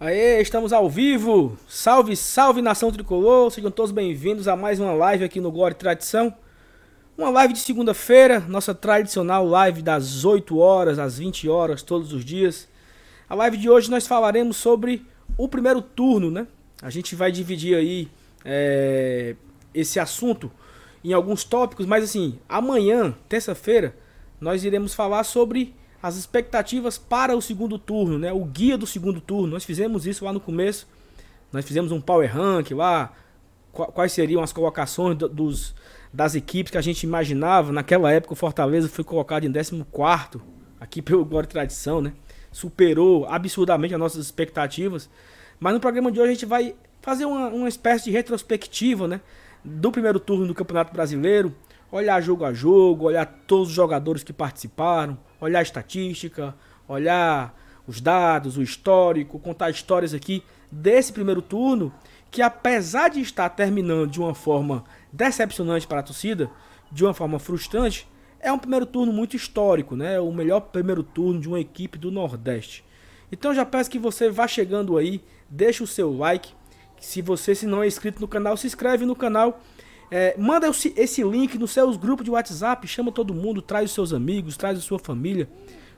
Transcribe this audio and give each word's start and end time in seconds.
Aê, 0.00 0.40
estamos 0.40 0.72
ao 0.72 0.88
vivo! 0.88 1.58
Salve, 1.66 2.14
salve 2.14 2.62
nação 2.62 2.92
tricolor! 2.92 3.50
Sejam 3.50 3.68
todos 3.68 3.90
bem-vindos 3.90 4.46
a 4.46 4.54
mais 4.54 4.78
uma 4.78 4.92
live 4.92 5.24
aqui 5.24 5.40
no 5.40 5.50
Glória 5.50 5.74
e 5.74 5.76
Tradição. 5.76 6.32
Uma 7.16 7.30
live 7.30 7.52
de 7.52 7.58
segunda-feira, 7.58 8.38
nossa 8.38 8.72
tradicional 8.72 9.44
live 9.44 9.82
das 9.82 10.24
8 10.24 10.56
horas 10.56 11.00
às 11.00 11.18
20 11.18 11.48
horas, 11.48 11.82
todos 11.82 12.12
os 12.12 12.24
dias. 12.24 12.68
A 13.28 13.34
live 13.34 13.56
de 13.56 13.68
hoje 13.68 13.90
nós 13.90 14.06
falaremos 14.06 14.56
sobre 14.56 15.04
o 15.36 15.48
primeiro 15.48 15.82
turno, 15.82 16.30
né? 16.30 16.46
A 16.80 16.90
gente 16.90 17.16
vai 17.16 17.32
dividir 17.32 17.76
aí 17.76 18.08
é, 18.44 19.34
esse 19.74 19.98
assunto 19.98 20.48
em 21.02 21.12
alguns 21.12 21.42
tópicos, 21.42 21.86
mas 21.86 22.04
assim, 22.04 22.38
amanhã, 22.48 23.16
terça-feira, 23.28 23.96
nós 24.40 24.62
iremos 24.62 24.94
falar 24.94 25.24
sobre 25.24 25.74
as 26.02 26.16
expectativas 26.16 26.96
para 26.96 27.36
o 27.36 27.42
segundo 27.42 27.78
turno, 27.78 28.18
né? 28.18 28.32
O 28.32 28.44
guia 28.44 28.78
do 28.78 28.86
segundo 28.86 29.20
turno. 29.20 29.54
Nós 29.54 29.64
fizemos 29.64 30.06
isso 30.06 30.24
lá 30.24 30.32
no 30.32 30.40
começo. 30.40 30.86
Nós 31.52 31.64
fizemos 31.64 31.90
um 31.90 32.00
power 32.00 32.32
rank 32.32 32.70
lá, 32.72 33.12
quais 33.72 34.12
seriam 34.12 34.42
as 34.42 34.52
colocações 34.52 35.16
dos, 35.16 35.74
das 36.12 36.34
equipes 36.34 36.70
que 36.70 36.78
a 36.78 36.82
gente 36.82 37.02
imaginava. 37.02 37.72
Naquela 37.72 38.12
época 38.12 38.34
o 38.34 38.36
Fortaleza 38.36 38.88
foi 38.88 39.04
colocado 39.04 39.44
em 39.44 39.52
14 39.52 40.40
aqui 40.80 41.02
pelo 41.02 41.24
Glória 41.24 41.46
e 41.46 41.50
Tradição, 41.50 42.00
né? 42.00 42.12
Superou 42.52 43.26
absurdamente 43.26 43.94
as 43.94 44.00
nossas 44.00 44.24
expectativas. 44.24 45.10
Mas 45.58 45.74
no 45.74 45.80
programa 45.80 46.12
de 46.12 46.20
hoje 46.20 46.30
a 46.30 46.32
gente 46.34 46.46
vai 46.46 46.74
fazer 47.00 47.24
uma, 47.24 47.48
uma 47.48 47.68
espécie 47.68 48.04
de 48.04 48.10
retrospectiva, 48.10 49.08
né? 49.08 49.20
Do 49.64 49.90
primeiro 49.90 50.20
turno 50.20 50.46
do 50.46 50.54
Campeonato 50.54 50.92
Brasileiro. 50.92 51.54
Olhar 51.90 52.20
jogo 52.20 52.44
a 52.44 52.52
jogo, 52.52 53.06
olhar 53.06 53.26
todos 53.46 53.68
os 53.68 53.74
jogadores 53.74 54.22
que 54.22 54.32
participaram, 54.32 55.18
olhar 55.40 55.60
a 55.60 55.62
estatística, 55.62 56.54
olhar 56.86 57.54
os 57.86 58.00
dados, 58.00 58.58
o 58.58 58.62
histórico, 58.62 59.38
contar 59.38 59.70
histórias 59.70 60.12
aqui 60.12 60.42
desse 60.70 61.12
primeiro 61.12 61.40
turno, 61.40 61.92
que 62.30 62.42
apesar 62.42 63.08
de 63.08 63.20
estar 63.20 63.48
terminando 63.48 64.10
de 64.10 64.20
uma 64.20 64.34
forma 64.34 64.84
decepcionante 65.10 65.86
para 65.86 66.00
a 66.00 66.02
torcida, 66.02 66.50
de 66.92 67.04
uma 67.04 67.14
forma 67.14 67.38
frustrante, 67.38 68.06
é 68.40 68.52
um 68.52 68.58
primeiro 68.58 68.86
turno 68.86 69.12
muito 69.12 69.34
histórico, 69.34 69.96
né? 69.96 70.20
O 70.20 70.30
melhor 70.30 70.60
primeiro 70.60 71.02
turno 71.02 71.40
de 71.40 71.48
uma 71.48 71.58
equipe 71.58 71.98
do 71.98 72.10
Nordeste. 72.10 72.84
Então 73.32 73.54
já 73.54 73.64
peço 73.64 73.90
que 73.90 73.98
você 73.98 74.30
vá 74.30 74.46
chegando 74.46 74.96
aí, 74.96 75.22
deixe 75.48 75.82
o 75.82 75.86
seu 75.86 76.16
like. 76.16 76.52
Se 77.00 77.22
você 77.22 77.54
se 77.54 77.66
não 77.66 77.82
é 77.82 77.86
inscrito 77.86 78.20
no 78.20 78.28
canal, 78.28 78.56
se 78.56 78.66
inscreve 78.66 79.04
no 79.04 79.16
canal 79.16 79.60
é, 80.10 80.34
manda 80.38 80.68
esse 80.68 81.22
link 81.22 81.58
nos 81.58 81.70
seus 81.70 81.96
grupos 81.96 82.24
de 82.24 82.30
WhatsApp, 82.30 82.86
chama 82.86 83.12
todo 83.12 83.34
mundo, 83.34 83.60
traz 83.60 83.86
os 83.86 83.94
seus 83.94 84.12
amigos, 84.12 84.56
traz 84.56 84.78
a 84.78 84.80
sua 84.80 84.98
família, 84.98 85.48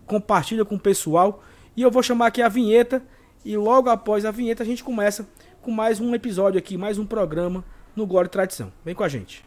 compartilha 0.07 0.65
com 0.65 0.75
o 0.75 0.81
pessoal. 0.81 1.43
E 1.77 1.83
eu 1.83 1.91
vou 1.91 2.03
chamar 2.03 2.27
aqui 2.27 2.43
a 2.43 2.49
vinheta 2.49 3.03
e 3.45 3.57
logo 3.57 3.89
após 3.89 4.25
a 4.25 4.31
vinheta 4.31 4.63
a 4.63 4.67
gente 4.67 4.83
começa 4.83 5.29
com 5.63 5.71
mais 5.71 6.01
um 6.01 6.15
episódio 6.15 6.59
aqui, 6.59 6.77
mais 6.77 6.99
um 6.99 7.07
programa 7.07 7.65
no 7.95 8.07
Glória 8.07 8.27
e 8.27 8.31
Tradição. 8.31 8.73
Vem 8.85 8.95
com 8.95 9.05
a 9.05 9.09
gente. 9.09 9.45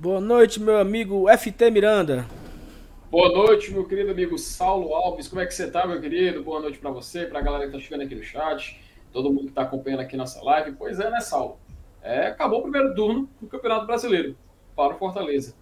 Boa 0.00 0.18
noite, 0.18 0.58
meu 0.58 0.78
amigo 0.78 1.26
FT 1.28 1.70
Miranda. 1.70 2.26
Boa 3.10 3.28
noite, 3.28 3.70
meu 3.70 3.86
querido 3.86 4.10
amigo 4.12 4.38
Saulo 4.38 4.94
Alves. 4.94 5.28
Como 5.28 5.42
é 5.42 5.46
que 5.46 5.52
você 5.52 5.70
tá, 5.70 5.86
meu 5.86 6.00
querido? 6.00 6.42
Boa 6.42 6.58
noite 6.58 6.78
para 6.78 6.90
você, 6.90 7.26
para 7.26 7.38
a 7.38 7.42
galera 7.42 7.66
que 7.66 7.72
tá 7.72 7.78
chegando 7.78 8.04
aqui 8.04 8.14
no 8.14 8.22
chat, 8.22 8.80
todo 9.12 9.30
mundo 9.30 9.48
que 9.48 9.52
tá 9.52 9.60
acompanhando 9.60 10.00
aqui 10.00 10.16
nossa 10.16 10.42
live. 10.42 10.72
Pois 10.72 10.98
é, 10.98 11.10
né, 11.10 11.20
Saulo? 11.20 11.58
É, 12.02 12.28
acabou 12.28 12.60
o 12.60 12.62
primeiro 12.62 12.94
turno 12.94 13.28
do 13.42 13.46
Campeonato 13.46 13.86
Brasileiro 13.86 14.34
para 14.74 14.94
o 14.94 14.98
Fortaleza. 14.98 15.54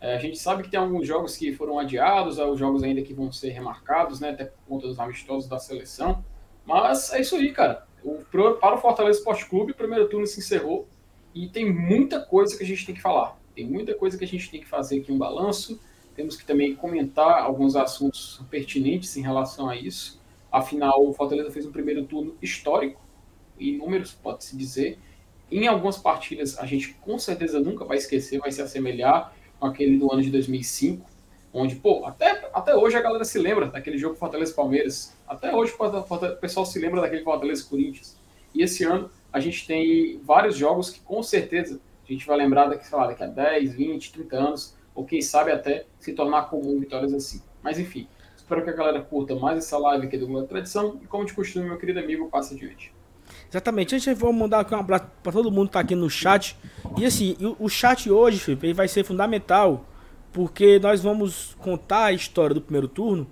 É, 0.00 0.16
a 0.16 0.18
gente 0.18 0.38
sabe 0.38 0.64
que 0.64 0.70
tem 0.70 0.80
alguns 0.80 1.06
jogos 1.06 1.36
que 1.36 1.52
foram 1.52 1.78
adiados, 1.78 2.40
os 2.40 2.58
jogos 2.58 2.82
ainda 2.82 3.00
que 3.00 3.14
vão 3.14 3.30
ser 3.30 3.50
remarcados, 3.50 4.18
né, 4.18 4.30
até 4.30 4.46
por 4.46 4.58
conta 4.68 4.88
dos 4.88 4.98
amistosos 4.98 5.48
da 5.48 5.60
seleção. 5.60 6.24
Mas 6.66 7.12
é 7.12 7.20
isso 7.20 7.36
aí, 7.36 7.52
cara. 7.52 7.86
O, 8.02 8.24
para 8.24 8.74
o 8.74 8.78
Fortaleza 8.78 9.20
Esporte 9.20 9.46
Clube, 9.48 9.70
o 9.70 9.76
primeiro 9.76 10.08
turno 10.08 10.26
se 10.26 10.40
encerrou 10.40 10.88
e 11.32 11.48
tem 11.48 11.72
muita 11.72 12.18
coisa 12.18 12.58
que 12.58 12.64
a 12.64 12.66
gente 12.66 12.84
tem 12.84 12.92
que 12.92 13.00
falar. 13.00 13.43
Tem 13.54 13.66
muita 13.66 13.94
coisa 13.94 14.18
que 14.18 14.24
a 14.24 14.28
gente 14.28 14.50
tem 14.50 14.60
que 14.60 14.66
fazer 14.66 15.00
aqui 15.00 15.12
um 15.12 15.18
balanço. 15.18 15.80
Temos 16.14 16.36
que 16.36 16.44
também 16.44 16.74
comentar 16.74 17.42
alguns 17.42 17.76
assuntos 17.76 18.40
pertinentes 18.50 19.16
em 19.16 19.22
relação 19.22 19.68
a 19.68 19.76
isso. 19.76 20.20
Afinal, 20.50 21.06
o 21.06 21.12
Fortaleza 21.12 21.50
fez 21.50 21.66
um 21.66 21.72
primeiro 21.72 22.04
turno 22.04 22.36
histórico, 22.40 23.00
em 23.58 23.76
números, 23.76 24.12
pode-se 24.12 24.56
dizer. 24.56 24.98
Em 25.50 25.66
algumas 25.66 25.98
partidas, 25.98 26.58
a 26.58 26.66
gente 26.66 26.94
com 26.94 27.18
certeza 27.18 27.60
nunca 27.60 27.84
vai 27.84 27.96
esquecer, 27.96 28.38
vai 28.38 28.50
se 28.50 28.62
assemelhar 28.62 29.34
com 29.58 29.66
aquele 29.66 29.98
do 29.98 30.12
ano 30.12 30.22
de 30.22 30.30
2005, 30.30 31.06
onde, 31.52 31.76
pô, 31.76 32.04
até, 32.04 32.48
até 32.52 32.74
hoje 32.74 32.96
a 32.96 33.00
galera 33.00 33.24
se 33.24 33.38
lembra 33.38 33.66
daquele 33.66 33.98
jogo 33.98 34.16
Fortaleza-Palmeiras. 34.16 35.16
Até 35.26 35.54
hoje 35.54 35.72
o 35.78 36.36
pessoal 36.36 36.66
se 36.66 36.78
lembra 36.78 37.00
daquele 37.00 37.22
Fortaleza-Corinthians. 37.22 38.16
E 38.54 38.62
esse 38.62 38.84
ano 38.84 39.10
a 39.32 39.40
gente 39.40 39.66
tem 39.66 40.20
vários 40.22 40.56
jogos 40.56 40.90
que 40.90 41.00
com 41.00 41.22
certeza 41.22 41.80
a 42.08 42.12
gente 42.12 42.26
vai 42.26 42.36
lembrar 42.36 42.66
daqui, 42.66 42.86
sei 42.86 42.98
lá, 42.98 43.06
daqui 43.06 43.22
a 43.22 43.26
10, 43.26 43.74
20, 43.74 44.12
30 44.12 44.36
anos, 44.36 44.76
ou 44.94 45.04
quem 45.04 45.20
sabe 45.22 45.50
até 45.50 45.86
se 45.98 46.12
tornar 46.12 46.42
comum 46.50 46.78
vitórias 46.78 47.12
assim. 47.12 47.42
Mas 47.62 47.78
enfim, 47.78 48.06
espero 48.36 48.62
que 48.62 48.70
a 48.70 48.74
galera 48.74 49.00
curta 49.02 49.34
mais 49.34 49.58
essa 49.58 49.78
live 49.78 50.06
aqui 50.06 50.18
do 50.18 50.26
Globo 50.26 50.46
Tradição 50.46 50.98
e 51.02 51.06
como 51.06 51.24
de 51.24 51.32
costume, 51.32 51.66
meu 51.66 51.78
querido 51.78 51.98
amigo, 51.98 52.28
passa 52.28 52.54
adiante. 52.54 52.92
Exatamente, 53.50 53.94
a 53.94 53.98
gente 53.98 54.14
vai 54.14 54.32
mandar 54.32 54.60
aqui 54.60 54.74
um 54.74 54.78
abraço 54.78 55.06
para 55.22 55.32
todo 55.32 55.50
mundo 55.50 55.68
que 55.68 55.72
tá 55.72 55.80
aqui 55.80 55.94
no 55.94 56.10
chat. 56.10 56.56
E 56.98 57.06
assim, 57.06 57.36
o, 57.58 57.68
chat 57.68 58.10
hoje, 58.10 58.38
Felipe, 58.38 58.66
ele 58.66 58.74
vai 58.74 58.88
ser 58.88 59.04
fundamental, 59.04 59.86
porque 60.32 60.78
nós 60.78 61.00
vamos 61.00 61.56
contar 61.58 62.06
a 62.06 62.12
história 62.12 62.54
do 62.54 62.60
primeiro 62.60 62.88
turno 62.88 63.26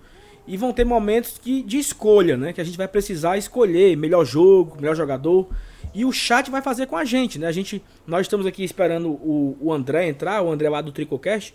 e 0.46 0.56
vão 0.56 0.72
ter 0.72 0.84
momentos 0.84 1.38
que, 1.38 1.62
de 1.62 1.78
escolha, 1.78 2.36
né? 2.36 2.52
Que 2.52 2.60
a 2.60 2.64
gente 2.64 2.78
vai 2.78 2.88
precisar 2.88 3.36
escolher 3.36 3.96
melhor 3.96 4.24
jogo, 4.24 4.76
melhor 4.76 4.94
jogador. 4.94 5.48
E 5.94 6.04
o 6.04 6.12
chat 6.12 6.50
vai 6.50 6.62
fazer 6.62 6.86
com 6.86 6.97
a 6.97 7.04
gente, 7.04 7.38
né? 7.38 7.47
A 7.47 7.53
gente, 7.53 7.82
nós 8.06 8.22
estamos 8.22 8.47
aqui 8.47 8.64
esperando 8.64 9.10
o, 9.10 9.56
o 9.60 9.72
André 9.72 10.08
entrar, 10.08 10.42
o 10.42 10.50
André 10.50 10.69
lá 10.69 10.80
do 10.80 10.91
Tricocast, 10.91 11.54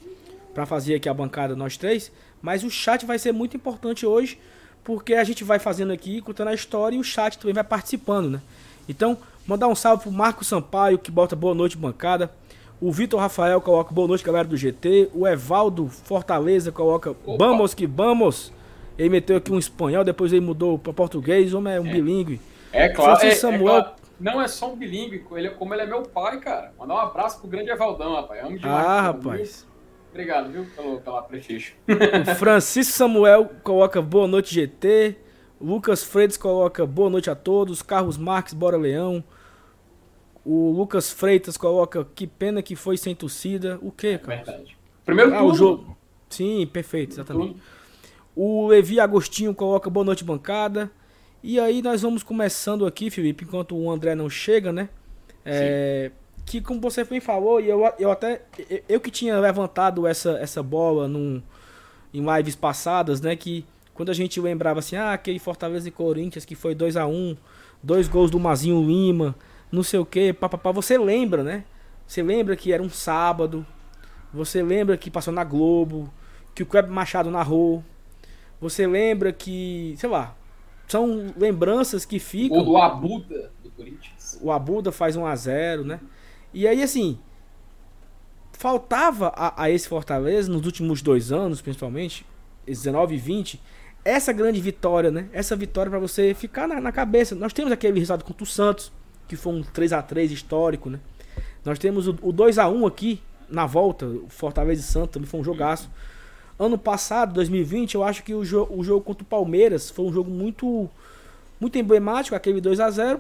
para 0.53 0.65
fazer 0.65 0.95
aqui 0.95 1.09
a 1.09 1.13
bancada 1.13 1.55
nós 1.55 1.75
três. 1.75 2.11
Mas 2.41 2.63
o 2.63 2.69
chat 2.69 3.05
vai 3.05 3.17
ser 3.17 3.31
muito 3.31 3.57
importante 3.57 4.05
hoje, 4.05 4.39
porque 4.83 5.15
a 5.15 5.23
gente 5.23 5.43
vai 5.43 5.57
fazendo 5.57 5.91
aqui, 5.91 6.21
contando 6.21 6.49
a 6.49 6.53
história 6.53 6.95
e 6.95 6.99
o 6.99 7.03
chat 7.03 7.37
também 7.39 7.53
vai 7.53 7.63
participando, 7.63 8.29
né? 8.29 8.41
Então, 8.87 9.17
mandar 9.45 9.67
um 9.67 9.75
salve 9.75 10.03
pro 10.03 10.11
Marco 10.11 10.45
Sampaio, 10.45 10.99
que 10.99 11.09
bota 11.09 11.35
boa 11.35 11.55
noite 11.55 11.75
bancada. 11.75 12.31
O 12.79 12.91
Vitor 12.91 13.19
Rafael 13.19 13.59
coloca 13.59 13.91
boa 13.91 14.07
noite, 14.07 14.23
galera 14.23 14.47
do 14.47 14.55
GT. 14.55 15.09
O 15.15 15.27
Evaldo 15.27 15.87
Fortaleza 15.87 16.71
coloca 16.71 17.09
Opa. 17.09 17.37
vamos 17.39 17.73
que 17.73 17.87
vamos. 17.87 18.53
Ele 18.99 19.09
meteu 19.09 19.37
aqui 19.37 19.51
um 19.51 19.57
espanhol, 19.57 20.03
depois 20.03 20.31
ele 20.31 20.45
mudou 20.45 20.77
para 20.77 20.93
português. 20.93 21.55
Homem 21.55 21.73
é 21.73 21.81
um 21.81 21.87
é. 21.87 21.91
bilíngue. 21.91 22.39
É 22.71 22.87
claro. 22.89 23.19
Francisco 23.19 23.47
é, 23.47 23.49
é 23.49 23.51
Samuel. 23.51 23.77
É 23.77 23.81
claro 23.81 24.06
não 24.19 24.41
é 24.41 24.47
só 24.47 24.71
um 24.71 24.75
bilíngue, 24.75 25.23
ele, 25.31 25.49
como 25.51 25.73
ele 25.73 25.83
é 25.83 25.85
meu 25.85 26.03
pai, 26.03 26.39
cara. 26.39 26.73
Mandar 26.77 26.95
um 26.95 26.99
abraço 26.99 27.39
pro 27.39 27.47
grande 27.47 27.69
Evaldão, 27.69 28.15
rapaz. 28.15 28.43
Amo 28.43 28.57
demais. 28.57 28.85
Ah, 28.85 29.01
rapaz. 29.01 29.67
Obrigado, 30.11 30.51
viu, 30.51 30.65
pelo, 30.75 30.99
pela 31.01 31.21
prestígio. 31.21 31.75
O 31.87 32.33
Francisco 32.35 32.93
Samuel 32.93 33.51
coloca 33.63 34.01
boa 34.01 34.27
noite, 34.27 34.53
GT. 34.53 35.15
Lucas 35.59 36.03
Freitas 36.03 36.37
coloca 36.37 36.85
boa 36.85 37.09
noite 37.09 37.29
a 37.29 37.35
todos. 37.35 37.81
Carlos 37.81 38.17
Marques, 38.17 38.53
bora 38.53 38.77
Leão. 38.77 39.23
O 40.43 40.71
Lucas 40.71 41.11
Freitas 41.11 41.57
coloca 41.57 42.05
que 42.15 42.25
pena 42.25 42.61
que 42.61 42.75
foi 42.75 42.97
sem 42.97 43.13
torcida. 43.13 43.77
O 43.81 43.91
que, 43.91 44.17
cara? 44.17 44.43
Verdade. 44.43 44.77
Primeiro 45.05 45.33
ah, 45.33 45.37
turno. 45.39 45.51
O 45.51 45.55
jogo. 45.55 45.97
Sim, 46.29 46.65
perfeito, 46.67 47.13
exatamente. 47.13 47.61
O 48.35 48.67
Levi 48.67 48.99
Agostinho 48.99 49.53
coloca 49.53 49.89
boa 49.89 50.05
noite, 50.05 50.23
bancada. 50.23 50.91
E 51.43 51.59
aí 51.59 51.81
nós 51.81 52.01
vamos 52.01 52.23
começando 52.23 52.85
aqui, 52.85 53.09
Felipe, 53.09 53.45
enquanto 53.45 53.75
o 53.75 53.89
André 53.89 54.15
não 54.15 54.29
chega, 54.29 54.71
né? 54.71 54.89
É, 55.45 56.11
que 56.45 56.61
como 56.61 56.81
você 56.81 57.03
bem 57.03 57.19
falou, 57.19 57.61
e 57.61 57.69
eu, 57.69 57.81
eu 57.99 58.11
até. 58.11 58.41
Eu 58.87 58.99
que 58.99 59.11
tinha 59.11 59.39
levantado 59.39 60.07
essa, 60.07 60.31
essa 60.39 60.63
bola 60.63 61.07
num, 61.07 61.41
em 62.13 62.25
lives 62.35 62.55
passadas, 62.55 63.21
né? 63.21 63.35
Que 63.35 63.65
quando 63.93 64.09
a 64.09 64.13
gente 64.13 64.39
lembrava 64.39 64.79
assim, 64.79 64.95
ah, 64.95 65.13
aquele 65.13 65.39
Fortaleza 65.39 65.87
e 65.87 65.91
Corinthians 65.91 66.45
que 66.45 66.55
foi 66.55 66.75
2 66.75 66.95
a 66.95 67.07
1 67.07 67.11
um, 67.11 67.37
dois 67.81 68.07
gols 68.07 68.29
do 68.29 68.39
Mazinho 68.39 68.85
Lima, 68.85 69.35
não 69.71 69.83
sei 69.83 69.99
o 69.99 70.05
que, 70.05 70.31
papapá, 70.31 70.71
você 70.71 70.97
lembra, 70.97 71.43
né? 71.43 71.63
Você 72.05 72.21
lembra 72.21 72.55
que 72.55 72.71
era 72.71 72.81
um 72.81 72.89
sábado, 72.89 73.65
você 74.31 74.61
lembra 74.61 74.95
que 74.97 75.09
passou 75.09 75.33
na 75.33 75.43
Globo, 75.43 76.13
que 76.53 76.63
o 76.63 76.65
Kleber 76.65 76.91
Machado 76.91 77.31
narrou, 77.31 77.83
você 78.61 78.85
lembra 78.85 79.33
que, 79.33 79.95
sei 79.97 80.09
lá, 80.09 80.36
são 80.87 81.33
lembranças 81.37 82.05
que 82.05 82.17
ficam. 82.17 82.59
O 82.59 82.63
do 82.63 82.77
Abuda 82.77 83.51
do 83.63 83.69
Corinthians. 83.71 84.39
O 84.41 84.51
Abuda 84.51 84.91
faz 84.91 85.15
1 85.15 85.25
a 85.25 85.35
0 85.35 85.83
né? 85.83 85.99
E 86.53 86.67
aí, 86.67 86.81
assim, 86.81 87.19
faltava 88.53 89.27
a, 89.35 89.63
a, 89.63 89.69
esse 89.69 89.87
Fortaleza, 89.87 90.51
nos 90.51 90.65
últimos 90.65 91.01
dois 91.01 91.31
anos, 91.31 91.61
principalmente, 91.61 92.25
19 92.65 93.15
e 93.15 93.17
20, 93.17 93.61
essa 94.03 94.31
grande 94.31 94.61
vitória, 94.61 95.11
né? 95.11 95.27
Essa 95.33 95.55
vitória 95.55 95.89
para 95.89 95.99
você 95.99 96.33
ficar 96.33 96.67
na, 96.67 96.79
na, 96.79 96.91
cabeça. 96.91 97.35
Nós 97.35 97.53
temos 97.53 97.71
aquele 97.71 97.99
resultado 97.99 98.23
contra 98.23 98.43
o 98.43 98.47
Santos, 98.47 98.91
que 99.27 99.35
foi 99.35 99.53
um 99.53 99.61
3 99.61 99.93
a 99.93 100.01
3 100.01 100.31
histórico, 100.31 100.89
né? 100.89 100.99
Nós 101.65 101.77
temos 101.77 102.07
o, 102.07 102.17
o 102.21 102.31
2 102.31 102.57
a 102.57 102.69
1 102.69 102.85
aqui 102.87 103.21
na 103.49 103.65
volta, 103.65 104.05
o 104.05 104.29
Fortaleza 104.29 104.81
e 104.81 104.83
Santos 104.83 105.11
também 105.11 105.27
foi 105.27 105.39
um 105.39 105.43
jogaço. 105.43 105.89
Ano 106.59 106.77
passado, 106.77 107.33
2020, 107.33 107.95
eu 107.95 108.03
acho 108.03 108.23
que 108.23 108.33
o, 108.33 108.43
jo 108.43 108.67
o 108.69 108.83
jogo 108.83 109.01
contra 109.01 109.23
o 109.23 109.27
Palmeiras 109.27 109.89
foi 109.89 110.05
um 110.05 110.13
jogo 110.13 110.29
muito 110.29 110.89
muito 111.59 111.77
emblemático, 111.77 112.35
aquele 112.35 112.61
2 112.61 112.79
a 112.79 112.89
0 112.89 113.19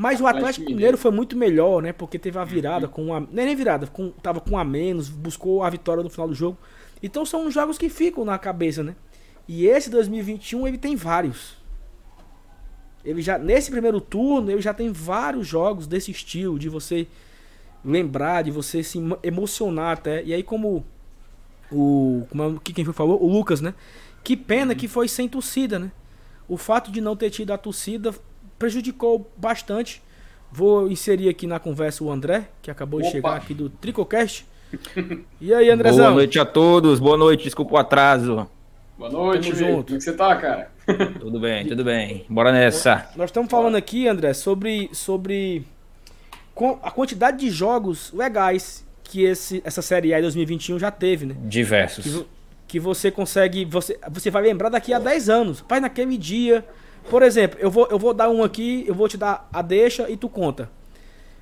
mas 0.00 0.20
o 0.20 0.28
Atlético 0.28 0.64
Mineiro 0.64 0.96
foi 0.96 1.10
muito 1.10 1.36
melhor, 1.36 1.82
né? 1.82 1.92
Porque 1.92 2.20
teve 2.20 2.38
a 2.38 2.44
virada 2.44 2.86
com 2.86 3.06
uma. 3.06 3.18
Nem, 3.32 3.46
nem 3.46 3.56
virada, 3.56 3.88
com, 3.88 4.10
tava 4.10 4.40
com 4.40 4.56
a 4.56 4.64
menos, 4.64 5.08
buscou 5.08 5.64
a 5.64 5.68
vitória 5.68 6.04
no 6.04 6.08
final 6.08 6.28
do 6.28 6.34
jogo. 6.36 6.56
Então 7.02 7.26
são 7.26 7.50
jogos 7.50 7.76
que 7.76 7.88
ficam 7.88 8.24
na 8.24 8.38
cabeça, 8.38 8.80
né? 8.84 8.94
E 9.48 9.66
esse 9.66 9.90
2021 9.90 10.68
ele 10.68 10.78
tem 10.78 10.94
vários. 10.94 11.56
Ele 13.04 13.20
já 13.20 13.38
nesse 13.38 13.72
primeiro 13.72 14.00
turno 14.00 14.52
ele 14.52 14.60
já 14.60 14.72
tem 14.72 14.92
vários 14.92 15.48
jogos 15.48 15.88
desse 15.88 16.12
estilo 16.12 16.60
de 16.60 16.68
você 16.68 17.08
lembrar, 17.84 18.42
de 18.42 18.52
você 18.52 18.84
se 18.84 19.00
emocionar 19.24 19.98
até. 19.98 20.22
E 20.22 20.32
aí 20.32 20.44
como 20.44 20.86
o 21.70 22.26
como 22.30 22.42
é, 22.42 22.72
quem 22.72 22.84
foi 22.84 22.94
falou, 22.94 23.22
o 23.22 23.30
Lucas, 23.30 23.60
né? 23.60 23.74
Que 24.24 24.36
pena 24.36 24.72
uhum. 24.72 24.78
que 24.78 24.88
foi 24.88 25.08
sem 25.08 25.28
torcida, 25.28 25.78
né? 25.78 25.90
O 26.48 26.56
fato 26.56 26.90
de 26.90 27.00
não 27.00 27.16
ter 27.16 27.30
tido 27.30 27.52
a 27.52 27.58
torcida 27.58 28.14
prejudicou 28.58 29.30
bastante. 29.36 30.02
Vou 30.50 30.90
inserir 30.90 31.28
aqui 31.28 31.46
na 31.46 31.58
conversa 31.58 32.02
o 32.02 32.10
André, 32.10 32.48
que 32.62 32.70
acabou 32.70 33.00
Opa. 33.00 33.06
de 33.06 33.12
chegar 33.12 33.36
aqui 33.36 33.54
do 33.54 33.68
Tricocast. 33.68 34.46
E 35.40 35.54
aí, 35.54 35.70
Andrezão? 35.70 36.06
Boa 36.06 36.14
noite 36.16 36.38
a 36.38 36.44
todos, 36.44 37.00
boa 37.00 37.16
noite, 37.16 37.44
desculpa 37.44 37.74
o 37.74 37.78
atraso. 37.78 38.46
Boa 38.98 39.10
noite, 39.10 39.50
Tamo 39.50 39.56
junto. 39.56 39.84
Como 39.84 39.96
é 39.96 39.98
que 39.98 40.04
você 40.04 40.12
tá, 40.12 40.36
cara? 40.36 40.70
Tudo 41.20 41.38
bem, 41.38 41.66
tudo 41.66 41.84
bem. 41.84 42.26
Bora 42.28 42.50
nessa. 42.50 43.10
Nós 43.14 43.30
estamos 43.30 43.50
falando 43.50 43.76
aqui, 43.76 44.08
André, 44.08 44.34
sobre, 44.34 44.90
sobre 44.92 45.64
a 46.82 46.90
quantidade 46.90 47.38
de 47.38 47.50
jogos 47.50 48.12
legais 48.12 48.84
que 49.08 49.24
esse, 49.24 49.62
essa 49.64 49.82
Série 49.82 50.14
A 50.14 50.20
2021 50.20 50.78
já 50.78 50.90
teve, 50.90 51.26
né? 51.26 51.36
Diversos. 51.44 52.04
Que, 52.04 52.26
que 52.66 52.80
você 52.80 53.10
consegue. 53.10 53.64
Você, 53.64 53.98
você 54.10 54.30
vai 54.30 54.42
lembrar 54.42 54.68
daqui 54.68 54.92
a 54.92 54.98
10 54.98 55.28
anos. 55.28 55.60
Pai, 55.62 55.80
naquele 55.80 56.16
dia 56.16 56.64
por 57.10 57.22
exemplo, 57.22 57.58
eu 57.60 57.70
vou, 57.70 57.88
eu 57.90 57.98
vou 57.98 58.12
dar 58.12 58.28
um 58.28 58.42
aqui, 58.42 58.84
eu 58.86 58.94
vou 58.94 59.08
te 59.08 59.16
dar 59.16 59.48
a 59.52 59.62
deixa 59.62 60.10
e 60.10 60.16
tu 60.16 60.28
conta. 60.28 60.70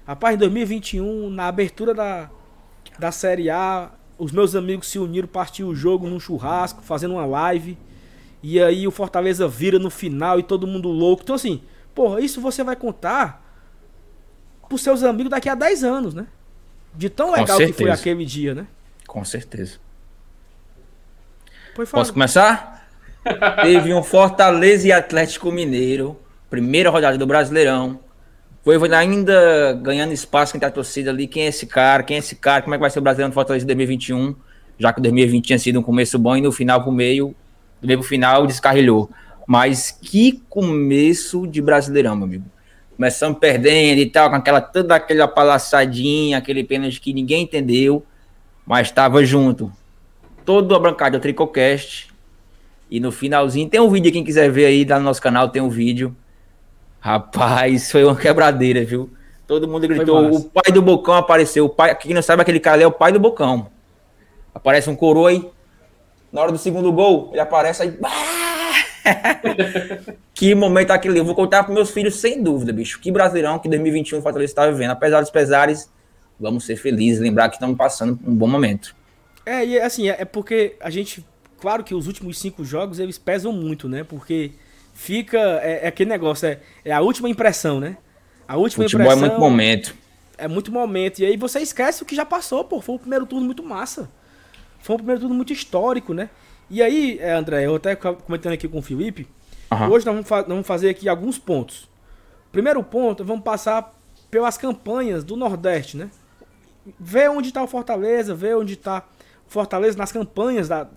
Rapaz, 0.06 0.36
em 0.36 0.38
2021, 0.38 1.28
na 1.30 1.48
abertura 1.48 1.92
da, 1.92 2.30
da 2.98 3.10
Série 3.10 3.50
A, 3.50 3.90
os 4.16 4.30
meus 4.30 4.54
amigos 4.54 4.88
se 4.88 4.98
uniram, 4.98 5.26
partiu 5.26 5.66
o 5.66 5.74
jogo 5.74 6.08
num 6.08 6.20
churrasco, 6.20 6.82
fazendo 6.82 7.14
uma 7.14 7.26
live. 7.26 7.76
E 8.42 8.62
aí 8.62 8.86
o 8.86 8.92
Fortaleza 8.92 9.48
vira 9.48 9.78
no 9.78 9.90
final 9.90 10.38
e 10.38 10.42
todo 10.42 10.66
mundo 10.66 10.88
louco. 10.88 11.24
Então 11.24 11.34
assim, 11.34 11.62
porra, 11.92 12.20
isso 12.20 12.40
você 12.40 12.62
vai 12.62 12.76
contar 12.76 13.44
pros 14.68 14.82
seus 14.82 15.02
amigos 15.02 15.30
daqui 15.30 15.48
a 15.48 15.56
10 15.56 15.82
anos, 15.82 16.14
né? 16.14 16.28
De 16.96 17.10
tão 17.10 17.30
legal 17.30 17.58
que 17.58 17.72
foi 17.72 17.90
aquele 17.90 18.24
dia, 18.24 18.54
né? 18.54 18.66
Com 19.06 19.24
certeza. 19.24 19.78
Posso 21.90 22.12
começar? 22.12 22.88
Teve 23.62 23.92
um 23.92 24.02
Fortaleza 24.02 24.88
e 24.88 24.92
Atlético 24.92 25.52
Mineiro, 25.52 26.18
primeira 26.48 26.88
rodada 26.88 27.18
do 27.18 27.26
Brasileirão. 27.26 28.00
Foi 28.64 28.76
ainda 28.94 29.74
ganhando 29.74 30.12
espaço 30.12 30.56
entre 30.56 30.66
a 30.66 30.70
torcida 30.70 31.10
ali. 31.10 31.26
Quem 31.26 31.44
é 31.44 31.48
esse 31.48 31.66
cara? 31.66 32.02
Quem 32.02 32.16
é 32.16 32.18
esse 32.18 32.34
cara? 32.34 32.62
Como 32.62 32.74
é 32.74 32.78
que 32.78 32.80
vai 32.80 32.90
ser 32.90 32.98
o 32.98 33.02
Brasileirão 33.02 33.30
do 33.30 33.34
Fortaleza 33.34 33.64
em 33.64 33.66
2021? 33.66 34.34
Já 34.78 34.92
que 34.92 35.00
2020 35.00 35.44
tinha 35.44 35.58
sido 35.58 35.78
um 35.78 35.82
começo 35.82 36.18
bom 36.18 36.36
e 36.36 36.40
no 36.40 36.50
final 36.50 36.82
pro 36.82 36.90
meio, 36.90 37.34
do 37.80 37.86
meio 37.86 38.00
pro 38.00 38.08
final 38.08 38.46
descarrilhou. 38.46 39.10
Mas 39.46 39.90
que 39.90 40.42
começo 40.48 41.46
de 41.46 41.62
Brasileirão, 41.62 42.16
meu 42.16 42.24
amigo. 42.24 42.55
Começamos 42.96 43.38
perdendo 43.38 43.98
e 43.98 44.06
tal, 44.06 44.30
com 44.30 44.36
aquela 44.36 44.60
toda 44.60 44.94
aquela 44.94 45.28
palaçadinha, 45.28 46.38
aquele 46.38 46.64
pênalti 46.64 47.00
que 47.00 47.12
ninguém 47.12 47.42
entendeu, 47.42 48.04
mas 48.66 48.88
estava 48.88 49.22
junto. 49.24 49.70
Todo 50.44 50.74
a 50.74 50.78
bancada 50.78 51.18
do 51.18 51.22
Tricocast 51.22 52.08
e 52.90 52.98
no 52.98 53.12
finalzinho 53.12 53.68
tem 53.68 53.80
um 53.80 53.90
vídeo, 53.90 54.10
quem 54.10 54.24
quiser 54.24 54.50
ver 54.50 54.66
aí, 54.66 54.84
lá 54.84 54.98
no 54.98 55.04
nosso 55.04 55.20
canal 55.20 55.48
tem 55.50 55.60
um 55.60 55.68
vídeo. 55.68 56.16
Rapaz, 56.98 57.90
foi 57.92 58.02
uma 58.02 58.16
quebradeira, 58.16 58.84
viu? 58.84 59.10
Todo 59.46 59.68
mundo 59.68 59.86
gritou. 59.86 60.34
O 60.34 60.44
pai 60.44 60.72
do 60.72 60.82
Bocão 60.82 61.14
apareceu. 61.14 61.66
O 61.66 61.68
pai, 61.68 61.94
quem 61.94 62.12
não 62.12 62.22
sabe, 62.22 62.42
aquele 62.42 62.58
cara 62.58 62.82
é 62.82 62.86
o 62.86 62.90
pai 62.90 63.12
do 63.12 63.20
Bocão. 63.20 63.68
Aparece 64.54 64.90
um 64.90 64.96
coroa 64.96 65.30
aí. 65.30 65.48
Na 66.32 66.40
hora 66.40 66.50
do 66.50 66.58
segundo 66.58 66.90
gol, 66.92 67.28
ele 67.30 67.40
aparece 67.40 67.82
aí. 67.82 67.96
que 70.34 70.54
momento 70.54 70.90
aquele. 70.90 71.18
Eu 71.18 71.24
vou 71.24 71.34
contar 71.34 71.64
para 71.64 71.74
meus 71.74 71.90
filhos 71.90 72.16
sem 72.16 72.42
dúvida, 72.42 72.72
bicho. 72.72 73.00
Que 73.00 73.10
brasileirão 73.10 73.58
que 73.58 73.68
2021 73.68 74.18
o 74.18 74.22
Fortaleza 74.22 74.50
está 74.50 74.66
vivendo. 74.66 74.90
Apesar 74.90 75.20
dos 75.20 75.30
pesares, 75.30 75.90
vamos 76.38 76.64
ser 76.64 76.76
felizes. 76.76 77.20
Lembrar 77.20 77.48
que 77.48 77.56
estamos 77.56 77.76
passando 77.76 78.18
um 78.26 78.34
bom 78.34 78.46
momento. 78.46 78.94
É, 79.44 79.64
e 79.64 79.78
assim, 79.80 80.08
é, 80.08 80.16
é 80.20 80.24
porque 80.24 80.76
a 80.80 80.90
gente 80.90 81.24
Claro 81.58 81.82
que 81.82 81.94
os 81.94 82.06
últimos 82.06 82.38
cinco 82.38 82.64
jogos 82.64 82.98
eles 82.98 83.18
pesam 83.18 83.52
muito, 83.52 83.88
né? 83.88 84.04
Porque 84.04 84.52
fica. 84.94 85.38
É, 85.62 85.84
é 85.84 85.88
aquele 85.88 86.10
negócio, 86.10 86.46
é, 86.46 86.60
é 86.84 86.92
a 86.92 87.00
última 87.00 87.28
impressão, 87.28 87.80
né? 87.80 87.96
A 88.46 88.56
última 88.56 88.84
Futebol 88.84 89.06
impressão. 89.06 89.26
É 89.26 89.28
muito 89.28 89.40
momento. 89.40 89.94
É 90.38 90.48
muito 90.48 90.70
momento. 90.70 91.20
E 91.20 91.24
aí 91.24 91.36
você 91.36 91.60
esquece 91.60 92.02
o 92.02 92.06
que 92.06 92.14
já 92.14 92.26
passou, 92.26 92.62
pô. 92.64 92.80
Foi 92.80 92.96
um 92.96 92.98
primeiro 92.98 93.24
turno 93.24 93.46
muito 93.46 93.62
massa. 93.62 94.10
Foi 94.80 94.94
um 94.94 94.98
primeiro 94.98 95.22
turno 95.22 95.34
muito 95.34 95.52
histórico, 95.52 96.12
né? 96.12 96.28
E 96.68 96.82
aí, 96.82 97.18
é, 97.20 97.32
André, 97.32 97.66
eu 97.66 97.76
até 97.76 97.94
comentando 97.94 98.52
aqui 98.52 98.68
com 98.68 98.78
o 98.78 98.82
Felipe. 98.82 99.26
Uhum. 99.70 99.90
Hoje 99.90 100.06
nós 100.06 100.14
vamos, 100.14 100.30
nós 100.30 100.46
vamos 100.46 100.66
fazer 100.66 100.90
aqui 100.90 101.08
alguns 101.08 101.38
pontos. 101.38 101.88
Primeiro 102.50 102.82
ponto, 102.82 103.24
vamos 103.24 103.44
passar 103.44 103.94
pelas 104.30 104.58
campanhas 104.58 105.22
do 105.22 105.36
Nordeste, 105.36 105.96
né? 105.96 106.10
Ver 106.98 107.30
onde 107.30 107.48
está 107.48 107.62
o 107.62 107.66
Fortaleza, 107.66 108.34
ver 108.34 108.56
onde 108.56 108.74
está 108.74 109.04
o 109.46 109.50
Fortaleza 109.50 109.96
nas 109.96 110.12
campanhas 110.12 110.68
da, 110.68 110.88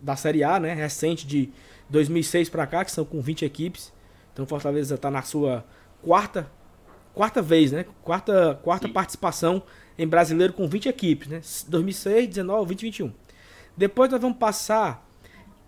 da 0.00 0.16
Série 0.16 0.44
A, 0.44 0.60
né? 0.60 0.74
Recente 0.74 1.26
de 1.26 1.50
2006 1.88 2.48
para 2.48 2.66
cá, 2.66 2.84
que 2.84 2.90
são 2.90 3.04
com 3.04 3.20
20 3.20 3.44
equipes. 3.44 3.92
Então 4.32 4.44
o 4.44 4.48
Fortaleza 4.48 4.94
está 4.94 5.10
na 5.10 5.22
sua 5.22 5.64
quarta 6.02 6.50
quarta 7.16 7.40
vez, 7.40 7.72
né? 7.72 7.86
Quarta, 8.02 8.60
quarta 8.62 8.86
participação 8.90 9.62
em 9.98 10.06
brasileiro 10.06 10.52
com 10.52 10.68
20 10.68 10.90
equipes, 10.90 11.28
né? 11.28 11.40
2006, 11.66 12.28
19, 12.28 12.68
20, 12.68 12.82
21. 12.82 13.12
Depois 13.74 14.10
nós 14.10 14.20
vamos 14.20 14.36
passar 14.36 15.05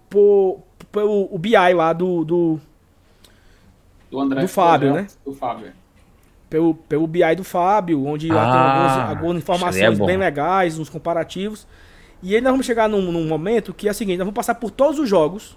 por, 0.09 0.63
pelo 0.91 1.29
o 1.33 1.39
BI 1.39 1.53
lá 1.75 1.93
do 1.93 2.25
do, 2.25 2.61
do, 4.11 4.21
André, 4.21 4.41
do 4.43 4.49
Fábio, 4.49 4.95
né? 4.95 5.07
Do 5.25 5.33
Fábio. 5.33 5.73
Pelo, 6.49 6.75
pelo 6.75 7.07
BI 7.07 7.37
do 7.37 7.45
Fábio, 7.45 8.07
onde 8.07 8.31
ah, 8.31 8.35
lá 8.35 8.53
tem 8.53 8.61
algumas, 8.61 9.11
algumas 9.11 9.37
é 9.37 9.39
informações 9.39 10.01
é 10.01 10.07
bem 10.07 10.17
legais, 10.17 10.79
uns 10.79 10.89
comparativos. 10.89 11.67
E 12.23 12.35
aí 12.35 12.41
nós 12.41 12.51
vamos 12.51 12.67
chegar 12.67 12.89
num, 12.89 13.13
num, 13.13 13.27
momento 13.27 13.73
que 13.73 13.87
é 13.87 13.91
o 13.91 13.95
seguinte, 13.95 14.17
nós 14.19 14.25
vamos 14.25 14.35
passar 14.35 14.55
por 14.55 14.71
todos 14.71 14.99
os 14.99 15.09
jogos, 15.09 15.57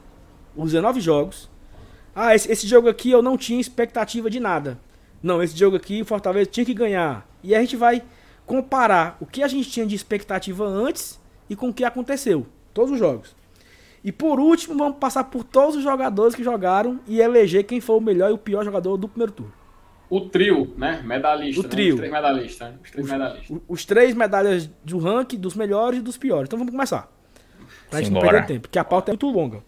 os 0.55 0.71
19 0.71 0.99
jogos. 0.99 1.49
Ah, 2.13 2.35
esse, 2.35 2.51
esse 2.51 2.67
jogo 2.67 2.89
aqui 2.89 3.09
eu 3.09 3.21
não 3.21 3.37
tinha 3.37 3.59
expectativa 3.59 4.29
de 4.29 4.39
nada. 4.39 4.77
Não, 5.23 5.41
esse 5.41 5.57
jogo 5.57 5.77
aqui 5.77 6.01
o 6.01 6.05
Fortaleza 6.05 6.49
tinha 6.49 6.65
que 6.65 6.73
ganhar. 6.73 7.25
E 7.41 7.55
a 7.55 7.61
gente 7.61 7.75
vai 7.75 8.03
comparar 8.45 9.17
o 9.19 9.25
que 9.25 9.41
a 9.41 9.47
gente 9.47 9.69
tinha 9.69 9.85
de 9.85 9.95
expectativa 9.95 10.65
antes 10.65 11.19
e 11.49 11.55
com 11.55 11.69
o 11.69 11.73
que 11.73 11.83
aconteceu. 11.83 12.45
Todos 12.73 12.91
os 12.91 12.99
jogos. 12.99 13.35
E 14.03 14.11
por 14.11 14.39
último, 14.39 14.77
vamos 14.77 14.97
passar 14.97 15.25
por 15.25 15.43
todos 15.43 15.75
os 15.75 15.83
jogadores 15.83 16.33
que 16.33 16.43
jogaram 16.43 16.99
e 17.07 17.19
eleger 17.19 17.63
quem 17.65 17.79
foi 17.79 17.97
o 17.97 18.01
melhor 18.01 18.31
e 18.31 18.33
o 18.33 18.37
pior 18.37 18.63
jogador 18.63 18.97
do 18.97 19.07
primeiro 19.07 19.31
turno 19.31 19.61
o 20.11 20.19
trio, 20.19 20.73
né? 20.77 21.01
Medalhista. 21.05 21.61
O 21.61 21.63
trio. 21.63 21.95
Né? 21.95 22.01
Os 22.01 22.09
três 22.09 22.11
medalhistas. 22.11 22.69
Né? 22.69 22.77
Os 22.83 22.91
três 22.91 23.05
os, 23.05 23.11
medalhistas. 23.11 23.61
Os, 23.65 23.85
três 23.85 24.13
medalhas 24.13 24.69
do 24.83 24.99
ranking 24.99 25.37
dos 25.37 25.55
melhores 25.55 25.99
e 25.99 26.01
dos 26.01 26.17
piores. 26.17 26.49
Então 26.49 26.59
vamos 26.59 26.73
começar. 26.73 27.09
Pra 27.89 27.99
Sim, 27.99 28.05
gente 28.05 28.13
não 28.13 28.21
perder 28.21 28.45
tempo, 28.45 28.61
porque 28.63 28.77
a 28.77 28.83
pauta 28.83 29.11
é 29.11 29.13
muito 29.13 29.29
longa. 29.29 29.63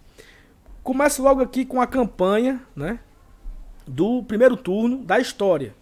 Começo 0.83 1.23
logo 1.23 1.41
aqui 1.41 1.63
com 1.63 1.81
a 1.81 1.87
campanha, 1.87 2.61
né? 2.75 2.99
Do 3.87 4.21
primeiro 4.23 4.57
turno 4.57 4.97
da 4.97 5.17
história. 5.17 5.73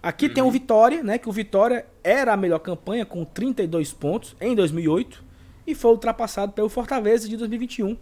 Aqui 0.00 0.26
uhum. 0.26 0.34
tem 0.34 0.42
o 0.44 0.50
Vitória, 0.52 1.02
né? 1.02 1.18
Que 1.18 1.28
o 1.28 1.32
Vitória 1.32 1.84
era 2.04 2.32
a 2.32 2.36
melhor 2.36 2.60
campanha 2.60 3.04
com 3.04 3.24
32 3.24 3.92
pontos 3.92 4.36
em 4.40 4.54
2008 4.54 5.25
e 5.66 5.74
foi 5.74 5.90
ultrapassado 5.90 6.52
pelo 6.52 6.68
Fortaleza 6.68 7.28
de 7.28 7.36
2021, 7.36 7.96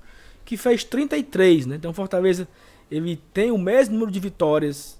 que 0.45 0.57
fez 0.57 0.85
33, 0.85 1.67
né? 1.67 1.77
Então 1.77 1.91
o 1.91 1.95
Fortaleza 1.95 2.47
ele 2.91 3.17
tem 3.33 3.51
o 3.51 3.59
mesmo 3.59 3.95
número 3.95 4.11
de 4.11 4.21
vitórias 4.21 4.99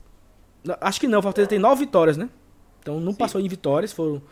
Acho 0.81 0.99
que 0.99 1.07
não, 1.07 1.19
o 1.19 1.23
Fortaleza 1.23 1.51
tem 1.51 1.59
nove 1.59 1.85
vitórias, 1.85 2.17
né? 2.17 2.29
Então 2.81 2.99
não 2.99 3.13
Sim. 3.13 3.19
passou 3.19 3.41
em 3.41 3.49
vitórias, 3.49 3.93
foram. 3.93 4.23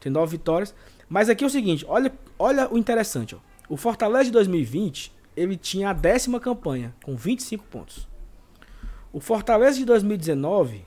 Tem 0.00 0.10
nove 0.10 0.32
vitórias. 0.36 0.74
Mas 1.08 1.28
aqui 1.28 1.44
é 1.44 1.46
o 1.46 1.50
seguinte, 1.50 1.84
olha, 1.88 2.12
olha 2.38 2.72
o 2.72 2.76
interessante, 2.76 3.34
ó. 3.34 3.38
O 3.68 3.76
Fortaleza 3.76 4.24
de 4.24 4.30
2020, 4.32 5.12
ele 5.36 5.56
tinha 5.56 5.90
a 5.90 5.92
décima 5.92 6.40
campanha, 6.40 6.94
com 7.04 7.16
25 7.16 7.64
pontos. 7.64 8.08
O 9.12 9.20
Fortaleza 9.20 9.78
de 9.78 9.84
2019, 9.84 10.84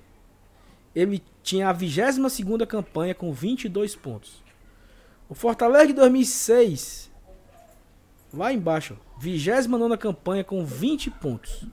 ele 0.93 1.23
tinha 1.41 1.69
a 1.69 1.73
22 1.73 2.31
segunda 2.31 2.65
campanha 2.65 3.15
com 3.15 3.31
22 3.31 3.95
pontos. 3.95 4.43
O 5.29 5.35
Fortaleza 5.35 5.87
de 5.87 5.93
2006 5.93 7.09
lá 8.33 8.51
embaixo, 8.51 8.97
29 9.19 9.97
campanha 9.97 10.43
com 10.43 10.65
20 10.65 11.11
pontos. 11.11 11.67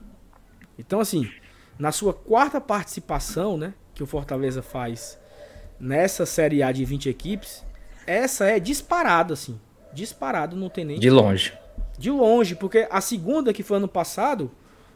Então, 0.77 0.99
assim, 0.99 1.29
na 1.77 1.91
sua 1.91 2.13
quarta 2.13 2.61
participação, 2.61 3.57
né, 3.57 3.73
que 3.95 4.03
o 4.03 4.07
Fortaleza 4.07 4.61
faz 4.61 5.17
nessa 5.79 6.25
Série 6.25 6.61
A 6.61 6.71
de 6.71 6.85
20 6.85 7.09
equipes, 7.09 7.65
essa 8.05 8.45
é 8.45 8.59
disparada, 8.59 9.33
assim. 9.33 9.59
Disparado, 9.91 10.55
não 10.55 10.69
tem 10.69 10.85
nem. 10.85 10.99
De 10.99 11.09
longe. 11.09 11.53
De 11.97 12.11
longe, 12.11 12.55
porque 12.55 12.87
a 12.91 13.01
segunda, 13.01 13.51
que 13.51 13.63
foi 13.63 13.77
ano 13.77 13.87
passado, 13.87 14.51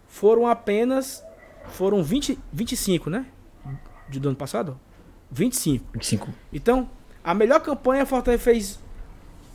foram 0.08 0.48
apenas. 0.48 1.24
Foram 1.70 2.04
20, 2.04 2.38
25, 2.52 3.10
né? 3.10 3.26
De 4.10 4.20
do 4.20 4.30
ano 4.30 4.38
passado? 4.38 4.80
25. 5.32 5.86
25. 5.94 6.30
Então, 6.52 6.90
a 7.24 7.34
melhor 7.34 7.60
campanha, 7.60 8.04
a 8.04 8.06
Fortaleza 8.06 8.44
fez 8.44 8.80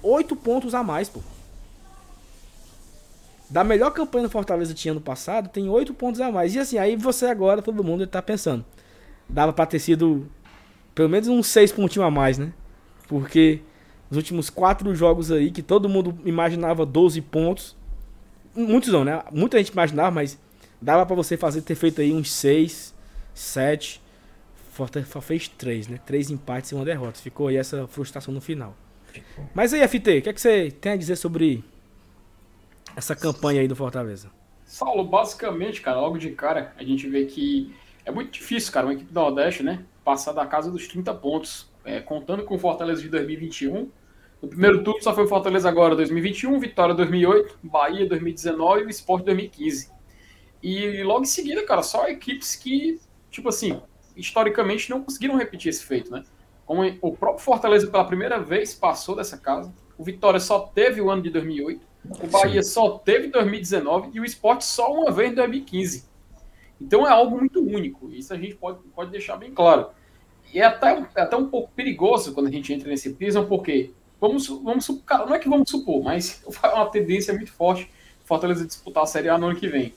8 0.03 0.37
pontos 0.37 0.75
a 0.75 0.83
mais, 0.83 1.09
pô. 1.09 1.21
Da 3.49 3.63
melhor 3.63 3.91
campanha 3.91 4.27
do 4.27 4.31
Fortaleza 4.31 4.75
tinha 4.75 4.93
ano 4.93 5.01
passado, 5.01 5.49
tem 5.49 5.69
8 5.69 5.95
pontos 5.95 6.21
a 6.21 6.31
mais. 6.33 6.55
E 6.55 6.59
assim, 6.59 6.79
aí 6.79 6.97
você 6.97 7.27
agora, 7.27 7.63
todo 7.63 7.85
mundo 7.85 8.07
tá 8.07 8.21
pensando. 8.21 8.65
Dava 9.29 9.53
pra 9.53 9.67
ter 9.67 9.79
sido 9.79 10.29
pelo 10.95 11.09
menos 11.09 11.29
uns 11.29 11.47
6 11.49 11.73
pontinhos 11.73 12.07
a 12.07 12.11
mais, 12.11 12.39
né? 12.39 12.53
Porque 13.07 13.61
nos 14.11 14.17
últimos 14.17 14.51
4 14.51 14.95
jogos 14.95 15.31
aí, 15.31 15.51
que 15.51 15.63
todo 15.63 15.89
mundo 15.89 16.19
imaginava 16.25 16.87
12 16.87 17.21
pontos. 17.21 17.77
Muitos 18.55 18.93
não, 18.93 19.05
né? 19.05 19.23
Muita 19.31 19.59
gente 19.59 19.69
imaginava, 19.69 20.11
mas 20.11 20.39
dava 20.81 21.05
pra 21.05 21.15
você 21.15 21.37
fazer, 21.37 21.63
ter 21.63 21.75
feito 21.75 22.01
aí 22.01 22.13
uns 22.13 22.33
6, 22.33 22.95
7. 23.35 24.01
Fortaleza 24.77 25.11
só 25.11 25.21
fez 25.21 25.49
3, 25.49 25.89
né? 25.89 26.01
3 26.05 26.31
empates 26.31 26.71
e 26.71 26.75
uma 26.75 26.85
derrota. 26.85 27.19
Ficou 27.19 27.49
aí 27.49 27.57
essa 27.57 27.87
frustração 27.87 28.33
no 28.33 28.41
final. 28.41 28.77
Mas 29.55 29.73
aí, 29.73 29.87
FT, 29.87 30.19
o 30.19 30.23
que, 30.23 30.29
é 30.29 30.33
que 30.33 30.41
você 30.41 30.71
tem 30.71 30.93
a 30.93 30.97
dizer 30.97 31.17
sobre 31.17 31.65
essa 32.95 33.17
campanha 33.17 33.61
aí 33.61 33.69
do 33.69 33.77
Fortaleza? 33.77 34.31
Saulo, 34.65 35.05
basicamente, 35.05 35.81
cara, 35.81 36.01
logo 36.01 36.19
de 36.19 36.31
cara, 36.31 36.75
a 36.77 36.83
gente 36.83 37.09
vê 37.09 37.25
que 37.25 37.75
é 38.05 38.11
muito 38.11 38.33
difícil, 38.33 38.73
cara, 38.73 38.87
uma 38.87 38.95
equipe 38.95 39.13
do 39.13 39.21
Nordeste, 39.21 39.63
né, 39.63 39.85
passar 40.05 40.33
da 40.33 40.45
casa 40.47 40.71
dos 40.71 40.87
30 40.89 41.15
pontos, 41.15 41.71
é, 41.85 42.01
contando 42.01 42.45
com 42.45 42.57
o 42.57 42.59
Fortaleza 42.59 43.01
de 43.01 43.09
2021. 43.09 43.91
No 44.43 44.49
primeiro 44.49 44.83
turno 44.83 45.03
só 45.03 45.15
foi 45.15 45.25
o 45.25 45.29
Fortaleza 45.29 45.69
agora 45.69 45.95
2021, 45.95 46.59
Vitória 46.59 46.95
2008, 46.95 47.59
Bahia 47.63 48.09
2019 48.09 48.83
e 48.83 48.87
o 48.87 48.91
Sport 48.91 49.25
2015. 49.25 49.91
E 50.63 51.03
logo 51.05 51.23
em 51.23 51.27
seguida, 51.27 51.65
cara, 51.65 51.83
só 51.83 52.09
equipes 52.09 52.57
que, 52.57 53.01
tipo 53.31 53.49
assim, 53.49 53.81
historicamente 54.17 54.91
não 54.91 55.03
conseguiram 55.03 55.37
repetir 55.37 55.71
esse 55.71 55.85
feito, 55.85 56.11
né? 56.11 56.25
Como 56.65 56.83
o 57.01 57.17
próprio 57.17 57.45
Fortaleza 57.45 57.87
pela 57.87 58.05
primeira 58.05 58.41
vez 58.41 58.75
passou 58.75 59.15
dessa 59.15 59.39
casa, 59.39 59.73
o 59.97 60.03
Vitória 60.03 60.41
só 60.41 60.61
teve 60.61 61.01
o 61.01 61.11
ano 61.11 61.23
de 61.23 61.31
2008, 61.31 61.87
o 62.23 62.27
Bahia 62.27 62.63
Sim. 62.63 62.71
só 62.71 62.99
teve 62.99 63.29
2019 63.29 64.11
e 64.13 64.21
o 64.21 64.25
esporte 64.25 64.65
só 64.65 64.93
uma 64.93 65.11
vez 65.11 65.33
em 65.33 65.35
2015. 65.35 66.05
Então 66.81 67.07
é 67.07 67.11
algo 67.11 67.39
muito 67.39 67.61
único. 67.61 68.11
Isso 68.11 68.33
a 68.33 68.37
gente 68.37 68.55
pode, 68.55 68.79
pode 68.95 69.11
deixar 69.11 69.37
bem 69.37 69.53
claro. 69.53 69.89
E 70.53 70.61
é 70.61 70.65
até, 70.65 71.05
é 71.15 71.21
até 71.21 71.37
um 71.37 71.49
pouco 71.49 71.71
perigoso 71.75 72.33
quando 72.33 72.47
a 72.47 72.51
gente 72.51 72.73
entra 72.73 72.89
nesse 72.89 73.15
prisma, 73.15 73.45
porque 73.45 73.93
vamos, 74.21 74.47
vamos 74.47 74.87
cara, 75.05 75.27
não 75.27 75.35
é 75.35 75.39
que 75.39 75.49
vamos 75.49 75.71
supor, 75.71 76.03
mas 76.03 76.43
é 76.63 76.69
uma 76.69 76.91
tendência 76.91 77.35
muito 77.35 77.53
forte 77.53 77.91
Fortaleza 78.25 78.67
disputar 78.67 79.05
a 79.05 79.07
Série 79.07 79.29
A 79.29 79.39
no 79.39 79.47
ano 79.47 79.57
que 79.57 79.69
vem. 79.69 79.95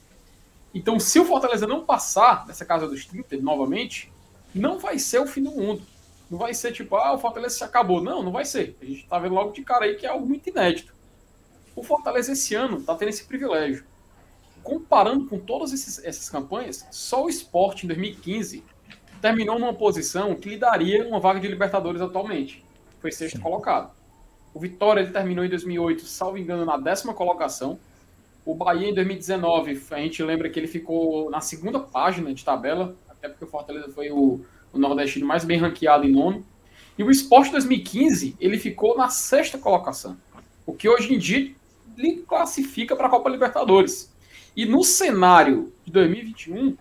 Então, 0.74 1.00
se 1.00 1.18
o 1.18 1.24
Fortaleza 1.24 1.66
não 1.66 1.84
passar 1.84 2.46
dessa 2.46 2.64
casa 2.64 2.86
dos 2.86 3.04
30 3.04 3.36
novamente, 3.38 4.12
não 4.54 4.78
vai 4.78 4.98
ser 4.98 5.20
o 5.20 5.26
fim 5.26 5.42
do 5.42 5.50
mundo. 5.50 5.82
Não 6.30 6.38
vai 6.38 6.54
ser 6.54 6.72
tipo, 6.72 6.94
ah, 6.96 7.12
o 7.12 7.18
Fortaleza 7.18 7.56
se 7.56 7.64
acabou. 7.64 8.02
Não, 8.02 8.22
não 8.22 8.30
vai 8.30 8.44
ser. 8.44 8.76
A 8.80 8.84
gente 8.84 9.06
tá 9.06 9.18
vendo 9.18 9.34
logo 9.34 9.52
de 9.52 9.62
cara 9.62 9.84
aí 9.84 9.96
que 9.96 10.06
é 10.06 10.08
algo 10.08 10.26
muito 10.26 10.48
inédito. 10.48 10.94
O 11.74 11.82
Fortaleza 11.82 12.32
esse 12.32 12.54
ano 12.54 12.78
está 12.78 12.94
tendo 12.94 13.08
esse 13.08 13.24
privilégio. 13.24 13.84
Comparando 14.62 15.26
com 15.26 15.38
todas 15.38 15.72
esses, 15.72 16.04
essas 16.04 16.28
campanhas, 16.28 16.86
só 16.90 17.24
o 17.24 17.28
esporte 17.28 17.84
em 17.84 17.88
2015 17.88 18.62
terminou 19.20 19.58
numa 19.58 19.74
posição 19.74 20.34
que 20.34 20.50
lhe 20.50 20.56
daria 20.56 21.06
uma 21.06 21.18
vaga 21.18 21.40
de 21.40 21.48
Libertadores 21.48 22.00
atualmente. 22.00 22.64
Foi 23.00 23.10
sexto 23.10 23.40
colocado. 23.40 23.92
O 24.52 24.60
Vitória 24.60 25.00
ele 25.00 25.12
terminou 25.12 25.44
em 25.44 25.48
2008, 25.48 26.04
salvo 26.06 26.38
engano, 26.38 26.64
na 26.64 26.76
décima 26.76 27.14
colocação. 27.14 27.78
O 28.50 28.54
Bahia 28.56 28.88
em 28.88 28.92
2019, 28.92 29.80
a 29.92 29.98
gente 29.98 30.24
lembra 30.24 30.50
que 30.50 30.58
ele 30.58 30.66
ficou 30.66 31.30
na 31.30 31.40
segunda 31.40 31.78
página 31.78 32.34
de 32.34 32.44
tabela, 32.44 32.96
até 33.08 33.28
porque 33.28 33.44
o 33.44 33.46
Fortaleza 33.46 33.88
foi 33.90 34.10
o, 34.10 34.40
o 34.72 34.78
nordestino 34.78 35.24
mais 35.24 35.44
bem 35.44 35.56
ranqueado 35.56 36.04
em 36.04 36.10
nono. 36.10 36.44
E 36.98 37.04
o 37.04 37.12
Esporte 37.12 37.52
2015, 37.52 38.34
ele 38.40 38.58
ficou 38.58 38.96
na 38.96 39.08
sexta 39.08 39.56
colocação. 39.56 40.16
O 40.66 40.72
que 40.72 40.88
hoje 40.88 41.14
em 41.14 41.16
dia 41.16 41.54
lhe 41.96 42.24
classifica 42.26 42.96
para 42.96 43.06
a 43.06 43.10
Copa 43.10 43.30
Libertadores. 43.30 44.12
E 44.56 44.66
no 44.66 44.82
cenário 44.82 45.72
de 45.84 45.92
2021, 45.92 46.76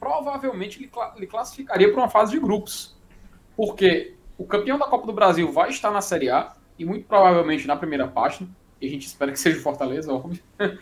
provavelmente 0.00 0.80
ele, 0.80 0.90
ele 1.14 1.26
classificaria 1.28 1.88
para 1.92 2.00
uma 2.00 2.10
fase 2.10 2.32
de 2.32 2.40
grupos. 2.40 2.96
Porque 3.56 4.16
o 4.36 4.44
campeão 4.44 4.76
da 4.76 4.86
Copa 4.86 5.06
do 5.06 5.12
Brasil 5.12 5.52
vai 5.52 5.70
estar 5.70 5.92
na 5.92 6.00
Série 6.00 6.30
A, 6.30 6.56
e 6.76 6.84
muito 6.84 7.06
provavelmente 7.06 7.64
na 7.64 7.76
primeira 7.76 8.08
página, 8.08 8.50
e 8.80 8.86
a 8.86 8.90
gente 8.90 9.06
espera 9.06 9.32
que 9.32 9.38
seja 9.38 9.58
o 9.58 9.62
Fortaleza, 9.62 10.12
óbvio. 10.12 10.42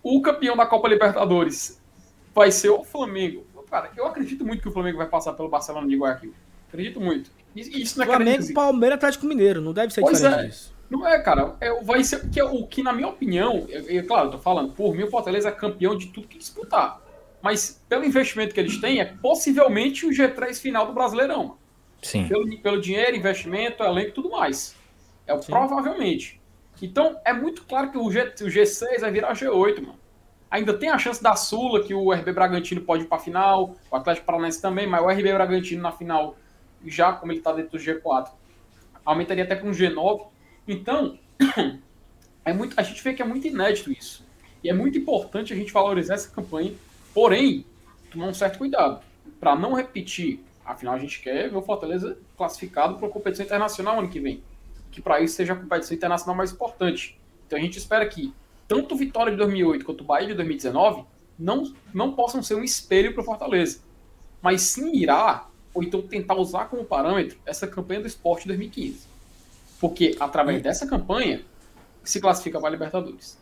O 0.00 0.22
campeão 0.22 0.56
da 0.56 0.64
Copa 0.64 0.88
Libertadores 0.88 1.82
vai 2.32 2.52
ser 2.52 2.70
o 2.70 2.84
Flamengo. 2.84 3.44
Cara, 3.68 3.90
eu 3.96 4.06
acredito 4.06 4.46
muito 4.46 4.62
que 4.62 4.68
o 4.68 4.72
Flamengo 4.72 4.96
vai 4.96 5.08
passar 5.08 5.32
pelo 5.34 5.48
Barcelona 5.48 5.86
de 5.86 5.96
Guayaquil. 5.96 6.32
Acredito 6.68 7.00
muito. 7.00 7.30
Isso 7.54 7.98
não 7.98 8.04
é 8.04 8.06
Flamengo, 8.06 8.54
Palmeiras, 8.54 8.96
Atlético 8.96 9.26
Mineiro, 9.26 9.60
não 9.60 9.72
deve 9.72 9.92
ser 9.92 10.00
pois 10.00 10.18
diferente 10.18 10.44
é. 10.44 10.48
disso. 10.48 10.74
Não 10.88 11.06
é, 11.06 11.18
cara. 11.20 11.56
É, 11.60 11.82
vai 11.82 12.02
ser 12.02 12.30
que 12.30 12.40
é 12.40 12.44
o 12.44 12.66
que, 12.66 12.82
na 12.82 12.92
minha 12.92 13.08
opinião, 13.08 13.66
é, 13.68 13.96
é, 13.96 14.02
claro, 14.02 14.28
eu 14.28 14.32
tô 14.32 14.38
falando, 14.38 14.72
por 14.72 14.94
mim, 14.94 15.02
o 15.02 15.10
Fortaleza 15.10 15.48
é 15.48 15.52
campeão 15.52 15.96
de 15.96 16.06
tudo 16.06 16.28
que 16.28 16.38
disputar. 16.38 17.00
Mas 17.42 17.82
pelo 17.88 18.04
investimento 18.04 18.54
que 18.54 18.60
eles 18.60 18.80
têm, 18.80 19.00
é 19.00 19.04
possivelmente 19.04 20.06
o 20.06 20.10
G3 20.10 20.60
final 20.60 20.86
do 20.86 20.92
Brasileirão. 20.92 21.56
Sim. 22.02 22.28
Pelo, 22.28 22.58
pelo 22.60 22.80
dinheiro, 22.80 23.16
investimento, 23.16 23.82
elenco 23.82 24.08
e 24.08 24.12
tudo 24.12 24.30
mais. 24.30 24.74
É 25.26 25.34
o 25.34 25.40
provavelmente. 25.40 26.37
Então, 26.80 27.20
é 27.24 27.32
muito 27.32 27.64
claro 27.64 27.90
que 27.90 27.98
o, 27.98 28.10
G, 28.10 28.22
o 28.22 28.46
G6 28.46 29.00
vai 29.00 29.10
virar 29.10 29.32
G8, 29.32 29.80
mano. 29.80 29.98
Ainda 30.50 30.72
tem 30.72 30.88
a 30.88 30.98
chance 30.98 31.22
da 31.22 31.36
Sula, 31.36 31.84
que 31.84 31.92
o 31.92 32.12
RB 32.12 32.32
Bragantino 32.32 32.80
pode 32.80 33.04
ir 33.04 33.06
pra 33.06 33.18
final, 33.18 33.76
o 33.90 33.96
Atlético 33.96 34.26
Paranaense 34.26 34.62
também, 34.62 34.86
mas 34.86 35.02
o 35.02 35.08
RB 35.08 35.32
Bragantino 35.32 35.82
na 35.82 35.92
final, 35.92 36.36
já 36.86 37.12
como 37.12 37.32
ele 37.32 37.40
tá 37.40 37.52
dentro 37.52 37.72
do 37.72 37.78
G4, 37.78 38.30
aumentaria 39.04 39.44
até 39.44 39.54
para 39.54 39.68
um 39.68 39.72
G9. 39.72 40.26
Então, 40.66 41.18
é 42.44 42.52
muito, 42.52 42.78
a 42.78 42.82
gente 42.82 43.02
vê 43.02 43.12
que 43.12 43.20
é 43.20 43.26
muito 43.26 43.46
inédito 43.46 43.92
isso. 43.92 44.26
E 44.62 44.70
é 44.70 44.72
muito 44.72 44.96
importante 44.96 45.52
a 45.52 45.56
gente 45.56 45.72
valorizar 45.72 46.14
essa 46.14 46.30
campanha, 46.30 46.72
porém, 47.12 47.64
tomar 48.10 48.26
um 48.26 48.34
certo 48.34 48.58
cuidado 48.58 49.02
para 49.38 49.54
não 49.54 49.74
repetir. 49.74 50.40
Afinal, 50.64 50.94
a 50.94 50.98
gente 50.98 51.20
quer 51.20 51.48
ver 51.48 51.56
o 51.56 51.62
Fortaleza 51.62 52.18
classificado 52.36 52.96
para 52.96 53.06
a 53.06 53.10
competição 53.10 53.44
internacional 53.44 53.98
ano 53.98 54.08
que 54.08 54.20
vem. 54.20 54.42
Que 54.98 55.02
para 55.02 55.20
isso 55.20 55.34
seja 55.34 55.52
a 55.52 55.56
competição 55.56 55.96
internacional 55.96 56.36
mais 56.36 56.52
importante. 56.52 57.18
Então 57.46 57.58
a 57.58 57.62
gente 57.62 57.78
espera 57.78 58.06
que 58.06 58.34
tanto 58.66 58.94
o 58.94 58.98
Vitória 58.98 59.30
de 59.30 59.38
2008 59.38 59.84
quanto 59.84 60.02
o 60.02 60.04
Bahia 60.04 60.28
de 60.28 60.34
2019 60.34 61.04
não, 61.38 61.72
não 61.94 62.12
possam 62.12 62.42
ser 62.42 62.54
um 62.54 62.64
espelho 62.64 63.12
para 63.14 63.22
o 63.22 63.24
Fortaleza. 63.24 63.80
Mas 64.42 64.62
sim 64.62 64.90
mirar, 64.90 65.50
ou 65.72 65.82
então 65.82 66.02
tentar 66.02 66.34
usar 66.34 66.66
como 66.66 66.84
parâmetro, 66.84 67.38
essa 67.46 67.66
campanha 67.66 68.00
do 68.00 68.06
esporte 68.06 68.42
de 68.42 68.48
2015 68.48 69.18
porque 69.80 70.16
através 70.18 70.62
dessa 70.62 70.86
campanha 70.86 71.42
se 72.02 72.20
classifica 72.20 72.58
para 72.58 72.68
a 72.68 72.72
Libertadores. 72.72 73.38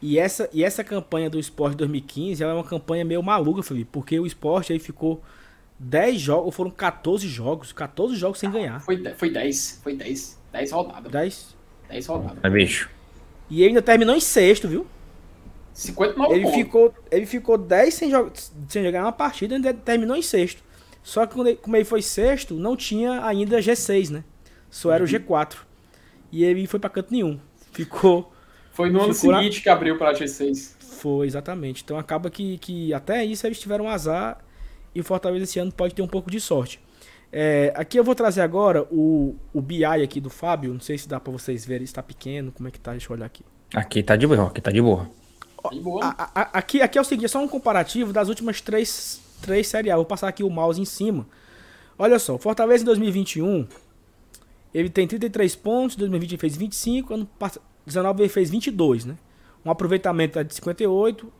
E 0.00 0.18
essa, 0.18 0.48
e 0.52 0.62
essa 0.62 0.84
campanha 0.84 1.28
do 1.28 1.38
Esporte 1.38 1.76
2015 1.76 2.42
é 2.42 2.46
uma 2.46 2.64
campanha 2.64 3.04
meio 3.04 3.22
maluca, 3.22 3.62
Felipe, 3.62 3.90
porque 3.92 4.18
o 4.18 4.26
Esporte 4.26 4.72
aí 4.72 4.78
ficou 4.78 5.20
10 5.78 6.20
jogos, 6.20 6.54
foram 6.54 6.70
14 6.70 7.26
jogos, 7.26 7.72
14 7.72 8.14
jogos 8.14 8.38
sem 8.38 8.50
ganhar. 8.50 8.80
Foi, 8.80 9.02
foi 9.14 9.30
10, 9.30 9.80
foi 9.82 9.96
10, 9.96 10.37
10 10.52 10.72
rodadas. 10.72 11.12
10? 11.12 11.56
10 11.88 12.06
rodadas. 12.06 12.38
É 12.42 12.50
bicho. 12.50 12.90
E 13.50 13.60
ele 13.60 13.68
ainda 13.68 13.82
terminou 13.82 14.14
em 14.14 14.20
sexto, 14.20 14.68
viu? 14.68 14.86
59 15.72 16.34
ele 16.34 16.42
pontos. 16.42 16.58
ficou 16.58 16.94
Ele 17.10 17.26
ficou 17.26 17.56
10 17.56 17.94
sem, 17.94 18.10
jogar, 18.10 18.32
sem 18.68 18.84
jogar 18.84 19.02
uma 19.02 19.12
partida 19.12 19.54
e 19.54 19.56
ainda 19.56 19.72
terminou 19.72 20.16
em 20.16 20.22
sexto. 20.22 20.62
Só 21.02 21.24
que 21.24 21.34
quando 21.34 21.48
ele, 21.48 21.56
como 21.56 21.76
ele 21.76 21.84
foi 21.84 22.02
sexto, 22.02 22.54
não 22.54 22.76
tinha 22.76 23.24
ainda 23.24 23.60
G6, 23.60 24.10
né? 24.10 24.24
Só 24.70 24.92
era 24.92 25.02
uhum. 25.02 25.08
o 25.08 25.12
G4 25.12 25.56
e 26.30 26.44
ele 26.44 26.66
foi 26.66 26.78
para 26.78 26.90
canto 26.90 27.12
nenhum. 27.12 27.40
Ficou. 27.72 28.32
Foi 28.72 28.90
no 28.90 29.02
ano 29.02 29.14
seguinte 29.14 29.56
na... 29.56 29.62
que 29.62 29.68
abriu 29.68 29.96
para 29.96 30.10
a 30.10 30.14
G6. 30.14 30.74
Foi, 30.80 31.26
exatamente. 31.26 31.82
Então 31.82 31.96
acaba 31.96 32.28
que, 32.28 32.58
que 32.58 32.92
até 32.92 33.24
isso 33.24 33.46
eles 33.46 33.58
tiveram 33.58 33.88
azar 33.88 34.44
e 34.94 35.00
o 35.00 35.04
Fortaleza 35.04 35.44
esse 35.44 35.58
ano 35.58 35.72
pode 35.72 35.94
ter 35.94 36.02
um 36.02 36.08
pouco 36.08 36.30
de 36.30 36.40
sorte. 36.40 36.80
É, 37.30 37.72
aqui 37.76 37.98
eu 37.98 38.04
vou 38.04 38.14
trazer 38.14 38.40
agora 38.40 38.86
o, 38.90 39.36
o 39.52 39.60
BI 39.60 39.84
aqui 39.84 40.20
do 40.20 40.30
Fábio. 40.30 40.72
Não 40.72 40.80
sei 40.80 40.96
se 40.96 41.08
dá 41.08 41.20
para 41.20 41.32
vocês 41.32 41.64
verem, 41.64 41.84
está 41.84 42.02
pequeno, 42.02 42.52
como 42.52 42.68
é 42.68 42.70
que 42.70 42.80
tá? 42.80 42.92
Deixa 42.92 43.12
eu 43.12 43.16
olhar 43.16 43.26
aqui. 43.26 43.44
Aqui 43.74 44.02
tá 44.02 44.16
de 44.16 44.26
boa, 44.26 44.46
aqui 44.46 44.60
tá 44.60 44.70
de 44.70 44.80
boa. 44.80 45.10
Tá 45.62 45.68
de 45.70 45.80
boa. 45.80 46.04
A, 46.04 46.30
a, 46.34 46.42
aqui, 46.58 46.80
aqui 46.80 46.96
é 46.96 47.00
o 47.00 47.04
seguinte, 47.04 47.26
é 47.26 47.28
só 47.28 47.42
um 47.42 47.48
comparativo 47.48 48.12
das 48.12 48.28
últimas 48.28 48.60
três, 48.60 49.20
três 49.42 49.66
Série 49.68 49.90
A. 49.90 49.96
Vou 49.96 50.06
passar 50.06 50.28
aqui 50.28 50.42
o 50.42 50.50
mouse 50.50 50.80
em 50.80 50.86
cima. 50.86 51.26
Olha 51.98 52.18
só, 52.18 52.38
Fortaleza 52.38 52.82
em 52.82 52.86
2021 52.86 53.66
ele 54.72 54.90
tem 54.90 55.06
33 55.06 55.56
pontos, 55.56 55.96
2020 55.96 56.32
ele 56.32 56.38
fez 56.38 56.56
25, 56.56 57.14
ano 57.14 57.28
19 57.86 58.22
ele 58.22 58.28
fez 58.28 58.50
22, 58.50 59.06
né? 59.06 59.16
Um 59.64 59.70
aproveitamento 59.70 60.38
é 60.38 60.44
de 60.44 60.54
58, 60.54 61.32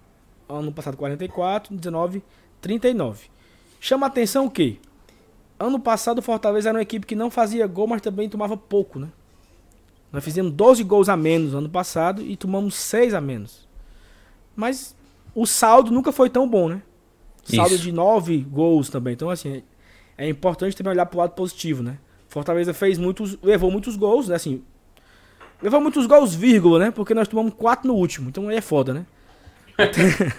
ano 0.49 0.73
passado 0.73 0.97
44, 0.97 1.77
19 1.77 2.23
39. 2.61 3.29
Chama 3.81 4.07
a 4.07 4.09
atenção 4.09 4.47
o 4.47 4.51
quê? 4.51 4.79
Ano 5.59 5.81
passado 5.81 6.19
o 6.19 6.23
Fortaleza 6.23 6.69
era 6.69 6.79
uma 6.79 6.83
equipe 6.83 7.07
que 7.07 7.17
não 7.17 7.31
fazia 7.31 7.67
gol, 7.67 7.87
mas 7.89 8.01
também 8.01 8.29
tomava 8.29 8.57
pouco, 8.57 8.99
né? 8.99 9.09
Nós 10.13 10.25
fizemos 10.25 10.53
12 10.53 10.85
gols 10.85 11.09
a 11.09 11.17
menos 11.17 11.55
ano 11.55 11.69
passado 11.69 12.23
e 12.23 12.37
tomamos 12.37 12.75
6 12.75 13.13
a 13.13 13.21
menos. 13.21 13.69
Mas 14.57 14.97
o 15.35 15.47
saldo 15.47 15.91
nunca 15.91 16.13
foi 16.13 16.31
tão 16.31 16.49
bom, 16.49 16.69
né? 16.69 16.83
Saldo 17.45 17.75
Isso. 17.75 17.83
de 17.83 17.93
9 17.93 18.39
gols 18.39 18.89
também. 18.89 19.15
Então, 19.15 19.31
assim, 19.31 19.63
é 20.17 20.29
importante 20.29 20.77
também 20.77 20.93
olhar 20.93 21.07
pro 21.07 21.19
lado 21.19 21.33
positivo, 21.33 21.83
né? 21.83 21.99
Fortaleza 22.29 22.75
fez 22.75 22.99
muitos. 22.99 23.39
levou 23.43 23.71
muitos 23.71 23.97
gols, 23.97 24.29
né? 24.29 24.37
Assim. 24.37 24.63
Levou 25.63 25.81
muitos 25.81 26.07
gols, 26.07 26.35
vírgula, 26.35 26.79
né? 26.79 26.91
Porque 26.91 27.15
nós 27.15 27.29
tomamos 27.29 27.55
4 27.55 27.87
no 27.87 27.95
último. 27.95 28.29
Então 28.29 28.49
aí 28.49 28.57
é 28.57 28.61
foda, 28.61 28.95
né? 28.95 29.07
Até, 29.79 30.33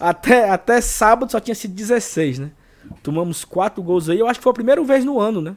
até, 0.00 0.50
até 0.50 0.80
sábado 0.80 1.30
só 1.30 1.38
tinha 1.38 1.54
sido 1.54 1.72
16, 1.74 2.40
né? 2.40 2.50
Tomamos 3.02 3.44
4 3.44 3.82
gols 3.82 4.08
aí. 4.08 4.18
Eu 4.18 4.26
acho 4.26 4.38
que 4.40 4.42
foi 4.44 4.50
a 4.50 4.54
primeira 4.54 4.82
vez 4.84 5.04
no 5.04 5.20
ano, 5.20 5.40
né? 5.40 5.54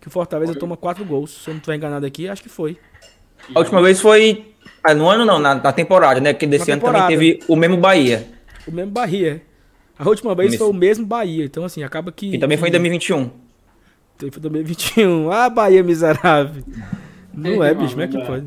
Que 0.00 0.08
o 0.08 0.10
Fortaleza 0.10 0.52
Foi. 0.52 0.60
toma 0.60 0.76
4 0.76 1.04
gols. 1.04 1.30
Se 1.42 1.48
eu 1.50 1.54
não 1.54 1.58
estiver 1.58 1.76
enganado 1.76 2.06
aqui, 2.06 2.28
acho 2.28 2.42
que 2.42 2.48
foi. 2.48 2.78
A 3.54 3.58
última 3.58 3.82
vez 3.82 4.00
foi. 4.00 4.52
ah, 4.84 4.94
No 4.94 5.08
ano 5.08 5.24
não, 5.24 5.38
na, 5.38 5.54
na 5.56 5.72
temporada, 5.72 6.20
né? 6.20 6.32
Porque 6.32 6.46
desse 6.46 6.68
Na 6.68 6.74
ano 6.74 6.80
temporada. 6.82 7.04
também 7.12 7.18
teve 7.34 7.44
o 7.48 7.56
mesmo 7.56 7.76
Bahia. 7.76 8.26
O 8.66 8.70
mesmo 8.72 8.90
Bahia. 8.92 9.42
é. 9.98 10.02
A 10.02 10.08
última 10.08 10.34
vez 10.34 10.50
Isso. 10.52 10.58
foi 10.58 10.68
o 10.68 10.72
mesmo 10.74 11.06
Bahia. 11.06 11.44
Então, 11.44 11.64
assim, 11.64 11.82
acaba 11.82 12.12
que. 12.12 12.34
E 12.34 12.38
também 12.38 12.56
foi 12.58 12.68
em 12.68 12.72
que- 12.72 12.78
2021. 12.78 13.30
Foi 14.18 14.30
2021. 14.40 15.30
Ah, 15.30 15.48
Bahia 15.50 15.82
miserável. 15.82 16.62
Não 17.32 17.62
é, 17.64 17.74
bicho, 17.74 17.90
como 17.90 18.02
é 18.02 18.08
que 18.08 18.16
Lembra- 18.16 18.32
pode? 18.32 18.46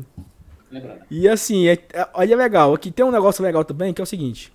E 1.10 1.28
assim, 1.28 1.66
é, 1.68 1.72
é- 1.92 2.08
olha 2.14 2.36
legal. 2.36 2.72
Aqui 2.74 2.90
tem 2.90 3.04
um 3.04 3.10
negócio 3.10 3.42
legal 3.42 3.64
também, 3.64 3.92
que 3.92 4.00
é 4.00 4.04
o 4.04 4.06
seguinte. 4.06 4.52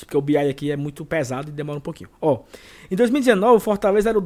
Porque 0.00 0.16
o 0.16 0.20
BI 0.20 0.36
aqui 0.36 0.70
é 0.70 0.76
muito 0.76 1.04
pesado 1.04 1.48
e 1.48 1.52
demora 1.52 1.78
um 1.78 1.82
pouquinho. 1.82 2.10
Ó, 2.20 2.40
em 2.90 2.96
2019, 2.96 3.56
o 3.56 3.60
Fortaleza 3.60 4.08
era 4.08 4.18
o 4.18 4.22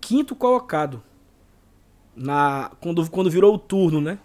15 0.00 0.34
colocado. 0.34 1.02
Na, 2.14 2.70
quando, 2.80 3.08
quando 3.10 3.30
virou 3.30 3.54
o 3.54 3.58
turno, 3.58 4.00
né? 4.00 4.18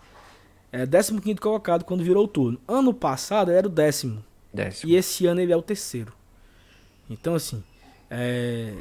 É 0.71 0.85
15 0.85 1.35
colocado 1.35 1.85
quando 1.85 2.03
virou 2.03 2.25
o 2.25 2.27
turno. 2.27 2.59
Ano 2.67 2.93
passado 2.93 3.51
era 3.51 3.67
o 3.67 3.69
décimo. 3.69 4.23
Décimo. 4.53 4.91
E 4.91 4.95
esse 4.95 5.25
ano 5.25 5.39
ele 5.39 5.53
é 5.53 5.57
o 5.57 5.61
terceiro. 5.61 6.13
Então, 7.09 7.35
assim, 7.35 7.63
é, 8.09 8.73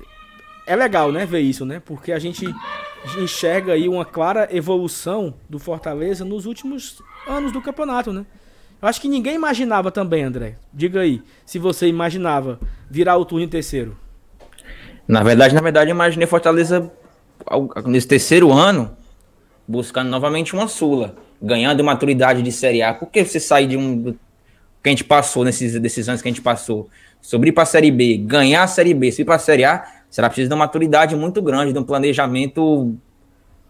é 0.66 0.74
legal, 0.74 1.12
né, 1.12 1.24
ver 1.24 1.40
isso, 1.40 1.64
né? 1.64 1.80
Porque 1.80 2.12
a 2.12 2.18
gente 2.18 2.46
enxerga 3.18 3.74
aí 3.74 3.88
uma 3.88 4.04
clara 4.04 4.48
evolução 4.50 5.34
do 5.48 5.58
Fortaleza 5.58 6.24
nos 6.24 6.46
últimos 6.46 7.00
anos 7.26 7.52
do 7.52 7.62
campeonato, 7.62 8.12
né? 8.12 8.26
Acho 8.86 9.00
que 9.00 9.08
ninguém 9.08 9.34
imaginava 9.34 9.90
também, 9.90 10.22
André. 10.22 10.54
Diga 10.72 11.00
aí, 11.00 11.20
se 11.44 11.58
você 11.58 11.88
imaginava 11.88 12.60
virar 12.88 13.16
o 13.16 13.24
turno 13.24 13.44
em 13.44 13.48
terceiro. 13.48 13.98
Na 15.08 15.24
verdade, 15.24 15.56
na 15.56 15.60
verdade, 15.60 15.90
eu 15.90 15.94
imaginei 15.94 16.24
Fortaleza 16.24 16.88
nesse 17.84 18.06
terceiro 18.06 18.52
ano 18.52 18.96
buscando 19.66 20.08
novamente 20.08 20.54
uma 20.54 20.68
Sula, 20.68 21.16
ganhando 21.42 21.82
maturidade 21.82 22.42
de 22.42 22.52
Série 22.52 22.80
A. 22.80 22.94
Por 22.94 23.10
que 23.10 23.24
você 23.24 23.40
sair 23.40 23.66
de 23.66 23.76
um 23.76 24.14
que 24.80 24.88
a 24.88 24.90
gente 24.90 25.02
passou 25.02 25.44
nesses, 25.44 25.74
anos 26.08 26.22
que 26.22 26.28
a 26.28 26.30
gente 26.30 26.40
passou, 26.40 26.88
sobre 27.20 27.48
ir 27.48 27.52
para 27.52 27.64
a 27.64 27.66
Série 27.66 27.90
B, 27.90 28.18
ganhar 28.18 28.62
a 28.62 28.68
Série 28.68 28.94
B, 28.94 29.10
subir 29.10 29.24
para 29.24 29.34
a 29.34 29.40
Série 29.40 29.64
A, 29.64 29.84
será 30.08 30.28
preciso 30.28 30.48
de 30.48 30.54
uma 30.54 30.64
maturidade 30.64 31.16
muito 31.16 31.42
grande, 31.42 31.72
de 31.72 31.78
um 31.80 31.82
planejamento 31.82 32.94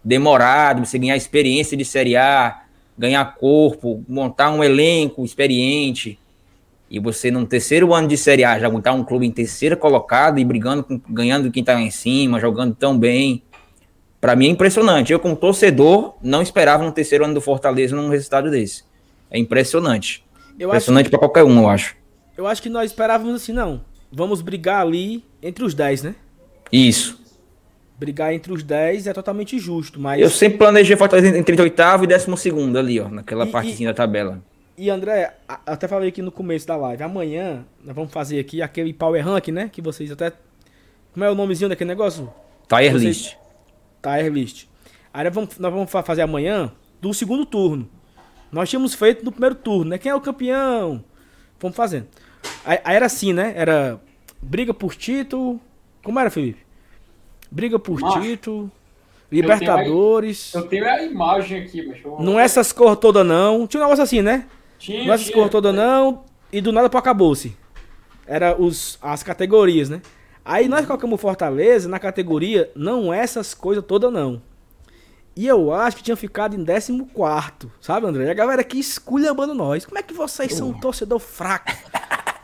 demorado, 0.03 0.85
você 0.85 0.99
ganhar 0.99 1.17
experiência 1.17 1.75
de 1.75 1.83
Série 1.83 2.15
A, 2.15 2.61
ganhar 2.97 3.35
corpo, 3.35 4.03
montar 4.07 4.49
um 4.49 4.63
elenco 4.63 5.23
experiente. 5.23 6.19
E 6.89 6.99
você, 6.99 7.29
num 7.29 7.45
terceiro 7.45 7.93
ano 7.93 8.07
de 8.07 8.17
Série 8.17 8.45
A, 8.45 8.57
já 8.57 8.69
montar 8.69 8.93
um 8.93 9.03
clube 9.03 9.25
em 9.25 9.31
terceiro 9.31 9.75
colocado 9.75 10.39
e 10.39 10.45
brigando, 10.45 10.83
com, 10.83 10.99
ganhando 11.09 11.51
quem 11.51 11.63
tá 11.63 11.73
lá 11.73 11.81
em 11.81 11.91
cima, 11.91 12.39
jogando 12.39 12.73
tão 12.73 12.97
bem. 12.97 13.43
Pra 14.21 14.35
mim 14.35 14.47
é 14.47 14.49
impressionante. 14.49 15.11
Eu, 15.11 15.19
como 15.19 15.35
torcedor, 15.35 16.15
não 16.21 16.41
esperava 16.41 16.83
no 16.83 16.91
terceiro 16.91 17.25
ano 17.25 17.33
do 17.33 17.41
Fortaleza 17.41 17.95
num 17.95 18.09
resultado 18.09 18.49
desse. 18.49 18.83
É 19.29 19.37
impressionante. 19.37 20.23
Eu 20.57 20.69
impressionante 20.69 21.09
pra 21.09 21.19
qualquer 21.19 21.43
um, 21.43 21.59
eu 21.61 21.69
acho. 21.69 21.95
eu 22.37 22.47
acho 22.47 22.61
que 22.61 22.69
nós 22.69 22.89
esperávamos 22.89 23.35
assim, 23.35 23.51
não. 23.51 23.81
Vamos 24.11 24.41
brigar 24.41 24.81
ali 24.81 25.23
entre 25.43 25.63
os 25.63 25.73
10, 25.73 26.03
né? 26.03 26.15
Isso. 26.71 27.19
Brigar 27.97 28.31
entre 28.33 28.53
os 28.53 28.61
10 28.63 29.07
é 29.07 29.13
totalmente 29.13 29.57
justo, 29.57 29.99
mas... 29.99 30.21
Eu 30.21 30.29
sempre 30.29 30.59
planejei 30.59 30.95
Fortaleza 30.95 31.29
entre 31.29 31.55
38 31.55 32.03
e 32.03 32.07
12 32.07 32.77
ali, 32.77 32.99
ó, 32.99 33.09
naquela 33.09 33.45
E- 33.47 33.51
partezinha 33.51 33.89
da 33.89 33.95
tabela. 33.95 34.39
E 34.77 34.91
André, 34.91 35.33
até 35.65 35.87
falei 35.87 36.09
aqui 36.09 36.21
no 36.21 36.31
começo 36.31 36.67
da 36.67 36.75
live, 36.75 37.01
amanhã 37.01 37.65
nós 37.83 37.95
vamos 37.95 38.11
fazer 38.11 38.39
aqui 38.39 38.61
aquele 38.61 38.93
Power 38.93 39.25
Rank, 39.25 39.47
né? 39.47 39.67
Que 39.73 39.81
vocês 39.81 40.11
até. 40.11 40.31
Como 41.11 41.25
é 41.25 41.31
o 41.31 41.33
nomezinho 41.33 41.67
daquele 41.69 41.87
negócio? 41.87 42.31
Tire 42.69 42.89
Vocês- 42.91 43.01
list. 43.03 43.35
Tier 44.03 44.31
List. 44.31 44.65
Aí 45.11 45.23
nós 45.23 45.33
vamos, 45.33 45.57
nós 45.57 45.73
vamos 45.73 45.89
fa- 45.89 46.03
fazer 46.03 46.21
amanhã 46.21 46.71
do 47.01 47.11
segundo 47.15 47.43
turno. 47.47 47.89
Nós 48.51 48.69
tínhamos 48.69 48.93
feito 48.93 49.25
no 49.25 49.31
primeiro 49.31 49.55
turno, 49.55 49.89
né? 49.89 49.97
Quem 49.97 50.11
é 50.11 50.15
o 50.15 50.21
campeão? 50.21 51.03
Vamos 51.59 51.75
fazendo. 51.75 52.05
Aí, 52.63 52.77
aí 52.83 52.95
era 52.95 53.07
assim, 53.07 53.33
né? 53.33 53.53
Era 53.55 53.99
briga 54.39 54.75
por 54.75 54.93
título. 54.93 55.59
Como 56.03 56.19
era, 56.19 56.29
Felipe? 56.29 56.59
Briga 57.51 57.79
por 57.79 57.97
título. 58.21 58.71
tenho 59.29 59.41
Libertadores. 59.41 60.53
Eu 60.53 60.63
tenho 60.63 60.87
a 60.87 61.03
imagem 61.03 61.61
aqui, 61.61 61.85
mas 61.85 62.03
eu... 62.03 62.17
Não 62.19 62.39
é 62.39 62.43
essas 62.43 62.71
cores 62.71 62.99
todas, 62.99 63.25
não. 63.25 63.67
Tinha 63.67 63.81
um 63.81 63.85
negócio 63.85 64.03
assim, 64.03 64.21
né? 64.21 64.45
Tinha, 64.79 65.03
Não 65.03 65.11
é 65.11 65.15
essas 65.15 65.25
tinha. 65.27 65.35
cores 65.35 65.51
todas 65.51 65.73
não, 65.75 66.23
e 66.51 66.61
do 66.61 66.71
nada 66.71 66.87
acabou-se. 66.97 67.55
Era 68.25 68.59
os, 68.59 68.97
as 69.01 69.23
categorias, 69.23 69.89
né? 69.89 70.01
Aí 70.45 70.67
nós 70.69 70.85
colocamos 70.85 71.19
Fortaleza 71.19 71.89
na 71.89 71.99
categoria 71.99 72.71
não 72.73 73.13
é 73.13 73.19
essas 73.19 73.53
coisas 73.53 73.83
todas 73.85 74.11
não. 74.11 74.41
E 75.35 75.45
eu 75.45 75.71
acho 75.73 75.97
que 75.97 76.03
tinha 76.03 76.15
ficado 76.15 76.55
em 76.55 76.65
14, 76.65 77.69
sabe, 77.81 78.07
André? 78.07 78.25
E 78.25 78.29
a 78.29 78.33
galera 78.33 78.61
aqui 78.61 78.79
esculhambando 78.79 79.53
nós. 79.53 79.85
Como 79.85 79.99
é 79.99 80.01
que 80.01 80.13
vocês 80.13 80.53
são 80.53 80.69
um 80.69 80.79
torcedor 80.79 81.19
fraco? 81.19 81.71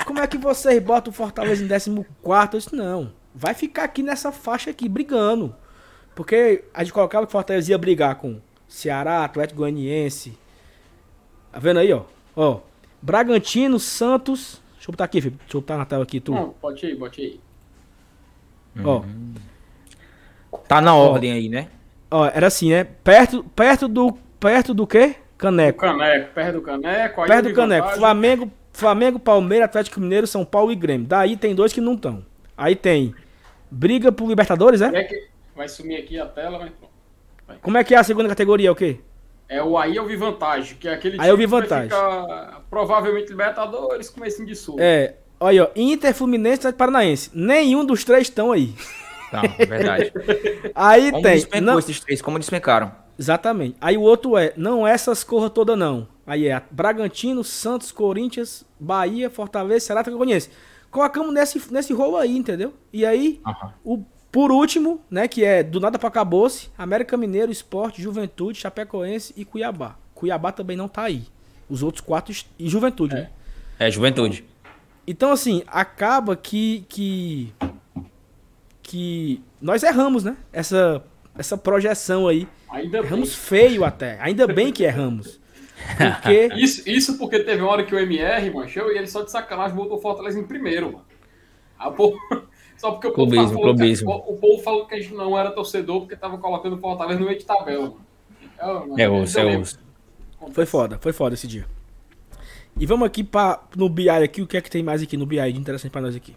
Como 0.05 0.19
é 0.19 0.27
que 0.27 0.37
vocês 0.37 0.83
botam 0.83 1.11
o 1.11 1.15
Fortaleza 1.15 1.63
em 1.63 1.67
14? 1.67 1.89
Eu 1.89 2.47
disse, 2.59 2.75
não. 2.75 3.11
Vai 3.33 3.53
ficar 3.53 3.83
aqui 3.85 4.03
nessa 4.03 4.31
faixa 4.31 4.69
aqui, 4.69 4.87
brigando. 4.87 5.55
Porque 6.15 6.65
a 6.73 6.83
gente 6.83 6.93
colocava 6.93 7.25
que 7.25 7.29
o 7.29 7.31
Fortaleza 7.31 7.71
ia 7.71 7.77
brigar 7.77 8.15
com 8.15 8.39
Ceará, 8.67 9.23
Atlético 9.23 9.59
Goianiense. 9.59 10.37
Tá 11.51 11.59
vendo 11.59 11.79
aí, 11.79 11.91
ó? 11.91 12.03
Ó. 12.35 12.59
Bragantino, 13.01 13.79
Santos. 13.79 14.61
Deixa 14.75 14.89
eu 14.89 14.93
botar 14.93 15.05
aqui, 15.05 15.21
Felipe. 15.21 15.39
Deixa 15.43 15.57
eu 15.57 15.61
botar 15.61 15.77
na 15.77 15.85
tela 15.85 16.03
aqui, 16.03 16.19
tu. 16.19 16.33
Não, 16.33 16.53
bote 16.61 16.85
aí, 16.85 16.95
bote 16.95 17.21
aí. 17.21 17.39
Ó. 18.83 19.03
Tá 20.67 20.81
na 20.81 20.95
ordem 20.95 21.31
aí, 21.31 21.49
né? 21.49 21.69
Ó, 22.09 22.25
era 22.25 22.47
assim, 22.47 22.69
né? 22.69 22.83
Perto, 22.83 23.43
perto 23.55 23.87
do. 23.87 24.17
Perto 24.39 24.73
do 24.73 24.85
quê? 24.85 25.15
O 25.35 25.37
Caneco. 25.37 25.79
Caneco, 25.79 26.33
perto 26.33 26.53
do 26.55 26.61
Caneco. 26.61 27.21
aí 27.21 27.27
Perto 27.27 27.49
do 27.49 27.53
Caneco. 27.53 27.81
vantagem. 27.81 27.99
Flamengo, 27.99 28.51
Flamengo, 28.73 29.19
Palmeiras, 29.19 29.65
Atlético 29.65 29.99
Mineiro, 29.99 30.27
São 30.27 30.43
Paulo 30.43 30.71
e 30.71 30.75
Grêmio. 30.75 31.07
Daí 31.07 31.37
tem 31.37 31.55
dois 31.55 31.71
que 31.71 31.81
não 31.81 31.93
estão. 31.93 32.25
Aí 32.57 32.75
tem. 32.75 33.13
Briga 33.69 34.11
por 34.11 34.27
Libertadores, 34.27 34.81
é? 34.81 34.87
É 34.87 35.03
que 35.03 35.27
vai 35.55 35.67
sumir 35.67 35.97
aqui 35.97 36.19
a 36.19 36.25
tela, 36.25 36.59
mas 36.59 36.71
pronto. 36.71 36.93
Como 37.61 37.77
é 37.77 37.83
que 37.83 37.93
é 37.93 37.97
a 37.97 38.03
segunda 38.03 38.29
categoria? 38.29 38.69
É 38.69 38.71
o 38.71 38.75
quê? 38.75 38.99
É 39.49 39.61
o 39.61 39.77
aí 39.77 39.95
eu 39.95 40.05
vi 40.05 40.15
vantagem, 40.15 40.77
que 40.77 40.87
é 40.87 40.93
aquele 40.93 41.19
Aí 41.19 41.29
eu 41.29 41.37
vi 41.37 41.43
que 41.43 41.49
vantagem. 41.49 41.89
ficar 41.89 42.63
provavelmente 42.69 43.29
Libertadores, 43.29 44.09
comecinho 44.09 44.47
de 44.47 44.55
sul. 44.55 44.77
É. 44.79 45.15
Olha, 45.39 45.65
ó. 45.65 45.69
Inter, 45.75 46.13
Fluminense 46.13 46.55
e 46.55 46.59
Atlético 46.59 46.77
Paranaense. 46.79 47.29
Nenhum 47.33 47.83
dos 47.85 48.03
três 48.03 48.23
estão 48.23 48.51
aí. 48.51 48.73
Tá, 49.29 49.41
é 49.57 49.65
verdade. 49.65 50.13
Aí 50.75 51.11
Como 51.11 51.23
tem. 51.23 51.61
Não, 51.61 51.79
esses 51.79 51.99
três? 51.99 52.21
Como 52.21 52.37
despencaram? 52.37 52.91
Exatamente. 53.17 53.75
Aí 53.81 53.97
o 53.97 54.01
outro 54.01 54.37
é, 54.37 54.53
não 54.55 54.87
essas 54.87 55.23
corras 55.23 55.49
todas 55.49 55.77
não. 55.77 56.07
Aí 56.25 56.47
é 56.47 56.61
Bragantino, 56.69 57.43
Santos, 57.43 57.91
Corinthians, 57.91 58.63
Bahia, 58.79 59.29
Fortaleza, 59.29 59.87
Ceará, 59.87 60.01
Atlético 60.01 60.19
Goianiense. 60.19 60.49
Colocamos 60.93 61.33
nesse, 61.33 61.73
nesse 61.73 61.91
rolo 61.91 62.17
aí, 62.17 62.37
entendeu? 62.37 62.71
E 62.93 63.03
aí, 63.03 63.41
Aham. 63.43 63.73
o, 63.83 64.03
por 64.31 64.51
último, 64.51 65.01
né, 65.09 65.27
que 65.27 65.43
é 65.43 65.63
do 65.63 65.79
nada 65.79 65.97
pra 65.97 66.07
acabou-se, 66.07 66.69
América 66.77 67.17
Mineiro, 67.17 67.51
Esporte, 67.51 67.99
Juventude, 67.99 68.59
Chapecoense 68.59 69.33
e 69.35 69.43
Cuiabá. 69.43 69.95
Cuiabá 70.13 70.51
também 70.51 70.77
não 70.77 70.87
tá 70.87 71.01
aí. 71.01 71.23
Os 71.67 71.81
outros 71.81 72.01
quatro 72.05 72.31
e 72.59 72.69
Juventude, 72.69 73.15
né? 73.15 73.31
É, 73.79 73.89
juventude. 73.89 74.45
Então, 75.07 75.31
assim, 75.31 75.63
acaba 75.65 76.35
que. 76.35 76.85
que. 76.87 77.51
que 78.83 79.41
nós 79.59 79.81
erramos, 79.81 80.23
né? 80.23 80.37
Essa, 80.51 81.03
essa 81.35 81.57
projeção 81.57 82.27
aí. 82.27 82.47
Ainda 82.69 83.01
bem. 83.01 83.07
Erramos 83.07 83.33
feio 83.33 83.83
até. 83.83 84.19
Ainda 84.21 84.45
bem 84.45 84.71
que 84.71 84.83
erramos. 84.83 85.39
Porque. 85.97 86.49
Isso, 86.55 86.87
isso 86.89 87.17
porque 87.17 87.39
teve 87.39 87.61
uma 87.61 87.71
hora 87.71 87.83
que 87.83 87.93
o 87.93 87.99
MR 87.99 88.49
manchou 88.51 88.91
e 88.91 88.97
ele 88.97 89.07
só 89.07 89.21
de 89.23 89.31
sacanagem 89.31 89.75
botou 89.75 89.97
o 89.97 90.01
Fortaleza 90.01 90.39
em 90.39 90.43
primeiro, 90.43 90.93
mano. 90.93 91.95
Povo- 91.95 92.17
Só 92.77 92.91
porque 92.91 93.07
o 93.07 93.13
povo, 93.13 93.29
Clubismo, 93.29 93.53
falou 93.53 93.73
que, 93.73 93.77
clubismo. 93.79 94.11
o, 94.11 94.33
o 94.33 94.37
povo 94.37 94.61
falou 94.63 94.85
que 94.87 94.95
a 94.95 94.99
gente 94.99 95.13
não 95.13 95.37
era 95.37 95.51
torcedor 95.51 96.01
porque 96.01 96.15
tava 96.17 96.37
colocando 96.37 96.75
o 96.75 96.79
Fortaleza 96.79 97.19
no 97.19 97.25
meio 97.25 97.37
de 97.37 97.45
tabela, 97.45 97.93
mano. 98.59 98.99
É 98.99 99.05
eu 99.05 99.15
osso, 99.15 99.39
é 99.39 99.57
osso. 99.57 99.79
Foi 100.51 100.65
foda, 100.65 100.97
foi 100.99 101.13
foda 101.13 101.33
esse 101.35 101.47
dia. 101.47 101.65
E 102.77 102.85
vamos 102.85 103.05
aqui 103.05 103.23
para 103.23 103.61
no 103.75 103.87
BI 103.87 104.09
aqui, 104.09 104.41
o 104.41 104.47
que 104.47 104.57
é 104.57 104.61
que 104.61 104.69
tem 104.69 104.83
mais 104.83 105.01
aqui 105.01 105.15
no 105.15 105.25
BI 105.25 105.53
de 105.53 105.59
interessante 105.59 105.91
para 105.91 106.01
nós 106.01 106.15
aqui? 106.15 106.35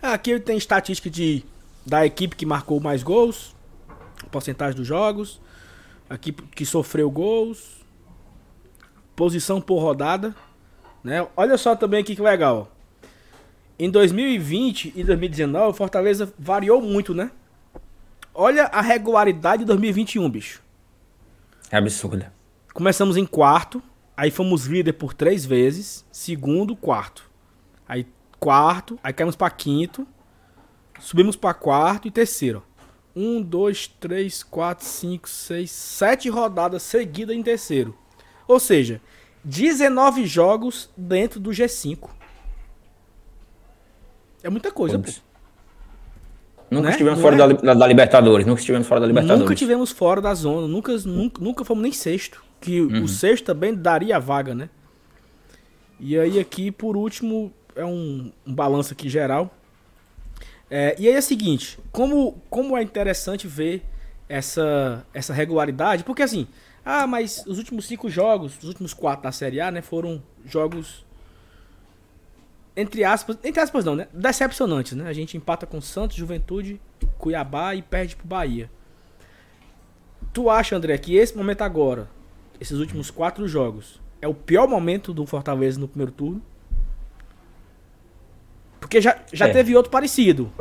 Ah, 0.00 0.12
aqui 0.12 0.38
tem 0.38 0.56
estatística 0.56 1.08
de 1.10 1.42
da 1.84 2.04
equipe 2.06 2.36
que 2.36 2.46
marcou 2.46 2.78
mais 2.78 3.02
gols, 3.02 3.54
porcentagem 4.30 4.76
dos 4.76 4.86
jogos, 4.86 5.40
aqui 6.08 6.32
que 6.32 6.64
sofreu 6.64 7.10
gols, 7.10 7.83
posição 9.14 9.60
por 9.60 9.80
rodada, 9.80 10.34
né? 11.02 11.26
Olha 11.36 11.56
só 11.56 11.76
também 11.76 12.00
aqui 12.00 12.16
que 12.16 12.22
legal. 12.22 12.70
Em 13.78 13.90
2020 13.90 14.92
e 14.94 15.04
2019, 15.04 15.70
o 15.70 15.74
Fortaleza 15.74 16.32
variou 16.38 16.80
muito, 16.80 17.14
né? 17.14 17.30
Olha 18.32 18.64
a 18.66 18.80
regularidade 18.80 19.60
de 19.60 19.66
2021, 19.66 20.28
bicho. 20.30 20.62
É 21.70 21.76
absurda. 21.76 22.32
Começamos 22.72 23.16
em 23.16 23.26
quarto, 23.26 23.82
aí 24.16 24.30
fomos 24.30 24.66
líder 24.66 24.94
por 24.94 25.12
três 25.14 25.44
vezes, 25.44 26.04
segundo, 26.10 26.74
quarto. 26.74 27.30
Aí 27.86 28.06
quarto, 28.40 28.98
aí 29.02 29.12
caímos 29.12 29.36
para 29.36 29.50
quinto, 29.50 30.06
subimos 31.00 31.36
para 31.36 31.54
quarto 31.54 32.08
e 32.08 32.10
terceiro. 32.10 32.62
Um, 33.14 33.40
dois, 33.40 33.86
três, 33.86 34.42
quatro, 34.42 34.84
cinco, 34.84 35.28
seis, 35.28 35.70
sete 35.70 36.28
rodadas 36.28 36.82
seguidas 36.82 37.36
em 37.36 37.42
terceiro. 37.42 37.96
Ou 38.46 38.60
seja, 38.60 39.00
19 39.44 40.26
jogos 40.26 40.90
dentro 40.96 41.38
do 41.40 41.50
G5. 41.50 42.08
É 44.42 44.50
muita 44.50 44.70
coisa, 44.70 44.98
pô. 44.98 45.10
Nunca 46.70 46.86
Né? 46.86 46.90
estivemos 46.92 47.20
fora 47.20 47.34
é? 47.36 47.38
da, 47.54 47.74
da- 47.74 47.86
Libertadores. 47.86 48.46
Nunca 48.46 48.60
estivemos 48.60 48.86
fora 48.86 49.00
da 49.00 49.06
Libertadores. 49.06 49.42
Nunca 49.42 49.54
tivemos 49.54 49.90
fora 49.90 50.20
da 50.20 50.34
zona, 50.34 50.66
nunca, 50.66 50.96
nunca, 51.06 51.40
nunca 51.42 51.64
fomos 51.64 51.82
nem 51.82 51.92
sexto. 51.92 52.42
Que 52.60 52.80
o 52.80 53.06
sexto 53.06 53.44
também 53.44 53.74
daria 53.74 54.16
a 54.16 54.18
vaga, 54.18 54.54
né? 54.54 54.70
E 56.00 56.18
aí 56.18 56.38
aqui, 56.40 56.70
por 56.70 56.96
último, 56.96 57.52
é 57.76 57.84
um, 57.84 58.32
um 58.46 58.54
balanço 58.54 58.94
aqui 58.94 59.08
geral. 59.08 59.54
É, 60.70 60.96
e 60.98 61.06
aí 61.06 61.14
é 61.14 61.18
o 61.18 61.22
seguinte, 61.22 61.78
como, 61.92 62.40
como 62.48 62.76
é 62.76 62.82
interessante 62.82 63.46
ver 63.46 63.82
essa, 64.28 65.06
essa 65.12 65.34
regularidade, 65.34 66.02
porque 66.04 66.22
assim, 66.22 66.48
ah, 66.84 67.06
mas 67.06 67.44
os 67.46 67.58
últimos 67.58 67.86
cinco 67.86 68.08
jogos, 68.10 68.58
os 68.58 68.68
últimos 68.68 68.92
quatro 68.92 69.22
da 69.24 69.32
Série 69.32 69.60
A, 69.60 69.70
né, 69.70 69.80
foram 69.82 70.22
jogos 70.44 71.04
entre 72.76 73.04
aspas, 73.04 73.38
entre 73.44 73.60
aspas 73.62 73.84
não, 73.84 73.94
né, 73.94 74.08
decepcionantes, 74.12 74.94
né? 74.94 75.08
A 75.08 75.12
gente 75.12 75.36
empata 75.36 75.64
com 75.64 75.80
Santos, 75.80 76.16
Juventude, 76.16 76.80
Cuiabá 77.18 77.74
e 77.74 77.82
perde 77.82 78.16
pro 78.16 78.26
Bahia. 78.26 78.68
Tu 80.32 80.50
acha, 80.50 80.74
André, 80.76 80.98
que 80.98 81.14
esse 81.14 81.36
momento 81.36 81.62
agora, 81.62 82.10
esses 82.60 82.76
últimos 82.78 83.10
quatro 83.12 83.46
jogos, 83.46 84.00
é 84.20 84.26
o 84.26 84.34
pior 84.34 84.66
momento 84.66 85.14
do 85.14 85.24
Fortaleza 85.24 85.78
no 85.78 85.86
primeiro 85.86 86.10
turno? 86.10 86.42
Porque 88.80 89.00
já, 89.00 89.18
já 89.32 89.46
É. 89.48 89.52
teve 89.52 89.76
outro 89.76 89.90
parecido. 89.92 90.52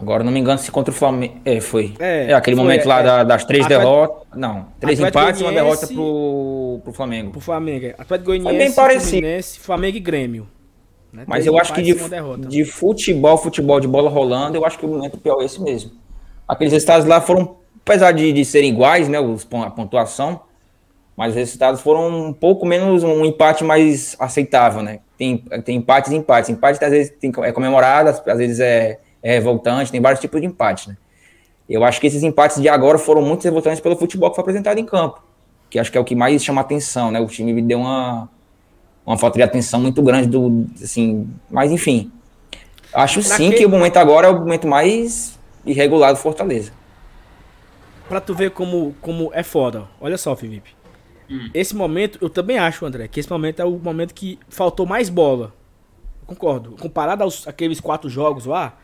Agora 0.00 0.22
não 0.22 0.30
me 0.32 0.38
engano 0.38 0.58
se 0.58 0.70
contra 0.70 0.92
o 0.92 0.94
Flamengo. 0.96 1.34
É, 1.44 1.60
foi. 1.60 1.94
É, 1.98 2.30
É, 2.30 2.34
aquele 2.34 2.56
foi, 2.56 2.64
momento 2.64 2.86
lá 2.86 3.00
é. 3.00 3.02
da- 3.02 3.24
das 3.24 3.44
três 3.44 3.64
Atlético- 3.64 3.90
derrotas. 3.90 4.28
Não, 4.38 4.66
três 4.80 4.98
Atlético 5.00 5.18
empates 5.20 5.40
e 5.40 5.44
uma 5.44 5.52
derrota 5.52 5.86
pro, 5.86 6.80
pro 6.84 6.92
Flamengo. 6.92 7.30
Pro 7.32 7.40
Flamengo. 7.40 7.86
é. 7.86 7.90
Atlético 7.98 8.30
Foi 8.30 8.38
Goianiense, 8.38 8.58
bem 8.66 8.72
parecido. 8.74 9.10
Fluminense, 9.10 9.58
Flamengo 9.58 9.96
e 9.96 10.00
Grêmio. 10.00 10.48
né? 11.12 11.24
Mas 11.26 11.44
Três 11.44 11.46
eu 11.46 11.58
acho 11.58 11.72
que 11.74 11.82
de, 11.82 11.94
de 12.48 12.64
futebol, 12.64 13.36
futebol 13.38 13.80
de 13.80 13.88
bola 13.88 14.08
rolando, 14.10 14.56
eu 14.56 14.64
acho 14.64 14.78
que 14.78 14.84
o 14.86 14.88
momento 14.88 15.18
pior 15.18 15.40
é 15.40 15.44
esse 15.44 15.60
mesmo. 15.60 15.90
Aqueles 16.46 16.72
resultados 16.72 17.06
lá 17.06 17.20
foram, 17.20 17.56
apesar 17.84 18.12
de, 18.12 18.32
de 18.32 18.44
serem 18.44 18.70
iguais, 18.70 19.08
né, 19.08 19.18
os, 19.20 19.46
a 19.64 19.70
pontuação, 19.70 20.40
mas 21.16 21.30
os 21.30 21.36
resultados 21.36 21.80
foram 21.80 22.08
um 22.28 22.32
pouco 22.32 22.64
menos, 22.64 23.02
um 23.02 23.24
empate 23.24 23.64
mais 23.64 24.14
aceitável, 24.20 24.82
né? 24.82 25.00
Tem, 25.18 25.36
tem 25.64 25.76
empates 25.78 26.12
e 26.12 26.14
empates. 26.16 26.48
Empate 26.48 26.82
às 26.84 26.90
vezes 26.92 27.12
tem, 27.20 27.32
é 27.42 27.50
comemorado, 27.52 28.10
às 28.24 28.38
vezes 28.38 28.60
é, 28.60 29.00
é 29.22 29.32
revoltante, 29.32 29.90
tem 29.90 30.00
vários 30.00 30.20
tipos 30.20 30.40
de 30.40 30.46
empate, 30.46 30.88
né? 30.90 30.96
Eu 31.68 31.84
acho 31.84 32.00
que 32.00 32.06
esses 32.06 32.22
empates 32.22 32.60
de 32.62 32.68
agora 32.68 32.98
foram 32.98 33.20
muito 33.20 33.44
revoltantes 33.44 33.80
pelo 33.80 33.96
futebol 33.96 34.30
que 34.30 34.36
foi 34.36 34.42
apresentado 34.42 34.78
em 34.78 34.84
campo, 34.86 35.22
que 35.68 35.78
acho 35.78 35.92
que 35.92 35.98
é 35.98 36.00
o 36.00 36.04
que 36.04 36.14
mais 36.14 36.42
chama 36.42 36.60
atenção, 36.60 37.10
né? 37.10 37.20
O 37.20 37.26
time 37.26 37.60
deu 37.60 37.80
uma, 37.80 38.28
uma 39.04 39.18
falta 39.18 39.36
de 39.36 39.42
atenção 39.42 39.80
muito 39.80 40.00
grande 40.02 40.28
do, 40.28 40.66
assim, 40.82 41.28
mas 41.50 41.70
enfim. 41.70 42.10
Acho 42.92 43.22
sim 43.22 43.28
Naquele- 43.30 43.56
que 43.56 43.66
o 43.66 43.68
momento 43.68 43.98
agora 43.98 44.28
é 44.28 44.30
o 44.30 44.38
momento 44.38 44.66
mais 44.66 45.38
irregular 45.66 46.12
do 46.12 46.18
Fortaleza. 46.18 46.72
Pra 48.08 48.20
tu 48.20 48.34
ver 48.34 48.52
como, 48.52 48.94
como 49.02 49.30
é 49.34 49.42
foda. 49.42 49.84
Olha 50.00 50.16
só, 50.16 50.34
Felipe. 50.34 50.70
Esse 51.52 51.76
momento, 51.76 52.18
eu 52.22 52.30
também 52.30 52.58
acho, 52.58 52.86
André, 52.86 53.06
que 53.06 53.20
esse 53.20 53.30
momento 53.30 53.60
é 53.60 53.64
o 53.66 53.72
momento 53.72 54.14
que 54.14 54.38
faltou 54.48 54.86
mais 54.86 55.10
bola. 55.10 55.52
Concordo. 56.26 56.70
Comparado 56.80 57.22
aos 57.22 57.46
aqueles 57.46 57.80
quatro 57.80 58.08
jogos 58.08 58.46
lá, 58.46 58.78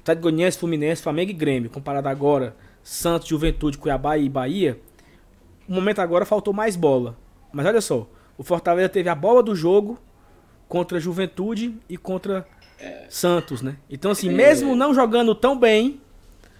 Atlético 0.00 0.22
Goianiense, 0.22 0.58
Fluminense, 0.58 1.02
Flamengo 1.02 1.30
e 1.30 1.34
Grêmio, 1.34 1.70
comparado 1.70 2.08
agora 2.08 2.56
Santos, 2.82 3.28
Juventude, 3.28 3.78
Cuiabá 3.78 4.16
e 4.18 4.28
Bahia, 4.28 4.80
o 5.68 5.72
momento 5.72 6.00
agora 6.00 6.24
faltou 6.24 6.52
mais 6.52 6.76
bola. 6.76 7.16
Mas 7.52 7.66
olha 7.66 7.80
só, 7.80 8.06
o 8.36 8.42
Fortaleza 8.42 8.88
teve 8.88 9.08
a 9.08 9.14
bola 9.14 9.42
do 9.42 9.54
jogo 9.54 9.98
contra 10.68 10.98
Juventude 11.00 11.74
e 11.88 11.96
contra 11.96 12.46
Santos, 13.08 13.60
né? 13.60 13.76
Então 13.90 14.10
assim, 14.10 14.30
mesmo 14.30 14.74
não 14.74 14.94
jogando 14.94 15.34
tão 15.34 15.58
bem, 15.58 16.00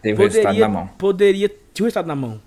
Teve 0.02 0.20
o 0.20 0.24
resultado 0.24 0.54
poderia, 0.54 0.68
na 0.68 0.74
mão. 0.74 0.86
poderia 0.98 1.48
tinha 1.48 1.84
o 1.84 1.86
resultado 1.86 2.06
na 2.06 2.16
mão. 2.16 2.40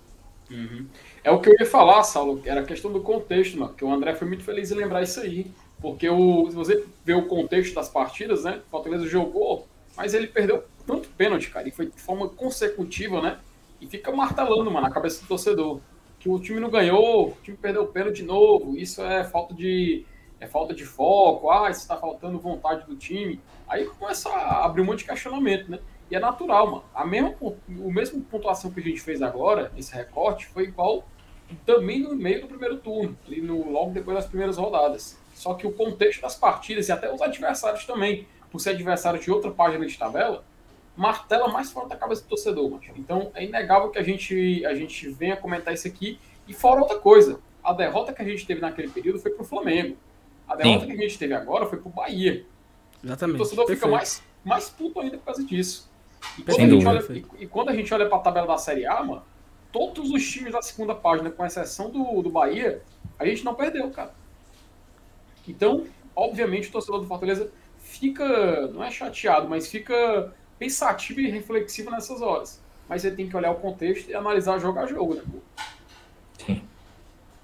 É 1.24 1.32
o 1.32 1.40
que 1.40 1.50
eu 1.50 1.56
ia 1.60 1.66
falar, 1.66 2.04
Saulo, 2.04 2.42
era 2.46 2.62
a 2.62 2.66
questão 2.66 2.92
do 2.92 3.02
contexto, 3.02 3.58
mano, 3.58 3.74
que 3.74 3.84
o 3.84 3.92
André 3.92 4.14
foi 4.14 4.28
muito 4.28 4.44
feliz 4.44 4.72
em 4.72 4.76
lembrar 4.76 5.02
isso 5.02 5.20
aí. 5.20 5.48
Porque 5.82 6.10
o, 6.10 6.50
se 6.50 6.56
você 6.56 6.84
vê 7.04 7.14
o 7.14 7.28
contexto 7.28 7.74
das 7.74 7.90
partidas, 7.90 8.44
né? 8.44 8.62
O 8.68 8.70
Fortaleza 8.70 9.08
jogou, 9.08 9.68
mas 9.98 10.14
ele 10.14 10.28
perdeu 10.28 10.64
tanto 10.86 11.10
pênalti, 11.10 11.50
cara, 11.50 11.68
e 11.68 11.72
foi 11.72 11.88
de 11.88 12.02
forma 12.02 12.30
consecutiva, 12.30 13.22
né? 13.22 13.40
E 13.80 13.88
fica 13.88 14.12
martelando, 14.12 14.70
mano, 14.72 14.88
na 14.88 14.94
cabeça 14.94 15.22
do 15.22 15.28
torcedor. 15.28 15.80
Que 16.20 16.30
o 16.30 16.40
time 16.40 16.60
não 16.60 16.70
ganhou, 16.70 17.30
o 17.30 17.38
time 17.44 17.58
perdeu 17.58 17.84
o 17.84 17.88
pênalti 17.88 18.18
de 18.18 18.24
novo, 18.24 18.78
isso 18.78 19.02
é 19.02 19.24
falta 19.24 19.54
de. 19.54 20.06
É 20.40 20.48
falta 20.48 20.74
de 20.74 20.84
foco, 20.84 21.50
ah, 21.50 21.70
isso 21.70 21.88
tá 21.88 21.96
faltando 21.96 22.38
vontade 22.38 22.86
do 22.86 22.98
time. 22.98 23.40
Aí 23.68 23.86
começa 23.86 24.30
a 24.30 24.66
abrir 24.66 24.82
um 24.82 24.86
monte 24.86 25.00
de 25.00 25.06
questionamento, 25.06 25.72
né? 25.72 25.80
E 26.12 26.16
é 26.16 26.20
natural, 26.20 26.68
mano. 26.68 26.84
A 26.94 27.06
mesma, 27.06 27.34
o 27.42 27.92
mesmo 27.92 28.22
pontuação 28.22 28.70
que 28.70 28.80
a 28.80 28.84
gente 28.84 29.00
fez 29.00 29.22
agora, 29.22 29.72
esse 29.78 29.94
recorte, 29.94 30.46
foi 30.48 30.64
igual 30.64 31.06
também 31.66 32.00
no 32.02 32.16
meio 32.16 32.42
do 32.42 32.48
primeiro 32.48 32.78
turno, 32.78 33.18
ali 33.28 33.42
no, 33.42 33.70
logo 33.70 33.92
depois 33.92 34.18
das 34.18 34.26
primeiras 34.26 34.58
rodadas. 34.58 35.18
Só 35.34 35.54
que 35.54 35.66
o 35.66 35.72
contexto 35.72 36.22
das 36.22 36.36
partidas 36.36 36.88
e 36.88 36.92
até 36.92 37.12
os 37.12 37.22
adversários 37.22 37.86
também, 37.86 38.28
por 38.52 38.60
ser 38.60 38.72
adversários 38.72 39.24
de 39.24 39.32
outra 39.32 39.52
página 39.52 39.86
de 39.86 39.98
tabela, 39.98 40.44
martela 40.96 41.48
mais 41.48 41.72
fora 41.72 41.88
da 41.88 41.96
cabeça 41.96 42.22
do 42.24 42.28
torcedor. 42.28 42.80
Então 42.96 43.32
é 43.34 43.44
inegável 43.44 43.90
que 43.90 43.98
a 43.98 44.04
gente, 44.04 44.66
a 44.66 44.76
gente 44.76 45.10
venha 45.10 45.36
comentar 45.36 45.74
isso 45.74 45.88
aqui. 45.88 46.20
E 46.48 46.54
fora 46.54 46.82
outra 46.82 47.00
coisa, 47.00 47.40
a 47.64 47.74
derrota 47.74 48.14
que 48.14 48.22
a 48.22 48.26
gente 48.26 48.46
teve 48.46 48.62
naquele 48.62 48.90
período 48.90 49.20
foi 49.20 49.32
pro 49.32 49.44
Flamengo. 49.44 49.98
A 50.48 50.56
derrota 50.56 50.82
Sim. 50.82 50.88
que 50.88 50.98
a 50.98 51.02
gente 51.02 51.18
teve 51.18 51.34
agora 51.34 51.66
foi 51.66 51.80
pro 51.80 51.90
Bahia. 51.90 52.46
E 53.02 53.06
Exatamente. 53.06 53.36
o 53.36 53.38
torcedor 53.40 53.66
fica 53.66 53.88
Perfeito. 53.88 53.92
mais, 53.92 54.24
mais 54.44 54.70
puto 54.70 55.00
ainda 55.00 55.18
por 55.18 55.26
causa 55.26 55.44
disso. 55.44 55.90
E 56.38 56.44
quando, 56.44 56.56
Sem 56.56 56.66
a 56.66 56.70
gente 56.70 56.84
dúvida. 56.84 57.06
olha, 57.10 57.26
e, 57.40 57.44
e 57.44 57.48
quando 57.48 57.70
a 57.70 57.74
gente 57.74 57.94
olha 57.94 58.08
pra 58.08 58.20
tabela 58.20 58.48
da 58.48 58.58
Série 58.58 58.86
A, 58.86 59.04
mano, 59.04 59.24
todos 59.72 60.12
os 60.12 60.30
times 60.30 60.54
da 60.54 60.62
segunda 60.62 60.94
página, 60.94 61.32
com 61.32 61.46
exceção 61.46 61.90
do, 61.90 62.22
do 62.22 62.30
Bahia, 62.30 62.82
a 63.18 63.26
gente 63.26 63.44
não 63.44 63.56
perdeu, 63.56 63.90
cara. 63.90 64.14
Então, 65.48 65.86
obviamente, 66.16 66.70
o 66.70 66.72
torcedor 66.72 67.02
do 67.02 67.08
Fortaleza 67.08 67.52
fica, 67.80 68.68
não 68.68 68.84
é 68.84 68.92
chateado, 68.92 69.50
mas 69.50 69.68
fica 69.68 70.34
pensativo 70.64 71.20
e 71.20 71.30
reflexivo 71.30 71.92
nessas 71.92 72.22
horas. 72.22 72.62
Mas 72.88 73.02
você 73.02 73.12
tem 73.12 73.28
que 73.28 73.36
olhar 73.36 73.52
o 73.52 73.56
contexto 73.56 74.10
e 74.10 74.16
analisar 74.16 74.60
jogo 74.60 74.80
a 74.80 74.86
jogo, 74.86 75.16
né? 75.16 75.22
Sim. 76.46 76.62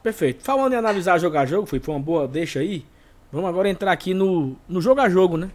Perfeito. 0.02 0.44
Falando 0.44 0.74
em 0.74 0.78
analisar 0.78 1.20
jogar 1.20 1.46
jogo, 1.46 1.66
foi 1.66 1.80
foi 1.80 1.94
uma 1.94 2.00
boa 2.00 2.28
deixa 2.28 2.60
aí. 2.60 2.86
Vamos 3.32 3.50
agora 3.50 3.70
entrar 3.70 3.92
aqui 3.92 4.14
no, 4.14 4.56
no 4.68 4.82
jogo 4.82 5.02
a 5.02 5.10
jogo, 5.10 5.38
né? 5.38 5.52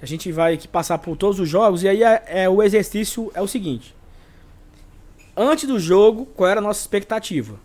A 0.00 0.06
gente 0.06 0.32
vai 0.32 0.54
aqui 0.54 0.66
passar 0.66 0.98
por 0.98 1.16
todos 1.16 1.38
os 1.38 1.48
jogos 1.48 1.82
e 1.82 1.88
aí 1.88 2.02
é, 2.02 2.22
é- 2.26 2.48
o 2.48 2.62
exercício 2.62 3.30
é 3.34 3.40
o 3.40 3.46
seguinte. 3.46 3.94
Antes 5.36 5.68
do 5.68 5.78
jogo, 5.78 6.26
qual 6.26 6.48
era 6.48 6.60
a 6.60 6.62
nossa 6.62 6.80
expectativa? 6.80 7.58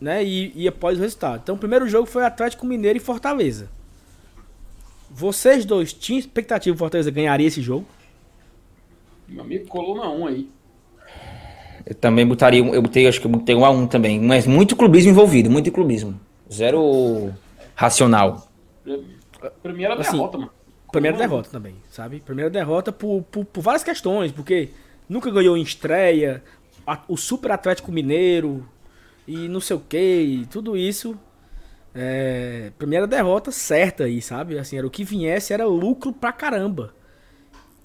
Né? 0.00 0.24
E, 0.24 0.52
e 0.54 0.68
após 0.68 0.98
o 0.98 1.02
resultado. 1.02 1.40
Então, 1.42 1.54
o 1.54 1.58
primeiro 1.58 1.88
jogo 1.88 2.06
foi 2.06 2.24
Atlético 2.24 2.64
Mineiro 2.64 2.96
e 2.96 3.00
Fortaleza. 3.00 3.68
Vocês 5.10 5.64
dois 5.64 5.92
tinham 5.92 6.18
expectativa 6.18 6.72
que 6.74 6.76
o 6.76 6.78
Fortaleza 6.78 7.10
ganharia 7.10 7.46
esse 7.46 7.60
jogo? 7.60 7.86
Meu 9.28 9.42
amigo 9.44 9.66
colou 9.68 9.96
na 9.96 10.08
1 10.10 10.26
aí. 10.26 10.50
Eu 11.86 11.94
também 11.94 12.26
botaria, 12.26 12.62
um- 12.62 12.74
eu 12.74 12.82
botei, 12.82 13.06
acho 13.06 13.20
que 13.20 13.26
eu 13.26 13.30
botei 13.30 13.54
um 13.54 13.64
a 13.64 13.70
um 13.70 13.86
também, 13.86 14.20
mas 14.20 14.46
muito 14.46 14.76
clubismo 14.76 15.10
envolvido, 15.10 15.50
muito 15.50 15.70
clubismo. 15.72 16.18
Zero 16.52 17.32
racional. 17.74 18.48
Era 18.86 19.94
Assim, 20.00 20.12
derrota, 20.12 20.38
mano. 20.38 20.50
Primeira 20.90 21.16
na 21.18 21.22
derrota 21.24 21.50
também, 21.50 21.74
sabe? 21.90 22.20
Primeira 22.20 22.50
derrota 22.50 22.90
por, 22.90 23.22
por, 23.30 23.44
por 23.44 23.60
várias 23.60 23.84
questões, 23.84 24.32
porque 24.32 24.70
nunca 25.08 25.30
ganhou 25.30 25.56
em 25.56 25.62
estreia, 25.62 26.42
a- 26.86 27.02
o 27.06 27.16
Super 27.16 27.52
Atlético 27.52 27.92
Mineiro, 27.92 28.66
e 29.26 29.48
não 29.48 29.60
sei 29.60 29.76
o 29.76 29.80
que, 29.80 30.46
tudo 30.50 30.76
isso. 30.76 31.14
É, 31.94 32.70
primeira 32.78 33.06
derrota 33.06 33.50
certa 33.50 34.04
aí, 34.04 34.22
sabe? 34.22 34.58
Assim, 34.58 34.78
era 34.78 34.86
o 34.86 34.90
que 34.90 35.04
viesse, 35.04 35.52
era 35.52 35.66
lucro 35.66 36.12
pra 36.12 36.32
caramba. 36.32 36.94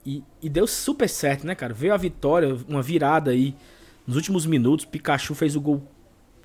E, 0.06 0.24
e 0.42 0.50
deu 0.50 0.68
super 0.68 1.08
certo, 1.08 1.46
né, 1.46 1.56
cara? 1.56 1.74
Veio 1.74 1.94
a 1.94 1.98
vitória, 1.98 2.58
uma 2.68 2.82
virada 2.82 3.32
aí 3.32 3.56
nos 4.06 4.16
últimos 4.16 4.46
minutos. 4.46 4.86
Pikachu 4.86 5.34
fez 5.34 5.56
o 5.56 5.62
gol, 5.62 5.82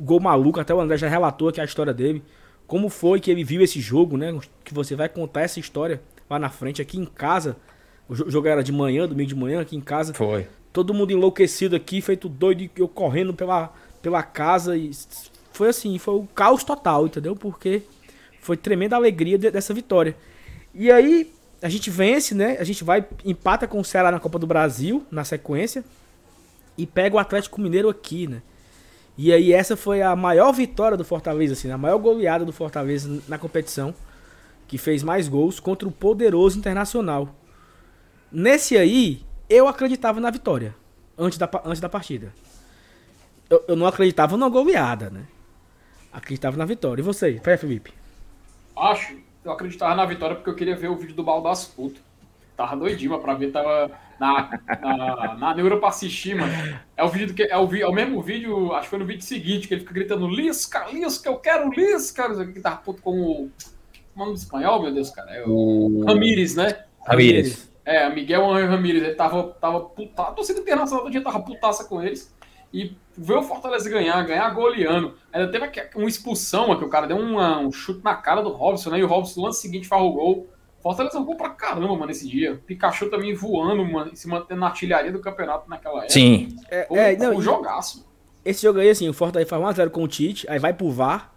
gol 0.00 0.20
maluco, 0.20 0.60
até 0.60 0.74
o 0.74 0.80
André 0.80 0.96
já 0.96 1.08
relatou 1.08 1.48
aqui 1.48 1.60
a 1.60 1.64
história 1.64 1.92
dele. 1.92 2.22
Como 2.66 2.88
foi 2.88 3.18
que 3.18 3.30
ele 3.30 3.42
viu 3.42 3.62
esse 3.62 3.80
jogo, 3.80 4.16
né? 4.16 4.38
Que 4.62 4.74
você 4.74 4.94
vai 4.94 5.08
contar 5.08 5.42
essa 5.42 5.58
história 5.58 6.00
lá 6.28 6.38
na 6.38 6.50
frente, 6.50 6.82
aqui 6.82 6.98
em 6.98 7.04
casa. 7.04 7.56
O 8.08 8.14
jogo 8.14 8.46
era 8.46 8.62
de 8.62 8.72
manhã, 8.72 9.06
domingo 9.06 9.28
de 9.28 9.34
manhã, 9.34 9.60
aqui 9.60 9.76
em 9.76 9.80
casa. 9.80 10.14
Foi. 10.14 10.46
Todo 10.72 10.94
mundo 10.94 11.10
enlouquecido 11.10 11.74
aqui, 11.74 12.00
feito 12.00 12.28
doido, 12.28 12.68
eu 12.76 12.86
correndo 12.86 13.34
pela, 13.34 13.72
pela 14.00 14.22
casa. 14.22 14.76
E 14.76 14.90
foi 15.52 15.68
assim, 15.68 15.98
foi 15.98 16.14
o 16.14 16.20
um 16.20 16.26
caos 16.26 16.62
total, 16.62 17.06
entendeu? 17.06 17.34
Porque 17.34 17.82
foi 18.40 18.56
tremenda 18.56 18.96
alegria 18.96 19.36
de, 19.36 19.50
dessa 19.50 19.74
vitória. 19.74 20.16
E 20.74 20.90
aí, 20.90 21.32
a 21.60 21.68
gente 21.68 21.90
vence, 21.90 22.34
né? 22.34 22.56
A 22.60 22.64
gente 22.64 22.84
vai, 22.84 23.04
empata 23.24 23.66
com 23.66 23.80
o 23.80 23.84
Ceará 23.84 24.10
na 24.10 24.20
Copa 24.20 24.38
do 24.38 24.46
Brasil, 24.46 25.04
na 25.10 25.24
sequência. 25.24 25.84
E 26.76 26.86
pega 26.86 27.16
o 27.16 27.18
Atlético 27.18 27.60
Mineiro 27.60 27.88
aqui, 27.88 28.28
né? 28.28 28.42
E 29.16 29.32
aí 29.32 29.52
essa 29.52 29.76
foi 29.76 30.00
a 30.00 30.14
maior 30.14 30.52
vitória 30.52 30.96
do 30.96 31.04
Fortaleza, 31.04 31.54
assim, 31.54 31.70
a 31.70 31.78
maior 31.78 31.98
goleada 31.98 32.44
do 32.44 32.52
Fortaleza 32.52 33.20
na 33.26 33.36
competição. 33.36 33.92
Que 34.68 34.78
fez 34.78 35.02
mais 35.02 35.28
gols 35.28 35.58
contra 35.58 35.88
o 35.88 35.92
poderoso 35.92 36.58
Internacional. 36.58 37.34
Nesse 38.30 38.76
aí, 38.76 39.24
eu 39.48 39.66
acreditava 39.66 40.20
na 40.20 40.30
vitória. 40.30 40.74
Antes 41.16 41.38
da, 41.38 41.50
antes 41.64 41.80
da 41.80 41.88
partida. 41.88 42.32
Eu, 43.50 43.64
eu 43.66 43.74
não 43.74 43.86
acreditava 43.86 44.36
na 44.36 44.48
goleada, 44.48 45.10
né? 45.10 45.24
Acreditava 46.12 46.56
na 46.56 46.64
vitória. 46.64 47.00
E 47.00 47.04
você, 47.04 47.40
Felipe? 47.58 47.92
Acho 48.76 49.16
eu 49.48 49.54
acreditava 49.54 49.94
na 49.94 50.04
vitória 50.04 50.36
porque 50.36 50.50
eu 50.50 50.54
queria 50.54 50.76
ver 50.76 50.88
o 50.88 50.96
vídeo 50.96 51.14
do 51.14 51.22
Baldas 51.22 51.64
Puto. 51.64 52.00
Tava 52.56 52.76
doidinho 52.76 53.18
pra 53.20 53.34
ver, 53.34 53.52
tava 53.52 53.90
na, 54.18 54.60
na, 54.80 55.34
na 55.36 55.54
neura 55.54 55.76
pra 55.76 55.90
assistir, 55.90 56.34
mano. 56.34 56.52
É 56.96 57.04
o 57.04 57.08
vídeo 57.08 57.32
que 57.32 57.44
é 57.44 57.56
o, 57.56 57.76
é 57.76 57.86
o 57.86 57.92
mesmo 57.92 58.20
vídeo, 58.20 58.72
acho 58.72 58.84
que 58.84 58.90
foi 58.90 58.98
no 58.98 59.06
vídeo 59.06 59.22
seguinte, 59.22 59.68
que 59.68 59.74
ele 59.74 59.82
fica 59.82 59.94
gritando 59.94 60.26
Lisca, 60.26 60.86
Lisca, 60.92 61.28
eu 61.28 61.36
quero 61.36 61.70
Lisca. 61.70 62.46
Que 62.46 62.60
tava 62.60 62.78
puto 62.78 63.00
com 63.00 63.20
o. 63.20 63.50
Mano 64.14 64.32
do 64.32 64.36
espanhol, 64.36 64.82
meu 64.82 64.92
Deus, 64.92 65.10
cara. 65.10 65.30
É 65.30 65.44
o. 65.46 66.04
Ramires, 66.04 66.56
né? 66.56 66.84
Ramires. 67.06 67.72
É, 67.84 68.10
Miguel 68.10 68.50
Ramires, 68.50 69.02
ele 69.02 69.14
tava, 69.14 69.44
tava 69.60 69.80
putaço. 69.80 70.30
A 70.30 70.34
torcida 70.34 70.60
internacional 70.60 71.04
do 71.04 71.10
dia 71.10 71.22
tava 71.22 71.40
putaça 71.40 71.84
com 71.84 72.02
eles 72.02 72.34
e 72.74 72.94
ver 73.18 73.34
o 73.34 73.42
Fortaleza 73.42 73.90
ganhar, 73.90 74.24
ganhar 74.24 74.48
goleando. 74.50 75.14
Ainda 75.32 75.50
teve 75.50 75.70
uma 75.96 76.08
expulsão, 76.08 76.76
que 76.78 76.84
o 76.84 76.88
cara 76.88 77.06
deu 77.06 77.18
uma, 77.18 77.58
um 77.58 77.72
chute 77.72 78.02
na 78.04 78.14
cara 78.14 78.40
do 78.40 78.50
Robson, 78.50 78.90
né? 78.90 79.00
E 79.00 79.04
o 79.04 79.08
Robson 79.08 79.40
no 79.40 79.46
lance 79.46 79.60
seguinte 79.60 79.88
farrou 79.88 80.10
o 80.10 80.12
gol. 80.12 80.48
Fortaleza 80.80 81.18
jogou 81.18 81.36
pra 81.36 81.50
caramba, 81.50 81.96
mano, 81.96 82.10
esse 82.12 82.28
dia. 82.28 82.60
Pikachu 82.66 83.10
também 83.10 83.34
voando, 83.34 83.84
mano, 83.84 84.12
se 84.14 84.28
mantendo 84.28 84.60
na 84.60 84.68
artilharia 84.68 85.10
do 85.10 85.18
campeonato 85.18 85.68
naquela 85.68 85.98
época. 85.98 86.12
Sim. 86.12 86.56
É, 86.70 86.86
é, 86.90 87.16
não, 87.16 87.34
um 87.34 87.42
jogaço. 87.42 88.06
Esse 88.44 88.62
jogo 88.62 88.78
aí, 88.78 88.88
assim, 88.88 89.08
o 89.08 89.12
Fortaleza 89.12 89.50
faz 89.50 89.62
1x0 89.62 89.90
com 89.90 90.04
o 90.04 90.08
Tite, 90.08 90.46
aí 90.48 90.58
vai 90.58 90.72
pro 90.72 90.90
VAR, 90.90 91.32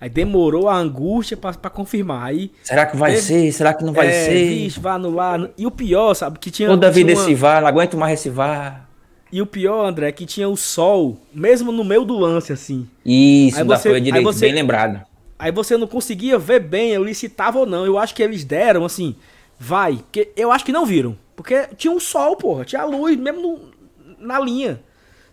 aí 0.00 0.08
demorou 0.08 0.68
a 0.68 0.76
angústia 0.76 1.36
pra, 1.36 1.52
pra 1.52 1.68
confirmar. 1.68 2.24
Aí, 2.24 2.52
Será 2.62 2.86
que 2.86 2.96
vai 2.96 3.14
teve, 3.14 3.22
ser? 3.22 3.52
Será 3.52 3.74
que 3.74 3.84
não 3.84 3.92
vai 3.92 4.06
é, 4.06 4.10
ser? 4.12 4.48
Vixe, 4.48 4.78
vai 4.78 4.92
anular. 4.94 5.50
E 5.58 5.66
o 5.66 5.70
pior, 5.72 6.14
sabe, 6.14 6.38
que 6.38 6.50
tinha... 6.50 6.68
Toda 6.68 6.90
vida 6.90 7.12
uma... 7.12 7.20
esse 7.20 7.34
VAR, 7.34 7.60
não 7.60 7.68
aguento 7.68 7.96
mais 7.96 8.20
esse 8.20 8.30
VAR. 8.30 8.88
E 9.34 9.42
o 9.42 9.46
pior, 9.46 9.84
André, 9.84 10.06
é 10.06 10.12
que 10.12 10.24
tinha 10.24 10.48
o 10.48 10.56
sol, 10.56 11.18
mesmo 11.34 11.72
no 11.72 11.82
meio 11.82 12.04
do 12.04 12.16
lance, 12.16 12.52
assim. 12.52 12.88
Isso, 13.04 13.58
aí 13.58 13.64
você, 13.64 13.90
foi 13.90 14.00
direito, 14.00 14.22
você, 14.22 14.46
bem 14.46 14.54
lembrado. 14.54 15.04
Aí 15.36 15.50
você 15.50 15.76
não 15.76 15.88
conseguia 15.88 16.38
ver 16.38 16.60
bem, 16.60 16.92
eu 16.92 17.02
licitava 17.02 17.58
ou 17.58 17.66
não. 17.66 17.84
Eu 17.84 17.98
acho 17.98 18.14
que 18.14 18.22
eles 18.22 18.44
deram, 18.44 18.84
assim, 18.84 19.16
vai. 19.58 19.96
Porque 19.96 20.30
eu 20.36 20.52
acho 20.52 20.64
que 20.64 20.70
não 20.70 20.86
viram. 20.86 21.18
Porque 21.34 21.66
tinha 21.76 21.92
um 21.92 21.98
sol, 21.98 22.36
porra. 22.36 22.64
Tinha 22.64 22.84
luz, 22.84 23.16
mesmo 23.16 23.42
no, 23.42 24.24
na 24.24 24.38
linha. 24.38 24.80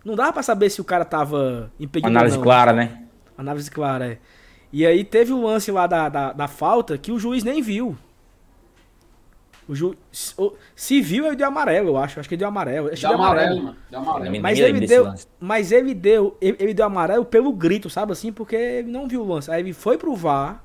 Não 0.04 0.16
dava 0.16 0.34
pra 0.34 0.42
saber 0.42 0.72
se 0.72 0.82
o 0.82 0.84
cara 0.84 1.06
tava 1.06 1.72
impedido 1.80 2.08
Análise 2.08 2.38
não. 2.38 2.44
clara, 2.44 2.74
né? 2.74 3.04
Análise 3.38 3.70
clara, 3.70 4.14
é. 4.14 4.18
E 4.74 4.84
aí 4.84 5.04
teve 5.04 5.32
o 5.32 5.44
lance 5.44 5.72
lá 5.72 5.86
da, 5.86 6.10
da, 6.10 6.34
da 6.34 6.48
falta 6.48 6.98
que 6.98 7.12
o 7.12 7.20
juiz 7.20 7.44
nem 7.44 7.62
viu. 7.62 7.96
O 9.68 9.76
ju... 9.76 9.96
Se 10.76 11.02
viu, 11.02 11.26
ele 11.26 11.36
deu 11.36 11.48
amarelo, 11.48 11.90
eu 11.90 11.98
acho. 11.98 12.20
Acho 12.20 12.28
que 12.28 12.36
ele 12.36 12.40
deu 12.40 12.48
amarelo. 12.48 12.90
Acho 12.90 13.08
deu, 13.08 13.16
amarelo, 13.16 13.64
mano. 13.64 13.78
Deu 13.90 14.00
amarelo. 14.00 14.42
Mas 14.42 14.60
ele 14.60 14.88
deu, 14.88 15.14
mas 15.40 15.72
ele 15.72 15.94
deu, 15.94 16.38
ele, 16.42 16.58
ele, 16.60 16.74
deu 16.74 16.86
amarelo 16.86 17.26
pelo 17.26 17.54
grito, 17.54 17.90
sabe 17.90 18.12
assim? 18.12 18.32
Porque 18.32 18.56
ele 18.56 18.92
não 18.92 19.08
viu 19.08 19.22
o 19.22 19.28
lance. 19.28 19.50
Aí 19.52 19.62
ele 19.62 19.74
foi 19.74 19.98
pro 19.98 20.16
VAR, 20.16 20.64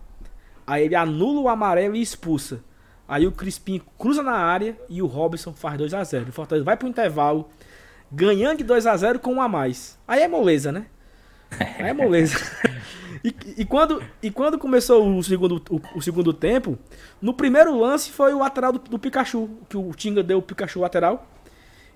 aí 0.67 0.85
ele 0.85 0.95
anula 0.95 1.41
o 1.41 1.49
amarelo 1.49 1.95
e 1.95 2.03
expulsa. 2.03 2.61
Aí 3.09 3.27
o 3.27 3.33
Crispim 3.33 3.81
cruza 3.97 4.23
na 4.23 4.35
área 4.35 4.77
e 4.89 5.01
o 5.01 5.07
Robson 5.07 5.53
faz 5.53 5.79
2 5.79 5.95
a 5.95 6.03
0 6.03 6.29
O 6.29 6.33
Fortaleza 6.33 6.65
vai 6.65 6.77
pro 6.77 6.89
intervalo, 6.89 7.49
ganhando 8.11 8.59
de 8.59 8.65
2 8.65 8.87
a 8.87 8.97
0 8.97 9.21
com 9.21 9.35
um 9.35 9.41
a 9.41 9.49
mais. 9.49 9.97
Aí 10.09 10.23
é 10.23 10.29
moleza, 10.29 10.73
né? 10.73 10.87
Aí 11.79 11.91
é 11.91 11.93
moleza. 11.93 12.37
E, 13.27 13.35
e, 13.63 13.65
quando, 13.65 14.01
e 14.23 14.31
quando 14.31 14.57
começou 14.57 15.05
o 15.05 15.21
segundo, 15.21 15.61
o, 15.69 15.81
o, 15.97 16.01
segundo 16.01 16.33
tempo, 16.33 16.79
no 17.21 17.35
primeiro 17.35 17.77
lance 17.77 18.13
foi 18.13 18.33
o 18.33 18.39
lateral 18.39 18.71
do, 18.71 18.79
do, 18.79 19.01
Pikachu, 19.01 19.51
que 19.69 19.77
o 19.77 19.91
Tinga 19.97 20.23
deu 20.23 20.39
o 20.39 20.43
Pikachu 20.43 20.79
lateral. 20.79 21.27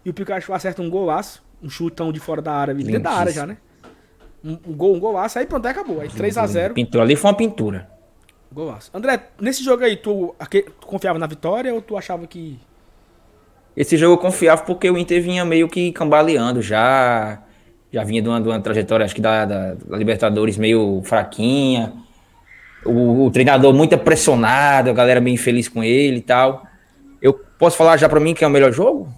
E 0.04 0.10
o 0.10 0.14
Pikachu 0.14 0.52
acerta 0.52 0.82
um 0.82 0.90
golaço, 0.90 1.40
um 1.62 1.70
chutão 1.70 2.10
de 2.10 2.18
fora 2.18 2.42
da 2.42 2.52
área, 2.52 2.74
dentro 2.74 3.00
da 3.00 3.12
área 3.12 3.32
já, 3.32 3.46
né? 3.46 3.58
Um, 4.44 4.58
um, 4.66 4.74
gol, 4.74 4.96
um 4.96 4.98
golaço, 4.98 5.38
aí 5.38 5.46
pronto, 5.46 5.64
aí 5.66 5.70
acabou. 5.70 6.00
Aí 6.00 6.08
3x0. 6.08 6.72
Pintura 6.72 7.04
ali 7.04 7.14
foi 7.14 7.30
uma 7.30 7.36
pintura. 7.36 7.88
Golaço. 8.50 8.90
André, 8.92 9.28
nesse 9.40 9.62
jogo 9.62 9.84
aí, 9.84 9.96
tu, 9.96 10.34
tu 10.80 10.86
confiava 10.86 11.16
na 11.16 11.28
vitória 11.28 11.72
ou 11.72 11.80
tu 11.80 11.96
achava 11.96 12.26
que. 12.26 12.58
Esse 13.76 13.96
jogo 13.96 14.14
eu 14.14 14.18
confiava 14.18 14.62
porque 14.62 14.90
o 14.90 14.98
Inter 14.98 15.22
vinha 15.22 15.44
meio 15.44 15.68
que 15.68 15.92
cambaleando 15.92 16.60
já 16.60 17.40
já 17.92 18.04
vinha 18.04 18.22
de 18.22 18.28
uma, 18.28 18.40
de 18.40 18.48
uma 18.48 18.60
trajetória, 18.60 19.04
acho 19.04 19.14
que 19.14 19.20
da, 19.20 19.44
da, 19.44 19.74
da 19.74 19.96
Libertadores 19.96 20.56
meio 20.56 21.02
fraquinha. 21.04 21.92
O, 22.84 23.26
o, 23.26 23.30
treinador 23.30 23.74
muito 23.74 23.96
pressionado, 23.98 24.90
a 24.90 24.92
galera 24.92 25.20
bem 25.20 25.36
feliz 25.36 25.68
com 25.68 25.82
ele 25.82 26.18
e 26.18 26.22
tal. 26.22 26.66
Eu 27.20 27.34
posso 27.58 27.76
falar 27.76 27.96
já 27.96 28.08
para 28.08 28.20
mim 28.20 28.32
que 28.32 28.42
é 28.42 28.46
o 28.46 28.50
melhor 28.50 28.72
jogo? 28.72 29.12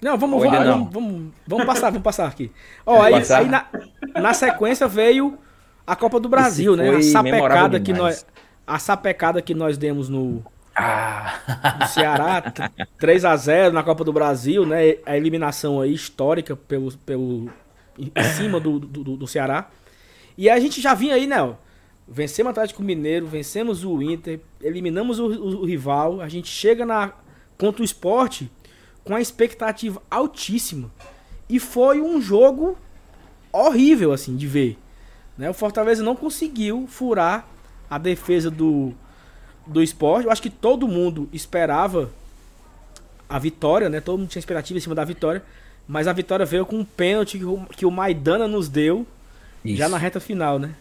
Não, 0.00 0.18
vamos, 0.18 0.42
vamos, 0.42 0.66
não? 0.66 0.84
vamos, 0.84 1.32
vamos, 1.46 1.64
passar, 1.66 1.90
vamos 1.90 2.02
passar 2.02 2.26
aqui. 2.26 2.50
Ó, 2.84 3.00
aí, 3.00 3.14
aí 3.14 3.48
na, 3.48 3.66
na, 4.14 4.34
sequência 4.34 4.86
veio 4.86 5.38
a 5.86 5.96
Copa 5.96 6.20
do 6.20 6.28
Brasil, 6.28 6.76
né? 6.76 6.90
A 6.90 7.02
sapecada 7.02 7.80
que 7.80 7.92
nós 7.92 8.26
a 8.66 8.78
sapecada 8.78 9.42
que 9.42 9.54
nós 9.54 9.76
demos 9.76 10.08
no 10.08 10.44
ah. 10.74 11.76
no 11.80 11.86
Ceará, 11.86 12.42
3 12.98 13.24
a 13.24 13.36
0 13.36 13.72
na 13.72 13.82
Copa 13.82 14.04
do 14.04 14.12
Brasil, 14.12 14.66
né? 14.66 14.96
A 15.06 15.16
eliminação 15.16 15.80
aí 15.80 15.92
histórica 15.92 16.56
pelo, 16.56 16.92
pelo 16.98 17.50
em 18.14 18.24
cima 18.36 18.58
do, 18.58 18.78
do, 18.78 19.16
do 19.16 19.26
Ceará. 19.26 19.70
E 20.36 20.48
a 20.48 20.58
gente 20.58 20.80
já 20.80 20.94
vinha 20.94 21.14
aí, 21.14 21.26
né? 21.26 21.36
Vencemos 22.08 22.48
o 22.48 22.50
Atlético 22.50 22.82
Mineiro, 22.82 23.26
vencemos 23.26 23.84
o 23.84 24.02
Inter, 24.02 24.40
eliminamos 24.60 25.18
o, 25.18 25.26
o, 25.26 25.60
o, 25.60 25.64
rival. 25.64 26.20
A 26.20 26.28
gente 26.28 26.48
chega 26.48 26.84
na 26.84 27.12
contra 27.56 27.82
o 27.82 27.84
esporte 27.84 28.50
com 29.04 29.14
a 29.14 29.20
expectativa 29.20 30.02
altíssima. 30.10 30.90
E 31.48 31.58
foi 31.58 32.00
um 32.00 32.20
jogo 32.20 32.76
horrível, 33.52 34.12
assim, 34.12 34.36
de 34.36 34.46
ver. 34.46 34.78
Né? 35.36 35.48
O 35.50 35.54
Fortaleza 35.54 36.02
não 36.02 36.16
conseguiu 36.16 36.86
furar 36.88 37.46
a 37.88 37.98
defesa 37.98 38.50
do, 38.50 38.92
do 39.66 39.82
esporte. 39.82 40.26
Eu 40.26 40.32
acho 40.32 40.42
que 40.42 40.50
todo 40.50 40.88
mundo 40.88 41.28
esperava 41.32 42.10
a 43.28 43.38
vitória, 43.38 43.88
né? 43.88 44.00
Todo 44.00 44.18
mundo 44.18 44.28
tinha 44.28 44.40
expectativa 44.40 44.76
em 44.76 44.80
cima 44.80 44.94
da 44.94 45.04
vitória. 45.04 45.42
Mas 45.86 46.06
a 46.06 46.12
vitória 46.12 46.46
veio 46.46 46.64
com 46.64 46.76
um 46.76 46.84
pênalti 46.84 47.38
que 47.38 47.44
o, 47.44 47.66
que 47.66 47.86
o 47.86 47.90
Maidana 47.90 48.46
nos 48.46 48.68
deu 48.68 49.06
Isso. 49.64 49.76
já 49.76 49.88
na 49.88 49.98
reta 49.98 50.20
final, 50.20 50.58
né? 50.58 50.74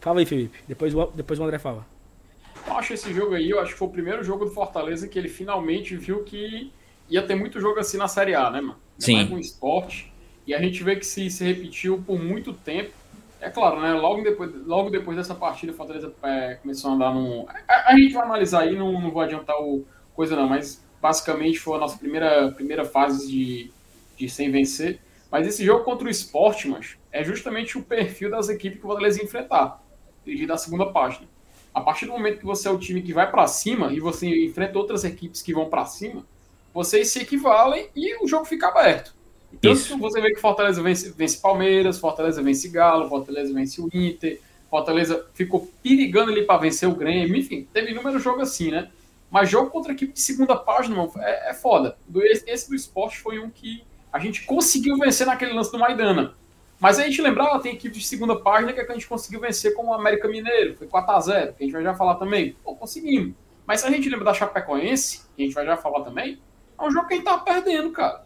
Fala 0.00 0.20
aí, 0.20 0.26
Felipe. 0.26 0.58
Depois, 0.68 0.92
depois 1.14 1.38
o 1.38 1.44
André 1.44 1.58
fala. 1.58 1.86
Eu 2.66 2.76
acho 2.76 2.94
esse 2.94 3.12
jogo 3.12 3.34
aí, 3.34 3.50
eu 3.50 3.60
acho 3.60 3.72
que 3.72 3.78
foi 3.78 3.88
o 3.88 3.90
primeiro 3.90 4.22
jogo 4.22 4.44
do 4.44 4.50
Fortaleza 4.50 5.08
que 5.08 5.18
ele 5.18 5.28
finalmente 5.28 5.96
viu 5.96 6.24
que 6.24 6.72
ia 7.08 7.22
ter 7.22 7.34
muito 7.34 7.60
jogo 7.60 7.78
assim 7.78 7.96
na 7.96 8.08
Série 8.08 8.34
A, 8.34 8.50
né, 8.50 8.60
mano? 8.60 8.76
Sim. 8.98 9.16
Mais 9.16 9.30
um 9.30 9.38
esporte. 9.38 10.12
E 10.46 10.54
a 10.54 10.60
gente 10.60 10.82
vê 10.82 10.96
que 10.96 11.04
se, 11.04 11.28
se 11.30 11.44
repetiu 11.44 12.02
por 12.06 12.18
muito 12.18 12.52
tempo. 12.52 12.92
É 13.40 13.50
claro, 13.50 13.80
né? 13.80 13.92
Logo 13.94 14.22
depois, 14.22 14.50
logo 14.66 14.90
depois 14.90 15.16
dessa 15.16 15.34
partida, 15.34 15.72
o 15.72 15.74
Fortaleza 15.74 16.12
é, 16.22 16.54
começou 16.54 16.90
a 16.90 16.94
andar 16.94 17.14
num. 17.14 17.46
A, 17.68 17.92
a, 17.92 17.98
gente 17.98 18.14
vai 18.14 18.24
analisar 18.24 18.62
aí, 18.62 18.76
não, 18.76 18.92
não 18.92 19.10
vou 19.10 19.22
adiantar 19.22 19.56
o 19.60 19.84
coisa 20.14 20.34
não, 20.34 20.48
mas 20.48 20.82
basicamente 21.00 21.58
foi 21.58 21.76
a 21.76 21.80
nossa 21.80 21.98
primeira, 21.98 22.50
primeira 22.52 22.84
fase 22.84 23.30
de, 23.30 23.70
de 24.16 24.28
sem 24.28 24.50
vencer. 24.50 25.00
Mas 25.30 25.46
esse 25.46 25.64
jogo 25.64 25.84
contra 25.84 26.06
o 26.06 26.10
esporte, 26.10 26.68
mas 26.68 26.96
é 27.12 27.24
justamente 27.24 27.76
o 27.76 27.82
perfil 27.82 28.30
das 28.30 28.48
equipes 28.48 28.78
que 28.78 28.84
o 28.84 28.88
Fortaleza 28.88 29.22
enfrentar, 29.22 29.82
desde 30.24 30.50
a 30.50 30.56
segunda 30.56 30.86
página. 30.86 31.26
A 31.74 31.80
partir 31.80 32.06
do 32.06 32.12
momento 32.12 32.38
que 32.38 32.46
você 32.46 32.68
é 32.68 32.70
o 32.70 32.78
time 32.78 33.02
que 33.02 33.12
vai 33.12 33.30
para 33.30 33.46
cima 33.46 33.92
e 33.92 34.00
você 34.00 34.26
enfrenta 34.46 34.78
outras 34.78 35.04
equipes 35.04 35.42
que 35.42 35.52
vão 35.52 35.68
para 35.68 35.84
cima, 35.84 36.24
vocês 36.72 37.08
se 37.08 37.20
equivalem 37.20 37.88
e 37.94 38.22
o 38.22 38.26
jogo 38.26 38.44
fica 38.44 38.68
aberto. 38.68 39.14
Então, 39.52 39.72
Isso. 39.72 39.96
você 39.98 40.20
vê 40.20 40.32
que 40.32 40.40
Fortaleza 40.40 40.82
vence, 40.82 41.10
vence 41.10 41.38
Palmeiras, 41.38 41.98
Fortaleza 41.98 42.42
vence 42.42 42.68
Galo, 42.68 43.08
Fortaleza 43.08 43.52
vence 43.52 43.80
o 43.80 43.88
Inter, 43.92 44.40
Fortaleza 44.68 45.26
ficou 45.34 45.70
perigando 45.82 46.30
ali 46.30 46.42
para 46.42 46.60
vencer 46.60 46.88
o 46.88 46.94
Grêmio, 46.94 47.36
enfim, 47.36 47.66
teve 47.72 47.92
inúmeros 47.92 48.22
jogos 48.22 48.42
assim, 48.42 48.70
né? 48.70 48.90
Mas 49.30 49.48
jogo 49.50 49.70
contra 49.70 49.92
equipe 49.92 50.12
de 50.12 50.20
segunda 50.20 50.56
página, 50.56 50.96
mano, 50.96 51.12
é, 51.18 51.50
é 51.50 51.54
foda. 51.54 51.96
Esse 52.46 52.68
do 52.68 52.74
esporte 52.74 53.18
foi 53.18 53.38
um 53.38 53.50
que 53.50 53.84
a 54.16 54.18
gente 54.18 54.44
conseguiu 54.44 54.96
vencer 54.96 55.26
naquele 55.26 55.52
lance 55.52 55.70
do 55.70 55.78
Maidana. 55.78 56.34
Mas 56.80 56.98
a 56.98 57.04
gente 57.04 57.20
lembrar, 57.20 57.58
tem 57.60 57.74
equipe 57.74 57.98
de 57.98 58.06
segunda 58.06 58.34
página 58.36 58.72
que 58.72 58.80
a 58.80 58.92
gente 58.92 59.06
conseguiu 59.06 59.40
vencer 59.40 59.74
como 59.74 59.90
o 59.90 59.94
América 59.94 60.26
Mineiro, 60.26 60.74
foi 60.76 60.86
4x0, 60.86 61.54
que 61.54 61.62
a 61.62 61.66
gente 61.66 61.72
vai 61.72 61.82
já 61.82 61.94
falar 61.94 62.14
também. 62.16 62.56
Pô, 62.64 62.74
conseguimos. 62.74 63.34
Mas 63.66 63.80
se 63.80 63.86
a 63.86 63.90
gente 63.90 64.08
lembra 64.08 64.24
da 64.24 64.34
Chapecoense, 64.34 65.22
que 65.36 65.42
a 65.42 65.44
gente 65.44 65.54
vai 65.54 65.66
já 65.66 65.76
falar 65.76 66.02
também, 66.02 66.40
é 66.78 66.82
um 66.82 66.90
jogo 66.90 67.08
que 67.08 67.14
a 67.14 67.16
gente 67.16 67.26
tá 67.26 67.38
perdendo, 67.38 67.90
cara. 67.92 68.24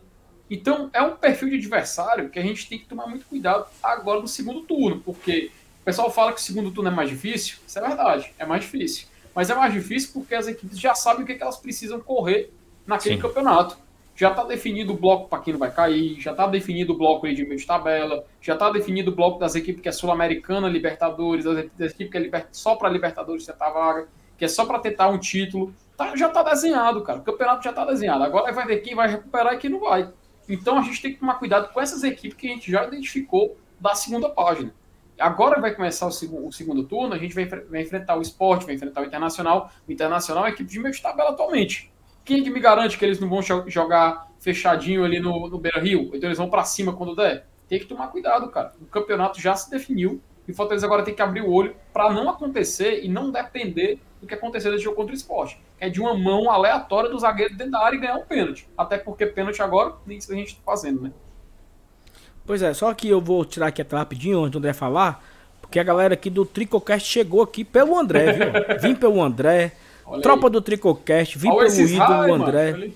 Então, 0.48 0.90
é 0.92 1.02
um 1.02 1.16
perfil 1.16 1.48
de 1.48 1.56
adversário 1.56 2.28
que 2.28 2.38
a 2.38 2.42
gente 2.42 2.68
tem 2.68 2.78
que 2.78 2.86
tomar 2.86 3.06
muito 3.06 3.26
cuidado 3.26 3.66
agora 3.82 4.20
no 4.20 4.28
segundo 4.28 4.62
turno, 4.62 5.00
porque 5.00 5.50
o 5.80 5.84
pessoal 5.84 6.10
fala 6.10 6.32
que 6.32 6.40
o 6.40 6.42
segundo 6.42 6.70
turno 6.70 6.90
é 6.90 6.92
mais 6.92 7.08
difícil. 7.08 7.58
Isso 7.66 7.78
é 7.78 7.82
verdade, 7.82 8.32
é 8.38 8.46
mais 8.46 8.62
difícil. 8.62 9.06
Mas 9.34 9.50
é 9.50 9.54
mais 9.54 9.72
difícil 9.72 10.10
porque 10.12 10.34
as 10.34 10.46
equipes 10.46 10.78
já 10.78 10.94
sabem 10.94 11.22
o 11.22 11.26
que, 11.26 11.32
é 11.32 11.34
que 11.36 11.42
elas 11.42 11.56
precisam 11.56 12.00
correr 12.00 12.52
naquele 12.86 13.16
Sim. 13.16 13.22
campeonato. 13.22 13.78
Já 14.20 14.28
está 14.28 14.44
definido 14.44 14.92
o 14.92 14.96
bloco 14.98 15.30
para 15.30 15.38
quem 15.38 15.54
não 15.54 15.58
vai 15.58 15.72
cair, 15.72 16.20
já 16.20 16.32
está 16.32 16.46
definido 16.46 16.92
o 16.92 16.98
bloco 16.98 17.26
de 17.26 17.42
meio 17.42 17.58
de 17.58 17.66
tabela, 17.66 18.22
já 18.38 18.52
está 18.52 18.68
definido 18.68 19.10
o 19.10 19.14
bloco 19.14 19.38
das 19.38 19.54
equipes 19.54 19.80
que 19.80 19.88
é 19.88 19.92
Sul-Americana, 19.92 20.68
Libertadores, 20.68 21.46
das 21.46 21.92
equipes 21.92 22.10
que 22.10 22.18
é 22.18 22.20
liber... 22.20 22.46
só 22.52 22.76
para 22.76 22.90
Libertadores 22.90 23.46
tentar 23.46 23.70
vaga, 23.70 24.08
que 24.36 24.44
é 24.44 24.48
só 24.48 24.66
para 24.66 24.78
tentar 24.78 25.08
um 25.08 25.16
título. 25.16 25.74
Tá, 25.96 26.14
já 26.14 26.28
está 26.28 26.42
desenhado, 26.42 27.00
cara. 27.00 27.20
O 27.20 27.22
campeonato 27.22 27.64
já 27.64 27.70
está 27.70 27.82
desenhado. 27.86 28.22
Agora 28.22 28.52
vai 28.52 28.66
ver 28.66 28.80
quem 28.80 28.94
vai 28.94 29.08
recuperar 29.08 29.54
e 29.54 29.56
quem 29.56 29.70
não 29.70 29.80
vai. 29.80 30.12
Então 30.46 30.78
a 30.78 30.82
gente 30.82 31.00
tem 31.00 31.14
que 31.14 31.20
tomar 31.20 31.38
cuidado 31.38 31.72
com 31.72 31.80
essas 31.80 32.04
equipes 32.04 32.36
que 32.36 32.46
a 32.46 32.50
gente 32.50 32.70
já 32.70 32.84
identificou 32.84 33.56
da 33.80 33.94
segunda 33.94 34.28
página. 34.28 34.70
Agora 35.18 35.58
vai 35.62 35.74
começar 35.74 36.06
o, 36.06 36.10
segundo, 36.10 36.46
o 36.46 36.52
segundo 36.52 36.84
turno, 36.84 37.14
a 37.14 37.18
gente 37.18 37.34
vai, 37.34 37.46
vai, 37.46 37.80
enfrentar 37.80 38.18
o 38.18 38.20
esporte, 38.20 38.66
vai 38.66 38.74
enfrentar 38.74 39.00
o 39.00 39.06
Internacional. 39.06 39.70
O 39.88 39.90
Internacional 39.90 40.44
é 40.44 40.50
a 40.50 40.52
equipe 40.52 40.68
de 40.68 40.78
meio 40.78 40.94
de 40.94 41.00
tabela 41.00 41.30
atualmente. 41.30 41.89
Quem 42.30 42.42
é 42.42 42.44
que 42.44 42.50
me 42.50 42.60
garante 42.60 42.96
que 42.96 43.04
eles 43.04 43.18
não 43.18 43.28
vão 43.28 43.42
jogar 43.66 44.30
fechadinho 44.38 45.04
ali 45.04 45.18
no, 45.18 45.48
no 45.48 45.58
Beira 45.58 45.80
Rio? 45.80 46.12
Então 46.14 46.28
eles 46.28 46.38
vão 46.38 46.48
para 46.48 46.62
cima 46.62 46.92
quando 46.92 47.16
der? 47.16 47.44
Tem 47.68 47.76
que 47.76 47.86
tomar 47.86 48.06
cuidado, 48.06 48.48
cara. 48.50 48.72
O 48.80 48.84
campeonato 48.84 49.40
já 49.40 49.56
se 49.56 49.68
definiu 49.68 50.20
e 50.46 50.52
o 50.52 50.54
Fortaleza 50.54 50.86
agora 50.86 51.02
tem 51.02 51.12
que 51.12 51.20
abrir 51.20 51.40
o 51.40 51.50
olho 51.50 51.74
para 51.92 52.12
não 52.12 52.30
acontecer 52.30 53.04
e 53.04 53.08
não 53.08 53.32
depender 53.32 53.98
do 54.20 54.28
que 54.28 54.34
aconteceu 54.34 54.70
nesse 54.70 54.84
jogo 54.84 54.94
contra 54.94 55.12
o 55.12 55.16
esporte. 55.16 55.60
É 55.80 55.88
de 55.88 56.00
uma 56.00 56.14
mão 56.14 56.48
aleatória 56.48 57.10
do 57.10 57.18
zagueiro 57.18 57.56
dentro 57.56 57.72
da 57.72 57.84
área 57.84 57.96
e 57.96 57.98
ganhar 57.98 58.14
um 58.14 58.24
pênalti. 58.24 58.68
Até 58.78 58.96
porque 58.96 59.26
pênalti 59.26 59.60
agora, 59.60 59.94
nem 60.06 60.18
isso 60.18 60.32
a 60.32 60.36
gente 60.36 60.50
está 60.50 60.62
fazendo, 60.64 61.00
né? 61.02 61.10
Pois 62.46 62.62
é, 62.62 62.72
só 62.72 62.94
que 62.94 63.08
eu 63.08 63.20
vou 63.20 63.44
tirar 63.44 63.66
aqui 63.66 63.82
até 63.82 63.96
rapidinho 63.96 64.42
onde 64.42 64.56
o 64.56 64.58
André 64.58 64.72
falar, 64.72 65.20
porque 65.60 65.80
a 65.80 65.82
galera 65.82 66.14
aqui 66.14 66.30
do 66.30 66.46
Tricocast 66.46 67.08
chegou 67.08 67.42
aqui 67.42 67.64
pelo 67.64 67.98
André, 67.98 68.34
viu? 68.34 68.46
Vim 68.78 68.94
pelo 68.94 69.20
André, 69.20 69.72
Olha 70.10 70.22
tropa 70.22 70.48
aí. 70.48 70.52
do 70.52 70.60
Tricocast, 70.60 71.38
vim 71.38 71.50
Olha 71.50 71.70
pelo 71.70 71.88
ídolo 71.88 72.34
André. 72.34 72.72
Mano, 72.72 72.92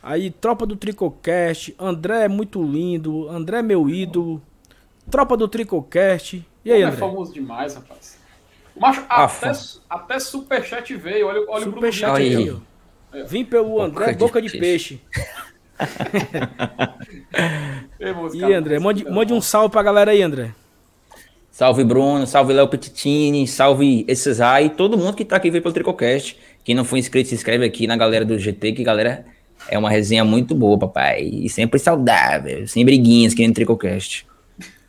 aí, 0.00 0.30
tropa 0.30 0.64
do 0.64 0.76
Tricocast, 0.76 1.74
André 1.76 2.24
é 2.24 2.28
muito 2.28 2.62
lindo, 2.62 3.28
André 3.28 3.58
é 3.58 3.62
meu 3.62 3.88
ídolo, 3.88 4.40
tropa 5.10 5.36
do 5.36 5.48
Tricocast. 5.48 6.46
E 6.64 6.70
aí, 6.70 6.82
é 6.82 6.84
André? 6.84 6.96
É 6.96 7.00
famoso 7.00 7.34
demais, 7.34 7.74
rapaz. 7.74 8.16
Macho, 8.76 9.04
até, 9.08 9.50
até 9.90 10.20
Superchat 10.20 10.94
veio. 10.94 11.26
Olha, 11.26 11.44
olha 11.48 11.64
Superchat 11.64 12.10
o 12.10 12.14
Bruno 12.14 12.38
aí, 12.38 12.52
ó. 12.52 12.58
Vim 13.26 13.44
pelo 13.44 13.82
André, 13.82 14.14
boca 14.14 14.40
de, 14.40 14.46
de 14.48 14.56
peixe. 14.56 15.00
e 18.32 18.54
André, 18.54 18.78
mande, 18.78 19.04
mande 19.10 19.32
um 19.32 19.40
salve 19.40 19.72
pra 19.72 19.82
galera 19.82 20.12
aí, 20.12 20.22
André. 20.22 20.54
Salve 21.50 21.84
Bruno, 21.84 22.26
salve 22.26 22.52
Léo 22.52 22.68
Petitini, 22.68 23.46
salve 23.46 24.04
esses 24.08 24.40
aí, 24.40 24.70
todo 24.70 24.96
mundo 24.96 25.14
que 25.14 25.24
tá 25.24 25.36
aqui 25.36 25.50
veio 25.50 25.62
pelo 25.62 25.74
Tricocast. 25.74 26.38
Quem 26.64 26.74
não 26.74 26.84
for 26.84 26.96
inscrito, 26.96 27.28
se 27.28 27.34
inscreve 27.34 27.64
aqui 27.64 27.86
na 27.86 27.96
galera 27.96 28.24
do 28.24 28.38
GT, 28.38 28.72
que 28.72 28.84
galera 28.84 29.24
é 29.68 29.78
uma 29.78 29.90
resenha 29.90 30.24
muito 30.24 30.54
boa, 30.54 30.78
papai. 30.78 31.22
E 31.22 31.48
sempre 31.48 31.78
saudável, 31.78 32.66
sem 32.66 32.84
briguinhas 32.84 33.34
que 33.34 33.40
nem 33.40 33.48
no 33.48 33.54
Tricocast. 33.54 34.26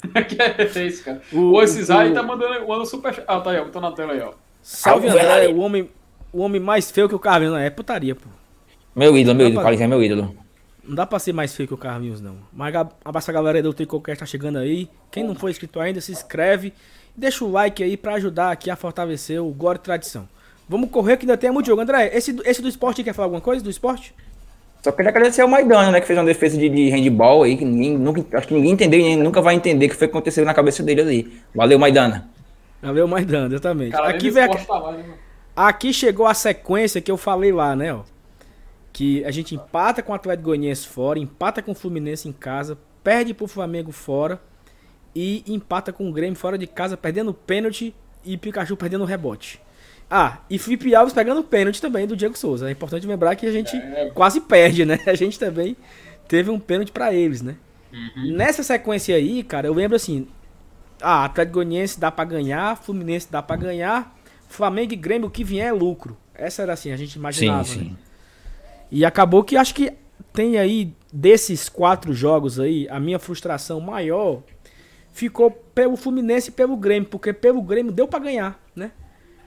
que 0.28 0.80
é 0.80 0.86
isso, 0.86 1.04
cara? 1.04 1.22
O, 1.32 1.58
o 1.58 1.68
Cisai 1.68 2.14
tá 2.14 2.24
mandando, 2.24 2.68
mandando 2.68 2.86
super. 2.86 3.24
Ah, 3.28 3.40
tá 3.40 3.52
aí, 3.52 3.60
ó. 3.60 3.66
Tô 3.66 3.80
na 3.80 3.92
tela 3.92 4.14
aí, 4.14 4.22
ó. 4.22 4.34
Salve, 4.62 5.08
André, 5.08 5.48
o 5.48 5.60
homem, 5.60 5.90
o 6.32 6.42
homem 6.42 6.62
mais 6.62 6.90
feio 6.92 7.08
que 7.08 7.16
o 7.16 7.20
Carlinhos. 7.20 7.58
É 7.58 7.70
putaria, 7.70 8.16
pô. 8.16 8.28
Meu 8.96 9.16
ídolo, 9.18 9.38
meu 9.38 9.48
ídolo. 9.48 9.62
Pra... 9.62 9.74
é 9.74 9.88
meu 9.88 10.04
ídolo. 10.04 10.36
Não 10.84 10.96
dá 10.96 11.06
pra 11.06 11.20
ser 11.20 11.34
mais 11.34 11.56
feio 11.56 11.68
que 11.68 11.74
o 11.74 11.78
Carlinhos, 11.78 12.22
não. 12.22 12.38
Mas 12.52 12.74
abraço 13.06 13.30
a 13.30 13.34
galera 13.34 13.62
do 13.62 13.74
Tricocast 13.74 14.20
tá 14.20 14.26
chegando 14.26 14.58
aí. 14.58 14.90
Quem 15.12 15.24
não 15.24 15.36
for 15.36 15.50
inscrito 15.50 15.80
ainda, 15.80 16.02
se 16.02 16.12
inscreve. 16.12 16.74
Deixa 17.16 17.46
o 17.46 17.52
like 17.52 17.84
aí 17.84 17.96
pra 17.96 18.16
ajudar 18.16 18.52
aqui 18.52 18.70
a 18.70 18.76
fortalecer 18.76 19.42
o 19.42 19.50
Gore 19.50 19.80
Tradição. 19.80 20.28
Vamos 20.68 20.90
correr 20.90 21.18
que 21.18 21.26
ainda 21.26 21.38
tem 21.38 21.52
muito 21.52 21.68
jogo. 21.68 21.82
André, 21.82 22.10
esse, 22.14 22.36
esse 22.46 22.62
do 22.62 22.70
esporte 22.70 23.04
quer 23.04 23.14
falar 23.14 23.26
alguma 23.26 23.42
coisa 23.42 23.64
do 23.64 23.70
esporte? 23.70 24.16
Só 24.82 24.92
queria 24.92 25.10
agradecer 25.10 25.42
ao 25.42 25.48
Maidana, 25.48 25.92
né? 25.92 26.02
Que 26.02 26.08
fez 26.08 26.18
uma 26.18 26.26
defesa 26.26 26.58
de, 26.58 26.68
de 26.68 26.90
handball 26.90 27.44
aí, 27.44 27.56
que 27.56 27.66
ninguém, 27.66 27.98
nunca, 27.98 28.38
acho 28.38 28.48
que 28.48 28.54
ninguém 28.54 28.72
entendeu 28.72 29.00
e 29.00 29.16
nunca 29.16 29.42
vai 29.42 29.54
entender 29.54 29.86
o 29.86 29.90
que 29.90 29.96
foi 29.96 30.08
que 30.08 30.12
aconteceu 30.12 30.44
na 30.44 30.54
cabeça 30.54 30.82
dele 30.82 31.02
ali. 31.02 31.42
Valeu, 31.54 31.78
Maidana. 31.78 32.28
Valeu, 32.82 33.08
Maidana, 33.08 33.54
exatamente. 33.54 33.92
Cara, 33.92 34.10
aqui, 34.10 34.32
vem, 34.32 34.50
tá 34.50 34.92
né, 34.94 35.04
aqui 35.56 35.94
chegou 35.94 36.26
a 36.26 36.34
sequência 36.34 37.00
que 37.00 37.12
eu 37.12 37.18
falei 37.18 37.52
lá, 37.52 37.76
né? 37.76 37.94
Ó, 37.94 38.02
que 38.94 39.24
a 39.26 39.32
gente 39.32 39.56
empata 39.56 40.04
com 40.04 40.12
o 40.12 40.16
Atlético 40.16 40.46
Goianiense 40.46 40.88
fora, 40.88 41.18
empata 41.18 41.62
com 41.62 41.72
o 41.72 41.76
Fluminense 41.76 42.28
em 42.28 42.32
casa, 42.32 42.78
perde 43.04 43.34
pro 43.34 43.48
Flamengo 43.48 43.92
fora 43.92 44.42
e 45.16 45.44
empata 45.48 45.92
com 45.92 46.10
o 46.10 46.14
Grêmio 46.14 46.38
fora 46.38 46.58
de 46.58 46.68
casa, 46.68 46.98
perdendo 46.98 47.34
pênalti 47.34 47.94
e 48.24 48.38
Pikachu 48.38 48.76
perdendo 48.78 49.06
rebote. 49.06 49.62
Ah, 50.10 50.40
e 50.50 50.60
Felipe 50.60 50.94
Alves 50.94 51.14
pegando 51.14 51.40
o 51.40 51.44
pênalti 51.44 51.82
também 51.82 52.06
do 52.06 52.18
Diego 52.18 52.38
Souza. 52.38 52.68
É 52.68 52.72
importante 52.72 53.08
lembrar 53.08 53.36
que 53.36 53.46
a 53.46 53.52
gente 53.52 53.76
é. 53.78 54.12
quase 54.14 54.42
perde, 54.42 54.86
né? 54.86 55.00
A 55.08 55.16
gente 55.16 55.40
também 55.40 55.78
teve 56.28 56.50
um 56.50 56.60
pênalti 56.60 56.92
para 56.92 57.14
eles, 57.14 57.42
né? 57.42 57.56
Uhum. 57.94 58.34
Nessa 58.34 58.62
sequência 58.62 59.16
aí, 59.16 59.42
cara, 59.42 59.68
eu 59.68 59.74
lembro 59.74 59.96
assim: 59.96 60.28
ah, 61.02 61.26
Atlético 61.26 61.56
Goianiense 61.56 62.00
dá 62.00 62.12
para 62.12 62.26
ganhar, 62.26 62.78
Fluminense 62.78 63.32
dá 63.32 63.42
para 63.42 63.56
ganhar, 63.56 64.18
Flamengo 64.50 64.94
e 64.94 64.98
Grêmio 64.98 65.28
o 65.28 65.32
que 65.32 65.46
vier 65.46 65.68
é 65.68 65.72
lucro. 65.72 66.18
Essa 66.36 66.62
era 66.62 66.74
assim, 66.74 66.92
a 66.92 66.98
gente 66.98 67.16
imaginava. 67.16 67.64
Sim, 67.64 67.80
sim. 67.80 67.90
Né? 67.92 67.96
E 68.92 69.06
acabou 69.06 69.44
que 69.44 69.56
acho 69.56 69.74
que 69.74 69.94
tem 70.34 70.58
aí 70.58 70.94
desses 71.12 71.70
quatro 71.70 72.14
jogos 72.14 72.60
aí, 72.60 72.88
a 72.90 73.00
minha 73.00 73.20
frustração 73.20 73.80
maior 73.80 74.44
ficou 75.12 75.52
pelo 75.52 75.96
Fluminense 75.96 76.50
e 76.50 76.54
pelo 76.54 76.76
Grêmio, 76.76 77.10
porque 77.10 77.34
pelo 77.34 77.62
Grêmio 77.62 77.92
deu 77.92 78.08
para 78.08 78.20
ganhar, 78.20 78.60
né? 78.76 78.92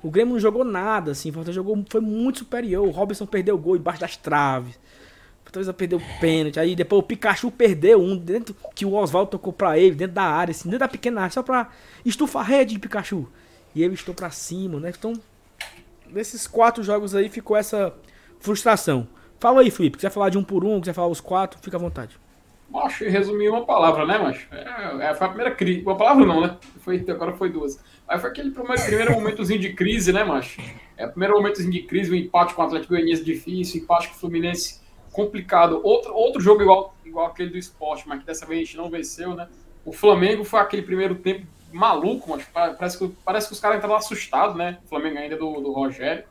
O 0.03 0.11
Grêmio 0.11 0.35
não 0.35 0.41
jogou 0.41 0.65
nada, 0.65 1.13
assim. 1.13 1.31
O 1.31 1.53
jogou, 1.53 1.83
foi 1.89 2.01
muito 2.03 2.41
superior. 2.41 2.87
O 2.87 2.91
Robson 2.91 3.25
perdeu 3.25 3.55
o 3.55 3.59
gol 3.59 3.77
embaixo 3.77 4.01
das 4.01 4.19
traves. 4.19 4.75
O 4.77 5.45
Fortaleza 5.45 5.73
perdeu 5.73 5.99
o 5.99 6.21
pênalti. 6.21 6.61
Aí 6.61 6.77
depois 6.77 7.01
o 7.01 7.03
Pikachu 7.03 7.51
perdeu 7.51 8.03
um 8.03 8.15
dentro 8.15 8.55
que 8.75 8.85
o 8.85 8.93
Oswaldo 8.93 9.31
tocou 9.31 9.51
pra 9.51 9.79
ele, 9.79 9.95
dentro 9.95 10.15
da 10.15 10.25
área, 10.25 10.53
assim, 10.53 10.65
dentro 10.65 10.81
da 10.81 10.89
pequena 10.89 11.23
área, 11.23 11.33
só 11.33 11.43
pra 11.43 11.71
estufar 12.05 12.43
a 12.43 12.45
rede 12.45 12.75
de 12.75 12.81
Pikachu. 12.81 13.27
E 13.75 13.83
ele 13.83 13.95
estou 13.95 14.15
pra 14.15 14.31
cima, 14.31 14.79
né? 14.79 14.93
Então, 14.97 15.15
nesses 16.07 16.47
quatro 16.47 16.83
jogos 16.83 17.15
aí 17.15 17.31
ficou 17.31 17.57
essa 17.57 17.95
frustração. 18.39 19.09
Fala 19.45 19.61
aí, 19.61 19.71
Felipe. 19.71 19.99
Quiser 19.99 20.09
falar 20.09 20.31
de 20.31 20.39
um 20.39 20.43
por 20.43 20.65
um, 20.65 20.81
quiser 20.81 20.95
falar 20.95 21.09
os 21.09 21.21
quatro, 21.21 21.59
fica 21.61 21.77
à 21.77 21.79
vontade. 21.79 22.19
Macho, 22.71 23.05
resumir 23.05 23.51
uma 23.51 23.67
palavra, 23.67 24.07
né, 24.07 24.17
macho? 24.17 24.49
É, 24.51 25.11
é, 25.11 25.15
foi 25.15 25.27
a 25.27 25.29
primeira 25.29 25.55
crise. 25.55 25.83
Uma 25.83 25.99
palavra 25.99 26.25
não, 26.25 26.41
né? 26.41 26.57
Foi, 26.81 27.05
agora 27.07 27.35
foi 27.35 27.51
duas. 27.51 27.79
Aí 28.09 28.19
foi 28.19 28.31
aquele 28.31 28.51
primeiro, 28.53 29.13
momentozinho 29.13 29.61
de 29.61 29.75
crise, 29.75 30.15
né, 30.15 30.25
macho? 30.25 30.63
É 30.97 31.05
o 31.05 31.11
primeiro 31.11 31.35
momentozinho 31.35 31.71
de 31.71 31.83
crise, 31.83 32.11
o 32.11 32.15
um 32.15 32.17
empate 32.17 32.55
com 32.55 32.63
o 32.63 32.65
Atlético 32.65 32.95
Goianiense 32.95 33.23
difícil, 33.23 33.83
empate 33.83 34.09
com 34.09 34.15
o 34.15 34.19
Fluminense 34.19 34.81
complicado. 35.13 35.79
Outro, 35.85 36.15
outro 36.15 36.41
jogo 36.41 36.63
igual, 36.63 36.95
igual 37.05 37.27
aquele 37.27 37.51
do 37.51 37.59
esporte, 37.59 38.09
mas 38.09 38.21
que 38.21 38.25
dessa 38.25 38.47
vez 38.47 38.63
a 38.63 38.65
gente 38.65 38.79
não 38.79 38.89
venceu, 38.89 39.35
né? 39.35 39.47
O 39.85 39.93
Flamengo 39.93 40.43
foi 40.43 40.61
aquele 40.61 40.81
primeiro 40.81 41.17
tempo 41.17 41.47
maluco, 41.71 42.31
macho. 42.31 42.49
Parece 42.51 42.97
que, 42.97 43.09
parece 43.23 43.49
que 43.49 43.53
os 43.53 43.61
caras 43.61 43.77
estavam 43.77 43.97
assustados, 43.97 44.57
né? 44.57 44.79
O 44.87 44.89
Flamengo 44.89 45.19
ainda 45.19 45.37
do, 45.37 45.61
do 45.61 45.71
Rogério. 45.71 46.25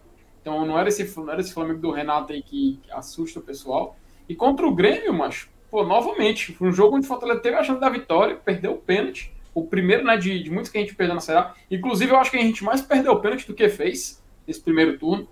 Então 0.44 0.66
não 0.66 0.78
era, 0.78 0.89
esse, 0.89 1.18
não 1.18 1.32
era 1.32 1.41
esse 1.41 1.54
Flamengo 1.54 1.80
do 1.80 1.89
Renato 1.89 2.34
aí 2.34 2.44
que, 2.44 2.80
assusta 2.91 3.39
o 3.39 3.41
pessoal. 3.41 3.96
E 4.28 4.36
contra 4.36 4.68
o 4.68 4.76
Grêmio, 4.76 5.14
macho, 5.14 5.50
pô, 5.72 5.84
novamente, 5.84 6.54
foi 6.54 6.68
um 6.68 6.74
jogo 6.74 6.98
onde 6.98 7.06
o 7.06 7.08
Fortaleza 7.08 7.39
teve 7.39 7.56
a 7.56 7.64
chance 7.64 7.80
da 7.80 7.89
vitória, 7.89 8.36
perdeu 8.36 8.74
o 8.74 8.78
pênalti 8.78 9.34
o 9.54 9.66
primeiro 9.66 10.04
né, 10.04 10.18
de, 10.18 10.41
de 10.41 10.50
muitos 10.50 10.72
que 10.72 10.78
a 10.78 10.82
gente 10.82 10.96
perdeu 10.96 11.16
na 11.16 11.22
Série 11.22 11.39
A. 11.39 11.54
Inclusive, 11.70 12.12
eu 12.12 12.18
acho 12.18 12.32
que 12.32 12.38
a 12.38 12.41
gente 12.41 12.64
mais 12.64 12.82
perdeu 12.82 13.20
pênalti 13.20 13.48
do 13.48 13.54
que 13.54 13.70
fez 13.70 14.22
nesse 14.48 14.62
primeiro 14.62 14.98
turno. 14.98 15.28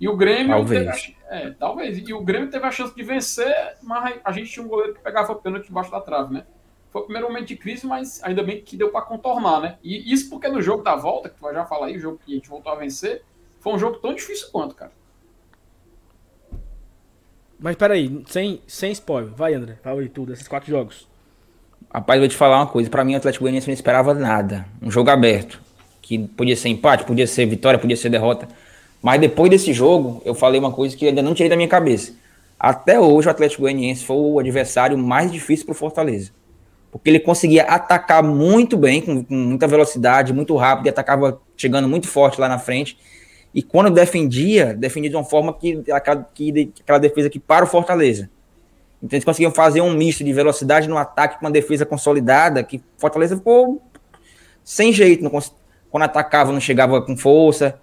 E 0.00 0.08
o 0.08 0.16
Grêmio. 0.16 0.48
Talvez. 0.48 1.02
Teve, 1.02 1.16
é, 1.28 1.50
talvez. 1.50 2.08
E 2.08 2.12
o 2.12 2.20
Grêmio 2.22 2.50
teve 2.50 2.66
a 2.66 2.72
chance 2.72 2.94
de 2.94 3.02
vencer, 3.02 3.76
mas 3.82 4.18
a 4.24 4.32
gente 4.32 4.50
tinha 4.50 4.64
um 4.64 4.68
goleiro 4.68 4.94
que 4.94 5.00
pegava 5.00 5.34
pênalti 5.34 5.66
debaixo 5.66 5.90
da 5.90 6.00
trave, 6.00 6.34
né? 6.34 6.44
Foi 6.90 7.02
o 7.02 7.04
primeiro 7.04 7.28
momento 7.28 7.46
de 7.46 7.56
crise, 7.56 7.86
mas 7.86 8.22
ainda 8.22 8.42
bem 8.42 8.60
que 8.60 8.76
deu 8.76 8.90
para 8.90 9.02
contornar, 9.02 9.60
né? 9.60 9.78
E 9.82 10.12
isso 10.12 10.28
porque 10.28 10.48
no 10.48 10.60
jogo 10.60 10.82
da 10.82 10.96
volta, 10.96 11.28
que 11.28 11.36
tu 11.36 11.40
vai 11.40 11.54
já 11.54 11.64
falar 11.64 11.86
aí, 11.86 11.96
o 11.96 12.00
jogo 12.00 12.20
que 12.24 12.32
a 12.32 12.34
gente 12.34 12.48
voltou 12.50 12.72
a 12.72 12.74
vencer, 12.74 13.22
foi 13.62 13.72
um 13.74 13.78
jogo 13.78 13.96
tão 13.98 14.12
difícil 14.12 14.48
quanto, 14.50 14.74
cara. 14.74 14.90
Mas 17.58 17.76
peraí, 17.76 18.22
sem, 18.26 18.60
sem 18.66 18.90
spoiler. 18.90 19.32
Vai, 19.32 19.54
André. 19.54 19.78
Fala 19.82 20.00
aí 20.00 20.08
tudo, 20.08 20.32
esses 20.32 20.48
quatro 20.48 20.68
jogos. 20.68 21.06
Rapaz, 21.94 22.16
eu 22.16 22.22
vou 22.22 22.28
te 22.28 22.36
falar 22.36 22.58
uma 22.58 22.66
coisa. 22.66 22.90
Pra 22.90 23.04
mim, 23.04 23.14
o 23.14 23.16
Atlético 23.18 23.44
Goianiense 23.44 23.68
não 23.68 23.74
esperava 23.74 24.12
nada. 24.12 24.66
Um 24.82 24.90
jogo 24.90 25.10
aberto. 25.10 25.60
Que 26.00 26.18
podia 26.18 26.56
ser 26.56 26.70
empate, 26.70 27.04
podia 27.04 27.26
ser 27.26 27.46
vitória, 27.46 27.78
podia 27.78 27.96
ser 27.96 28.08
derrota. 28.10 28.48
Mas 29.00 29.20
depois 29.20 29.48
desse 29.48 29.72
jogo, 29.72 30.20
eu 30.24 30.34
falei 30.34 30.58
uma 30.58 30.72
coisa 30.72 30.96
que 30.96 31.06
ainda 31.06 31.22
não 31.22 31.34
tirei 31.34 31.48
da 31.48 31.54
minha 31.54 31.68
cabeça. 31.68 32.14
Até 32.58 32.98
hoje, 32.98 33.28
o 33.28 33.30
Atlético 33.30 33.62
Goianiense 33.62 34.04
foi 34.04 34.16
o 34.16 34.40
adversário 34.40 34.98
mais 34.98 35.30
difícil 35.30 35.64
pro 35.64 35.74
Fortaleza. 35.74 36.32
Porque 36.90 37.08
ele 37.08 37.20
conseguia 37.20 37.62
atacar 37.62 38.24
muito 38.24 38.76
bem, 38.76 39.00
com, 39.00 39.24
com 39.24 39.34
muita 39.34 39.68
velocidade, 39.68 40.32
muito 40.32 40.56
rápido, 40.56 40.86
e 40.86 40.88
atacava 40.88 41.40
chegando 41.56 41.88
muito 41.88 42.08
forte 42.08 42.40
lá 42.40 42.48
na 42.48 42.58
frente. 42.58 42.98
E 43.54 43.62
quando 43.62 43.90
defendia, 43.90 44.74
defendia 44.74 45.10
de 45.10 45.16
uma 45.16 45.24
forma 45.24 45.52
que, 45.52 45.82
aquela, 45.90 46.28
que, 46.34 46.72
aquela 46.80 46.98
defesa 46.98 47.28
que 47.28 47.38
para 47.38 47.64
o 47.64 47.68
Fortaleza. 47.68 48.30
Então 49.02 49.16
eles 49.16 49.24
conseguiam 49.24 49.50
fazer 49.50 49.80
um 49.80 49.92
misto 49.92 50.22
de 50.22 50.32
velocidade 50.32 50.88
no 50.88 50.96
ataque 50.96 51.38
com 51.38 51.44
uma 51.44 51.50
defesa 51.50 51.84
consolidada, 51.84 52.62
que 52.62 52.80
Fortaleza 52.96 53.36
ficou 53.36 53.82
sem 54.64 54.92
jeito. 54.92 55.24
Não, 55.24 55.30
quando 55.90 56.02
atacava, 56.04 56.52
não 56.52 56.60
chegava 56.60 57.02
com 57.02 57.16
força. 57.16 57.78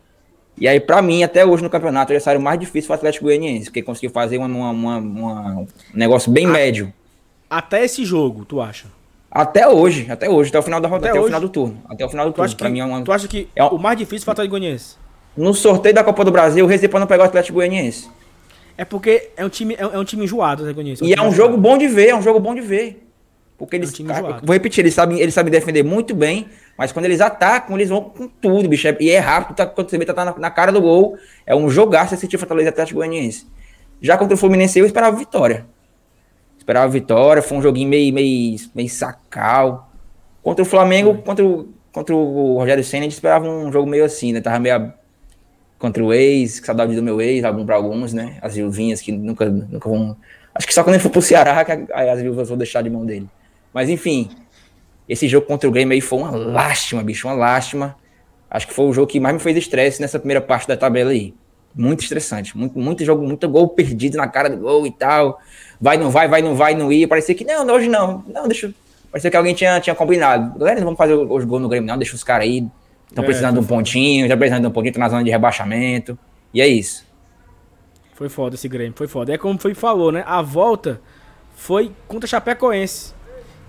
E 0.58 0.68
aí, 0.68 0.80
para 0.80 1.02
mim, 1.02 1.24
até 1.24 1.46
hoje 1.46 1.64
no 1.64 1.70
campeonato, 1.70 2.12
o 2.12 2.14
adversário 2.14 2.42
mais 2.42 2.60
difícil 2.60 2.88
foi 2.88 2.96
o 2.96 2.98
Atlético 2.98 3.26
Goianiense, 3.26 3.66
porque 3.66 3.82
conseguiu 3.82 4.10
fazer 4.10 4.38
uma, 4.38 4.48
uma, 4.48 4.98
uma, 4.98 5.58
um 5.60 5.68
negócio 5.94 6.32
bem 6.32 6.48
médio. 6.48 6.92
Até 7.50 7.84
esse 7.86 8.04
jogo, 8.04 8.44
tu 8.44 8.60
acha? 8.60 8.88
Até 9.32 9.68
hoje, 9.68 10.08
até 10.10 10.30
hoje, 10.30 10.50
até 10.50 10.60
o 10.60 10.64
final 10.64 10.82
da 10.82 10.88
até, 10.88 11.10
até 11.10 11.20
o 11.20 11.26
final 11.26 11.40
do 11.40 11.50
turno. 11.50 11.82
Até 11.88 12.06
o 12.06 12.10
final 12.10 12.26
do 12.26 12.32
tu 12.34 12.36
turno. 12.36 12.56
Pra 12.56 12.70
mim 12.70 12.80
é 12.80 12.86
uma... 12.86 13.02
Tu 13.04 13.12
acha 13.12 13.28
que 13.28 13.48
é 13.56 13.64
o 13.64 13.78
mais 13.78 13.98
difícil 13.98 14.26
foi 14.26 14.32
o 14.32 14.34
Atlético 14.34 14.52
Goianiense? 14.52 14.98
No 15.36 15.54
sorteio 15.54 15.96
da 15.96 16.04
Copa 16.04 16.26
do 16.26 16.32
Brasil, 16.32 16.66
rezei 16.66 16.90
pra 16.90 17.00
não 17.00 17.08
pegar 17.08 17.24
o 17.24 17.26
Atlético 17.28 17.56
Goianiense. 17.56 18.10
É 18.78 18.86
porque 18.86 19.32
é 19.36 19.46
um 19.46 19.50
time, 19.50 19.76
é, 19.78 19.86
um 19.86 20.04
time 20.04 20.24
enjoado, 20.24 20.64
né, 20.64 20.74
Goianiense. 20.74 21.04
É 21.04 21.06
um 21.06 21.10
e 21.10 21.14
é 21.14 21.22
um 21.22 21.32
jogo 21.32 21.58
bom 21.58 21.78
de 21.78 21.88
ver, 21.88 22.10
é 22.10 22.16
um 22.16 22.22
jogo 22.22 22.40
bom 22.40 22.56
de 22.56 22.62
ver. 22.62 23.06
Porque 23.58 23.76
eles. 23.76 23.94
É 24.00 24.04
um 24.04 24.40
vou 24.42 24.54
repetir, 24.54 24.82
eles 24.82 24.94
sabem, 24.94 25.20
eles 25.20 25.34
sabem 25.34 25.52
defender 25.52 25.84
muito 25.84 26.16
bem, 26.16 26.48
mas 26.78 26.94
quando 26.94 27.04
eles 27.04 27.20
atacam, 27.20 27.76
eles 27.76 27.90
vão 27.90 28.02
com 28.04 28.26
tudo, 28.26 28.70
bicho. 28.70 28.88
E 29.02 29.10
é 29.12 29.20
rápido, 29.20 29.58
tá, 29.58 29.66
quando 29.66 29.90
você 29.90 29.98
vê, 29.98 30.06
tá, 30.06 30.14
tá 30.14 30.24
na, 30.24 30.38
na, 30.38 30.50
cara 30.50 30.72
do 30.72 30.80
gol. 30.80 31.18
É 31.46 31.54
um 31.54 31.70
jogaço 31.70 32.14
esse 32.14 32.26
time 32.26 32.40
Fortaleza 32.40 32.70
Atlético 32.70 33.00
Goianiense. 33.00 33.46
Já 34.02 34.18
contra 34.18 34.34
o 34.34 34.38
Fluminense, 34.38 34.80
eu 34.80 34.86
esperava 34.86 35.18
vitória. 35.18 35.66
Esperava 36.58 36.90
vitória, 36.90 37.42
foi 37.42 37.58
um 37.58 37.62
joguinho 37.62 37.90
meio, 37.90 38.14
meio, 38.14 38.58
meio 38.74 38.90
sacal. 38.90 39.92
Contra 40.42 40.64
o 40.64 40.66
Flamengo, 40.66 41.18
contra 41.18 41.46
o, 41.46 41.68
contra 41.92 42.16
o 42.16 42.58
Rogério 42.58 42.82
Senna, 42.82 43.02
a 43.02 43.10
gente 43.10 43.14
esperava 43.14 43.46
um 43.46 43.74
jogo 43.74 43.90
meio 43.90 44.06
assim, 44.06 44.32
né? 44.32 44.40
Tava 44.40 44.58
meio 44.58 44.94
contra 45.80 46.04
o 46.04 46.14
ex, 46.14 46.62
saudade 46.64 46.94
do 46.94 47.02
meu 47.02 47.22
ex, 47.22 47.44
algum 47.46 47.66
para 47.66 47.76
alguns, 47.76 48.14
né? 48.14 48.38
As 48.42 48.56
viuvinhas 48.56 49.02
que 49.02 49.14
nunca, 49.14 49.46
nunca 49.50 49.90
vão. 49.90 50.16
Acho 50.54 50.68
que 50.68 50.74
só 50.74 50.84
quando 50.84 50.96
ele 50.96 51.04
for 51.04 51.10
pro 51.10 51.22
Ceará 51.22 51.64
que 51.64 51.72
as 51.92 52.22
viúvas 52.22 52.50
vão 52.50 52.58
deixar 52.58 52.84
de 52.84 52.90
mão 52.90 53.06
dele. 53.06 53.28
Mas 53.74 53.90
enfim, 53.90 54.30
esse 55.08 55.28
jogo 55.28 55.48
contra 55.48 55.68
o 55.68 55.72
Grêmio 55.72 55.94
aí 55.94 56.02
foi 56.02 56.20
uma 56.20 56.32
lástima, 56.32 57.02
bicho, 57.02 57.28
uma 57.28 57.34
lástima. 57.34 57.96
Acho 58.52 58.68
que 58.68 58.74
foi 58.74 58.86
o 58.86 58.94
jogo 58.94 59.08
que 59.08 59.20
mais 59.20 59.34
me 59.34 59.40
fez 59.40 59.56
estresse 59.56 60.02
nessa 60.02 60.20
primeira 60.20 60.42
parte 60.42 60.68
da 60.68 60.76
tabela 60.76 61.12
aí. 61.12 61.34
Muito 61.74 62.04
estressante, 62.04 62.58
muito, 62.58 62.78
muito 62.78 63.06
jogo, 63.06 63.26
muito 63.26 63.48
gol 63.48 63.70
perdido 63.70 64.18
na 64.18 64.28
cara 64.28 64.50
do 64.50 64.58
gol 64.58 64.86
e 64.86 64.92
tal. 64.92 65.40
Vai, 65.80 65.98
não 65.98 66.10
vai, 66.10 66.28
vai, 66.28 66.42
não 66.42 66.56
vai, 66.56 66.76
não 66.76 66.92
ia. 66.92 67.08
Parecia 67.08 67.34
que 67.34 67.46
não, 67.46 67.66
hoje 67.68 67.88
não. 67.88 68.24
Não, 68.28 68.48
deixa. 68.48 68.74
Parecia 69.12 69.32
que 69.32 69.38
alguém 69.38 69.54
tinha, 69.54 69.80
tinha 69.80 69.96
combinado. 69.96 70.58
Galera, 70.60 70.80
não 70.80 70.86
vamos 70.86 70.98
fazer 70.98 71.14
os 71.14 71.46
gols 71.46 71.62
no 71.62 71.70
Grêmio, 71.70 71.88
não, 71.88 71.98
deixa 71.98 72.16
os 72.16 72.24
caras 72.24 72.48
aí. 72.48 72.68
Estão 73.10 73.24
é, 73.24 73.26
precisando 73.26 73.56
de 73.56 73.60
um 73.60 73.66
pontinho, 73.66 74.26
estão 74.26 74.38
precisando 74.38 74.62
de 74.62 74.68
um 74.68 74.72
pontinho, 74.72 74.92
estão 74.92 75.02
na 75.02 75.10
zona 75.10 75.24
de 75.24 75.32
rebaixamento. 75.32 76.18
E 76.54 76.62
é 76.62 76.68
isso. 76.68 77.06
Foi 78.14 78.30
foda 78.30 78.56
esse 78.56 78.68
Grêmio, 78.68 78.94
foi 78.96 79.08
foda. 79.08 79.34
É 79.34 79.38
como 79.38 79.60
foi 79.60 79.74
falou, 79.74 80.12
né? 80.12 80.24
A 80.28 80.42
volta 80.42 81.02
foi 81.56 81.92
contra 82.08 82.28
Chapecoense. 82.28 83.14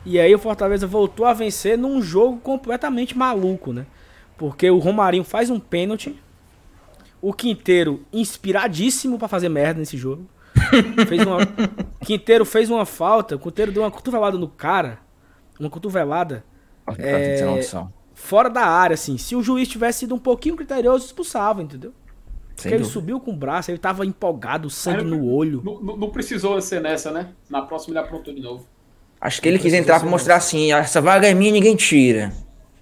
E 0.04 0.18
aí 0.18 0.34
o 0.34 0.38
Fortaleza 0.38 0.86
voltou 0.86 1.26
a 1.26 1.32
vencer 1.32 1.76
num 1.76 2.00
jogo 2.00 2.38
completamente 2.38 3.16
maluco, 3.16 3.72
né? 3.72 3.86
Porque 4.36 4.70
o 4.70 4.78
Romarinho 4.78 5.24
faz 5.24 5.50
um 5.50 5.60
pênalti. 5.60 6.18
O 7.20 7.32
Quinteiro, 7.32 8.04
inspiradíssimo 8.12 9.18
para 9.18 9.28
fazer 9.28 9.48
merda 9.48 9.80
nesse 9.80 9.96
jogo. 9.96 10.26
fez 11.06 11.22
uma... 11.26 11.38
Quinteiro 12.00 12.44
fez 12.44 12.70
uma 12.70 12.86
falta. 12.86 13.36
O 13.36 13.38
Quinteiro 13.38 13.70
deu 13.70 13.82
uma 13.82 13.90
cotovelada 13.90 14.38
no 14.38 14.48
cara. 14.48 14.98
Uma 15.58 15.68
cotovelada. 15.68 16.42
é 16.98 17.36
fora 18.20 18.48
da 18.48 18.62
área, 18.64 18.94
assim. 18.94 19.18
Se 19.18 19.34
o 19.34 19.42
juiz 19.42 19.68
tivesse 19.68 20.00
sido 20.00 20.14
um 20.14 20.18
pouquinho 20.18 20.54
criterioso, 20.54 21.06
expulsava, 21.06 21.62
entendeu? 21.62 21.92
Porque 22.48 22.62
Sem 22.62 22.72
ele 22.72 22.82
dúvida. 22.82 22.92
subiu 22.92 23.20
com 23.20 23.32
o 23.32 23.36
braço, 23.36 23.70
ele 23.70 23.78
tava 23.78 24.04
empolgado, 24.04 24.68
sangue 24.68 25.02
no 25.02 25.26
olho. 25.26 25.62
Não, 25.64 25.96
não, 25.96 26.10
precisou 26.10 26.60
ser 26.60 26.80
nessa, 26.80 27.10
né? 27.10 27.30
Na 27.48 27.62
próxima 27.62 27.92
ele 27.92 28.04
aprontou 28.04 28.34
de 28.34 28.40
novo. 28.40 28.66
Acho 29.20 29.40
que 29.40 29.48
ele 29.48 29.58
quis 29.58 29.72
entrar 29.72 29.98
para 29.98 30.08
mostrar 30.08 30.36
assim, 30.36 30.72
essa 30.72 31.00
vaga 31.00 31.26
é 31.26 31.34
minha, 31.34 31.52
ninguém 31.52 31.74
tira. 31.74 32.32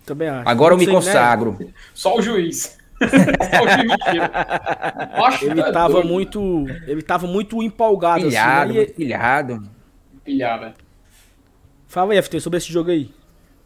Também 0.04 0.28
acho. 0.28 0.48
Agora 0.48 0.74
eu 0.74 0.78
me 0.78 0.86
consagro. 0.86 1.56
Né? 1.60 1.68
Só 1.94 2.16
o 2.16 2.22
juiz. 2.22 2.76
Só 2.98 3.64
o 3.64 5.30
juiz 5.30 5.42
ele 5.52 5.60
é 5.60 5.72
tava 5.72 5.94
doido. 5.94 6.08
muito, 6.08 6.66
ele 6.86 7.02
tava 7.02 7.26
muito 7.26 7.62
empolgado 7.62 8.24
pilhado, 8.24 8.72
assim, 8.72 8.80
né? 8.80 8.86
pilhado. 8.86 9.70
Pilhado. 10.24 10.64
É. 10.66 10.74
Fala 11.86 12.12
aí, 12.12 12.22
FT, 12.22 12.40
sobre 12.40 12.56
esse 12.58 12.72
jogo 12.72 12.90
aí. 12.90 13.10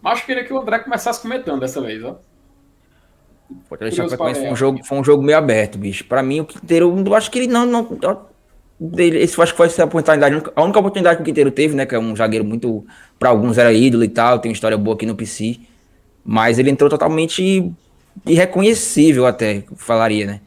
Mas 0.03 0.19
eu 0.19 0.27
queria 0.27 0.45
que 0.45 0.53
o 0.53 0.59
André 0.59 0.81
começasse 0.81 1.23
comentando 1.23 1.61
dessa 1.61 1.81
vez, 1.81 2.03
ó. 2.03 2.19
Fortaleza 3.69 3.97
Chapecoense 3.97 4.41
foi 4.41 4.51
um, 4.51 4.57
jogo, 4.57 4.85
foi 4.85 4.99
um 4.99 5.05
jogo 5.05 5.23
meio 5.23 5.39
aberto, 5.39 5.79
bicho. 5.79 6.05
Pra 6.05 6.23
mim, 6.23 6.41
o 6.41 6.45
Quinteiro, 6.45 7.03
eu 7.07 7.15
acho 7.15 7.31
que 7.31 7.39
ele 7.39 7.47
não. 7.47 7.67
não 7.67 7.89
esse 8.99 9.41
acho 9.41 9.53
que 9.53 9.57
foi 9.57 9.67
essa 9.67 9.85
oportunidade. 9.85 10.43
A 10.57 10.63
única 10.63 10.79
oportunidade 10.79 11.17
que 11.17 11.23
o 11.23 11.25
Quinteiro 11.25 11.51
teve, 11.51 11.77
né? 11.77 11.87
Que 11.87 11.95
é 11.95 11.99
um 11.99 12.17
zagueiro 12.17 12.45
muito. 12.45 12.85
Pra 13.19 13.29
alguns 13.29 13.59
era 13.59 13.73
ídolo 13.73 14.03
e 14.03 14.09
tal, 14.09 14.39
tem 14.39 14.51
uma 14.51 14.55
história 14.55 14.77
boa 14.77 14.97
aqui 14.97 15.07
no 15.07 15.15
PC. 15.15 15.61
Mas 16.25 16.59
ele 16.59 16.71
entrou 16.71 16.91
totalmente 16.91 17.71
irreconhecível, 18.27 19.27
até, 19.27 19.65
falaria, 19.77 20.27
né? 20.27 20.41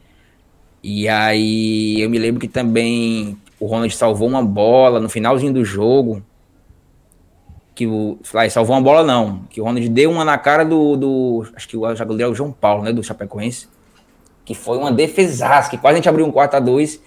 E 0.82 1.08
aí 1.08 2.00
eu 2.00 2.10
me 2.10 2.18
lembro 2.18 2.40
que 2.40 2.48
também 2.48 3.36
o 3.58 3.66
Ronald 3.66 3.94
salvou 3.94 4.28
uma 4.28 4.42
bola 4.42 5.00
no 5.00 5.08
finalzinho 5.08 5.52
do 5.52 5.64
jogo 5.64 6.22
que 7.76 7.86
o. 7.86 8.18
Ah, 8.34 8.48
salvou 8.48 8.74
uma 8.74 8.82
bola, 8.82 9.04
não. 9.04 9.42
Que 9.50 9.60
o 9.60 9.64
Ronald 9.64 9.86
deu 9.90 10.10
uma 10.10 10.24
na 10.24 10.38
cara 10.38 10.64
do. 10.64 10.96
do 10.96 11.46
acho 11.54 11.68
que 11.68 11.76
o 11.76 11.80
goleiro 11.80 12.30
é 12.30 12.32
o 12.32 12.34
João 12.34 12.50
Paulo, 12.50 12.82
né? 12.82 12.92
Do 12.92 13.04
Chapecoense. 13.04 13.68
Que 14.46 14.54
foi 14.54 14.78
uma 14.78 14.90
defesaça, 14.90 15.68
que 15.68 15.76
quase 15.76 15.94
a 15.94 15.96
gente 15.96 16.08
abriu 16.08 16.24
um 16.24 16.32
4x2. 16.32 16.98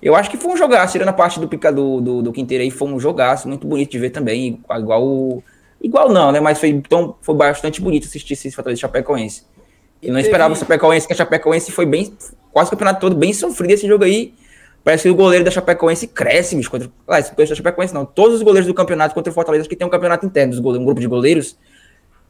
Eu 0.00 0.14
acho 0.14 0.30
que 0.30 0.36
foi 0.36 0.52
um 0.52 0.56
jogaço, 0.56 0.92
tirando 0.92 1.08
a 1.08 1.12
parte 1.12 1.40
do 1.40 1.48
pica 1.48 1.72
do, 1.72 2.00
do, 2.00 2.22
do 2.22 2.32
Quinteiro 2.32 2.62
aí, 2.62 2.70
foi 2.70 2.86
um 2.86 3.00
jogaço, 3.00 3.48
muito 3.48 3.66
bonito 3.66 3.90
de 3.90 3.98
ver 3.98 4.10
também. 4.10 4.60
Igual 4.70 5.04
o. 5.04 5.42
Igual 5.82 6.08
não, 6.08 6.30
né? 6.30 6.38
Mas 6.38 6.60
foi, 6.60 6.68
então, 6.68 7.16
foi 7.20 7.34
bastante 7.34 7.80
bonito 7.80 8.06
assistir 8.06 8.34
esse 8.34 8.50
Fortaleza 8.52 8.80
Chapecoense. 8.82 9.44
E 10.00 10.10
não 10.10 10.20
esperava 10.20 10.54
o 10.54 10.56
Chapecoense, 10.56 11.06
que 11.06 11.12
a 11.12 11.16
Chapecoense 11.16 11.72
foi 11.72 11.84
bem. 11.84 12.16
Quase 12.52 12.68
o 12.68 12.70
campeonato 12.70 13.00
todo 13.00 13.16
bem 13.16 13.32
sofrido 13.32 13.72
esse 13.72 13.88
jogo 13.88 14.04
aí. 14.04 14.34
Parece 14.86 15.02
que 15.02 15.10
o 15.10 15.16
goleiro 15.16 15.44
da 15.44 15.50
Chapecoense 15.50 16.06
cresce, 16.06 16.54
bicho. 16.54 16.70
Contra... 16.70 16.88
Ah, 17.08 17.18
esse 17.18 17.34
da 17.34 17.56
Chapecoense 17.56 17.92
não. 17.92 18.06
Todos 18.06 18.36
os 18.36 18.42
goleiros 18.42 18.68
do 18.68 18.72
campeonato 18.72 19.16
contra 19.16 19.32
o 19.32 19.34
Fortaleza, 19.34 19.68
que 19.68 19.74
tem 19.74 19.84
um 19.84 19.90
campeonato 19.90 20.24
interno, 20.24 20.52
dos 20.52 20.60
goleiros, 20.60 20.80
um 20.80 20.84
grupo 20.84 21.00
de 21.00 21.08
goleiros 21.08 21.58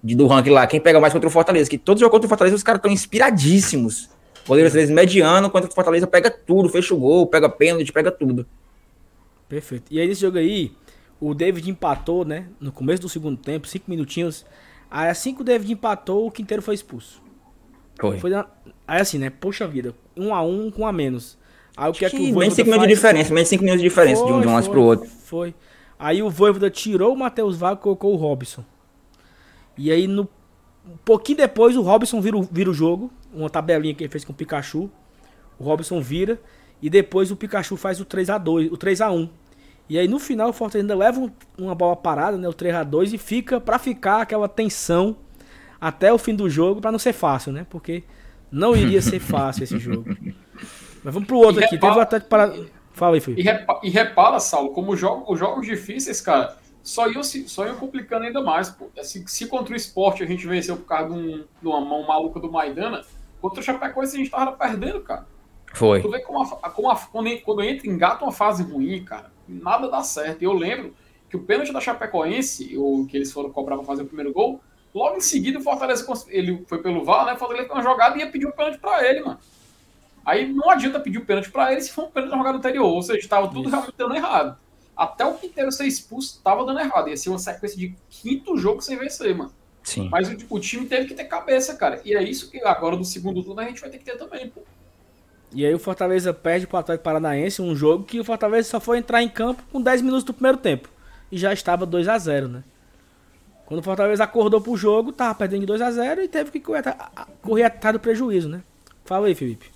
de, 0.02 0.14
do 0.14 0.26
ranking 0.26 0.48
lá. 0.48 0.66
Quem 0.66 0.80
pega 0.80 0.98
mais 0.98 1.12
contra 1.12 1.28
o 1.28 1.30
Fortaleza? 1.30 1.68
Que 1.68 1.76
todos 1.76 2.00
os 2.00 2.06
jogos 2.06 2.14
contra 2.14 2.24
o 2.24 2.28
Fortaleza, 2.30 2.56
os 2.56 2.62
caras 2.62 2.78
estão 2.78 2.90
inspiradíssimos. 2.90 4.08
Goleiro, 4.48 4.68
às 4.68 4.72
vezes, 4.72 4.88
mediano, 4.88 5.50
contra 5.50 5.70
o 5.70 5.74
Fortaleza, 5.74 6.06
pega 6.06 6.30
tudo, 6.30 6.70
fecha 6.70 6.94
o 6.94 6.96
gol, 6.96 7.26
pega 7.26 7.46
pênalti, 7.46 7.92
pega 7.92 8.10
tudo. 8.10 8.46
Perfeito. 9.46 9.92
E 9.92 10.00
aí, 10.00 10.08
nesse 10.08 10.22
jogo 10.22 10.38
aí, 10.38 10.72
o 11.20 11.34
David 11.34 11.68
empatou, 11.68 12.24
né? 12.24 12.46
No 12.58 12.72
começo 12.72 13.02
do 13.02 13.08
segundo 13.10 13.36
tempo, 13.36 13.68
cinco 13.68 13.84
minutinhos. 13.90 14.46
Aí, 14.90 15.10
assim 15.10 15.34
que 15.34 15.42
o 15.42 15.44
David 15.44 15.74
empatou, 15.74 16.26
o 16.26 16.30
Quinteiro 16.30 16.62
foi 16.62 16.74
expulso. 16.74 17.20
Foi. 18.00 18.18
foi 18.18 18.34
Aí, 18.34 18.98
assim, 18.98 19.18
né? 19.18 19.28
Poxa 19.28 19.68
vida, 19.68 19.94
um 20.16 20.34
a 20.34 20.40
um 20.40 20.70
com 20.70 20.84
um 20.84 20.86
a 20.86 20.92
menos. 20.92 21.36
Aí 21.76 21.90
o 21.90 21.92
que, 21.92 22.04
é 22.04 22.10
que 22.10 22.16
o 22.16 22.18
Voivoda 22.18 22.40
Menos 22.40 22.54
5 22.54 22.70
minutos 22.70 22.88
de 22.88 22.94
diferença, 22.94 23.34
menos 23.34 23.48
5 23.48 23.62
minutos 23.62 23.82
de 23.82 23.88
diferença 23.88 24.20
foi, 24.22 24.30
de 24.30 24.32
um, 24.32 24.40
de 24.40 24.48
um 24.48 24.54
lance 24.54 24.70
pro 24.70 24.82
outro. 24.82 25.10
Foi. 25.24 25.54
Aí 25.98 26.22
o 26.22 26.30
Voivoda 26.30 26.70
tirou 26.70 27.12
o 27.12 27.18
Matheus 27.18 27.56
Vago 27.56 27.80
e 27.80 27.82
colocou 27.82 28.14
o 28.14 28.16
Robson. 28.16 28.64
E 29.76 29.90
aí, 29.90 30.06
no, 30.06 30.28
um 30.86 30.96
pouquinho 31.04 31.38
depois, 31.38 31.76
o 31.76 31.82
Robson 31.82 32.20
vira, 32.20 32.40
vira 32.50 32.70
o 32.70 32.74
jogo. 32.74 33.10
Uma 33.32 33.50
tabelinha 33.50 33.94
que 33.94 34.04
ele 34.04 34.10
fez 34.10 34.24
com 34.24 34.32
o 34.32 34.34
Pikachu. 34.34 34.90
O 35.58 35.64
Robson 35.64 36.00
vira. 36.00 36.40
E 36.80 36.88
depois 36.88 37.30
o 37.30 37.36
Pikachu 37.36 37.76
faz 37.76 38.00
o 38.00 38.06
3x2, 38.06 38.72
o 38.72 38.76
3x1. 38.76 39.28
E 39.88 39.98
aí 39.98 40.08
no 40.08 40.18
final 40.18 40.50
o 40.50 40.52
Fortaleza 40.52 40.84
ainda 40.84 40.94
leva 40.94 41.32
uma 41.56 41.74
bola 41.74 41.96
parada, 41.96 42.36
né? 42.36 42.48
O 42.48 42.52
3x2 42.52 43.14
e 43.14 43.18
fica 43.18 43.60
para 43.60 43.78
ficar 43.78 44.22
aquela 44.22 44.48
tensão 44.48 45.16
até 45.80 46.12
o 46.12 46.18
fim 46.18 46.34
do 46.34 46.48
jogo, 46.50 46.80
para 46.80 46.90
não 46.90 46.98
ser 46.98 47.12
fácil, 47.12 47.52
né? 47.52 47.66
Porque 47.68 48.02
não 48.50 48.76
iria 48.76 49.00
ser 49.00 49.20
fácil 49.20 49.64
esse 49.64 49.78
jogo. 49.78 50.16
Mas 51.06 51.14
vamos 51.14 51.28
pro 51.28 51.38
outro 51.38 51.60
e 51.60 51.64
aqui. 51.64 51.76
Repara, 51.76 51.92
Teve 51.92 52.00
o 52.00 52.02
Atlético 52.02 52.28
para. 52.28 52.52
Fala 52.92 53.14
aí, 53.14 53.20
filho. 53.20 53.38
E, 53.38 53.42
repa, 53.42 53.80
e 53.80 53.90
repara, 53.90 54.40
Saulo, 54.40 54.72
como 54.72 54.90
os 54.90 54.98
jogos, 54.98 55.24
os 55.28 55.38
jogos 55.38 55.64
difíceis, 55.64 56.20
cara, 56.20 56.56
só 56.82 57.08
iam, 57.08 57.22
só 57.22 57.64
iam 57.64 57.76
complicando 57.76 58.24
ainda 58.24 58.42
mais. 58.42 58.70
Pô. 58.70 58.88
Se, 59.04 59.22
se 59.28 59.46
contra 59.46 59.72
o 59.72 59.76
esporte 59.76 60.24
a 60.24 60.26
gente 60.26 60.44
venceu 60.48 60.76
por 60.76 60.86
causa 60.86 61.10
de, 61.10 61.16
um, 61.16 61.44
de 61.62 61.68
uma 61.68 61.80
mão 61.80 62.04
maluca 62.04 62.40
do 62.40 62.50
Maidana, 62.50 63.04
contra 63.40 63.60
o 63.60 63.62
Chapecoense 63.62 64.16
a 64.16 64.18
gente 64.18 64.30
tava 64.32 64.50
perdendo, 64.50 65.00
cara. 65.00 65.24
Foi. 65.72 66.02
Tu 66.02 66.10
vê 66.10 66.18
como, 66.18 66.42
a, 66.42 66.70
como 66.70 66.90
a, 66.90 66.96
quando, 66.96 67.40
quando 67.42 67.62
entra, 67.62 67.86
engata 67.86 68.24
uma 68.24 68.32
fase 68.32 68.64
ruim, 68.64 69.04
cara, 69.04 69.30
nada 69.46 69.88
dá 69.88 70.02
certo. 70.02 70.42
Eu 70.42 70.54
lembro 70.54 70.92
que 71.30 71.36
o 71.36 71.40
pênalti 71.40 71.72
da 71.72 71.80
Chapecoense, 71.80 72.76
o 72.76 73.06
que 73.08 73.16
eles 73.16 73.30
foram 73.30 73.50
cobrar 73.50 73.76
para 73.76 73.86
fazer 73.86 74.02
o 74.02 74.06
primeiro 74.06 74.32
gol, 74.32 74.60
logo 74.92 75.18
em 75.18 75.20
seguida 75.20 75.60
o 75.60 75.62
Fortaleza 75.62 76.04
ele 76.26 76.64
foi 76.66 76.82
pelo 76.82 77.04
VAR, 77.04 77.26
né? 77.26 77.34
O 77.34 77.36
Fortaleza 77.36 77.72
uma 77.72 77.82
jogada 77.82 78.16
e 78.16 78.22
ia 78.22 78.28
pedir 78.28 78.48
um 78.48 78.50
pênalti 78.50 78.80
para 78.80 79.08
ele, 79.08 79.20
mano. 79.20 79.38
Aí 80.26 80.52
não 80.52 80.68
adianta 80.68 80.98
pedir 80.98 81.18
o 81.18 81.24
pênalti 81.24 81.52
para 81.52 81.70
ele 81.70 81.80
se 81.80 81.92
for 81.92 82.06
um 82.06 82.10
pênalti 82.10 82.32
na 82.32 82.38
jogada 82.38 82.58
anterior, 82.58 82.84
ou 82.84 83.00
seja, 83.00 83.20
estava 83.20 83.46
tudo 83.46 83.60
Isso. 83.60 83.70
realmente 83.70 83.94
dando 83.96 84.16
errado. 84.16 84.58
Até 84.96 85.24
o 85.24 85.34
Quinteiro 85.34 85.70
ser 85.70 85.86
expulso, 85.86 86.38
estava 86.38 86.64
dando 86.64 86.80
errado. 86.80 87.08
Ia 87.08 87.16
ser 87.16 87.28
uma 87.28 87.38
sequência 87.38 87.78
de 87.78 87.94
quinto 88.10 88.56
jogo 88.56 88.80
sem 88.80 88.98
vencer, 88.98 89.36
mano. 89.36 89.52
Sim. 89.84 90.08
Mas 90.10 90.28
o, 90.28 90.36
o, 90.50 90.58
time 90.58 90.86
teve 90.86 91.06
que 91.06 91.14
ter 91.14 91.24
cabeça, 91.24 91.76
cara. 91.76 92.00
E 92.04 92.12
é 92.12 92.22
isso 92.24 92.50
que 92.50 92.60
agora 92.64 92.96
no 92.96 93.04
segundo 93.04 93.40
turno 93.40 93.60
a 93.60 93.64
gente 93.64 93.80
vai 93.80 93.88
ter 93.88 93.98
que 93.98 94.04
ter 94.04 94.16
também, 94.16 94.48
pô. 94.48 94.62
E 95.52 95.64
aí 95.64 95.72
o 95.72 95.78
Fortaleza 95.78 96.34
perde 96.34 96.66
pro 96.66 96.78
Atlético 96.78 97.04
Paranaense 97.04 97.62
um 97.62 97.76
jogo 97.76 98.02
que 98.02 98.18
o 98.18 98.24
Fortaleza 98.24 98.68
só 98.68 98.80
foi 98.80 98.98
entrar 98.98 99.22
em 99.22 99.28
campo 99.28 99.62
com 99.70 99.80
10 99.80 100.02
minutos 100.02 100.24
do 100.24 100.34
primeiro 100.34 100.58
tempo. 100.58 100.88
E 101.30 101.38
já 101.38 101.52
estava 101.52 101.86
2 101.86 102.08
a 102.08 102.18
0 102.18 102.48
né? 102.48 102.64
Quando 103.64 103.78
o 103.78 103.82
Fortaleza 103.82 104.24
acordou 104.24 104.60
pro 104.60 104.76
jogo, 104.76 105.12
tava 105.12 105.34
perdendo 105.36 105.60
de 105.60 105.66
2 105.66 105.80
a 105.82 105.90
0 105.90 106.22
e 106.22 106.28
teve 106.28 106.50
que 106.50 106.58
correr, 106.58 106.82
correr 107.42 107.64
atrás 107.64 107.92
do 107.94 108.00
prejuízo, 108.00 108.48
né? 108.48 108.62
Fala 109.04 109.28
aí, 109.28 109.34
Felipe. 109.36 109.75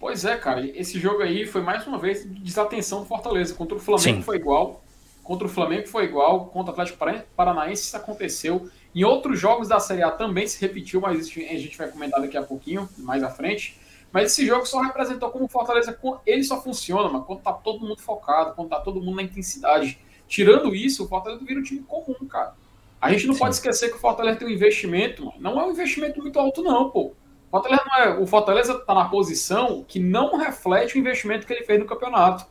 Pois 0.00 0.24
é, 0.24 0.34
cara. 0.38 0.66
Esse 0.66 0.98
jogo 0.98 1.22
aí 1.22 1.46
foi 1.46 1.60
mais 1.60 1.86
uma 1.86 1.98
vez 1.98 2.24
desatenção 2.24 3.00
do 3.00 3.06
Fortaleza. 3.06 3.54
Contra 3.54 3.76
o 3.76 3.78
Flamengo 3.78 4.16
Sim. 4.16 4.22
foi 4.22 4.36
igual. 4.36 4.82
Contra 5.22 5.46
o 5.46 5.50
Flamengo 5.50 5.86
foi 5.86 6.04
igual. 6.04 6.46
Contra 6.46 6.70
o 6.70 6.72
Atlético 6.72 6.98
Paranaense 7.36 7.82
isso 7.82 7.96
aconteceu. 7.96 8.70
Em 8.94 9.04
outros 9.04 9.38
jogos 9.38 9.68
da 9.68 9.78
Série 9.78 10.02
A 10.02 10.10
também 10.10 10.46
se 10.46 10.58
repetiu, 10.58 11.02
mas 11.02 11.20
a 11.20 11.22
gente 11.58 11.76
vai 11.76 11.88
comentar 11.88 12.18
daqui 12.18 12.36
a 12.36 12.42
pouquinho, 12.42 12.88
mais 12.96 13.22
à 13.22 13.28
frente. 13.28 13.78
Mas 14.10 14.32
esse 14.32 14.44
jogo 14.44 14.66
só 14.66 14.80
representou 14.80 15.30
como 15.30 15.44
o 15.44 15.48
Fortaleza, 15.48 15.96
ele 16.26 16.42
só 16.42 16.60
funciona, 16.60 17.08
mas 17.10 17.24
quando 17.24 17.42
tá 17.42 17.52
todo 17.52 17.86
mundo 17.86 18.00
focado, 18.00 18.54
quando 18.54 18.70
tá 18.70 18.80
todo 18.80 19.00
mundo 19.00 19.16
na 19.16 19.22
intensidade. 19.22 19.98
Tirando 20.26 20.74
isso, 20.74 21.04
o 21.04 21.08
Fortaleza 21.08 21.44
vira 21.44 21.60
um 21.60 21.62
time 21.62 21.82
comum, 21.82 22.26
cara. 22.26 22.54
A 23.00 23.12
gente 23.12 23.26
não 23.26 23.34
Sim. 23.34 23.40
pode 23.40 23.54
esquecer 23.54 23.90
que 23.90 23.96
o 23.96 24.00
Fortaleza 24.00 24.38
tem 24.38 24.48
um 24.48 24.50
investimento, 24.50 25.26
mano. 25.26 25.38
não 25.40 25.60
é 25.60 25.66
um 25.66 25.70
investimento 25.70 26.20
muito 26.20 26.38
alto, 26.40 26.62
não, 26.62 26.90
pô. 26.90 27.12
O 27.50 27.58
Fortaleza, 27.58 27.82
é, 27.98 28.08
o 28.10 28.26
Fortaleza 28.26 28.78
tá 28.78 28.94
na 28.94 29.08
posição 29.08 29.84
que 29.86 29.98
não 29.98 30.36
reflete 30.36 30.94
o 30.94 30.98
investimento 30.98 31.44
que 31.44 31.52
ele 31.52 31.64
fez 31.64 31.80
no 31.80 31.86
campeonato. 31.86 32.46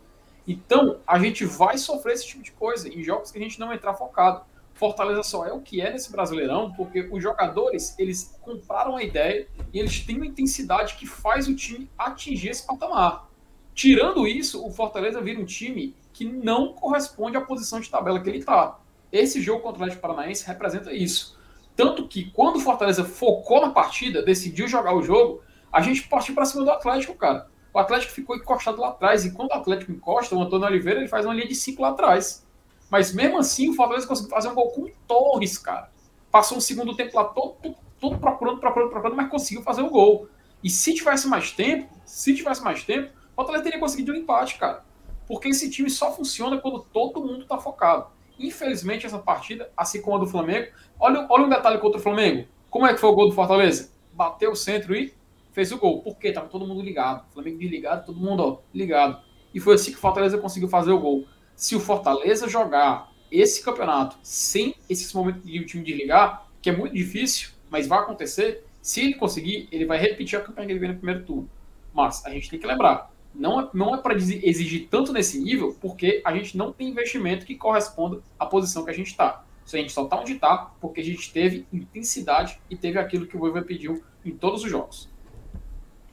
Então, 0.46 1.00
a 1.08 1.18
gente 1.18 1.46
vai 1.46 1.78
sofrer 1.78 2.16
esse 2.16 2.28
tipo 2.28 2.44
de 2.44 2.52
coisa 2.52 2.90
em 2.90 3.02
jogos 3.02 3.32
que 3.32 3.38
a 3.38 3.42
gente 3.42 3.60
não 3.60 3.72
entrar 3.72 3.94
focado. 3.94 4.42
Fortaleza 4.74 5.24
só 5.24 5.46
é 5.46 5.54
o 5.54 5.62
que 5.62 5.80
é 5.80 5.92
nesse 5.92 6.12
Brasileirão 6.12 6.74
porque 6.74 7.08
os 7.12 7.24
jogadores 7.24 7.98
eles 7.98 8.38
compraram 8.42 8.98
a 8.98 9.04
ideia 9.04 9.48
e 9.74 9.80
eles 9.80 10.02
têm 10.02 10.18
uma 10.18 10.26
intensidade 10.26 10.96
que 10.96 11.06
faz 11.06 11.48
o 11.48 11.56
time 11.56 11.90
atingir 11.98 12.50
esse 12.50 12.66
patamar. 12.68 13.30
Tirando 13.74 14.28
isso, 14.28 14.66
o 14.66 14.72
Fortaleza 14.72 15.22
vira 15.22 15.40
um 15.40 15.46
time 15.46 15.96
que 16.12 16.26
não 16.26 16.74
corresponde 16.74 17.38
à 17.38 17.42
posição 17.42 17.80
de 17.80 17.90
tabela 17.90 18.20
que 18.20 18.28
ele 18.28 18.40
está. 18.40 18.78
Esse 19.12 19.42
jogo 19.42 19.62
contra 19.62 19.80
o 19.80 19.84
Atlético 19.84 20.02
Paranaense 20.02 20.46
representa 20.46 20.92
isso. 20.92 21.39
Tanto 21.80 22.10
que 22.10 22.30
quando 22.32 22.58
o 22.58 22.60
Fortaleza 22.60 23.06
focou 23.06 23.62
na 23.62 23.70
partida, 23.70 24.22
decidiu 24.22 24.68
jogar 24.68 24.94
o 24.94 25.02
jogo, 25.02 25.42
a 25.72 25.80
gente 25.80 26.10
partiu 26.10 26.36
para 26.36 26.44
cima 26.44 26.66
do 26.66 26.72
Atlético, 26.72 27.16
cara. 27.16 27.48
O 27.74 27.80
Atlético 27.80 28.12
ficou 28.12 28.36
encostado 28.36 28.82
lá 28.82 28.90
atrás. 28.90 29.24
E 29.24 29.32
quando 29.32 29.52
o 29.52 29.54
Atlético 29.54 29.94
encosta, 29.94 30.36
o 30.36 30.42
Antônio 30.42 30.68
Oliveira 30.68 31.00
ele 31.00 31.08
faz 31.08 31.24
uma 31.24 31.34
linha 31.34 31.48
de 31.48 31.56
5 31.56 31.82
lá 31.82 31.92
atrás. 31.92 32.46
Mas 32.92 33.14
mesmo 33.14 33.38
assim, 33.38 33.70
o 33.70 33.74
Fortaleza 33.76 34.06
conseguiu 34.06 34.30
fazer 34.30 34.50
um 34.50 34.56
gol 34.56 34.72
com 34.72 34.82
o 34.82 34.92
Torres, 35.08 35.58
cara. 35.58 35.90
Passou 36.30 36.58
um 36.58 36.62
segundo 36.62 36.94
tempo 36.98 37.16
lá 37.16 37.24
todo, 37.24 37.74
todo 37.98 38.18
procurando, 38.18 38.60
procurando, 38.60 38.90
procurando, 38.90 39.16
mas 39.16 39.30
conseguiu 39.30 39.64
fazer 39.64 39.82
o 39.82 39.90
gol. 39.90 40.28
E 40.62 40.70
se 40.70 40.94
tivesse 40.94 41.30
mais 41.30 41.54
tempo, 41.54 41.90
se 42.04 42.36
tivesse 42.36 42.62
mais 42.62 42.84
tempo, 42.84 43.14
o 43.32 43.36
Fortaleza 43.36 43.64
teria 43.64 43.80
conseguido 43.80 44.12
um 44.12 44.16
empate, 44.16 44.58
cara. 44.58 44.84
Porque 45.26 45.48
esse 45.48 45.70
time 45.70 45.90
só 45.90 46.12
funciona 46.12 46.58
quando 46.58 46.82
todo 46.92 47.24
mundo 47.24 47.46
tá 47.46 47.58
focado. 47.58 48.08
Infelizmente, 48.40 49.06
essa 49.06 49.20
partida, 49.20 49.70
assim 49.76 50.02
como 50.02 50.16
a 50.16 50.20
do 50.20 50.28
Flamengo, 50.28 50.70
olha, 51.00 51.28
olha 51.30 51.46
um 51.46 51.50
detalhe 51.50 51.78
contra 51.78 52.00
o 52.00 52.02
Flamengo. 52.02 52.48
Como 52.70 52.86
é 52.86 52.94
que 52.94 53.00
foi 53.00 53.10
o 53.10 53.14
gol 53.14 53.30
do 53.30 53.36
Fortaleza? 53.36 53.92
Bateu 54.14 54.52
o 54.52 54.56
centro 54.56 54.96
e 54.96 55.14
fez 55.52 55.72
o 55.72 55.78
gol. 55.78 56.02
Por 56.02 56.18
quê? 56.18 56.32
Tava 56.32 56.48
todo 56.48 56.66
mundo 56.66 56.82
ligado. 56.82 57.26
Flamengo 57.34 57.58
desligado, 57.58 58.06
todo 58.06 58.20
mundo 58.20 58.44
ó, 58.44 58.58
ligado. 58.74 59.22
E 59.54 59.60
foi 59.60 59.76
assim 59.76 59.92
que 59.92 59.98
o 59.98 60.02
Fortaleza 60.02 60.38
conseguiu 60.38 60.70
fazer 60.70 60.92
o 60.92 61.00
gol 61.00 61.28
se 61.56 61.76
o 61.76 61.80
Fortaleza 61.80 62.48
jogar 62.48 63.12
esse 63.30 63.62
campeonato 63.62 64.18
sem 64.24 64.76
esses 64.90 65.12
momentos 65.14 65.44
de 65.44 65.60
o 65.60 65.66
time 65.66 65.84
desligar, 65.84 66.48
que 66.62 66.70
é 66.70 66.76
muito 66.76 66.96
difícil, 66.96 67.50
mas 67.70 67.86
vai 67.86 68.00
acontecer, 68.00 68.64
se 68.82 69.02
ele 69.02 69.16
conseguir, 69.16 69.68
ele 69.72 69.86
vai 69.86 69.98
repetir 69.98 70.40
a 70.40 70.42
campanha 70.42 70.68
que 70.68 70.74
ele 70.74 70.80
veio 70.80 70.94
no 70.94 71.00
primeiro 71.00 71.26
turno. 71.26 71.50
Mas 71.94 72.26
a 72.26 72.30
gente 72.30 72.50
tem 72.50 72.58
que 72.58 72.66
lembrar, 72.66 73.12
não 73.34 73.62
é, 73.62 73.70
não 73.74 73.96
é 73.96 73.98
para 74.02 74.16
exigir 74.16 74.88
tanto 74.90 75.14
nesse 75.14 75.40
nível, 75.40 75.76
porque 75.80 76.22
a 76.26 76.34
gente 76.36 76.58
não 76.58 76.72
tem 76.72 76.90
investimento 76.90 77.46
que 77.46 77.56
corresponda 77.56 78.20
à 78.38 78.46
posição 78.46 78.84
que 78.84 78.92
a 78.92 78.94
gente 78.94 79.08
está. 79.08 79.44
A 79.72 79.78
gente 79.78 79.92
só 79.92 80.04
está 80.04 80.20
onde 80.20 80.34
está 80.34 80.72
porque 80.82 81.00
a 81.00 81.04
gente 81.04 81.32
teve 81.32 81.66
intensidade 81.72 82.60
e 82.70 82.76
teve 82.76 82.98
aquilo 82.98 83.28
que 83.28 83.36
o 83.36 83.40
Voivoda 83.40 83.66
pediu 83.66 84.04
em 84.26 84.32
todos 84.32 84.64
os 84.64 84.70
jogos. 84.70 85.08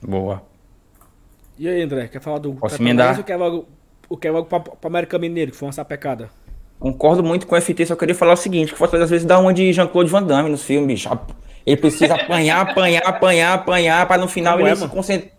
Boa. 0.01 0.43
E 1.57 1.67
aí, 1.67 1.81
André, 1.81 2.07
quer 2.07 2.21
falar 2.21 2.37
do 2.37 2.53
Posso 2.53 2.79
emendar? 2.79 3.17
Ou 3.17 3.23
quer 3.23 3.35
logo 3.35 3.67
o 4.07 4.15
que 4.15 4.27
é 4.27 4.31
logo 4.31 4.47
para 4.47 4.71
o 4.71 4.87
América 4.87 5.17
Mineiro, 5.17 5.51
que 5.51 5.57
foi 5.57 5.67
uma 5.67 5.71
sapecada. 5.71 6.29
Concordo 6.79 7.23
muito 7.23 7.47
com 7.47 7.55
o 7.55 7.61
FT, 7.61 7.87
só 7.87 7.95
queria 7.95 8.13
falar 8.13 8.33
o 8.33 8.37
seguinte, 8.37 8.69
que 8.69 8.75
o 8.75 8.77
Fortaleza 8.77 9.05
às 9.05 9.09
vezes 9.09 9.25
dá 9.25 9.39
uma 9.39 9.51
de 9.51 9.73
Jean-Claude 9.73 10.11
Van 10.11 10.21
Damme 10.21 10.49
nos 10.49 10.63
filmes. 10.63 11.05
Ele 11.65 11.77
precisa 11.77 12.13
apanhar, 12.13 12.61
apanhar, 12.61 13.01
apanhar, 13.03 13.53
apanhar, 13.53 14.07
para 14.07 14.21
no 14.21 14.27
final 14.27 14.53
Como 14.53 14.67
ele 14.67 14.73
é, 14.73 14.75
se 14.75 14.87
concentrar. 14.87 15.36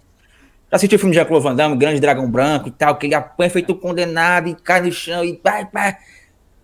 Já 0.71 0.77
assistiu 0.77 0.97
o 0.97 0.99
filme 0.99 1.13
de 1.13 1.19
Jean-Claude 1.19 1.45
Van 1.45 1.55
Damme, 1.55 1.77
Grande 1.77 2.01
Dragão 2.01 2.31
Branco 2.31 2.69
e 2.69 2.71
tal, 2.71 2.97
que 2.97 3.07
ele 3.07 3.15
apanha 3.15 3.49
feito 3.49 3.75
condenado 3.75 4.49
e 4.49 4.55
cai 4.55 4.83
no 4.83 4.93
chão 4.93 5.25
e 5.25 5.41
vai, 5.43 5.67
vai. 5.73 5.97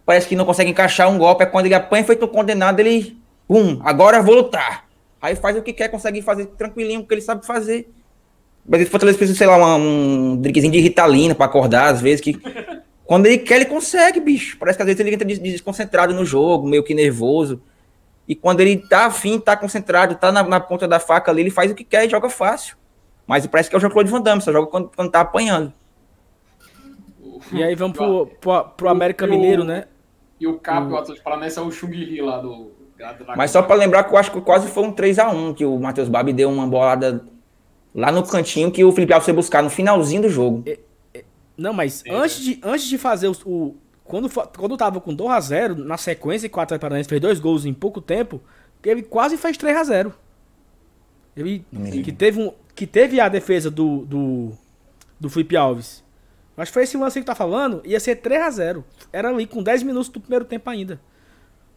Parece 0.04 0.28
que 0.28 0.36
não 0.36 0.44
consegue 0.44 0.70
encaixar 0.70 1.08
um 1.10 1.16
golpe, 1.16 1.42
é 1.42 1.46
quando 1.46 1.66
ele 1.66 1.74
apanha 1.74 2.04
feito 2.04 2.28
condenado, 2.28 2.80
ele, 2.80 3.16
pum, 3.48 3.80
agora 3.82 4.22
vou 4.22 4.34
lutar. 4.34 4.84
Aí 5.22 5.34
faz 5.34 5.56
o 5.56 5.62
que 5.62 5.72
quer, 5.72 5.88
consegue 5.88 6.20
fazer 6.20 6.46
tranquilinho, 6.46 7.00
o 7.00 7.06
que 7.06 7.14
ele 7.14 7.22
sabe 7.22 7.46
fazer. 7.46 7.90
Mas 8.66 8.80
ele 8.80 8.90
Fortaleza 8.90 9.16
precisa, 9.16 9.38
sei 9.38 9.46
lá, 9.46 9.56
uma, 9.56 9.76
um 9.76 10.36
drinkzinho 10.36 10.72
de 10.72 10.80
Ritalina 10.80 11.34
pra 11.34 11.46
acordar, 11.46 11.92
às 11.92 12.00
vezes, 12.00 12.20
que... 12.20 12.38
Quando 13.06 13.26
ele 13.26 13.36
quer, 13.36 13.56
ele 13.56 13.66
consegue, 13.66 14.18
bicho. 14.18 14.56
Parece 14.58 14.78
que 14.78 14.82
às 14.82 14.86
vezes 14.86 14.98
ele 14.98 15.14
entra 15.14 15.26
desconcentrado 15.26 16.14
no 16.14 16.24
jogo, 16.24 16.66
meio 16.66 16.82
que 16.82 16.94
nervoso. 16.94 17.60
E 18.26 18.34
quando 18.34 18.60
ele 18.60 18.78
tá 18.78 19.04
afim, 19.04 19.38
tá 19.38 19.54
concentrado, 19.54 20.14
tá 20.14 20.32
na, 20.32 20.42
na 20.42 20.58
ponta 20.58 20.88
da 20.88 20.98
faca 20.98 21.30
ali, 21.30 21.42
ele 21.42 21.50
faz 21.50 21.70
o 21.70 21.74
que 21.74 21.84
quer 21.84 22.06
e 22.06 22.08
joga 22.08 22.30
fácil. 22.30 22.78
Mas 23.26 23.46
parece 23.46 23.68
que 23.68 23.76
é 23.76 23.78
o 23.78 23.80
Jean-Claude 23.80 24.10
Van 24.10 24.20
Damme, 24.20 24.42
só 24.42 24.52
joga 24.52 24.66
quando, 24.66 24.90
quando 24.94 25.10
tá 25.10 25.20
apanhando. 25.20 25.72
E 27.52 27.62
aí 27.62 27.74
vamos 27.74 27.96
pro, 27.96 28.26
pro, 28.40 28.64
pro 28.64 28.88
América 28.88 29.26
Mineiro, 29.26 29.64
né? 29.64 29.84
E 30.40 30.46
o 30.46 30.58
Cap, 30.58 30.90
o 30.90 30.96
Atlético 30.96 31.24
Paranaense, 31.24 31.58
é 31.58 31.62
o 31.62 31.70
Chungiri 31.70 32.20
lá 32.20 32.38
do... 32.38 32.72
Mas 33.36 33.50
só 33.50 33.60
para 33.60 33.74
lembrar 33.76 34.04
que 34.04 34.14
eu 34.14 34.18
acho 34.18 34.30
que 34.30 34.40
quase 34.40 34.68
foi 34.68 34.84
um 34.84 34.92
3x1, 34.92 35.54
que 35.54 35.64
o 35.64 35.78
Matheus 35.78 36.08
Babi 36.08 36.32
deu 36.32 36.48
uma 36.48 36.66
bolada 36.66 37.24
Lá 37.94 38.10
no 38.10 38.26
cantinho 38.26 38.72
que 38.72 38.84
o 38.84 38.90
Felipe 38.90 39.12
Alves 39.12 39.24
foi 39.24 39.34
buscar 39.34 39.62
no 39.62 39.70
finalzinho 39.70 40.22
do 40.22 40.28
jogo. 40.28 40.64
É, 40.66 40.80
é, 41.14 41.24
não, 41.56 41.72
mas 41.72 42.02
é. 42.04 42.12
antes, 42.12 42.40
de, 42.40 42.60
antes 42.62 42.86
de 42.86 42.98
fazer 42.98 43.28
o. 43.28 43.36
o 43.46 43.76
quando, 44.02 44.28
quando 44.28 44.76
tava 44.76 45.00
com 45.00 45.16
2x0, 45.16 45.76
na 45.76 45.96
sequência, 45.96 46.48
que 46.48 46.58
o 46.58 46.60
Atlético 46.60 46.82
Paranaense 46.82 47.08
fez 47.08 47.20
dois 47.20 47.38
gols 47.38 47.64
em 47.64 47.72
pouco 47.72 48.00
tempo, 48.00 48.42
ele 48.82 49.02
quase 49.02 49.36
fez 49.36 49.56
3x0. 49.56 50.12
Ele 51.36 51.64
que 52.02 52.12
teve, 52.12 52.40
um, 52.40 52.52
que 52.74 52.86
teve 52.86 53.20
a 53.20 53.28
defesa 53.28 53.70
do, 53.70 54.04
do, 54.06 54.52
do 55.18 55.28
Felipe 55.28 55.56
Alves. 55.56 56.04
Que 56.56 56.66
foi 56.66 56.84
esse 56.84 56.96
lance 56.96 57.18
que 57.18 57.26
tá 57.26 57.34
falando, 57.34 57.82
ia 57.84 57.98
ser 57.98 58.20
3x0. 58.20 58.84
Era 59.12 59.28
ali 59.28 59.46
com 59.46 59.62
10 59.62 59.82
minutos 59.82 60.08
do 60.08 60.20
primeiro 60.20 60.44
tempo 60.44 60.70
ainda. 60.70 61.00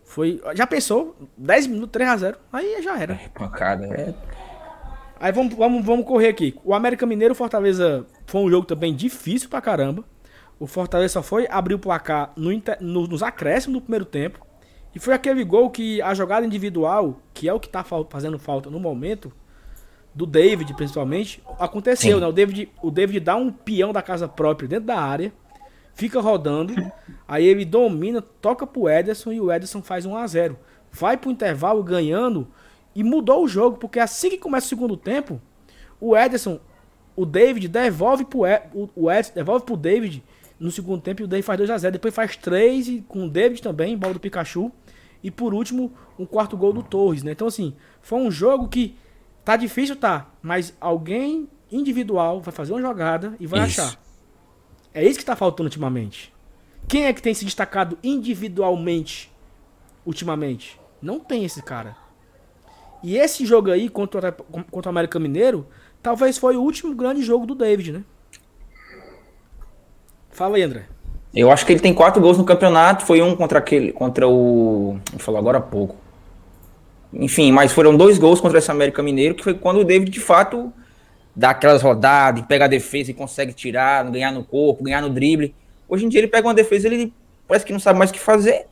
Foi. 0.03 0.39
Já 0.53 0.68
pensou? 0.68 1.16
10 1.36 1.68
minutos, 1.68 1.99
3x0. 1.99 2.36
Aí 2.53 2.82
já 2.84 2.99
era. 2.99 3.14
É, 3.14 3.30
pancada, 3.30 3.86
é. 3.88 4.14
Aí 5.20 5.32
vamos, 5.32 5.55
vamos, 5.55 5.84
vamos 5.84 6.05
correr 6.05 6.28
aqui. 6.28 6.55
O 6.64 6.76
América 6.76 7.05
Mineiro 7.05 7.34
Fortaleza 7.34 8.05
foi 8.28 8.41
um 8.41 8.49
jogo 8.49 8.68
também 8.68 8.95
difícil 8.95 9.49
pra 9.49 9.60
caramba. 9.60 10.03
O 10.60 10.68
Fortaleza 10.68 11.14
só 11.14 11.24
foi 11.24 11.47
abrir 11.49 11.74
o 11.74 11.80
placar 11.80 12.34
no, 12.36 12.51
no, 12.80 13.08
nos 13.08 13.24
acréscimos 13.24 13.80
do 13.80 13.82
primeiro 13.82 14.05
tempo. 14.05 14.45
E 14.93 14.99
foi 14.99 15.14
aquele 15.14 15.43
gol 15.43 15.70
que 15.70 16.01
a 16.01 16.14
jogada 16.14 16.45
individual, 16.45 17.20
que 17.34 17.49
é 17.49 17.53
o 17.53 17.60
que 17.60 17.70
tá 17.70 17.84
fazendo 17.84 18.39
falta 18.39 18.70
no 18.70 18.80
momento, 18.80 19.32
do 20.18 20.26
David 20.26 20.74
principalmente, 20.74 21.43
aconteceu, 21.59 22.15
Sim. 22.18 22.22
né? 22.22 22.28
O 22.28 22.32
David, 22.32 22.70
o 22.82 22.89
David 22.89 23.20
dá 23.20 23.36
um 23.36 23.51
peão 23.51 23.93
da 23.93 24.01
casa 24.01 24.28
própria 24.28 24.68
dentro 24.68 24.86
da 24.86 24.99
área, 24.99 25.32
fica 25.93 26.20
rodando, 26.20 26.74
aí 27.28 27.45
ele 27.45 27.63
domina, 27.63 28.20
toca 28.20 28.65
pro 28.65 28.89
Ederson 28.89 29.32
e 29.32 29.39
o 29.39 29.51
Ederson 29.51 29.84
faz 29.84 30.07
1 30.07 30.18
a 30.18 30.26
0 30.26 30.57
Vai 30.91 31.18
pro 31.18 31.30
intervalo 31.30 31.84
ganhando 31.84 32.47
e 32.95 33.03
mudou 33.03 33.43
o 33.43 33.47
jogo, 33.47 33.78
porque 33.78 33.99
assim 33.99 34.32
que 34.32 34.39
começa 34.39 34.65
o 34.65 34.70
segundo 34.70 34.97
tempo, 34.97 35.39
o 36.01 36.18
Ederson, 36.18 36.59
o 37.15 37.24
David 37.24 37.68
devolve 37.68 38.26
pro, 38.26 38.39
o, 38.74 38.89
o 38.95 39.11
Edson 39.11 39.34
devolve 39.36 39.65
pro 39.65 39.78
David 39.78 40.24
no 40.59 40.72
segundo 40.72 40.99
tempo 40.99 41.22
e 41.22 41.26
o 41.26 41.28
David 41.28 41.45
faz 41.45 41.57
2 41.59 41.70
a 41.70 41.78
0 41.78 41.93
Depois 41.93 42.15
faz 42.15 42.36
3 42.36 43.03
com 43.07 43.26
o 43.26 43.30
David 43.30 43.61
também, 43.61 43.95
bola 43.95 44.15
do 44.15 44.20
Pikachu. 44.20 44.72
E 45.24 45.30
por 45.30 45.53
último, 45.53 45.91
um 46.18 46.26
quarto 46.26 46.57
gol 46.57 46.74
do 46.74 46.82
Torres, 46.82 47.22
né? 47.22 47.34
Então, 47.34 47.47
assim, 47.47 47.76
foi 48.01 48.20
um 48.20 48.32
jogo 48.32 48.68
que 48.68 48.95
Tá 49.48 49.56
difícil, 49.56 49.95
tá. 49.95 50.26
Mas 50.41 50.76
alguém 50.78 51.48
individual 51.72 52.41
vai 52.41 52.52
fazer 52.54 52.74
uma 52.74 52.82
jogada 52.82 53.34
e 53.39 53.48
vai 53.48 53.66
Isso. 53.66 53.80
achar. 53.80 53.98
É 54.93 55.02
isso 55.02 55.18
que 55.18 55.24
tá 55.24 55.38
faltando 55.38 55.68
ultimamente. 55.68 56.34
Quem 56.86 57.06
é 57.06 57.14
que 57.14 57.22
tem 57.22 57.34
se 57.34 57.45
destacado 57.45 57.98
individualmente 58.04 59.32
ultimamente? 60.06 60.78
Não 61.02 61.18
tem 61.18 61.45
esse 61.45 61.62
cara. 61.62 61.95
E 63.02 63.16
esse 63.16 63.45
jogo 63.45 63.72
aí 63.72 63.88
contra, 63.88 64.36
o- 64.52 64.64
contra 64.66 64.89
o 64.89 64.91
América 64.91 65.18
Mineiro, 65.18 65.66
talvez 66.04 66.38
foi 66.38 66.58
o 66.58 66.62
último 66.62 66.93
grande 66.93 67.22
jogo 67.22 67.45
do 67.45 67.56
David, 67.56 67.93
né? 67.93 68.04
Fala 70.30 70.58
aí, 70.58 70.64
André. 70.64 70.88
Eu 71.34 71.50
acho 71.50 71.66
que 71.66 71.72
ele 71.72 71.80
tem 71.80 71.93
quatro 71.93 72.22
gols 72.22 72.38
no 72.38 72.43
campeonato. 72.43 73.06
Foi 73.06 73.22
um 73.22 73.34
contra 73.34 73.60
aquele. 73.60 73.93
Contra 73.93 74.28
o. 74.28 75.00
Falar 75.20 75.39
agora 75.39 75.60
há 75.60 75.62
pouco. 75.62 75.95
Enfim, 77.14 77.51
mas 77.51 77.72
foram 77.72 77.95
dois 77.95 78.18
gols 78.18 78.41
contra 78.41 78.60
esse 78.60 78.70
América 78.70 79.01
Mineiro, 79.01 79.36
que 79.36 79.43
foi 79.43 79.53
quando 79.53 79.80
o 79.80 79.84
David 79.84 80.12
de 80.12 80.20
fato 80.20 80.74
dá 81.36 81.51
aquelas 81.51 81.82
rodadas, 81.82 82.43
pega 82.45 82.66
a 82.66 82.68
defesa 82.68 83.12
e 83.12 83.14
consegue 83.14 83.53
tirar, 83.53 84.03
ganhar 84.10 84.32
no 84.32 84.43
corpo, 84.43 84.84
ganhar 84.84 85.01
no 85.01 85.10
drible. 85.10 85.53
Hoje 85.88 86.05
em 86.05 86.10
dia 86.10 86.20
ele 86.20 86.28
pega 86.28 86.47
uma 86.47 86.53
defesa, 86.53 86.88
ele 86.88 87.14
parece 87.47 87.66
que 87.66 87.72
não 87.72 87.80
sabe 87.80 87.97
mais 87.97 88.10
o 88.10 88.14
que 88.14 88.20
fazer. 88.20 88.66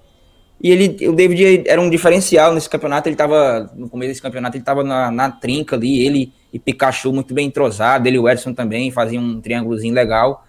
E 0.61 0.71
ele, 0.71 1.07
o 1.07 1.13
David 1.13 1.63
era 1.67 1.79
um 1.79 1.89
diferencial 1.89 2.53
nesse 2.53 2.69
campeonato. 2.69 3.07
Ele 3.07 3.15
tava, 3.15 3.69
no 3.75 3.89
começo 3.89 4.09
desse 4.09 4.21
campeonato, 4.21 4.57
ele 4.57 4.63
tava 4.63 4.83
na, 4.83 5.11
na 5.11 5.29
trinca 5.29 5.75
ali. 5.75 6.01
Ele 6.01 6.33
e 6.51 6.57
Pikachu 6.57 7.11
muito 7.11 7.33
bem 7.33 7.47
entrosado. 7.47 8.07
Ele 8.07 8.15
e 8.15 8.19
o 8.19 8.27
Edson 8.27 8.53
também 8.53 8.89
faziam 8.89 9.23
um 9.23 9.41
triângulozinho 9.41 9.93
legal. 9.93 10.45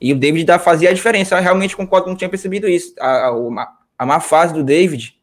E 0.00 0.12
o 0.12 0.16
David 0.16 0.46
fazia 0.58 0.90
a 0.90 0.92
diferença. 0.92 1.36
Eu 1.36 1.42
realmente 1.42 1.74
concordo 1.74 2.08
não 2.08 2.16
tinha 2.16 2.28
percebido 2.28 2.68
isso. 2.68 2.94
A, 3.00 3.28
a, 3.28 3.72
a 3.98 4.06
má 4.06 4.20
fase 4.20 4.52
do 4.52 4.62
David 4.62 5.15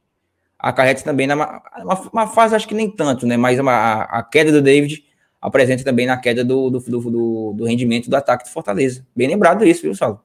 acarreta 0.63 1.03
também 1.03 1.27
na 1.27 1.35
uma, 1.35 2.01
uma 2.11 2.27
fase, 2.27 2.55
acho 2.55 2.67
que 2.67 2.73
nem 2.73 2.89
tanto, 2.89 3.27
né? 3.27 3.35
Mas 3.37 3.59
uma- 3.59 3.73
a, 3.73 4.19
a 4.19 4.23
queda 4.23 4.51
do 4.51 4.61
David 4.61 5.03
apresenta 5.41 5.83
também 5.83 6.05
na 6.07 6.17
queda 6.17 6.43
do, 6.43 6.69
do, 6.69 6.79
do, 6.79 6.99
do- 7.11 7.53
do 7.57 7.65
rendimento 7.65 8.09
do 8.09 8.15
ataque 8.15 8.45
do 8.45 8.49
Fortaleza. 8.49 9.05
Bem 9.15 9.27
lembrado 9.27 9.65
isso, 9.65 9.81
viu, 9.81 9.93
Saulo? 9.93 10.21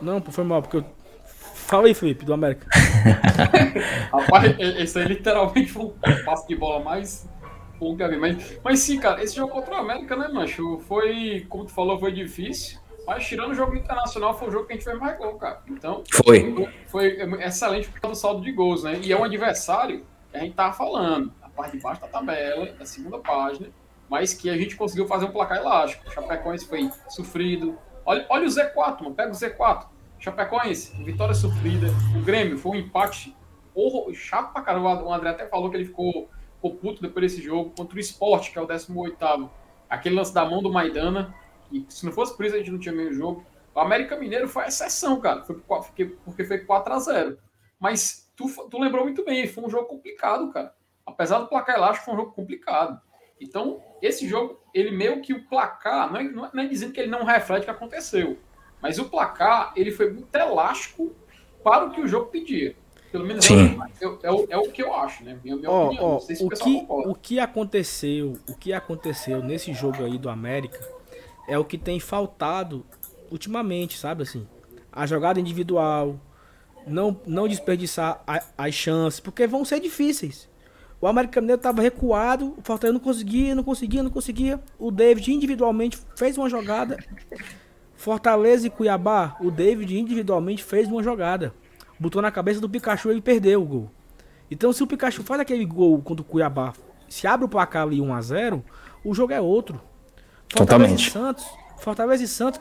Não, 0.00 0.20
foi 0.22 0.44
mal, 0.44 0.62
porque 0.62 0.78
eu. 0.78 0.84
Fala 1.24 1.86
aí, 1.86 1.94
Felipe, 1.94 2.24
do 2.24 2.32
América. 2.32 2.66
Rapaz, 4.12 4.54
esse 4.58 4.98
aí 4.98 5.04
literalmente 5.06 5.70
foi 5.70 5.84
um 5.84 5.92
passe 6.24 6.48
de 6.48 6.56
bola 6.56 6.82
mais 6.82 7.28
bom 7.78 7.96
que 7.96 8.02
eu 8.02 8.08
vi. 8.08 8.16
Mas, 8.16 8.58
mas 8.64 8.80
sim, 8.80 8.98
cara, 8.98 9.22
esse 9.22 9.36
jogo 9.36 9.52
contra 9.52 9.74
o 9.74 9.76
América, 9.76 10.16
né, 10.16 10.26
Mancho? 10.28 10.80
Foi, 10.88 11.46
como 11.48 11.64
tu 11.66 11.70
falou, 11.72 11.98
foi 12.00 12.10
difícil. 12.12 12.79
Mas 13.06 13.26
tirando 13.26 13.50
o 13.50 13.54
jogo 13.54 13.74
internacional, 13.74 14.38
foi 14.38 14.48
o 14.48 14.50
jogo 14.50 14.66
que 14.66 14.72
a 14.72 14.76
gente 14.76 14.84
fez 14.84 14.98
mais 14.98 15.18
gol, 15.18 15.34
cara. 15.34 15.62
Então, 15.68 16.04
Foi. 16.12 16.68
foi 16.86 17.18
excelente 17.42 17.88
por 17.88 18.00
causa 18.00 18.14
do 18.14 18.20
saldo 18.20 18.42
de 18.42 18.52
gols, 18.52 18.84
né? 18.84 19.00
E 19.02 19.12
é 19.12 19.18
um 19.18 19.24
adversário 19.24 20.04
que 20.30 20.36
a 20.36 20.40
gente 20.40 20.54
tava 20.54 20.72
falando, 20.72 21.32
a 21.42 21.48
parte 21.48 21.76
de 21.76 21.82
baixo 21.82 22.00
da 22.00 22.08
tabela, 22.08 22.66
da 22.66 22.84
segunda 22.84 23.18
página, 23.18 23.68
mas 24.08 24.34
que 24.34 24.48
a 24.50 24.56
gente 24.56 24.76
conseguiu 24.76 25.06
fazer 25.06 25.26
um 25.26 25.32
placar 25.32 25.58
elástico. 25.58 26.08
O 26.08 26.12
Chapecoense 26.12 26.66
foi 26.66 26.90
sofrido. 27.08 27.78
Olha, 28.04 28.26
olha 28.28 28.44
o 28.44 28.48
Z4, 28.48 29.02
mano, 29.02 29.14
pega 29.14 29.30
o 29.30 29.34
Z4. 29.34 29.86
Chapecoense, 30.18 31.02
vitória 31.02 31.34
sofrida. 31.34 31.88
O 32.16 32.22
Grêmio 32.22 32.58
foi 32.58 32.72
um 32.72 32.74
empate 32.76 33.34
horror, 33.74 34.12
chato 34.14 34.52
pra 34.52 34.62
caramba. 34.62 35.02
O 35.02 35.12
André 35.12 35.30
até 35.30 35.46
falou 35.46 35.70
que 35.70 35.76
ele 35.76 35.86
ficou, 35.86 36.28
ficou 36.56 36.74
puto 36.74 37.00
depois 37.00 37.32
desse 37.32 37.42
jogo 37.42 37.72
contra 37.76 37.96
o 37.96 38.00
Sport, 38.00 38.52
que 38.52 38.58
é 38.58 38.62
o 38.62 38.66
18º. 38.66 39.48
Aquele 39.88 40.14
lance 40.14 40.32
da 40.32 40.44
mão 40.44 40.62
do 40.62 40.70
Maidana, 40.70 41.34
e 41.72 41.84
se 41.88 42.04
não 42.04 42.12
fosse 42.12 42.36
por 42.36 42.44
isso 42.46 42.54
a 42.54 42.58
gente 42.58 42.70
não 42.70 42.78
tinha 42.78 42.94
meio 42.94 43.12
jogo. 43.12 43.44
O 43.74 43.80
América 43.80 44.16
Mineiro 44.16 44.48
foi 44.48 44.64
a 44.64 44.68
exceção, 44.68 45.20
cara. 45.20 45.42
Foi 45.44 45.56
porque, 45.56 46.16
foi 46.44 46.64
4x0. 46.64 47.36
Mas 47.78 48.30
tu, 48.36 48.46
tu 48.68 48.78
lembrou 48.78 49.04
muito 49.04 49.24
bem, 49.24 49.46
foi 49.46 49.64
um 49.64 49.70
jogo 49.70 49.86
complicado, 49.86 50.50
cara. 50.52 50.74
Apesar 51.06 51.38
do 51.38 51.46
placar 51.46 51.76
elástico, 51.76 52.04
foi 52.06 52.14
um 52.14 52.16
jogo 52.18 52.32
complicado. 52.32 53.00
Então, 53.40 53.80
esse 54.02 54.28
jogo, 54.28 54.60
ele 54.74 54.90
meio 54.90 55.22
que 55.22 55.32
o 55.32 55.44
placar, 55.48 56.12
não 56.12 56.20
é, 56.20 56.24
não 56.24 56.44
é- 56.46 56.50
não 56.52 56.62
é 56.62 56.66
dizendo 56.66 56.92
que 56.92 57.00
ele 57.00 57.10
não 57.10 57.24
reflete 57.24 57.62
o 57.62 57.64
que 57.64 57.70
aconteceu, 57.70 58.38
mas 58.82 58.98
o 58.98 59.08
placar, 59.08 59.72
ele 59.76 59.90
foi 59.90 60.12
muito 60.12 60.34
elástico 60.34 61.14
para 61.64 61.86
o 61.86 61.90
que 61.90 62.00
o 62.00 62.06
jogo 62.08 62.26
pedia. 62.26 62.76
Pelo 63.10 63.26
menos 63.26 63.44
é, 63.46 63.48
Sim. 63.48 63.78
o- 63.78 63.82
é, 63.82 64.26
é 64.26 64.30
o, 64.30 64.46
é 64.50 64.56
o 64.58 64.70
que 64.70 64.82
eu 64.82 64.94
acho, 64.94 65.24
né? 65.24 65.38
Minha, 65.42 65.56
minha 65.56 65.70
Ó, 65.70 65.86
opinião. 65.86 66.20
sei 66.20 66.36
se 66.36 66.44
o, 66.44 66.46
o 66.46 66.50
que, 66.50 66.80
concorda. 66.80 67.10
o 67.10 67.14
que 67.14 67.40
aconteceu, 67.40 68.36
o 68.48 68.54
que 68.56 68.72
aconteceu 68.72 69.42
nesse 69.42 69.72
jogo 69.72 70.04
aí 70.04 70.18
do 70.18 70.28
América 70.28 70.78
é 71.48 71.58
o 71.58 71.64
que 71.64 71.78
tem 71.78 71.98
faltado 72.00 72.84
ultimamente, 73.30 73.98
sabe 73.98 74.22
assim? 74.22 74.46
A 74.92 75.06
jogada 75.06 75.40
individual, 75.40 76.16
não 76.86 77.20
não 77.26 77.46
desperdiçar 77.48 78.22
a- 78.26 78.42
as 78.58 78.74
chances, 78.74 79.20
porque 79.20 79.46
vão 79.46 79.64
ser 79.64 79.80
difíceis. 79.80 80.48
O 81.00 81.06
América 81.06 81.40
Mineiro 81.40 81.58
estava 81.58 81.80
recuado, 81.80 82.54
o 82.58 82.62
Fortaleza 82.62 82.92
não 82.92 83.00
conseguia, 83.00 83.54
não 83.54 83.62
conseguia, 83.62 84.02
não 84.02 84.10
conseguia. 84.10 84.60
O 84.78 84.90
David 84.90 85.32
individualmente 85.32 85.98
fez 86.16 86.36
uma 86.36 86.48
jogada. 86.50 86.98
Fortaleza 87.96 88.66
e 88.66 88.70
Cuiabá, 88.70 89.36
o 89.40 89.50
David 89.50 89.98
individualmente 89.98 90.62
fez 90.64 90.88
uma 90.88 91.02
jogada. 91.02 91.54
Botou 91.98 92.22
na 92.22 92.30
cabeça 92.30 92.60
do 92.60 92.68
Pikachu 92.68 93.12
e 93.12 93.20
perdeu 93.20 93.62
o 93.62 93.66
gol. 93.66 93.90
Então, 94.50 94.72
se 94.72 94.82
o 94.82 94.86
Pikachu 94.86 95.22
faz 95.22 95.40
aquele 95.40 95.64
gol 95.64 96.00
contra 96.02 96.22
o 96.22 96.24
Cuiabá, 96.24 96.72
se 97.08 97.26
abre 97.26 97.44
o 97.44 97.48
placar 97.48 97.82
ali 97.82 98.00
1x0, 98.00 98.62
o 99.04 99.14
jogo 99.14 99.32
é 99.32 99.40
outro. 99.40 99.80
Fortaleza 100.52 100.66
Totalmente. 100.66 101.08
E 101.08 101.10
Santos, 101.10 101.46
Fortaleza 101.78 102.24
e 102.24 102.28
Santos, 102.28 102.60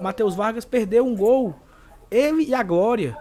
Matheus 0.00 0.34
Vargas 0.34 0.64
perdeu 0.64 1.06
um 1.06 1.14
gol. 1.14 1.54
Ele 2.10 2.44
e 2.44 2.54
a 2.54 2.62
Glória. 2.62 3.16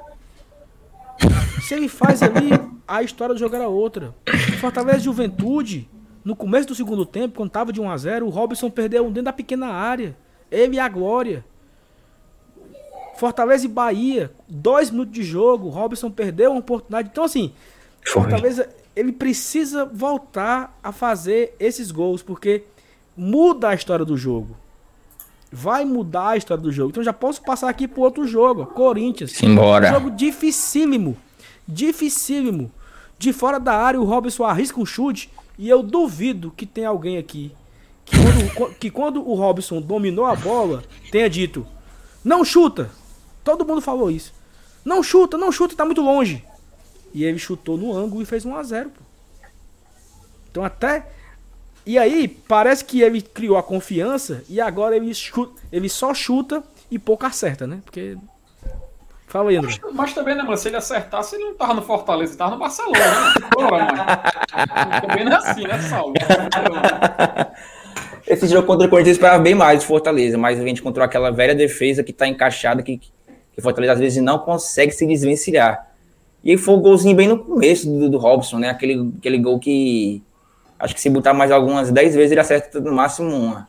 Se 1.62 1.74
ele 1.74 1.88
faz 1.88 2.22
ali, 2.24 2.50
a 2.88 3.04
história 3.04 3.34
do 3.34 3.40
jogo 3.40 3.56
era 3.56 3.68
outra. 3.68 4.14
Fortaleza 4.60 5.00
e 5.00 5.04
Juventude, 5.04 5.90
no 6.24 6.36
começo 6.36 6.68
do 6.68 6.76
segundo 6.76 7.06
tempo, 7.06 7.36
quando 7.36 7.50
tava 7.50 7.72
de 7.72 7.82
1x0, 7.82 8.24
o 8.24 8.30
Robson 8.30 8.70
perdeu 8.70 9.06
um 9.06 9.10
dentro 9.10 9.24
da 9.24 9.34
pequena 9.34 9.68
área. 9.68 10.16
Ele 10.50 10.78
e 10.78 10.80
a 10.80 10.88
Glória. 10.88 11.46
Fortaleza 13.18 13.66
e 13.66 13.70
Bahia, 13.70 14.32
dois 14.48 14.92
minutos 14.92 15.14
de 15.14 15.24
jogo, 15.24 15.68
o 15.68 15.72
Robson 15.72 16.12
perdeu 16.12 16.52
uma 16.52 16.60
oportunidade. 16.60 17.10
Então, 17.12 17.24
assim, 17.24 17.52
Foi. 18.06 18.22
Fortaleza, 18.22 18.70
ele 18.96 19.12
precisa 19.12 19.86
voltar 19.86 20.78
a 20.84 20.92
fazer 20.92 21.56
esses 21.60 21.92
gols, 21.92 22.22
porque 22.22 22.64
muda 23.18 23.70
a 23.70 23.74
história 23.74 24.06
do 24.06 24.16
jogo. 24.16 24.56
Vai 25.52 25.84
mudar 25.86 26.30
a 26.30 26.38
história 26.38 26.62
do 26.62 26.72
jogo. 26.72 26.92
Então 26.92 27.04
já 27.04 27.14
posso 27.14 27.42
passar 27.42 27.70
aqui 27.70 27.88
pro 27.88 28.02
outro 28.02 28.28
jogo, 28.28 28.66
Corinthians. 28.68 29.32
Simbora. 29.32 29.90
Jogo 29.90 30.12
dificílimo. 30.12 31.18
Dificílimo. 31.68 32.72
De 33.18 33.34
fora 33.34 33.60
da 33.60 33.74
área, 33.74 34.00
o 34.00 34.04
Robson 34.04 34.44
arrisca 34.44 34.80
um 34.80 34.86
chute. 34.86 35.32
E 35.58 35.68
eu 35.68 35.82
duvido 35.82 36.54
que 36.56 36.66
tem 36.66 36.86
alguém 36.86 37.18
aqui 37.18 37.52
que 38.06 38.18
quando, 38.18 38.76
que 38.80 38.92
quando 38.92 39.28
o 39.28 39.34
Robson 39.34 39.82
dominou 39.82 40.26
a 40.26 40.36
bola, 40.36 40.84
tenha 41.12 41.30
dito: 41.30 41.66
Não 42.24 42.46
chuta. 42.46 42.92
Todo 43.44 43.66
mundo 43.66 43.82
falou 43.82 44.12
isso. 44.12 44.34
Não 44.84 45.02
chuta, 45.02 45.38
não 45.38 45.52
chuta, 45.52 45.76
tá 45.76 45.86
muito 45.86 46.02
longe. 46.02 46.44
E 47.14 47.24
ele 47.24 47.40
chutou 47.40 47.78
no 47.78 47.96
ângulo 47.96 48.22
e 48.22 48.26
fez 48.26 48.46
1 48.46 48.56
a 48.56 48.64
0 48.64 48.90
pô. 48.90 49.02
Então 50.52 50.64
até. 50.64 51.12
E 51.88 51.98
aí, 51.98 52.28
parece 52.28 52.84
que 52.84 53.02
ele 53.02 53.22
criou 53.22 53.56
a 53.56 53.64
confiança 53.64 54.44
e 54.50 54.60
agora 54.60 54.94
ele, 54.94 55.14
chuta, 55.14 55.62
ele 55.72 55.88
só 55.88 56.14
chuta 56.14 56.62
e 56.92 57.00
pouco 57.00 57.26
acerta, 57.26 57.66
né? 57.66 57.80
Porque. 57.86 58.18
Fala 59.26 59.52
aí, 59.52 59.56
André. 59.56 59.76
Mas 59.94 60.14
também, 60.14 60.36
né, 60.36 60.44
mano? 60.44 60.58
Se 60.58 60.68
ele 60.68 60.76
acertasse, 60.76 61.38
ele 61.38 61.46
não 61.46 61.56
tava 61.56 61.76
no 61.76 61.82
Fortaleza, 61.82 62.34
ele 62.34 62.38
tava 62.38 62.52
no 62.52 62.58
Barcelona, 62.58 63.00
né? 63.00 63.34
Bora, 63.56 63.86
mano. 63.86 64.04
Também 65.02 65.24
não 65.24 65.32
é 65.32 65.36
assim, 65.38 65.64
né, 65.64 65.80
Saulo? 65.80 66.14
Esse 68.28 68.48
jogo 68.48 68.68
contra 68.68 68.86
o 68.86 68.90
Corinthians 68.90 69.16
esperava 69.16 69.42
bem 69.42 69.56
mais 69.56 69.80
de 69.80 69.86
Fortaleza, 69.86 70.38
mas 70.38 70.60
a 70.60 70.66
gente 70.66 70.82
encontrou 70.82 71.06
aquela 71.06 71.32
velha 71.32 71.56
defesa 71.56 72.04
que 72.04 72.12
tá 72.12 72.28
encaixada, 72.28 72.84
que, 72.84 72.98
que 72.98 73.62
Fortaleza 73.62 73.94
às 73.94 74.00
vezes 74.00 74.22
não 74.22 74.40
consegue 74.40 74.92
se 74.92 75.08
desvencilhar. 75.08 75.88
E 76.44 76.52
aí 76.52 76.58
foi 76.58 76.76
o 76.76 76.82
golzinho 76.82 77.16
bem 77.16 77.30
no 77.30 77.40
começo 77.40 77.90
do, 77.90 78.10
do 78.10 78.18
Robson, 78.18 78.60
né? 78.60 78.70
Aquele, 78.70 79.14
aquele 79.18 79.38
gol 79.38 79.58
que 79.58 80.22
acho 80.80 80.94
que 80.96 81.02
se 81.02 81.10
botar 81.10 81.34
mais 81.34 81.52
algumas 81.52 81.92
10 81.92 82.16
vezes 82.16 82.32
ele 82.32 82.40
acerta 82.42 82.80
no 82.80 82.92
máximo 82.94 83.30
uma. 83.34 83.68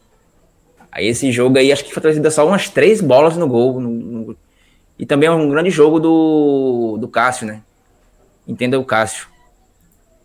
Aí 0.91 1.07
esse 1.07 1.31
jogo 1.31 1.59
aí, 1.59 1.71
acho 1.73 1.85
que 1.85 1.93
Fortaleza 1.93 2.21
deu 2.21 2.31
só 2.31 2.47
umas 2.47 2.69
três 2.69 3.01
bolas 3.01 3.37
no 3.37 3.47
gol. 3.47 3.81
no- 3.81 3.91
no- 3.91 4.37
e 4.99 5.07
também 5.07 5.29
é 5.29 5.33
um 5.33 5.49
grande 5.49 5.71
jogo 5.71 6.01
do, 6.01 6.97
do 7.01 7.07
Cássio, 7.07 7.47
né? 7.47 7.61
Entenda 8.49 8.79
o 8.81 8.85
Cássio. 8.85 9.29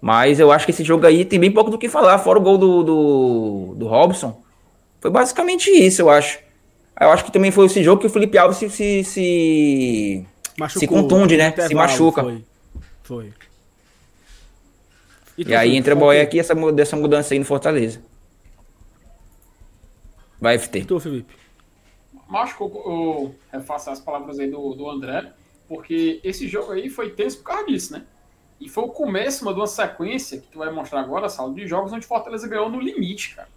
Mas 0.02 0.40
eu 0.40 0.52
acho 0.52 0.66
que 0.66 0.72
esse 0.72 0.84
jogo 0.84 1.06
aí 1.06 1.24
tem 1.24 1.40
bem 1.40 1.52
pouco 1.52 1.70
do 1.70 1.78
que 1.78 1.88
falar, 1.88 2.18
fora 2.18 2.40
o 2.40 2.42
gol 2.42 2.58
do, 2.58 2.84
do, 2.84 3.76
do 3.78 3.88
Robson. 3.88 4.42
Foi 5.00 5.12
basicamente 5.12 5.70
isso, 5.70 6.02
eu 6.02 6.10
acho. 6.10 6.40
Eu 7.00 7.10
acho 7.12 7.24
que 7.26 7.32
também 7.32 7.52
foi 7.52 7.66
esse 7.68 7.84
jogo 7.84 8.02
que 8.02 8.08
o 8.08 8.10
Felipe 8.10 8.38
Alves 8.38 8.58
se, 8.58 8.70
se, 8.70 9.04
se, 9.04 10.26
se 10.80 10.88
contunde, 10.88 11.38
né? 11.38 11.52
Se 11.68 11.76
machuca. 11.76 12.22
Foi. 12.24 12.44
Foi. 13.04 13.34
E, 15.38 15.46
tu, 15.46 15.54
aí 15.56 15.76
entra 15.76 15.96
que- 16.28 16.38
e 16.38 16.40
essa, 16.40 16.54
dessa 16.72 16.96
mudança 16.96 17.34
aí 17.34 17.40
no 17.40 17.46
Fortaleza. 17.46 18.02
Vai, 20.40 20.56
E 20.56 20.60
FT. 20.60 20.86
tu, 20.86 21.00
Felipe? 21.00 21.34
Mas 22.28 22.56
eu, 22.60 22.68
eu 22.86 23.36
refaço 23.52 23.90
as 23.90 24.00
palavras 24.00 24.40
aí 24.40 24.50
do, 24.50 24.74
do 24.74 24.90
André, 24.90 25.34
porque 25.68 26.20
esse 26.24 26.48
jogo 26.48 26.72
aí 26.72 26.90
foi 26.90 27.12
tenso 27.12 27.38
por 27.40 27.44
causa 27.46 27.66
disso, 27.68 27.94
né? 27.94 28.06
E 28.60 28.70
foi 28.70 28.84
o 28.84 28.90
começo 28.90 29.44
mano, 29.44 29.56
de 29.56 29.62
uma 29.62 29.68
sequência 29.68 30.40
que 30.40 30.48
tu 30.48 30.60
vai 30.60 30.72
mostrar 30.72 31.02
agora, 31.02 31.30
Saulo, 31.30 31.54
de 31.56 31.68
jogos 31.68 31.92
onde 31.92 32.06
o 32.06 32.08
Fortaleza 32.08 32.48
ganhou 32.48 32.70
no 32.70 32.80
limite, 32.80 33.36
cara. 33.36 33.50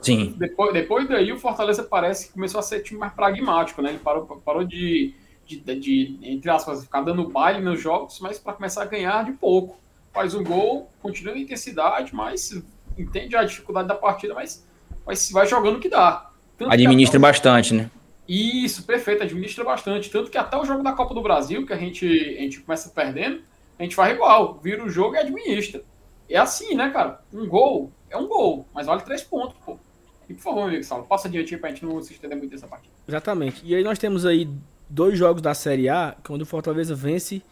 Sim. 0.00 0.34
Depois, 0.36 0.72
depois 0.72 1.08
daí 1.08 1.32
o 1.32 1.38
Fortaleza 1.38 1.82
parece 1.84 2.28
que 2.28 2.34
começou 2.34 2.58
a 2.60 2.62
ser 2.62 2.82
time 2.82 3.00
mais 3.00 3.12
pragmático, 3.14 3.82
né? 3.82 3.90
Ele 3.90 3.98
parou, 3.98 4.26
parou 4.44 4.64
de, 4.64 5.14
de, 5.46 5.58
de, 5.60 6.18
entre 6.22 6.50
aspas, 6.50 6.84
ficar 6.84 7.02
dando 7.02 7.28
baile 7.28 7.60
nos 7.62 7.80
jogos, 7.80 8.20
mas 8.20 8.38
para 8.38 8.54
começar 8.54 8.82
a 8.82 8.86
ganhar 8.86 9.24
de 9.24 9.32
pouco. 9.32 9.81
Faz 10.12 10.34
um 10.34 10.44
gol, 10.44 10.90
continua 11.00 11.36
em 11.36 11.42
intensidade, 11.42 12.14
mas 12.14 12.62
entende 12.98 13.36
a 13.36 13.44
dificuldade 13.44 13.88
da 13.88 13.94
partida, 13.94 14.34
mas, 14.34 14.66
mas 15.06 15.30
vai 15.30 15.46
jogando 15.46 15.76
o 15.76 15.80
que 15.80 15.88
dá. 15.88 16.30
Tanto 16.58 16.72
Administra 16.72 17.18
que 17.18 17.22
bastante, 17.22 17.74
né? 17.74 17.90
Isso, 18.28 18.84
perfeito, 18.84 19.22
administra 19.22 19.64
bastante. 19.64 20.10
Tanto 20.10 20.30
que 20.30 20.38
até 20.38 20.56
o 20.56 20.64
jogo 20.64 20.82
da 20.82 20.92
Copa 20.92 21.14
do 21.14 21.22
Brasil, 21.22 21.66
que 21.66 21.72
a 21.72 21.76
gente, 21.76 22.06
a 22.06 22.40
gente 22.40 22.60
começa 22.60 22.90
perdendo, 22.90 23.42
a 23.78 23.82
gente 23.82 23.94
faz 23.94 24.14
igual, 24.14 24.60
vira 24.62 24.84
o 24.84 24.88
jogo 24.88 25.16
e 25.16 25.18
administra. 25.18 25.82
É 26.28 26.36
assim, 26.36 26.74
né, 26.74 26.90
cara? 26.90 27.20
Um 27.32 27.46
gol 27.46 27.90
é 28.08 28.16
um 28.16 28.26
gol, 28.26 28.66
mas 28.72 28.86
vale 28.86 29.02
três 29.02 29.22
pontos, 29.22 29.56
pô. 29.64 29.78
E 30.28 30.34
por 30.34 30.42
favor, 30.42 30.68
amigo 30.68 30.84
Saulo, 30.84 31.04
passa 31.04 31.28
adiante 31.28 31.54
aí 31.54 31.60
pra 31.60 31.70
gente 31.70 31.84
não 31.84 32.00
se 32.00 32.12
estender 32.12 32.38
muito 32.38 32.52
nessa 32.52 32.66
partida. 32.66 32.94
Exatamente. 33.08 33.60
E 33.64 33.74
aí 33.74 33.82
nós 33.82 33.98
temos 33.98 34.24
aí 34.24 34.48
dois 34.88 35.18
jogos 35.18 35.42
da 35.42 35.52
Série 35.52 35.88
A, 35.88 36.14
quando 36.24 36.42
o 36.42 36.46
Fortaleza 36.46 36.94
vence, 36.94 37.42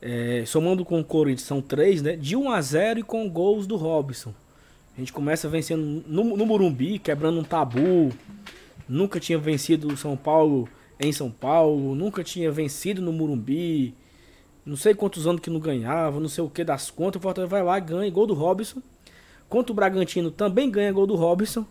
é, 0.00 0.44
somando 0.46 0.84
com 0.84 0.98
o 1.00 1.04
Corinthians, 1.04 1.46
são 1.46 1.60
três, 1.60 2.02
né? 2.02 2.16
De 2.16 2.36
1 2.36 2.50
a 2.50 2.60
0 2.60 3.00
e 3.00 3.02
com 3.02 3.28
gols 3.28 3.66
do 3.66 3.76
Robson. 3.76 4.32
A 4.96 5.00
gente 5.00 5.12
começa 5.12 5.48
vencendo 5.48 6.04
no, 6.06 6.36
no 6.36 6.46
Morumbi, 6.46 6.98
quebrando 6.98 7.40
um 7.40 7.44
tabu. 7.44 8.10
Nunca 8.88 9.20
tinha 9.20 9.38
vencido 9.38 9.88
o 9.88 9.96
São 9.96 10.16
Paulo 10.16 10.68
em 10.98 11.12
São 11.12 11.30
Paulo, 11.30 11.94
nunca 11.94 12.22
tinha 12.22 12.50
vencido 12.50 13.00
no 13.00 13.12
Morumbi. 13.12 13.94
Não 14.66 14.76
sei 14.76 14.94
quantos 14.94 15.26
anos 15.26 15.40
que 15.40 15.48
não 15.48 15.58
ganhava, 15.58 16.20
não 16.20 16.28
sei 16.28 16.44
o 16.44 16.50
que 16.50 16.62
das 16.62 16.90
contas. 16.90 17.18
O 17.18 17.22
Fortaleza 17.22 17.50
vai 17.50 17.62
lá, 17.62 17.78
ganha, 17.78 18.10
gol 18.10 18.26
do 18.26 18.34
Robson. 18.34 18.82
Contra 19.48 19.72
o 19.72 19.74
Bragantino 19.74 20.30
também 20.30 20.70
ganha 20.70 20.92
gol 20.92 21.06
do 21.06 21.16
Robson. 21.16 21.64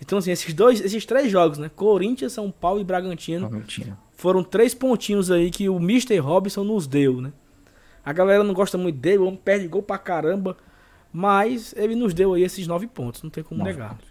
Então, 0.00 0.18
assim, 0.18 0.30
esses 0.30 0.52
dois, 0.52 0.80
esses 0.80 1.06
três 1.06 1.30
jogos, 1.30 1.56
né? 1.56 1.70
Corinthians, 1.74 2.32
São 2.32 2.50
Paulo 2.50 2.80
e 2.80 2.84
Bragantino. 2.84 3.48
Bragantino. 3.48 3.96
Foram 4.12 4.44
três 4.44 4.74
pontinhos 4.74 5.30
aí 5.30 5.50
que 5.50 5.68
o 5.68 5.76
Mr. 5.76 6.18
Robson 6.18 6.64
nos 6.64 6.86
deu, 6.86 7.20
né? 7.20 7.32
A 8.04 8.12
galera 8.12 8.44
não 8.44 8.54
gosta 8.54 8.76
muito 8.76 8.98
dele, 8.98 9.18
o 9.18 9.26
homem 9.26 9.40
perde 9.42 9.66
gol 9.66 9.82
pra 9.82 9.98
caramba. 9.98 10.56
Mas 11.12 11.72
ele 11.76 11.94
nos 11.94 12.12
deu 12.12 12.34
aí 12.34 12.42
esses 12.42 12.66
nove 12.66 12.88
pontos, 12.88 13.22
não 13.22 13.30
tem 13.30 13.44
como 13.44 13.58
nove 13.58 13.72
negar. 13.72 13.90
Pontos. 13.90 14.08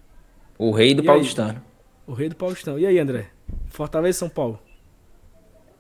O 0.58 0.72
rei 0.72 0.94
do 0.94 1.04
e 1.04 1.06
Paulistano. 1.06 1.50
Aí? 1.50 1.74
O 2.08 2.14
rei 2.14 2.30
do 2.30 2.36
Paulistão. 2.36 2.80
E 2.80 2.86
aí, 2.86 2.98
André? 2.98 3.28
Fortaleza 3.68 4.18
e 4.18 4.20
São 4.20 4.30
Paulo? 4.30 4.60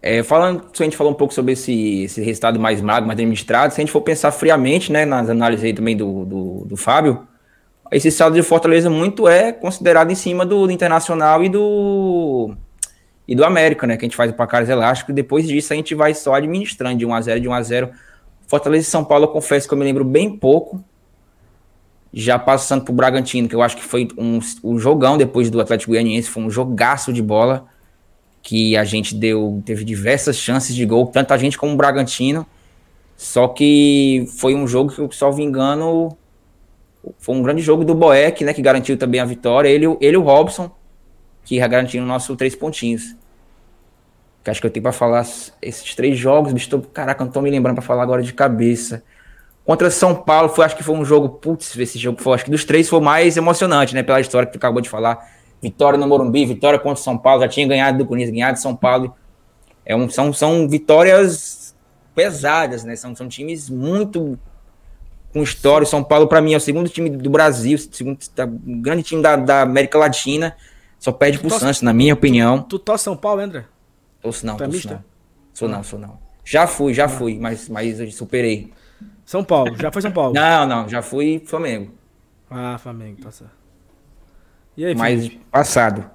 É, 0.01 0.21
falando, 0.21 0.65
se 0.73 0.83
a 0.83 0.85
gente 0.85 0.97
falou 0.97 1.13
um 1.13 1.15
pouco 1.15 1.33
sobre 1.33 1.53
esse, 1.53 2.03
esse 2.03 2.21
resultado 2.21 2.59
mais 2.59 2.81
magro, 2.81 3.07
mais 3.07 3.15
administrado, 3.17 3.73
se 3.73 3.79
a 3.79 3.83
gente 3.83 3.91
for 3.91 4.01
pensar 4.01 4.31
friamente, 4.31 4.91
né, 4.91 5.05
nas 5.05 5.29
análises 5.29 5.63
aí 5.63 5.73
também 5.73 5.95
do, 5.95 6.25
do, 6.25 6.65
do 6.65 6.75
Fábio, 6.75 7.25
esse 7.89 8.11
saldo 8.11 8.35
de 8.35 8.43
Fortaleza 8.43 8.89
muito 8.89 9.29
é 9.29 9.53
considerado 9.53 10.11
em 10.11 10.15
cima 10.15 10.45
do, 10.45 10.67
do 10.67 10.73
Internacional 10.73 11.41
e 11.41 11.47
do 11.47 12.53
e 13.27 13.35
do 13.35 13.45
América, 13.45 13.87
né, 13.87 13.95
que 13.95 14.05
a 14.05 14.07
gente 14.07 14.15
faz 14.15 14.31
o 14.31 14.33
placares 14.33 14.69
elástico, 14.69 15.11
e 15.11 15.13
depois 15.13 15.47
disso 15.47 15.71
a 15.73 15.75
gente 15.75 15.95
vai 15.95 16.13
só 16.13 16.33
administrando 16.33 16.97
de 16.97 17.05
1 17.05 17.13
a 17.13 17.21
0 17.21 17.39
de 17.39 17.47
1 17.47 17.53
a 17.53 17.61
0 17.61 17.89
Fortaleza 18.47 18.87
e 18.87 18.91
São 18.91 19.03
Paulo, 19.03 19.25
eu 19.25 19.29
confesso 19.29 19.67
que 19.67 19.73
eu 19.73 19.77
me 19.77 19.83
lembro 19.83 20.03
bem 20.03 20.37
pouco, 20.37 20.83
já 22.13 22.37
passando 22.37 22.83
pro 22.83 22.93
Bragantino, 22.93 23.47
que 23.47 23.55
eu 23.55 23.61
acho 23.61 23.75
que 23.75 23.83
foi 23.83 24.07
um, 24.17 24.39
um 24.63 24.77
jogão 24.77 25.17
depois 25.17 25.49
do 25.49 25.59
Atlético 25.59 25.91
Goianiense, 25.91 26.29
foi 26.29 26.43
um 26.43 26.49
jogaço 26.49 27.11
de 27.11 27.21
bola, 27.21 27.65
que 28.43 28.75
a 28.75 28.83
gente 28.83 29.15
deu, 29.15 29.63
teve 29.65 29.85
diversas 29.85 30.35
chances 30.35 30.75
de 30.75 30.85
gol, 30.85 31.07
tanto 31.07 31.33
a 31.33 31.37
gente 31.37 31.57
como 31.57 31.73
o 31.73 31.77
Bragantino, 31.77 32.45
só 33.15 33.47
que 33.47 34.27
foi 34.37 34.53
um 34.53 34.67
jogo 34.67 34.91
que, 34.91 35.01
me 35.35 35.43
engano, 35.43 36.15
foi 37.17 37.35
um 37.35 37.41
grande 37.41 37.61
jogo 37.61 37.85
do 37.85 37.95
Boeck, 37.95 38.43
né, 38.43 38.53
que 38.53 38.61
garantiu 38.61 38.97
também 38.97 39.21
a 39.21 39.25
vitória, 39.25 39.69
ele, 39.69 39.85
ele 40.01 40.15
e 40.15 40.17
o 40.17 40.21
Robson, 40.21 40.69
que 41.43 41.59
garantiram 41.59 42.05
o 42.05 42.07
nosso 42.07 42.35
três 42.35 42.55
pontinhos. 42.55 43.15
Que 44.43 44.49
acho 44.49 44.59
que 44.59 44.67
eu 44.67 44.71
tenho 44.71 44.83
para 44.83 44.91
falar 44.91 45.25
esses 45.61 45.95
três 45.95 46.17
jogos, 46.17 46.51
bicho, 46.51 46.69
tô, 46.69 46.79
caraca, 46.81 47.23
não 47.23 47.31
tô 47.31 47.41
me 47.41 47.49
lembrando 47.49 47.75
para 47.75 47.83
falar 47.83 48.03
agora 48.03 48.21
de 48.21 48.33
cabeça. 48.33 49.03
Contra 49.65 49.89
São 49.89 50.13
Paulo, 50.13 50.49
foi, 50.49 50.65
acho 50.65 50.75
que 50.75 50.83
foi 50.83 50.95
um 50.95 51.05
jogo, 51.05 51.29
putz, 51.29 51.77
esse 51.77 51.97
jogo 51.97 52.21
foi, 52.21 52.35
acho 52.35 52.45
que 52.45 52.51
dos 52.51 52.65
três 52.65 52.89
foi 52.89 52.99
mais 52.99 53.37
emocionante, 53.37 53.95
né? 53.95 54.03
Pela 54.03 54.19
história 54.19 54.45
que 54.45 54.51
tu 54.51 54.57
acabou 54.57 54.81
de 54.81 54.89
falar. 54.89 55.25
Vitória 55.61 55.97
no 55.97 56.05
Morumbi, 56.05 56.45
vitória 56.45 56.77
contra 56.77 57.01
São 57.01 57.17
Paulo, 57.17 57.41
já 57.41 57.47
tinha 57.47 57.65
ganhado 57.65 57.97
do 57.97 58.05
Corinthians, 58.05 58.33
ganhado 58.33 58.55
de 58.55 58.61
São 58.61 58.75
Paulo. 58.75 59.15
É 59.85 59.95
um, 59.95 60.09
são, 60.09 60.33
são 60.33 60.67
vitórias 60.67 61.73
pesadas, 62.13 62.83
né? 62.83 62.97
São, 62.97 63.15
são 63.15 63.29
times 63.29 63.69
muito 63.69 64.37
com 65.31 65.41
história. 65.41 65.85
São 65.85 66.03
Paulo, 66.03 66.27
para 66.27 66.41
mim, 66.41 66.53
é 66.53 66.57
o 66.57 66.59
segundo 66.59 66.89
time 66.89 67.09
do 67.09 67.29
Brasil, 67.29 67.77
segundo 67.77 68.17
tá, 68.35 68.45
um 68.45 68.81
grande 68.81 69.03
time 69.03 69.21
da, 69.21 69.37
da 69.37 69.61
América 69.61 69.97
Latina. 69.97 70.55
Só 71.03 71.11
perde 71.11 71.37
pro 71.37 71.49
Santos, 71.49 71.81
na 71.81 71.91
minha 71.91 72.13
opinião. 72.13 72.63
Tu 72.63 72.79
torce 72.79 73.03
São 73.03 73.17
Paulo, 73.17 73.41
André? 73.41 73.65
Torço 74.21 74.45
não, 74.45 74.55
torço 74.55 74.87
não. 74.87 75.03
Sou 75.53 75.67
não, 75.67 75.83
sou 75.83 75.99
não. 75.99 76.17
Já 76.45 76.65
fui, 76.65 76.93
já 76.93 77.09
fui, 77.09 77.37
mas, 77.37 77.67
mas 77.67 77.99
eu 77.99 78.09
superei. 78.09 78.71
São 79.25 79.43
Paulo, 79.43 79.75
já 79.75 79.91
foi 79.91 80.01
São 80.01 80.13
Paulo. 80.13 80.33
não, 80.33 80.65
não, 80.65 80.87
já 80.87 81.01
fui 81.01 81.43
Flamengo. 81.45 81.93
Ah, 82.49 82.77
Flamengo, 82.77 83.21
tá 83.21 83.31
certo. 83.31 83.51
E 84.77 84.85
aí, 84.85 84.95
Mas 84.95 85.27
passado. 85.51 86.09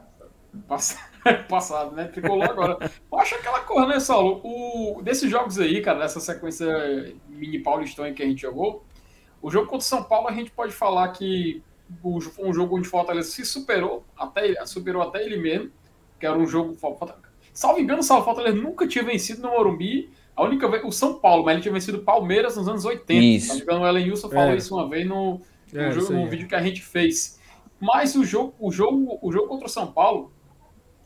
passado, 1.51 1.95
né? 1.95 2.05
Tricolor 2.05 2.49
agora. 2.49 2.91
Eu 3.13 3.19
acho 3.19 3.35
aquela 3.35 3.61
coisa, 3.61 3.89
né, 3.89 4.01
Saulo? 4.01 4.41
O, 4.43 5.03
desses 5.03 5.31
jogos 5.31 5.59
aí, 5.59 5.83
cara, 5.83 5.99
dessa 5.99 6.19
sequência 6.19 7.15
mini 7.29 7.59
paulistão 7.59 8.11
que 8.15 8.23
a 8.23 8.27
gente 8.27 8.41
jogou, 8.41 8.87
o 9.43 9.51
jogo 9.51 9.67
contra 9.67 9.85
o 9.85 9.87
São 9.87 10.03
Paulo 10.03 10.29
a 10.29 10.33
gente 10.33 10.51
pode 10.51 10.73
falar 10.73 11.09
que 11.09 11.63
foi 12.03 12.49
um 12.49 12.53
jogo 12.53 12.77
onde 12.77 12.87
o 12.87 12.91
Fortaleza 12.91 13.31
se 13.31 13.45
superou, 13.45 14.05
até, 14.17 14.65
superou 14.67 15.03
até 15.03 15.25
ele 15.25 15.37
mesmo, 15.37 15.71
que 16.19 16.27
era 16.27 16.37
um 16.37 16.47
jogo. 16.47 16.77
Salvo 17.53 17.81
engano, 17.81 18.01
o 18.01 18.05
Fortaleza 18.05 18.57
nunca 18.57 18.87
tinha 18.87 19.05
vencido 19.05 19.43
no 19.43 19.51
Morumbi 19.51 20.11
a 20.39 20.45
única 20.45 20.69
vez, 20.69 20.85
o 20.85 20.93
São 20.93 21.19
Paulo, 21.19 21.45
mas 21.45 21.55
ele 21.55 21.63
tinha 21.63 21.75
vencido 21.75 21.99
o 21.99 22.03
Palmeiras 22.03 22.57
nos 22.57 22.69
anos 22.69 22.85
80. 22.85 23.13
Isso. 23.13 23.65
O 23.67 23.87
Ellen 23.87 24.09
Wilson 24.09 24.29
falou 24.29 24.53
é. 24.53 24.57
isso 24.57 24.73
uma 24.73 24.89
vez 24.89 25.05
no, 25.05 25.41
no, 25.73 25.81
é, 25.81 25.91
jogo, 25.91 26.13
no 26.13 26.29
vídeo 26.29 26.47
que 26.47 26.55
a 26.55 26.63
gente 26.63 26.81
fez. 26.81 27.41
Mas 27.81 28.15
o 28.15 28.25
jogo, 28.25 28.55
o 28.61 28.71
jogo, 28.71 29.19
o 29.21 29.33
jogo 29.33 29.49
contra 29.49 29.67
o 29.67 29.69
São 29.69 29.91
Paulo, 29.91 30.33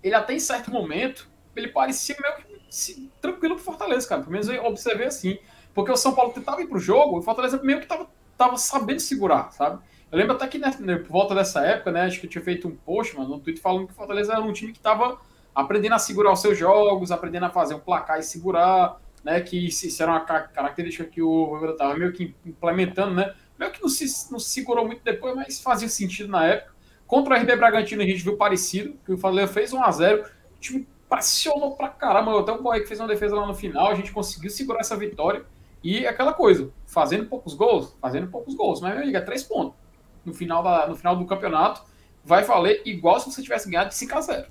ele 0.03 0.15
até 0.15 0.35
em 0.35 0.39
certo 0.39 0.71
momento, 0.71 1.31
ele 1.57 1.69
parecia 1.69 2.15
meio 2.21 2.37
que 2.37 2.63
se, 2.69 3.11
tranquilo 3.23 3.55
pro 3.55 3.65
Fortaleza, 3.65 4.07
cara. 4.07 4.21
Pelo 4.21 4.33
menos 4.33 4.49
eu 4.49 4.67
observei 4.67 5.07
assim. 5.07 5.39
Porque 5.73 5.91
o 5.91 5.97
São 5.97 6.15
Paulo 6.15 6.35
tentava 6.35 6.61
ir 6.61 6.67
pro 6.67 6.79
jogo, 6.79 7.17
e 7.17 7.21
o 7.21 7.23
Fortaleza 7.23 7.59
meio 7.63 7.81
que 7.81 7.87
tava, 7.87 8.07
tava 8.37 8.59
sabendo 8.59 9.01
segurar, 9.01 9.51
sabe? 9.53 9.83
Eu 10.13 10.19
lembro 10.19 10.37
até 10.37 10.47
que 10.47 10.59
né, 10.59 10.71
por 10.99 11.11
volta 11.11 11.35
dessa 11.35 11.65
época, 11.65 11.91
né? 11.91 12.03
Acho 12.03 12.21
que 12.21 12.27
eu 12.27 12.31
tinha 12.31 12.45
feito 12.45 12.69
um 12.69 12.77
post, 12.77 13.17
mano, 13.17 13.31
no 13.31 13.41
Twitter 13.41 13.63
falando 13.63 13.87
que 13.87 13.93
o 13.95 13.97
Fortaleza 13.97 14.35
era 14.35 14.43
um 14.43 14.53
time 14.53 14.71
que 14.71 14.79
tava 14.79 15.19
aprendendo 15.55 15.95
a 15.95 15.99
segurar 15.99 16.33
os 16.33 16.41
seus 16.41 16.59
jogos, 16.59 17.11
aprendendo 17.11 17.47
a 17.47 17.51
fazer 17.51 17.75
um 17.75 17.81
placar 17.81 18.19
e 18.19 18.23
segurar 18.23 19.01
né, 19.25 19.41
que 19.41 19.69
isso 19.69 20.03
era 20.03 20.13
uma 20.13 20.21
característica 20.21 21.05
que 21.05 21.23
o 21.23 21.47
Voivoda 21.47 21.73
estava 21.73 21.97
meio 21.97 22.13
que 22.13 22.35
implementando, 22.45 23.15
né, 23.15 23.33
meio 23.59 23.73
que 23.73 23.81
não 23.81 23.89
se, 23.89 24.05
não 24.31 24.39
se 24.39 24.51
segurou 24.51 24.85
muito 24.85 25.03
depois, 25.03 25.35
mas 25.35 25.61
fazia 25.61 25.89
sentido 25.89 26.31
na 26.31 26.45
época. 26.45 26.73
Contra 27.07 27.35
o 27.35 27.39
RB 27.39 27.57
Bragantino 27.57 28.03
a 28.03 28.07
gente 28.07 28.23
viu 28.23 28.37
parecido, 28.37 28.99
que 29.07 29.13
o 29.13 29.19
Fortaleza 29.19 29.53
fez 29.53 29.73
1x0, 29.73 30.25
o 30.25 30.61
time 30.61 30.89
pressionou 31.09 31.77
pra 31.77 31.89
caramba, 31.89 32.39
até 32.41 32.53
o 32.53 32.63
Boy 32.63 32.81
que 32.81 32.87
fez 32.87 33.01
uma 33.01 33.09
defesa 33.09 33.37
lá 33.37 33.47
no 33.47 33.55
final, 33.55 33.89
a 33.89 33.95
gente 33.95 34.13
conseguiu 34.13 34.51
segurar 34.51 34.81
essa 34.81 34.97
vitória, 34.97 35.45
e 35.83 36.07
aquela 36.07 36.33
coisa, 36.33 36.71
fazendo 36.87 37.27
poucos 37.27 37.55
gols, 37.55 37.97
fazendo 38.01 38.29
poucos 38.29 38.55
gols, 38.55 38.81
mas 38.81 38.95
meu 38.95 39.03
amigo, 39.03 39.17
é 39.17 39.21
três 39.21 39.43
pontos. 39.43 39.82
No 40.25 40.33
final, 40.33 40.63
da, 40.63 40.87
no 40.87 40.97
final 40.97 41.17
do 41.17 41.25
campeonato, 41.27 41.83
vai 42.25 42.45
valer 42.45 42.83
igual 42.85 43.19
se 43.19 43.31
você 43.31 43.43
tivesse 43.43 43.69
ganhado 43.69 43.91
de 43.91 43.97
5x0. 43.97 44.47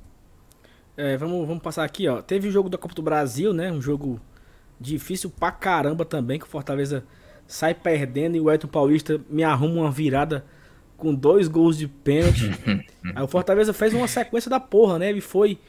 É, 0.97 1.17
vamos, 1.17 1.47
vamos 1.47 1.63
passar 1.63 1.83
aqui, 1.83 2.07
ó. 2.07 2.21
Teve 2.21 2.47
o 2.47 2.51
jogo 2.51 2.69
da 2.69 2.77
Copa 2.77 2.93
do 2.93 3.01
Brasil, 3.01 3.53
né? 3.53 3.71
Um 3.71 3.81
jogo 3.81 4.19
Difícil 4.81 5.29
pra 5.29 5.51
caramba 5.51 6.03
também, 6.03 6.39
que 6.39 6.45
o 6.45 6.49
Fortaleza 6.49 7.03
sai 7.45 7.71
perdendo 7.71 8.35
e 8.35 8.39
o 8.39 8.49
Elton 8.49 8.67
Paulista 8.67 9.21
me 9.29 9.43
arruma 9.43 9.81
uma 9.81 9.91
virada 9.91 10.43
com 10.97 11.13
dois 11.13 11.47
gols 11.47 11.77
de 11.77 11.87
pênalti. 11.87 12.49
Aí 13.15 13.23
o 13.23 13.27
Fortaleza 13.27 13.73
fez 13.73 13.93
uma 13.93 14.07
sequência 14.07 14.49
da 14.49 14.59
porra, 14.59 14.97
né? 14.97 15.07
Ele 15.07 15.21
foi, 15.21 15.59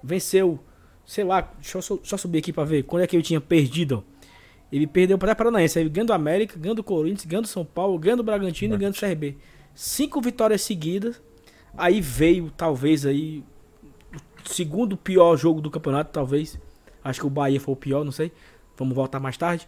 venceu, 0.00 0.60
sei 1.04 1.24
lá, 1.24 1.40
deixa 1.40 1.78
eu 1.78 1.82
só, 1.82 2.16
subir 2.16 2.38
aqui 2.38 2.52
pra 2.52 2.62
ver 2.62 2.84
quando 2.84 3.02
é 3.02 3.08
que 3.08 3.16
ele 3.16 3.24
tinha 3.24 3.40
perdido. 3.40 4.04
Ele 4.72 4.86
perdeu 4.86 5.18
para 5.18 5.34
Paranaense, 5.34 5.78
aí 5.78 5.88
ganhando 5.88 6.08
do 6.08 6.12
América, 6.12 6.58
ganhando 6.58 6.76
do 6.76 6.84
Corinthians, 6.84 7.24
ganhando 7.24 7.44
do 7.44 7.48
São 7.48 7.64
Paulo, 7.64 7.98
ganhando 7.98 8.18
do 8.18 8.24
Bragantino 8.24 8.74
e 8.74 8.78
ganhando 8.78 8.94
do 8.94 9.00
CRB. 9.00 9.36
Cinco 9.74 10.20
vitórias 10.20 10.62
seguidas. 10.62 11.20
Aí 11.76 12.00
veio, 12.00 12.50
talvez, 12.56 13.04
aí, 13.04 13.42
o 14.44 14.48
segundo 14.48 14.96
pior 14.96 15.36
jogo 15.36 15.60
do 15.60 15.70
campeonato, 15.70 16.12
talvez. 16.12 16.58
Acho 17.02 17.20
que 17.20 17.26
o 17.26 17.30
Bahia 17.30 17.60
foi 17.60 17.74
o 17.74 17.76
pior, 17.76 18.04
não 18.04 18.12
sei. 18.12 18.32
Vamos 18.76 18.94
voltar 18.94 19.18
mais 19.18 19.36
tarde. 19.36 19.66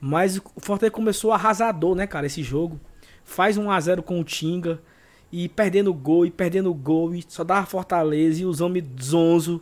Mas 0.00 0.36
o 0.36 0.60
Fortaleza 0.60 0.92
começou 0.92 1.32
arrasador, 1.32 1.94
né, 1.94 2.06
cara, 2.06 2.26
esse 2.26 2.42
jogo. 2.42 2.78
Faz 3.24 3.56
1 3.56 3.70
a 3.70 3.80
0 3.80 4.02
com 4.02 4.20
o 4.20 4.24
Tinga 4.24 4.80
e 5.32 5.48
perdendo 5.48 5.92
gol 5.92 6.26
e 6.26 6.30
perdendo 6.30 6.72
gol 6.72 7.14
e 7.14 7.24
só 7.26 7.42
dava 7.42 7.66
Fortaleza 7.66 8.42
e 8.42 8.46
os 8.46 8.60
homens 8.60 8.84
zonzo 9.02 9.60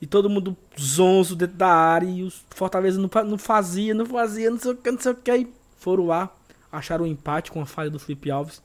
e 0.00 0.06
todo 0.06 0.28
mundo 0.28 0.56
zonzo 0.78 1.36
dentro 1.36 1.56
da 1.56 1.68
área 1.68 2.06
e 2.06 2.24
o 2.24 2.32
Fortaleza 2.50 3.00
não, 3.00 3.08
não 3.24 3.38
fazia, 3.38 3.94
não 3.94 4.06
fazia, 4.06 4.50
não 4.50 4.58
sei 4.58 4.72
o 4.72 4.76
que, 4.76 4.90
não 4.90 5.00
sei 5.00 5.12
o 5.12 5.16
que. 5.16 5.48
foram 5.78 6.06
lá, 6.06 6.34
acharam 6.70 7.04
um 7.04 7.08
empate 7.08 7.50
com 7.50 7.60
a 7.60 7.66
falha 7.66 7.90
do 7.90 7.98
Felipe 7.98 8.30
Alves. 8.30 8.62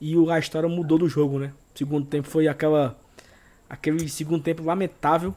E 0.00 0.14
a 0.30 0.38
história 0.38 0.68
mudou 0.68 0.98
do 0.98 1.08
jogo, 1.08 1.38
né? 1.38 1.52
O 1.74 1.78
segundo 1.78 2.06
tempo 2.06 2.28
foi 2.28 2.48
aquela. 2.48 2.98
Aquele 3.68 4.08
segundo 4.08 4.42
tempo 4.42 4.62
lamentável. 4.62 5.34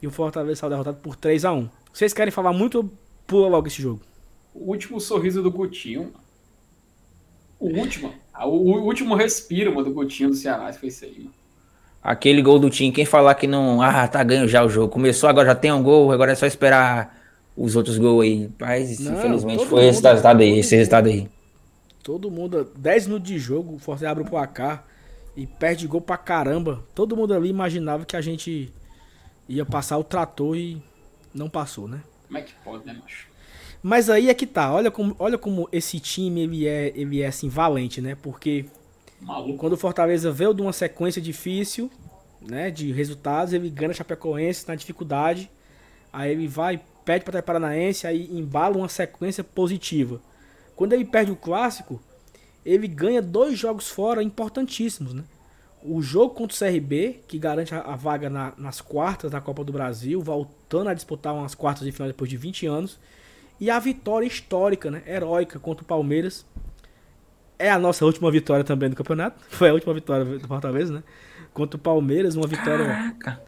E 0.00 0.06
o 0.06 0.10
Fortaleza 0.10 0.60
saiu 0.60 0.70
derrotado 0.70 0.98
por 0.98 1.16
3 1.16 1.44
a 1.44 1.52
1 1.52 1.68
Vocês 1.92 2.12
querem 2.12 2.30
falar 2.30 2.52
muito 2.52 2.78
ou 2.78 2.92
pula 3.26 3.48
logo 3.48 3.66
esse 3.66 3.80
jogo? 3.80 4.02
O 4.52 4.70
último 4.70 5.00
sorriso 5.00 5.42
do 5.42 5.50
Coutinho. 5.50 6.12
O 7.58 7.68
último. 7.68 8.14
ah, 8.32 8.46
o 8.46 8.84
último 8.84 9.14
respiro, 9.14 9.74
mano, 9.74 9.88
do 9.88 9.94
Coutinho 9.94 10.30
do 10.30 10.36
Ceará. 10.36 10.72
Foi 10.72 10.88
isso 10.88 11.04
aí, 11.04 11.18
mano. 11.18 11.43
Aquele 12.04 12.42
gol 12.42 12.58
do 12.58 12.68
time, 12.68 12.92
quem 12.92 13.06
falar 13.06 13.34
que 13.34 13.46
não. 13.46 13.80
Ah, 13.80 14.06
tá 14.06 14.22
ganho 14.22 14.46
já 14.46 14.62
o 14.62 14.68
jogo. 14.68 14.92
Começou, 14.92 15.26
agora 15.28 15.48
já 15.48 15.54
tem 15.54 15.72
um 15.72 15.82
gol, 15.82 16.12
agora 16.12 16.32
é 16.32 16.34
só 16.34 16.44
esperar 16.46 17.18
os 17.56 17.74
outros 17.74 17.96
gols 17.96 18.22
aí. 18.24 18.50
Mas, 18.60 18.98
Não, 19.00 19.14
infelizmente, 19.14 19.64
foi 19.64 19.86
esse 19.86 19.96
mundo- 20.02 20.08
resultado 20.10 20.40
aí, 20.42 20.50
todo 20.50 20.58
esse 20.60 20.76
resultado 20.76 21.06
aí. 21.08 21.28
Todo 22.02 22.30
mundo, 22.30 22.70
10 22.76 23.06
minutos 23.06 23.26
de 23.28 23.38
jogo, 23.38 23.76
o 23.76 23.78
Fortaleza 23.78 24.10
abre 24.12 24.22
o 24.22 24.26
placar 24.26 24.84
e 25.34 25.46
perde 25.46 25.86
gol 25.86 26.02
pra 26.02 26.18
caramba. 26.18 26.84
Todo 26.94 27.16
mundo 27.16 27.32
ali 27.32 27.48
imaginava 27.48 28.04
que 28.04 28.14
a 28.16 28.20
gente 28.20 28.70
ia 29.48 29.64
passar 29.64 29.96
o 29.96 30.04
trator 30.04 30.54
e 30.56 30.82
não 31.34 31.48
passou, 31.48 31.88
né? 31.88 32.00
Como 32.26 32.38
é 32.38 32.42
que 32.42 32.52
pode, 32.62 32.84
né, 32.86 32.94
macho? 33.00 33.26
Mas 33.82 34.10
aí 34.10 34.28
é 34.28 34.34
que 34.34 34.46
tá, 34.46 34.70
olha 34.72 34.90
como, 34.90 35.16
olha 35.18 35.38
como 35.38 35.68
esse 35.72 35.98
time 36.00 36.42
ele 36.42 36.66
é, 36.66 36.92
ele 36.94 37.22
é 37.22 37.26
assim 37.28 37.48
valente, 37.48 38.00
né? 38.02 38.14
Porque 38.20 38.66
Maluco. 39.24 39.58
quando 39.58 39.72
o 39.72 39.76
Fortaleza 39.76 40.30
veio 40.30 40.54
de 40.54 40.62
uma 40.62 40.72
sequência 40.72 41.20
difícil, 41.20 41.90
né, 42.40 42.70
de 42.70 42.92
resultados, 42.92 43.52
ele 43.52 43.70
ganha 43.70 43.90
a 43.90 43.94
Chapecoense 43.94 44.66
na 44.68 44.74
dificuldade. 44.74 45.50
Aí 46.12 46.30
ele 46.30 46.46
vai, 46.46 46.80
pede 47.04 47.24
para 47.24 47.40
o 47.40 47.42
Paranaense, 47.42 48.06
aí 48.06 48.28
embala 48.30 48.76
uma 48.76 48.88
sequência 48.88 49.42
positiva. 49.42 50.20
Quando 50.76 50.92
ele 50.92 51.04
perde 51.04 51.32
o 51.32 51.36
clássico, 51.36 52.00
ele 52.64 52.86
ganha 52.86 53.20
dois 53.22 53.58
jogos 53.58 53.88
fora 53.88 54.22
importantíssimos, 54.22 55.12
né? 55.14 55.24
O 55.82 56.00
jogo 56.00 56.34
contra 56.34 56.54
o 56.54 56.58
CRB, 56.58 57.20
que 57.28 57.38
garante 57.38 57.74
a, 57.74 57.80
a 57.80 57.94
vaga 57.96 58.30
na- 58.30 58.54
nas 58.56 58.80
quartas 58.80 59.30
da 59.30 59.40
Copa 59.40 59.62
do 59.62 59.72
Brasil, 59.72 60.20
voltando 60.22 60.88
a 60.88 60.94
disputar 60.94 61.34
umas 61.34 61.54
quartas 61.54 61.84
de 61.84 61.92
final 61.92 62.08
depois 62.08 62.30
de 62.30 62.36
20 62.38 62.66
anos. 62.66 62.98
E 63.60 63.70
a 63.70 63.78
vitória 63.78 64.26
histórica, 64.26 64.90
né? 64.90 65.02
Heróica 65.06 65.58
contra 65.58 65.84
o 65.84 65.86
Palmeiras. 65.86 66.44
É 67.58 67.70
a 67.70 67.78
nossa 67.78 68.04
última 68.04 68.30
vitória 68.30 68.64
também 68.64 68.90
do 68.90 68.96
campeonato. 68.96 69.42
Foi 69.48 69.70
a 69.70 69.72
última 69.72 69.94
vitória 69.94 70.24
do 70.24 70.48
Fortaleza, 70.48 70.92
né? 70.92 71.02
Contra 71.52 71.76
o 71.76 71.80
Palmeiras, 71.80 72.34
uma 72.34 72.46
vitória. 72.46 72.86
Caraca. 72.86 73.42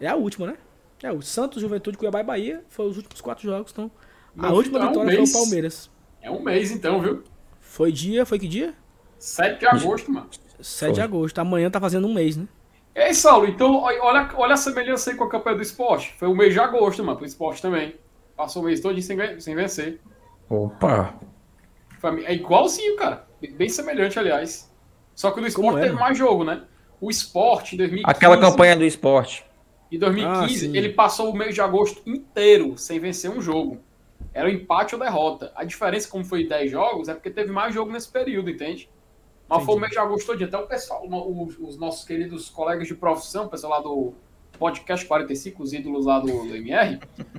É 0.00 0.06
a 0.06 0.14
última, 0.14 0.46
né? 0.46 0.56
É 1.02 1.12
o 1.12 1.22
Santos, 1.22 1.60
Juventude, 1.60 1.98
Cuiabá 1.98 2.20
e 2.20 2.24
Bahia. 2.24 2.64
Foi 2.68 2.86
os 2.86 2.96
últimos 2.96 3.20
quatro 3.20 3.44
jogos. 3.44 3.72
Então, 3.72 3.90
a 4.38 4.52
última 4.52 4.78
então 4.78 4.88
é 4.88 4.90
um 4.90 4.92
vitória 4.92 5.26
foi 5.26 5.28
o 5.28 5.32
Palmeiras. 5.32 5.90
É 6.20 6.30
um 6.30 6.42
mês 6.42 6.70
então, 6.70 7.00
viu? 7.00 7.22
Foi 7.60 7.92
dia, 7.92 8.24
foi 8.24 8.38
que 8.38 8.48
dia? 8.48 8.74
7 9.18 9.58
de 9.58 9.66
agosto, 9.66 10.10
mano. 10.10 10.28
7 10.60 10.94
de 10.94 11.00
agosto. 11.00 11.38
Amanhã 11.38 11.70
tá 11.70 11.80
fazendo 11.80 12.06
um 12.06 12.14
mês, 12.14 12.36
né? 12.36 12.46
Ei, 12.94 13.14
Saulo, 13.14 13.46
então 13.46 13.76
olha, 13.76 14.28
olha 14.34 14.54
a 14.54 14.56
semelhança 14.56 15.10
aí 15.10 15.16
com 15.16 15.22
a 15.22 15.28
campanha 15.28 15.56
do 15.56 15.62
esporte. 15.62 16.14
Foi 16.18 16.26
o 16.26 16.34
mês 16.34 16.52
de 16.52 16.58
agosto, 16.58 17.04
mano, 17.04 17.16
pro 17.16 17.26
esporte 17.26 17.62
também. 17.62 17.94
Passou 18.36 18.62
o 18.62 18.64
mês 18.64 18.80
todo 18.80 19.00
sem, 19.00 19.40
sem 19.40 19.54
vencer. 19.54 20.00
Opa. 20.48 21.14
É 22.24 22.34
igualzinho, 22.34 22.96
cara. 22.96 23.27
Bem- 23.40 23.68
semelhante, 23.68 24.18
aliás. 24.18 24.72
Só 25.14 25.30
que 25.30 25.38
o 25.38 25.42
do 25.42 25.48
esporte 25.48 25.78
é, 25.78 25.82
teve 25.84 25.94
mais 25.94 26.16
jogo, 26.16 26.44
né? 26.44 26.62
O 27.00 27.10
esporte, 27.10 27.74
em 27.74 27.78
2015... 27.78 28.10
Aquela 28.16 28.38
campanha 28.38 28.76
do 28.76 28.84
esporte. 28.84 29.44
Em 29.90 29.98
2015, 29.98 30.66
Ah, 30.66 30.76
ele 30.78 30.90
passou 30.90 31.30
o 31.30 31.36
mês 31.36 31.54
de 31.54 31.60
agosto 31.60 32.02
inteiro 32.08 32.76
sem 32.76 32.98
vencer 33.00 33.30
um 33.30 33.40
jogo. 33.40 33.80
Era 34.34 34.48
um 34.48 34.52
empate 34.52 34.94
ou 34.94 35.00
derrota. 35.00 35.52
A 35.56 35.64
diferença, 35.64 36.08
como 36.08 36.24
foi 36.24 36.46
10 36.46 36.70
jogos, 36.70 37.08
é 37.08 37.14
porque 37.14 37.30
teve 37.30 37.50
mais 37.50 37.72
jogo 37.72 37.90
nesse 37.90 38.08
período, 38.08 38.50
entende? 38.50 38.88
Mas 39.48 39.64
foi 39.64 39.74
o 39.74 39.78
Entendi. 39.78 39.80
mês 39.80 39.92
de 39.92 39.98
agosto 39.98 40.26
todo. 40.26 40.44
Até 40.44 40.58
o 40.58 40.66
pessoal, 40.66 41.06
o- 41.06 41.42
os, 41.46 41.56
os 41.58 41.78
nossos 41.78 42.04
queridos 42.06 42.50
colegas 42.50 42.86
de 42.86 42.94
profissão, 42.94 43.46
o 43.46 43.48
pessoal 43.48 43.72
lá 43.74 43.80
do 43.80 44.12
podcast 44.58 45.06
45, 45.06 45.62
os 45.62 45.72
ídolos 45.72 46.04
lá 46.04 46.18
do, 46.18 46.26
do 46.26 46.54
MR, 46.56 46.98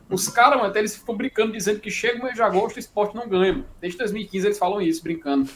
os 0.10 0.28
caras, 0.30 0.58
mano, 0.58 0.70
até 0.70 0.80
eles 0.80 0.96
ficam 0.96 1.16
brincando, 1.16 1.52
dizendo 1.52 1.80
que 1.80 1.92
chega 1.92 2.18
o 2.20 2.24
mês 2.24 2.34
de 2.36 2.42
agosto 2.42 2.78
e 2.78 2.80
o 2.80 2.82
esporte 2.82 3.16
não 3.16 3.28
ganha. 3.28 3.64
Desde 3.80 3.98
2015 4.00 4.48
eles 4.48 4.58
falam 4.58 4.82
isso, 4.82 5.04
brincando. 5.04 5.50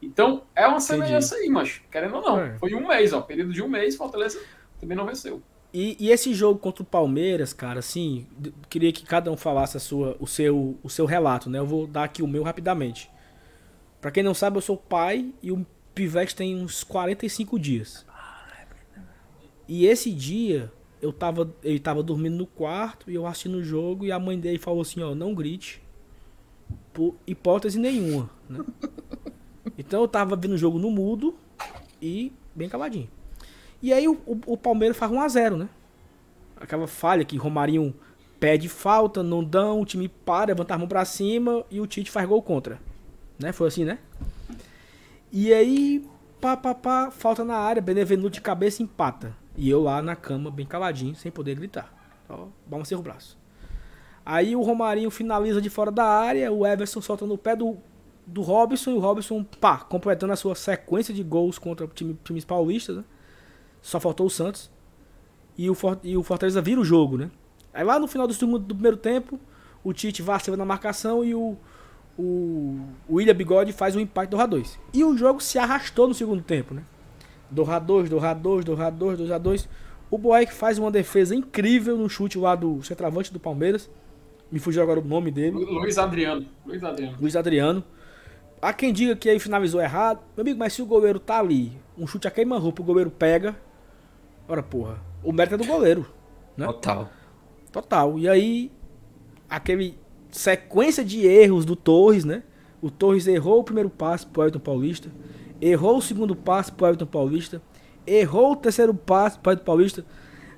Então, 0.00 0.42
é 0.54 0.66
uma 0.66 0.80
semelhança 0.80 1.34
aí, 1.36 1.48
mas 1.48 1.80
querendo 1.90 2.16
ou 2.16 2.22
não. 2.22 2.40
É. 2.40 2.58
Foi 2.58 2.74
um 2.74 2.86
mês, 2.86 3.12
ó. 3.12 3.20
Período 3.20 3.52
de 3.52 3.62
um 3.62 3.68
mês, 3.68 3.96
Fortaleza 3.96 4.40
também 4.80 4.96
não 4.96 5.06
venceu. 5.06 5.42
E, 5.72 5.96
e 6.00 6.10
esse 6.10 6.32
jogo 6.32 6.58
contra 6.58 6.82
o 6.82 6.86
Palmeiras, 6.86 7.52
cara, 7.52 7.80
assim, 7.80 8.26
queria 8.70 8.92
que 8.92 9.04
cada 9.04 9.30
um 9.30 9.36
falasse 9.36 9.76
a 9.76 9.80
sua, 9.80 10.16
o, 10.18 10.26
seu, 10.26 10.78
o 10.82 10.88
seu 10.88 11.04
relato, 11.04 11.50
né? 11.50 11.58
Eu 11.58 11.66
vou 11.66 11.86
dar 11.86 12.04
aqui 12.04 12.22
o 12.22 12.28
meu 12.28 12.42
rapidamente. 12.42 13.10
Pra 14.00 14.10
quem 14.10 14.22
não 14.22 14.32
sabe, 14.32 14.56
eu 14.56 14.62
sou 14.62 14.76
pai 14.76 15.32
e 15.42 15.50
o 15.50 15.66
Pivete 15.94 16.34
tem 16.34 16.56
uns 16.56 16.84
45 16.84 17.58
dias. 17.58 18.06
E 19.66 19.84
esse 19.84 20.10
dia, 20.10 20.72
eu 21.02 21.12
tava, 21.12 21.54
ele 21.62 21.78
tava 21.78 22.02
dormindo 22.02 22.36
no 22.36 22.46
quarto 22.46 23.10
e 23.10 23.14
eu 23.14 23.26
assistindo 23.26 23.58
o 23.58 23.62
jogo 23.62 24.06
e 24.06 24.12
a 24.12 24.18
mãe 24.18 24.38
dele 24.38 24.58
falou 24.58 24.80
assim, 24.80 25.02
ó, 25.02 25.14
não 25.14 25.34
grite. 25.34 25.82
Por 26.92 27.14
hipótese 27.26 27.78
nenhuma, 27.78 28.30
né? 28.48 28.64
Então 29.76 30.00
eu 30.02 30.08
tava 30.08 30.36
vendo 30.36 30.52
o 30.52 30.58
jogo 30.58 30.78
no 30.78 30.90
mudo 30.90 31.34
e 32.00 32.32
bem 32.54 32.68
caladinho. 32.68 33.08
E 33.82 33.92
aí 33.92 34.08
o, 34.08 34.14
o, 34.26 34.40
o 34.46 34.56
Palmeiras 34.56 34.96
faz 34.96 35.10
1x0, 35.10 35.56
né? 35.56 35.68
Aquela 36.56 36.86
falha 36.86 37.24
que 37.24 37.36
Romarinho 37.36 37.94
pede 38.40 38.68
falta, 38.68 39.22
não 39.22 39.42
dão, 39.42 39.80
o 39.80 39.84
time 39.84 40.08
para, 40.08 40.48
levanta 40.48 40.74
a 40.74 40.78
mão 40.78 40.88
pra 40.88 41.04
cima 41.04 41.64
e 41.70 41.80
o 41.80 41.86
Tite 41.86 42.10
faz 42.10 42.28
gol 42.28 42.42
contra. 42.42 42.80
Né? 43.38 43.52
Foi 43.52 43.68
assim, 43.68 43.84
né? 43.84 43.98
E 45.30 45.52
aí, 45.52 46.04
pá, 46.40 46.56
pá, 46.56 46.74
pá, 46.74 47.10
falta 47.10 47.44
na 47.44 47.56
área, 47.56 47.82
Benevenuto 47.82 48.30
de 48.30 48.40
cabeça 48.40 48.82
empata. 48.82 49.34
E 49.56 49.68
eu 49.68 49.82
lá 49.82 50.00
na 50.00 50.16
cama, 50.16 50.50
bem 50.50 50.66
caladinho, 50.66 51.14
sem 51.14 51.30
poder 51.30 51.56
gritar. 51.56 51.92
Só 52.26 52.48
balancei 52.66 52.96
o 52.96 53.02
braço. 53.02 53.36
Aí 54.24 54.54
o 54.54 54.62
Romarinho 54.62 55.10
finaliza 55.10 55.60
de 55.60 55.70
fora 55.70 55.90
da 55.90 56.04
área, 56.04 56.52
o 56.52 56.66
Everson 56.66 57.00
solta 57.00 57.26
no 57.26 57.38
pé 57.38 57.56
do, 57.56 57.78
do 58.28 58.42
Robson, 58.42 58.90
e 58.90 58.94
o 58.94 58.98
Robson, 58.98 59.42
pá, 59.60 59.78
completando 59.78 60.32
a 60.32 60.36
sua 60.36 60.54
sequência 60.54 61.12
de 61.14 61.22
gols 61.22 61.58
contra 61.58 61.86
time, 61.88 62.16
times 62.24 62.44
paulistas, 62.44 62.96
né? 62.98 63.04
Só 63.80 63.98
faltou 63.98 64.26
o 64.26 64.30
Santos. 64.30 64.70
E 65.56 65.68
o, 65.70 65.74
For- 65.74 65.98
e 66.04 66.16
o 66.16 66.22
Fortaleza 66.22 66.60
vira 66.60 66.80
o 66.80 66.84
jogo, 66.84 67.16
né? 67.16 67.30
Aí 67.72 67.82
lá 67.84 67.98
no 67.98 68.06
final 68.06 68.26
do, 68.26 68.34
segundo, 68.34 68.58
do 68.58 68.74
primeiro 68.74 68.96
tempo, 68.96 69.40
o 69.82 69.92
Tite 69.92 70.20
vacila 70.22 70.56
na 70.56 70.64
marcação 70.64 71.24
e 71.24 71.34
o, 71.34 71.56
o, 72.18 72.80
o 73.08 73.14
William 73.16 73.34
Bigode 73.34 73.72
faz 73.72 73.96
o 73.96 74.00
empate 74.00 74.30
do 74.30 74.36
Ra2. 74.36 74.76
E 74.92 75.02
o 75.04 75.16
jogo 75.16 75.40
se 75.40 75.58
arrastou 75.58 76.06
no 76.08 76.14
segundo 76.14 76.42
tempo, 76.42 76.74
né? 76.74 76.82
Do 77.50 77.64
Ra2, 77.64 78.08
do 78.08 78.16
Ra2, 78.18 78.62
do 78.64 78.76
Ra2, 78.76 79.16
do 79.16 79.24
Ra2. 79.24 79.66
O 80.10 80.18
Boeck 80.18 80.52
faz 80.52 80.78
uma 80.78 80.90
defesa 80.90 81.34
incrível 81.34 81.96
no 81.96 82.08
chute 82.08 82.38
lá 82.38 82.54
do 82.54 82.82
centroavante 82.82 83.32
do 83.32 83.40
Palmeiras. 83.40 83.90
Me 84.50 84.58
fugiu 84.58 84.82
agora 84.82 85.00
o 85.00 85.04
nome 85.04 85.30
dele. 85.30 85.52
Lu- 85.56 85.72
Luiz 85.80 85.98
Adriano. 85.98 86.46
Luiz 86.66 86.82
Adriano. 86.82 87.16
Luiz 87.20 87.36
Adriano. 87.36 87.84
Há 88.60 88.72
quem 88.72 88.92
diga 88.92 89.14
que 89.14 89.28
aí 89.28 89.38
finalizou 89.38 89.80
errado. 89.80 90.20
Meu 90.36 90.42
amigo, 90.42 90.58
mas 90.58 90.72
se 90.72 90.82
o 90.82 90.86
goleiro 90.86 91.18
tá 91.20 91.38
ali, 91.38 91.72
um 91.96 92.06
chute 92.06 92.26
a 92.26 92.30
queima-roupa, 92.30 92.82
o 92.82 92.84
goleiro 92.84 93.10
pega. 93.10 93.56
Ora, 94.48 94.62
porra. 94.62 94.98
O 95.22 95.32
mérito 95.32 95.54
é 95.54 95.58
do 95.58 95.64
goleiro. 95.64 96.06
Né? 96.56 96.66
Total. 96.66 97.08
Total. 97.70 98.18
E 98.18 98.28
aí, 98.28 98.72
aquele 99.48 99.96
sequência 100.30 101.04
de 101.04 101.26
erros 101.26 101.64
do 101.64 101.76
Torres, 101.76 102.24
né? 102.24 102.42
O 102.80 102.90
Torres 102.90 103.26
errou 103.26 103.60
o 103.60 103.64
primeiro 103.64 103.90
passe 103.90 104.26
pro 104.26 104.42
Everton 104.42 104.60
Paulista, 104.60 105.10
errou 105.60 105.98
o 105.98 106.02
segundo 106.02 106.34
passe 106.36 106.70
pro 106.72 106.86
Everton 106.86 107.06
Paulista, 107.06 107.60
errou 108.06 108.52
o 108.52 108.56
terceiro 108.56 108.94
passe 108.94 109.38
pro 109.38 109.52
Everton 109.52 109.64
Paulista. 109.64 110.04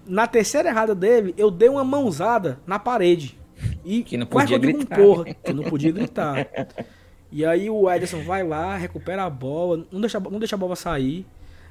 Na 0.07 0.27
terceira 0.27 0.69
errada 0.69 0.95
dele, 0.95 1.35
eu 1.37 1.51
dei 1.51 1.69
uma 1.69 1.85
mãozada 1.85 2.61
na 2.67 2.79
parede. 2.79 3.39
E 3.85 4.03
Que 4.03 4.17
não 4.17 4.27
podia 4.27 4.59
digo 4.59 4.73
um 4.73 4.79
gritar. 4.79 4.97
porra, 4.97 5.25
que 5.35 5.53
não 5.53 5.65
podia 5.65 5.93
gritar. 5.93 6.47
E 7.33 7.45
aí 7.45 7.71
o 7.71 7.91
Ederson 7.91 8.23
vai 8.23 8.43
lá, 8.43 8.77
recupera 8.77 9.25
a 9.25 9.31
bola, 9.31 9.85
não 9.93 10.01
deixa, 10.01 10.19
não 10.19 10.39
deixa 10.39 10.57
a 10.57 10.59
bola 10.59 10.75
sair, 10.75 11.25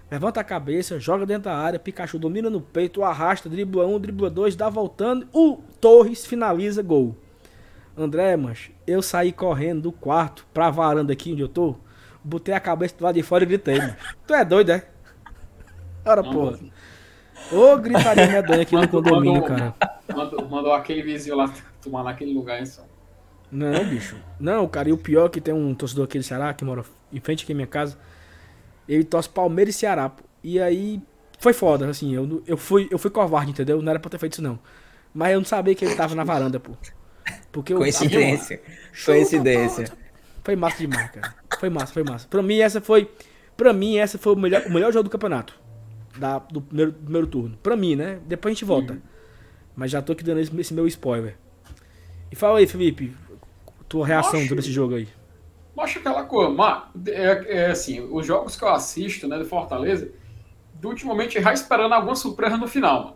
levanta 0.09 0.39
a 0.39 0.43
cabeça, 0.43 0.99
joga 0.99 1.25
dentro 1.25 1.43
da 1.43 1.55
área, 1.57 1.77
Pikachu 1.77 2.17
domina 2.17 2.49
no 2.49 2.61
peito, 2.61 3.03
arrasta, 3.03 3.49
dribla 3.49 3.85
um, 3.85 3.99
dribla 3.99 4.29
dois, 4.29 4.55
dá 4.55 4.69
voltando, 4.69 5.27
o 5.33 5.57
Torres 5.81 6.25
finaliza 6.25 6.81
gol. 6.81 7.15
André, 7.97 8.37
mas 8.37 8.71
eu 8.87 9.01
saí 9.01 9.33
correndo 9.33 9.81
do 9.83 9.91
quarto 9.91 10.45
pra 10.53 10.69
varanda 10.69 11.11
aqui 11.11 11.33
onde 11.33 11.41
eu 11.41 11.49
tô, 11.49 11.75
botei 12.23 12.53
a 12.53 12.59
cabeça 12.59 12.95
do 12.97 13.03
lado 13.03 13.15
de 13.15 13.23
fora 13.23 13.43
e 13.43 13.47
gritei, 13.47 13.77
mano. 13.77 13.95
Tu 14.25 14.33
é 14.33 14.45
doido, 14.45 14.71
é? 14.71 14.85
Ora, 16.05 16.21
Não, 16.23 16.31
porra. 16.31 16.59
Ô, 17.51 17.77
gritaria 17.77 18.27
medonha 18.27 18.61
aqui 18.61 18.73
no 18.75 18.81
Mandou- 18.81 19.03
condomínio, 19.03 19.41
mandou- 19.41 19.47
cara. 19.57 19.75
Mandou, 20.15 20.47
mandou 20.49 20.73
aquele 20.73 21.01
vizinho 21.01 21.35
lá 21.35 21.51
tomar 21.83 22.03
naquele 22.03 22.33
lugar, 22.33 22.59
hein, 22.59 22.65
só. 22.65 22.83
Não, 23.51 23.85
bicho. 23.85 24.15
Não, 24.39 24.67
cara, 24.67 24.89
e 24.89 24.91
o 24.91 24.97
pior 24.97 25.25
é 25.25 25.29
que 25.29 25.41
tem 25.41 25.53
um 25.53 25.73
torcedor 25.73 26.05
aqui 26.05 26.19
de 26.19 26.25
Ceará, 26.25 26.53
que 26.53 26.63
mora 26.63 26.83
em 27.11 27.19
frente 27.19 27.43
aqui 27.43 27.51
à 27.51 27.55
minha 27.55 27.67
casa. 27.67 27.97
Ele 28.87 29.03
torce 29.03 29.29
Palmeiras 29.29 29.75
e 29.75 29.77
Ceará, 29.77 30.09
pô. 30.09 30.23
E 30.43 30.59
aí, 30.59 31.01
foi 31.39 31.53
foda, 31.53 31.89
assim, 31.89 32.13
eu, 32.13 32.43
eu, 32.45 32.57
fui, 32.57 32.87
eu 32.91 32.97
fui 32.97 33.09
covarde, 33.09 33.51
entendeu? 33.51 33.81
Não 33.81 33.89
era 33.89 33.99
pra 33.99 34.09
ter 34.09 34.17
feito 34.17 34.33
isso, 34.33 34.41
não. 34.41 34.59
Mas 35.13 35.33
eu 35.33 35.39
não 35.39 35.45
sabia 35.45 35.73
que 35.73 35.83
ele 35.83 35.95
tava 35.95 36.15
na 36.15 36.23
varanda, 36.23 36.59
pô. 36.59 36.71
Porque 37.51 37.73
eu 37.73 37.77
Coincidência. 37.77 38.61
Coincidência. 39.05 39.91
Foi 40.43 40.55
massa 40.55 40.77
demais, 40.77 41.11
cara. 41.11 41.35
Foi 41.59 41.69
massa, 41.69 41.93
foi 41.93 42.03
massa. 42.03 42.27
Pra 42.27 42.41
mim, 42.41 42.59
essa 42.59 42.81
foi. 42.81 43.09
Pra 43.55 43.73
mim, 43.73 43.97
essa 43.97 44.17
foi 44.17 44.33
o 44.33 44.35
melhor, 44.35 44.63
o 44.65 44.71
melhor 44.71 44.91
jogo 44.91 45.03
do 45.03 45.09
campeonato. 45.09 45.53
Da, 46.17 46.39
do 46.39 46.61
primeiro, 46.61 46.93
primeiro 46.93 47.27
turno. 47.27 47.57
Pra 47.61 47.75
mim, 47.75 47.95
né? 47.95 48.19
Depois 48.25 48.51
a 48.51 48.53
gente 48.53 48.65
volta. 48.65 48.93
Uhum. 48.93 49.01
Mas 49.75 49.91
já 49.91 50.01
tô 50.01 50.13
aqui 50.13 50.23
dando 50.23 50.39
esse, 50.39 50.59
esse, 50.59 50.73
meu 50.73 50.87
spoiler. 50.87 51.37
E 52.31 52.35
fala 52.35 52.59
aí, 52.59 52.67
Felipe, 52.67 53.13
tua 53.89 54.05
reação 54.05 54.39
sobre 54.43 54.59
esse 54.59 54.71
jogo 54.71 54.95
aí. 54.95 55.07
Acho 55.77 55.99
aquela 55.99 56.23
coisa, 56.23 56.51
mas 56.51 56.83
é, 57.07 57.57
é, 57.57 57.71
assim, 57.71 58.01
os 58.01 58.25
jogos 58.25 58.55
que 58.55 58.63
eu 58.63 58.67
assisto, 58.67 59.27
né, 59.27 59.37
do 59.37 59.45
Fortaleza, 59.45 60.11
ultimamente 60.83 61.41
já 61.41 61.53
esperando 61.53 61.93
alguma 61.93 62.15
surpresa 62.15 62.57
no 62.57 62.67
final, 62.67 63.03
mano. 63.03 63.15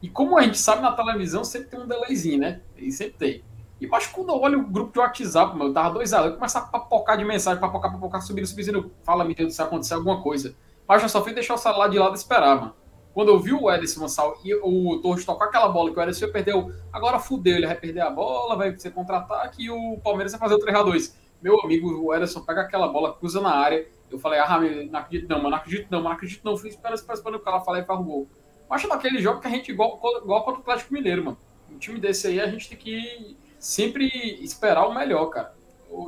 E 0.00 0.08
como 0.08 0.38
a 0.38 0.42
gente 0.42 0.58
sabe 0.58 0.82
na 0.82 0.92
televisão, 0.92 1.42
sempre 1.42 1.68
tem 1.68 1.80
um 1.80 1.86
delayzinho, 1.86 2.38
né? 2.38 2.60
E 2.76 2.92
sempre 2.92 3.14
tem. 3.18 3.44
E 3.80 3.88
acho 3.92 4.08
que 4.08 4.14
quando 4.14 4.28
eu 4.28 4.36
olho 4.36 4.60
o 4.60 4.66
grupo 4.66 4.92
de 4.92 4.98
WhatsApp, 4.98 5.56
mano, 5.56 5.70
eu 5.70 5.74
tava 5.74 5.94
dois 5.94 6.12
anos, 6.12 6.26
eu 6.26 6.34
começar 6.34 6.60
a 6.60 6.62
papocar 6.62 7.18
de 7.18 7.24
mensagem, 7.24 7.60
papocar, 7.60 7.90
papocar, 7.90 8.22
subindo, 8.22 8.46
subindo, 8.46 8.92
fala, 9.02 9.24
me 9.24 9.34
Deus, 9.34 9.54
se 9.54 9.60
acontecer 9.60 9.94
alguma 9.94 10.22
coisa. 10.22 10.54
Mas 10.86 11.02
eu 11.02 11.08
só 11.08 11.22
fui 11.22 11.32
deixar 11.32 11.54
o 11.54 11.58
celular 11.58 11.88
de 11.88 11.98
lado 11.98 12.14
e 12.14 12.18
esperar, 12.18 12.56
mano. 12.56 12.74
Quando 13.16 13.30
eu 13.30 13.38
vi 13.38 13.50
o 13.50 13.72
Ederson 13.72 14.00
Mansal 14.00 14.38
e 14.44 14.54
o 14.56 14.98
Torres 14.98 15.24
tocar 15.24 15.46
aquela 15.46 15.70
bola 15.70 15.90
que 15.90 15.98
o 15.98 16.02
Ederson 16.02 16.28
perdeu, 16.28 16.70
agora 16.92 17.18
fudeu, 17.18 17.56
ele 17.56 17.66
vai 17.66 17.74
perder 17.74 18.02
a 18.02 18.10
bola, 18.10 18.54
vai 18.56 18.78
ser 18.78 18.90
contra-ataque 18.90 19.64
e 19.64 19.70
o 19.70 19.96
Palmeiras 20.04 20.32
vai 20.32 20.40
fazer 20.42 20.54
o 20.54 20.58
3x2. 20.58 21.14
Meu 21.40 21.58
amigo, 21.62 21.88
o 21.98 22.14
Ederson 22.14 22.42
pega 22.42 22.60
aquela 22.60 22.86
bola, 22.88 23.14
cruza 23.14 23.40
na 23.40 23.56
área. 23.56 23.88
Eu 24.10 24.18
falei, 24.18 24.38
ah, 24.38 24.60
não 24.60 25.00
acredito 25.00 25.30
não, 25.30 25.38
mano, 25.38 25.48
não 25.48 25.56
acredito 25.56 25.86
não, 25.90 25.98
mano, 26.00 26.10
não 26.10 26.14
acredito 26.14 26.44
não. 26.44 26.58
Fui 26.58 26.68
esperando, 26.68 26.98
esperando, 26.98 27.36
o 27.36 27.40
cara 27.40 27.58
falar 27.62 27.78
e 27.78 27.86
faz 27.86 27.98
o 27.98 28.02
gol. 28.02 28.28
Mas 28.68 28.86
naquele 28.86 29.22
jogo 29.22 29.40
que 29.40 29.46
a 29.46 29.50
gente 29.50 29.72
igual, 29.72 29.98
igual 30.22 30.44
contra 30.44 30.60
o 30.60 30.62
Atlético 30.62 30.92
Mineiro, 30.92 31.24
mano. 31.24 31.38
Um 31.72 31.78
time 31.78 31.98
desse 31.98 32.26
aí 32.26 32.38
a 32.38 32.46
gente 32.48 32.68
tem 32.68 32.76
que 32.76 33.34
sempre 33.58 34.08
esperar 34.44 34.86
o 34.86 34.94
melhor, 34.94 35.30
cara. 35.30 35.54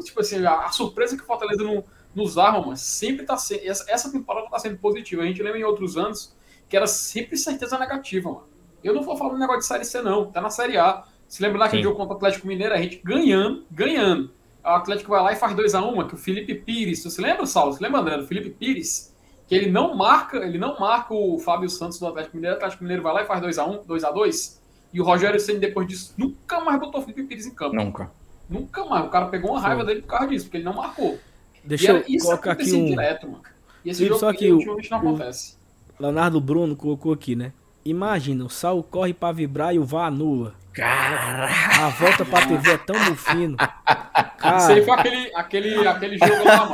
Tipo 0.05 0.21
assim, 0.21 0.45
a, 0.45 0.67
a, 0.67 0.73
surpresa 0.73 1.17
que 1.17 1.23
o 1.23 1.27
Fortaleza 1.27 1.65
não, 1.65 1.83
nos 2.15 2.37
arma, 2.37 2.61
mano, 2.61 2.77
sempre 2.77 3.25
tá 3.25 3.39
sendo. 3.39 3.67
Essa, 3.67 3.91
essa 3.91 4.13
temporada 4.13 4.47
tá 4.51 4.59
sendo 4.59 4.77
positiva. 4.77 5.23
A 5.23 5.25
gente 5.25 5.43
lembra 5.43 5.59
em 5.59 5.65
outros 5.65 5.97
anos 5.97 6.37
que 6.69 6.77
era 6.77 6.87
sempre 6.87 7.37
certeza 7.37 7.79
negativa, 7.79 8.31
mano. 8.31 8.49
Eu 8.83 8.95
não 8.95 9.03
vou 9.03 9.17
falar 9.17 9.35
um 9.35 9.39
negócio 9.39 9.61
de 9.61 9.67
Série 9.67 9.85
C, 9.85 10.03
não. 10.03 10.31
Tá 10.31 10.41
na 10.41 10.51
Série 10.51 10.77
A. 10.77 11.05
Se 11.27 11.43
lembra 11.43 11.59
daquele 11.59 11.83
jogo 11.83 11.97
contra 11.97 12.15
o 12.15 12.17
Atlético 12.17 12.47
Mineiro, 12.47 12.75
a 12.75 12.79
gente 12.79 13.01
ganhando, 13.05 13.67
ganhando. 13.71 14.31
O 14.65 14.69
Atlético 14.69 15.11
vai 15.11 15.23
lá 15.23 15.33
e 15.33 15.37
faz 15.37 15.55
2x1, 15.55 16.09
que 16.09 16.15
o 16.15 16.19
Felipe 16.19 16.55
Pires. 16.55 17.03
Você 17.03 17.21
lembra, 17.21 17.47
Saulo? 17.47 17.73
Você 17.73 17.83
lembra, 17.83 18.01
André, 18.01 18.19
do 18.19 18.27
Felipe 18.27 18.51
Pires? 18.51 19.15
que 19.49 19.55
ele 19.55 19.71
não 19.71 19.97
marca, 19.97 20.37
ele 20.37 20.59
não 20.59 20.79
marca 20.79 21.15
o 21.15 21.39
Fábio 21.39 21.71
Santos 21.71 21.99
do 21.99 22.07
Atlético 22.07 22.37
Mineiro, 22.37 22.57
o 22.57 22.59
Atlético 22.59 22.85
Mineiro 22.85 23.03
vai 23.03 23.15
lá 23.15 23.23
e 23.23 23.27
faz 23.27 23.41
2x1, 23.41 23.87
2x2, 23.87 24.59
e 24.93 25.01
o 25.01 25.05
Rogério 25.05 25.41
Senna, 25.41 25.59
depois 25.59 25.89
disso, 25.89 26.15
nunca 26.19 26.61
mais 26.61 26.79
botou 26.79 27.01
o 27.01 27.03
Felipe 27.03 27.25
Pires 27.25 27.47
em 27.47 27.55
campo. 27.55 27.75
Nunca. 27.75 28.11
Nunca 28.49 28.85
mais. 28.85 29.07
O 29.07 29.09
cara 29.09 29.27
pegou 29.27 29.53
uma 29.53 29.61
raiva 29.61 29.81
Sim. 29.81 29.87
dele 29.87 30.03
por 30.03 30.09
causa 30.09 30.29
disso, 30.29 30.45
porque 30.45 30.59
ele 30.59 30.65
não 30.65 30.75
marcou. 30.75 31.19
Deixa 31.65 31.93
era, 31.93 32.05
eu 32.07 32.21
colocar 32.21 32.53
aqui 32.53 32.75
um... 32.75 32.85
direto, 32.85 33.27
mano. 33.27 33.43
E 33.85 33.91
esse 33.91 34.01
Sim, 34.01 34.09
jogo 34.09 34.21
só 34.21 34.33
que 34.35 34.53
o, 34.53 34.59
não 34.91 34.99
acontece. 34.99 35.58
Leonardo 35.99 36.41
Bruno 36.41 36.77
colocou 36.77 37.13
aqui, 37.13 37.35
né? 37.35 37.53
Imagina, 37.85 38.45
o 38.45 38.51
Sal 38.51 38.83
corre 38.83 39.15
para 39.15 39.33
vibrar 39.33 39.75
e 39.75 39.79
o 39.79 39.85
VAR 39.85 40.07
anula. 40.07 40.55
Cara. 40.73 41.49
A 41.81 41.89
volta 41.89 42.25
pra 42.25 42.47
TV 42.47 42.73
é 42.73 42.79
tão 42.79 42.97
no 43.09 43.17
fino. 43.17 43.57
Cara, 43.57 44.59
isso 44.59 44.73
aí 44.73 44.85
foi 44.85 44.95
aquele, 44.95 45.35
aquele, 45.35 45.89
aquele 45.89 46.19
jogo 46.19 46.45
lá, 46.45 46.67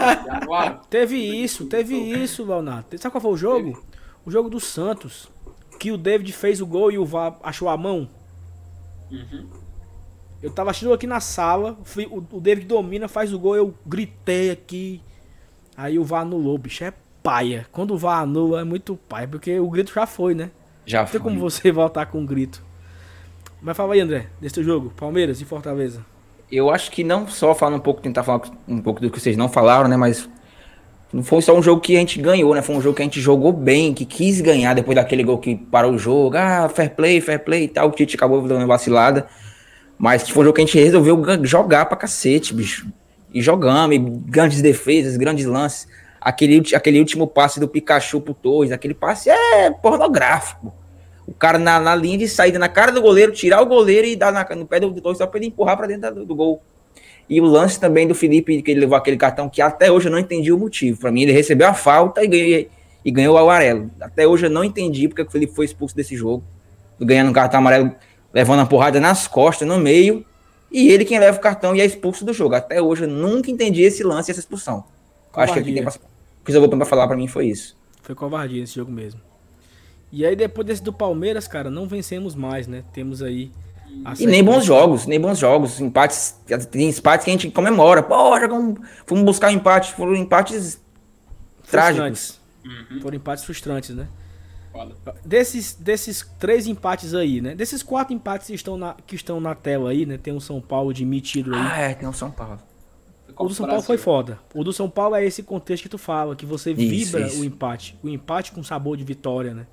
mano. 0.46 0.80
Teve 0.90 1.16
isso, 1.16 1.66
teve 1.66 1.94
isso, 1.94 2.44
Leonardo. 2.44 2.98
Sabe 2.98 3.12
qual 3.12 3.22
foi 3.22 3.30
o 3.30 3.36
jogo? 3.36 3.82
O 4.26 4.30
jogo 4.30 4.50
do 4.50 4.60
Santos. 4.60 5.28
Que 5.78 5.90
o 5.90 5.96
David 5.96 6.32
fez 6.32 6.60
o 6.60 6.66
gol 6.66 6.90
e 6.90 6.98
o 6.98 7.04
VAR 7.04 7.36
achou 7.42 7.68
a 7.68 7.76
mão. 7.76 8.08
Uhum. 9.10 9.48
Eu 10.42 10.50
tava 10.50 10.70
assistindo 10.70 10.92
aqui 10.92 11.06
na 11.06 11.20
sala. 11.20 11.78
O, 12.10 12.40
David 12.40 12.66
domina, 12.66 13.08
faz 13.08 13.32
o 13.32 13.38
gol. 13.38 13.56
Eu 13.56 13.74
gritei 13.86 14.50
aqui. 14.50 15.00
Aí 15.76 15.98
o 15.98 16.04
VAR 16.04 16.22
anulou, 16.22 16.58
bicho. 16.58 16.84
É 16.84 16.92
paia. 17.24 17.66
Quando 17.72 17.94
o 17.94 17.98
VAR 17.98 18.20
anula 18.20 18.60
é 18.60 18.64
muito 18.64 18.96
paia. 19.08 19.26
Porque 19.26 19.58
o 19.58 19.68
grito 19.70 19.92
já 19.92 20.06
foi, 20.06 20.34
né? 20.34 20.50
Já 20.86 21.00
Não 21.00 21.06
foi. 21.06 21.18
tem 21.18 21.24
como 21.28 21.40
você 21.40 21.72
voltar 21.72 22.06
com 22.06 22.20
um 22.20 22.26
grito. 22.26 22.62
Mas 23.60 23.74
fala 23.76 23.94
aí, 23.94 24.00
André, 24.00 24.26
desse 24.40 24.62
jogo, 24.62 24.92
Palmeiras 24.94 25.40
e 25.40 25.44
Fortaleza. 25.46 26.04
Eu 26.52 26.70
acho 26.70 26.90
que 26.90 27.02
não 27.02 27.26
só 27.26 27.54
falando 27.54 27.76
um 27.76 27.80
pouco, 27.80 28.02
tentar 28.02 28.22
falar 28.22 28.42
um 28.68 28.78
pouco 28.78 29.00
do 29.00 29.10
que 29.10 29.18
vocês 29.18 29.38
não 29.38 29.48
falaram, 29.48 29.88
né? 29.88 29.96
Mas 29.96 30.28
não 31.10 31.22
foi 31.22 31.40
só 31.40 31.56
um 31.56 31.62
jogo 31.62 31.80
que 31.80 31.96
a 31.96 32.00
gente 32.00 32.20
ganhou, 32.20 32.54
né? 32.54 32.60
Foi 32.60 32.76
um 32.76 32.82
jogo 32.82 32.94
que 32.94 33.00
a 33.00 33.06
gente 33.06 33.20
jogou 33.22 33.52
bem, 33.52 33.94
que 33.94 34.04
quis 34.04 34.42
ganhar 34.42 34.74
depois 34.74 34.94
daquele 34.94 35.24
gol 35.24 35.38
que 35.38 35.56
parou 35.56 35.92
o 35.92 35.98
jogo. 35.98 36.36
Ah, 36.36 36.68
fair 36.68 36.90
play, 36.94 37.22
fair 37.22 37.42
play 37.42 37.64
e 37.64 37.68
tal. 37.68 37.88
O 37.88 37.92
Tite 37.92 38.16
acabou 38.16 38.42
dando 38.42 38.58
uma 38.58 38.66
vacilada. 38.66 39.26
Mas 39.96 40.28
foi 40.28 40.42
um 40.42 40.44
jogo 40.44 40.56
que 40.56 40.60
a 40.60 40.66
gente 40.66 40.78
resolveu 40.78 41.22
jogar 41.44 41.86
pra 41.86 41.96
cacete, 41.96 42.52
bicho. 42.52 42.86
E 43.32 43.40
jogamos, 43.40 43.96
e 43.96 43.98
grandes 43.98 44.60
defesas, 44.60 45.16
grandes 45.16 45.46
lances. 45.46 45.88
Aquele, 46.24 46.62
aquele 46.74 46.98
último 46.98 47.26
passe 47.26 47.60
do 47.60 47.68
Pikachu 47.68 48.20
pro 48.20 48.32
Torres, 48.32 48.72
aquele 48.72 48.94
passe 48.94 49.28
é 49.28 49.70
pornográfico 49.70 50.72
o 51.26 51.32
cara 51.32 51.58
na, 51.58 51.80
na, 51.80 51.94
linha 51.94 52.18
de 52.18 52.28
saída, 52.28 52.58
na 52.58 52.68
cara 52.68 52.92
do 52.92 53.00
goleiro, 53.00 53.32
tirar 53.32 53.62
o 53.62 53.66
goleiro 53.66 54.06
e 54.06 54.14
dar 54.14 54.32
na, 54.32 54.46
no 54.54 54.66
pé 54.66 54.78
do 54.78 54.90
dois 54.90 55.18
só 55.18 55.26
para 55.26 55.38
ele 55.38 55.46
empurrar 55.46 55.76
para 55.76 55.86
dentro 55.86 56.14
do, 56.14 56.26
do, 56.26 56.34
gol. 56.34 56.62
E 57.28 57.40
o 57.40 57.44
lance 57.44 57.80
também 57.80 58.06
do 58.06 58.14
Felipe, 58.14 58.60
que 58.60 58.70
ele 58.70 58.80
levou 58.80 58.96
aquele 58.96 59.16
cartão, 59.16 59.48
que 59.48 59.62
até 59.62 59.90
hoje 59.90 60.08
eu 60.08 60.12
não 60.12 60.18
entendi 60.18 60.52
o 60.52 60.58
motivo. 60.58 61.00
Para 61.00 61.10
mim, 61.10 61.22
ele 61.22 61.32
recebeu 61.32 61.66
a 61.66 61.72
falta 61.72 62.22
e, 62.22 62.26
ganhou, 62.26 62.66
e 63.04 63.10
ganhou 63.10 63.34
o 63.34 63.38
amarelo. 63.38 63.90
Até 64.00 64.26
hoje 64.26 64.46
eu 64.46 64.50
não 64.50 64.62
entendi 64.62 65.08
porque 65.08 65.22
o 65.22 65.30
Felipe 65.30 65.54
foi 65.54 65.64
expulso 65.64 65.96
desse 65.96 66.14
jogo. 66.14 66.44
Ganhando 67.00 67.30
um 67.30 67.32
cartão 67.32 67.58
amarelo, 67.58 67.94
levando 68.32 68.60
a 68.60 68.66
porrada 68.66 69.00
nas 69.00 69.26
costas, 69.26 69.66
no 69.66 69.78
meio. 69.78 70.24
E 70.70 70.90
ele 70.90 71.04
quem 71.04 71.18
leva 71.18 71.38
o 71.38 71.40
cartão 71.40 71.74
e 71.74 71.80
é 71.80 71.86
expulso 71.86 72.24
do 72.24 72.34
jogo. 72.34 72.54
Até 72.54 72.82
hoje 72.82 73.04
eu 73.04 73.08
nunca 73.08 73.50
entendi 73.50 73.82
esse 73.82 74.02
lance, 74.02 74.30
essa 74.30 74.40
expulsão. 74.40 74.84
Acho 75.32 75.54
que 75.54 75.58
aqui 75.60 75.72
tem 75.72 75.84
O 76.44 76.46
que 76.46 76.52
eu 76.54 76.60
vou 76.60 76.68
para 76.68 76.84
falar 76.84 77.06
para 77.06 77.16
mim 77.16 77.26
foi 77.26 77.46
isso. 77.46 77.74
Foi 78.02 78.14
covardia 78.14 78.62
esse 78.62 78.74
jogo 78.74 78.92
mesmo. 78.92 79.18
E 80.12 80.26
aí 80.26 80.36
depois 80.36 80.66
desse 80.66 80.82
do 80.82 80.92
Palmeiras, 80.92 81.48
cara, 81.48 81.70
não 81.70 81.88
vencemos 81.88 82.34
mais, 82.34 82.66
né? 82.66 82.84
Temos 82.92 83.22
aí. 83.22 83.50
E 84.20 84.26
nem 84.26 84.44
bons 84.44 84.62
jogos, 84.62 85.06
nem 85.06 85.18
bons 85.18 85.38
jogos. 85.38 85.80
Empates, 85.80 86.38
tem 86.70 86.90
empates 86.90 87.24
que 87.24 87.30
a 87.30 87.32
gente 87.32 87.50
comemora. 87.50 88.02
Pô, 88.02 88.38
jogamos, 88.38 88.78
fomos 89.06 89.24
buscar 89.24 89.48
um 89.48 89.54
empate, 89.54 89.94
foram 89.94 90.14
empates 90.14 90.78
trágicos. 91.70 92.38
Uhum. 92.62 93.00
Foram 93.00 93.16
empates 93.16 93.42
frustrantes, 93.42 93.96
né? 93.96 94.06
Desses, 95.24 95.74
desses 95.74 96.28
três 96.38 96.66
empates 96.66 97.14
aí, 97.14 97.40
né? 97.40 97.54
Desses 97.54 97.82
quatro 97.82 98.12
empates 98.12 98.48
que 98.48 98.54
estão, 98.54 98.76
na, 98.76 98.94
que 99.06 99.16
estão 99.16 99.40
na 99.40 99.54
tela 99.54 99.88
aí, 99.88 100.04
né? 100.04 100.18
Tem 100.18 100.36
o 100.36 100.40
São 100.40 100.60
Paulo 100.60 100.92
de 100.92 101.06
metido 101.06 101.54
aí. 101.54 101.60
Ah, 101.60 101.78
é, 101.78 101.94
tem 101.94 102.06
o 102.06 102.12
São 102.12 102.30
Paulo. 102.30 102.60
O 103.36 103.48
do 103.48 103.54
São 103.54 103.66
Paulo 103.66 103.82
foi 103.82 103.98
foda. 103.98 104.38
O 104.54 104.62
do 104.62 104.72
São 104.72 104.88
Paulo 104.88 105.16
é 105.16 105.24
esse 105.24 105.42
contexto 105.42 105.84
que 105.84 105.88
tu 105.88 105.98
fala, 105.98 106.36
que 106.36 106.46
você 106.46 106.72
vibra 106.72 107.26
isso. 107.26 107.40
o 107.40 107.44
empate. 107.44 107.98
O 108.02 108.08
empate 108.08 108.52
com 108.52 108.62
sabor 108.62 108.96
de 108.96 109.04
vitória, 109.04 109.52
né? 109.54 109.66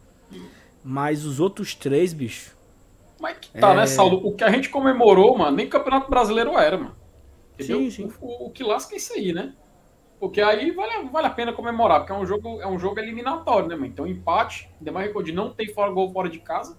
Mas 0.83 1.25
os 1.25 1.39
outros 1.39 1.75
três, 1.75 2.13
bicho. 2.13 2.55
Mas 3.19 3.37
que 3.37 3.51
tá, 3.59 3.67
né, 3.69 3.73
é... 3.73 3.75
né, 3.77 3.85
Saulo? 3.85 4.27
O 4.27 4.33
que 4.33 4.43
a 4.43 4.49
gente 4.49 4.69
comemorou, 4.69 5.37
mano, 5.37 5.55
nem 5.55 5.69
Campeonato 5.69 6.09
Brasileiro 6.09 6.57
era, 6.57 6.77
mano. 6.77 6.95
Entendeu? 7.53 7.79
Sim, 7.79 7.89
sim. 7.91 8.11
O, 8.19 8.47
o, 8.47 8.49
que 8.49 8.63
lasca 8.63 8.95
é 8.95 8.97
isso 8.97 9.13
aí, 9.13 9.31
né? 9.31 9.53
Porque 10.19 10.41
aí 10.41 10.71
vale, 10.71 11.09
vale 11.09 11.27
a 11.27 11.31
pena 11.31 11.53
comemorar, 11.53 11.99
porque 11.99 12.11
é 12.11 12.15
um 12.15 12.25
jogo, 12.25 12.61
é 12.61 12.67
um 12.67 12.79
jogo 12.79 12.99
eliminatório, 12.99 13.67
né, 13.67 13.75
mano? 13.75 13.87
Então, 13.87 14.07
empate, 14.07 14.69
ainda 14.79 14.91
mais 14.91 15.07
recorde, 15.07 15.31
não 15.31 15.51
tem 15.51 15.67
fora 15.67 15.91
gol 15.91 16.11
fora 16.11 16.29
de 16.29 16.39
casa. 16.39 16.77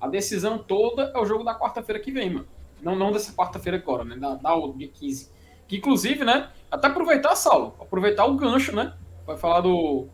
A 0.00 0.08
decisão 0.08 0.58
toda 0.58 1.12
é 1.14 1.18
o 1.18 1.26
jogo 1.26 1.44
da 1.44 1.58
quarta-feira 1.58 2.00
que 2.00 2.10
vem, 2.10 2.30
mano. 2.30 2.48
Não, 2.82 2.96
não 2.96 3.12
dessa 3.12 3.32
quarta-feira 3.32 3.78
agora, 3.78 4.04
né? 4.04 4.16
Da, 4.16 4.34
da 4.34 4.54
dia 4.76 4.88
15. 4.88 5.30
Que 5.72 5.78
inclusive, 5.78 6.22
né? 6.22 6.50
Até 6.70 6.88
aproveitar, 6.88 7.34
Saulo, 7.34 7.74
aproveitar 7.80 8.26
o 8.26 8.36
gancho, 8.36 8.76
né? 8.76 8.92
Vai 9.26 9.38
falar 9.38 9.62
do, 9.62 10.06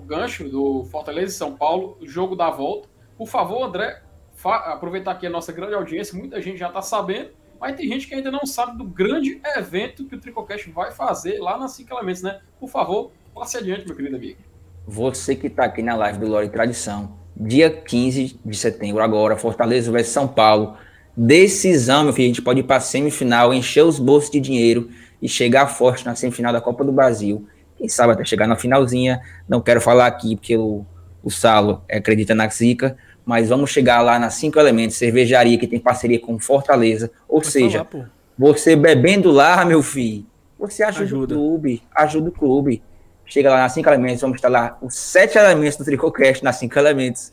gancho 0.00 0.46
do 0.46 0.84
Fortaleza 0.84 1.32
e 1.32 1.34
São 1.34 1.56
Paulo, 1.56 1.96
jogo 2.02 2.36
da 2.36 2.50
volta. 2.50 2.90
Por 3.16 3.26
favor, 3.26 3.62
André, 3.62 4.02
aproveitar 4.44 5.12
aqui 5.12 5.26
a 5.26 5.30
nossa 5.30 5.50
grande 5.50 5.72
audiência, 5.72 6.14
muita 6.14 6.42
gente 6.42 6.58
já 6.58 6.68
está 6.68 6.82
sabendo, 6.82 7.30
mas 7.58 7.74
tem 7.74 7.88
gente 7.88 8.06
que 8.06 8.14
ainda 8.14 8.30
não 8.30 8.44
sabe 8.44 8.76
do 8.76 8.84
grande 8.84 9.40
evento 9.56 10.04
que 10.04 10.14
o 10.14 10.20
Tricocast 10.20 10.70
vai 10.72 10.92
fazer 10.92 11.38
lá 11.40 11.56
na 11.56 11.68
Cinco 11.68 11.94
Elementos, 11.94 12.20
né? 12.20 12.42
Por 12.60 12.68
favor, 12.68 13.10
passe 13.34 13.56
adiante, 13.56 13.86
meu 13.86 13.96
querido 13.96 14.16
amigo. 14.16 14.40
Você 14.86 15.34
que 15.34 15.46
está 15.46 15.64
aqui 15.64 15.80
na 15.80 15.96
live 15.96 16.18
do 16.18 16.28
Lore 16.28 16.50
Tradição, 16.50 17.16
dia 17.34 17.70
15 17.70 18.40
de 18.44 18.56
setembro, 18.58 19.02
agora, 19.02 19.38
Fortaleza 19.38 19.90
vs 19.90 20.08
São 20.08 20.28
Paulo. 20.28 20.76
Decisão, 21.20 22.04
meu 22.04 22.12
filho, 22.12 22.26
a 22.26 22.28
gente 22.28 22.42
pode 22.42 22.60
ir 22.60 22.62
para 22.62 22.76
a 22.76 22.80
semifinal, 22.80 23.52
encher 23.52 23.82
os 23.82 23.98
bolsos 23.98 24.30
de 24.30 24.38
dinheiro 24.38 24.88
e 25.20 25.28
chegar 25.28 25.66
forte 25.66 26.06
na 26.06 26.14
semifinal 26.14 26.52
da 26.52 26.60
Copa 26.60 26.84
do 26.84 26.92
Brasil. 26.92 27.44
Quem 27.76 27.88
sabe 27.88 28.12
até 28.12 28.24
chegar 28.24 28.46
na 28.46 28.54
finalzinha. 28.54 29.20
Não 29.48 29.60
quero 29.60 29.80
falar 29.80 30.06
aqui 30.06 30.36
porque 30.36 30.56
o, 30.56 30.86
o 31.20 31.28
Salo 31.28 31.82
acredita 31.90 32.36
na 32.36 32.46
zica, 32.46 32.96
mas 33.26 33.48
vamos 33.48 33.70
chegar 33.70 34.00
lá 34.00 34.16
nas 34.16 34.34
cinco 34.34 34.60
elementos, 34.60 34.96
cervejaria 34.96 35.58
que 35.58 35.66
tem 35.66 35.80
parceria 35.80 36.20
com 36.20 36.38
Fortaleza. 36.38 37.10
Ou 37.28 37.42
seja, 37.42 37.84
falar, 37.84 38.12
você 38.38 38.76
bebendo 38.76 39.32
lá, 39.32 39.64
meu 39.64 39.82
filho, 39.82 40.24
você 40.56 40.84
ajuda, 40.84 41.04
ajuda, 41.04 41.34
o 41.34 41.38
clube, 41.38 41.82
ajuda 41.96 42.28
o 42.28 42.32
clube. 42.32 42.80
Chega 43.26 43.50
lá 43.50 43.58
nas 43.58 43.72
cinco 43.72 43.88
elementos, 43.88 44.20
vamos 44.20 44.40
lá 44.40 44.78
os 44.80 44.94
sete 44.94 45.36
elementos 45.36 45.76
do 45.76 45.84
Tricocast 45.84 46.44
nas 46.44 46.54
cinco 46.56 46.78
elementos. 46.78 47.32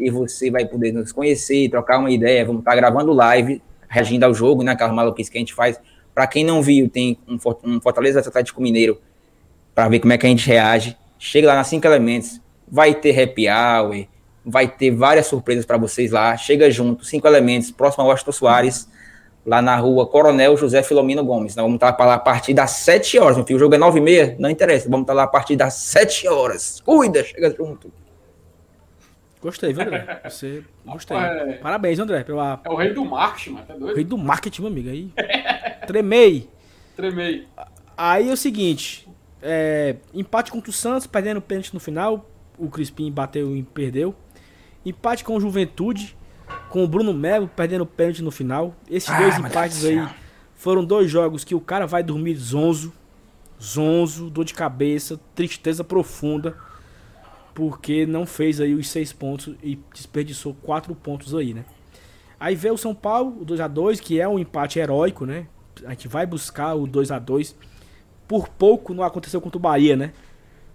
E 0.00 0.10
você 0.10 0.50
vai 0.50 0.64
poder 0.64 0.92
nos 0.92 1.12
conhecer, 1.12 1.68
trocar 1.68 1.98
uma 1.98 2.10
ideia. 2.10 2.44
Vamos 2.44 2.60
estar 2.60 2.74
gravando 2.74 3.12
live, 3.12 3.62
reagindo 3.88 4.24
ao 4.24 4.34
jogo, 4.34 4.62
né? 4.62 4.72
Aquelas 4.72 4.94
maluquices 4.94 5.30
que 5.30 5.38
a 5.38 5.40
gente 5.40 5.54
faz 5.54 5.80
Para 6.14 6.26
quem 6.26 6.44
não 6.44 6.62
viu, 6.62 6.88
tem 6.88 7.18
um, 7.28 7.38
um 7.64 7.80
Fortaleza 7.80 8.20
Atlético 8.20 8.60
Mineiro 8.60 9.00
para 9.74 9.88
ver 9.88 10.00
como 10.00 10.12
é 10.12 10.18
que 10.18 10.26
a 10.26 10.28
gente 10.28 10.46
reage. 10.46 10.96
Chega 11.18 11.48
lá 11.48 11.54
nas 11.54 11.66
cinco 11.66 11.86
elementos, 11.86 12.40
vai 12.66 12.94
ter 12.94 13.18
happy 13.20 13.46
hour, 13.48 14.06
vai 14.44 14.66
ter 14.66 14.90
várias 14.90 15.26
surpresas 15.26 15.64
para 15.64 15.76
vocês 15.76 16.10
lá. 16.10 16.36
Chega 16.36 16.70
junto, 16.70 17.04
cinco 17.04 17.26
elementos, 17.26 17.70
próximo 17.70 18.04
ao 18.04 18.10
Washington 18.10 18.32
Soares, 18.32 18.88
lá 19.44 19.60
na 19.60 19.76
rua 19.76 20.06
Coronel 20.06 20.56
José 20.56 20.82
Filomeno 20.82 21.24
Gomes. 21.24 21.54
Nós 21.56 21.64
vamos 21.64 21.76
estar 21.76 21.96
lá 21.98 22.14
a 22.14 22.18
partir 22.18 22.54
das 22.54 22.70
sete 22.72 23.18
horas, 23.18 23.36
meu 23.36 23.46
filho. 23.46 23.56
O 23.56 23.60
jogo 23.60 23.74
é 23.74 23.78
nove 23.78 23.98
e 23.98 24.02
meia, 24.02 24.36
não 24.38 24.50
interessa. 24.50 24.88
Vamos 24.88 25.04
estar 25.04 25.14
lá 25.14 25.24
a 25.24 25.28
partir 25.28 25.56
das 25.56 25.74
sete 25.74 26.26
horas. 26.28 26.80
Cuida, 26.80 27.22
chega 27.24 27.54
junto. 27.54 27.92
Gostei, 29.40 29.72
viu, 29.72 29.82
André? 29.82 30.20
Você 30.28 30.62
gostei. 30.84 31.16
É... 31.16 31.52
Parabéns, 31.54 31.98
André. 31.98 32.22
Pela... 32.24 32.60
É 32.62 32.70
o 32.70 32.76
rei 32.76 32.92
do 32.92 33.04
marketing, 33.04 33.50
mas 33.50 33.66
tá 33.66 33.74
doido? 33.74 33.92
O 33.92 33.96
rei 33.96 34.04
do 34.04 34.18
marketing, 34.18 34.62
meu 34.62 34.70
amigo. 34.70 34.90
Aí. 34.90 35.12
Tremei. 35.86 36.48
Tremei. 36.94 37.48
Aí 37.96 38.28
é 38.28 38.32
o 38.32 38.36
seguinte: 38.36 39.08
é, 39.42 39.96
empate 40.12 40.50
contra 40.50 40.70
o 40.70 40.72
Santos, 40.72 41.06
perdendo 41.06 41.38
o 41.38 41.42
pênalti 41.42 41.72
no 41.72 41.80
final. 41.80 42.28
O 42.58 42.68
Crispim 42.68 43.10
bateu 43.10 43.56
e 43.56 43.62
perdeu. 43.62 44.14
Empate 44.84 45.24
com 45.24 45.34
o 45.34 45.40
Juventude, 45.40 46.16
com 46.68 46.84
o 46.84 46.88
Bruno 46.88 47.14
Melo 47.14 47.48
perdendo 47.48 47.82
o 47.82 47.86
pênalti 47.86 48.22
no 48.22 48.30
final. 48.30 48.74
Esses 48.90 49.08
ah, 49.08 49.18
dois 49.18 49.38
empates 49.38 49.84
aí 49.84 50.06
foram 50.54 50.84
dois 50.84 51.10
jogos 51.10 51.42
que 51.42 51.54
o 51.54 51.60
cara 51.60 51.86
vai 51.86 52.02
dormir 52.02 52.34
zonzo. 52.36 52.92
Zonzo, 53.62 54.28
dor 54.28 54.44
de 54.44 54.54
cabeça, 54.54 55.18
tristeza 55.34 55.82
profunda 55.82 56.56
porque 57.60 58.06
não 58.06 58.24
fez 58.24 58.58
aí 58.58 58.72
os 58.72 58.88
seis 58.88 59.12
pontos 59.12 59.54
e 59.62 59.78
desperdiçou 59.92 60.54
quatro 60.62 60.94
pontos 60.94 61.34
aí, 61.34 61.52
né? 61.52 61.66
Aí 62.40 62.54
veio 62.54 62.72
o 62.72 62.78
São 62.78 62.94
Paulo, 62.94 63.42
o 63.42 63.44
2 63.44 63.60
a 63.60 63.68
2 63.68 64.00
que 64.00 64.18
é 64.18 64.26
um 64.26 64.38
empate 64.38 64.78
heróico, 64.78 65.26
né? 65.26 65.46
A 65.84 65.90
gente 65.90 66.08
vai 66.08 66.24
buscar 66.24 66.72
o 66.72 66.86
2 66.86 67.10
a 67.10 67.18
2 67.18 67.54
Por 68.26 68.48
pouco 68.48 68.94
não 68.94 69.04
aconteceu 69.04 69.42
contra 69.42 69.58
o 69.58 69.60
Bahia, 69.60 69.94
né? 69.94 70.14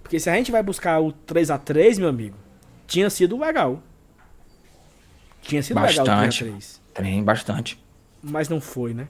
Porque 0.04 0.20
se 0.20 0.30
a 0.30 0.36
gente 0.36 0.52
vai 0.52 0.62
buscar 0.62 1.02
o 1.02 1.12
3 1.12 1.50
a 1.50 1.58
3 1.58 1.98
meu 1.98 2.08
amigo, 2.08 2.38
tinha 2.86 3.10
sido 3.10 3.36
legal. 3.40 3.82
Tinha 5.42 5.64
sido 5.64 5.74
bastante, 5.74 6.02
legal 6.02 6.18
o 6.18 6.20
3 6.20 6.44
a 6.44 6.50
3 6.52 6.82
Tem 6.94 7.24
bastante. 7.24 7.84
Mas 8.22 8.48
não 8.48 8.62
foi, 8.62 8.94
né? 8.94 9.08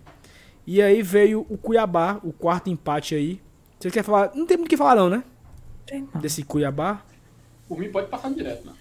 E 0.65 0.81
aí 0.81 1.01
veio 1.01 1.45
o 1.49 1.57
Cuiabá, 1.57 2.21
o 2.23 2.31
quarto 2.31 2.69
empate 2.69 3.15
aí. 3.15 3.41
Você 3.77 3.91
quer 3.91 4.01
falar? 4.01 4.31
Não 4.33 4.45
tem 4.45 4.55
muito 4.55 4.67
o 4.67 4.69
que 4.69 4.77
falar 4.77 4.95
não, 4.95 5.09
né? 5.09 5.25
Tem. 5.85 6.07
Desse 6.15 6.41
Cuiabá. 6.41 7.03
Por 7.67 7.77
mim 7.79 7.91
pode 7.91 8.07
passar 8.07 8.31
direto, 8.31 8.65
né? 8.65 8.73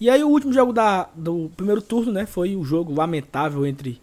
E 0.00 0.08
aí 0.08 0.24
o 0.24 0.28
último 0.28 0.52
jogo 0.52 0.72
da, 0.72 1.08
do 1.14 1.50
primeiro 1.56 1.82
turno, 1.82 2.12
né? 2.12 2.26
Foi 2.26 2.56
o 2.56 2.64
jogo 2.64 2.94
lamentável 2.94 3.66
entre 3.66 4.00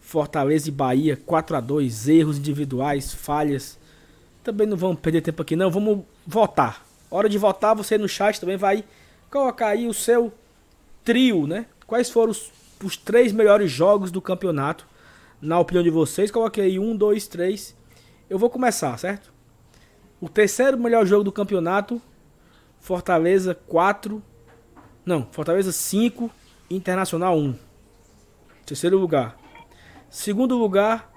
Fortaleza 0.00 0.68
e 0.68 0.72
Bahia, 0.72 1.16
4 1.26 1.56
a 1.56 1.60
2 1.60 2.08
erros 2.08 2.38
individuais, 2.38 3.12
falhas. 3.12 3.78
Também 4.44 4.66
não 4.66 4.76
vamos 4.76 5.00
perder 5.00 5.22
tempo 5.22 5.42
aqui 5.42 5.56
não, 5.56 5.70
vamos 5.70 6.04
votar. 6.26 6.84
Hora 7.10 7.28
de 7.28 7.38
votar, 7.38 7.74
você 7.74 7.98
no 7.98 8.08
chat 8.08 8.38
também 8.38 8.56
vai 8.56 8.84
colocar 9.30 9.68
aí 9.68 9.88
o 9.88 9.94
seu 9.94 10.32
trio, 11.02 11.46
né? 11.46 11.66
Quais 11.86 12.10
foram 12.10 12.30
os, 12.30 12.52
os 12.82 12.96
três 12.96 13.32
melhores 13.32 13.70
jogos 13.70 14.10
do 14.10 14.20
campeonato, 14.20 14.86
na 15.40 15.58
opinião 15.58 15.82
de 15.82 15.90
vocês? 15.90 16.30
Coloquei 16.30 16.64
aí 16.64 16.78
um, 16.78 16.94
dois, 16.96 17.26
três. 17.26 17.74
Eu 18.28 18.38
vou 18.38 18.50
começar, 18.50 18.96
certo? 18.98 19.32
O 20.20 20.28
terceiro 20.28 20.78
melhor 20.78 21.04
jogo 21.06 21.24
do 21.24 21.32
campeonato 21.32 22.00
Fortaleza 22.84 23.54
4. 23.54 24.22
Não, 25.06 25.26
Fortaleza 25.32 25.72
5, 25.72 26.30
Internacional 26.68 27.34
1. 27.38 27.54
Terceiro 28.66 28.98
lugar. 28.98 29.38
Segundo 30.10 30.54
lugar, 30.58 31.10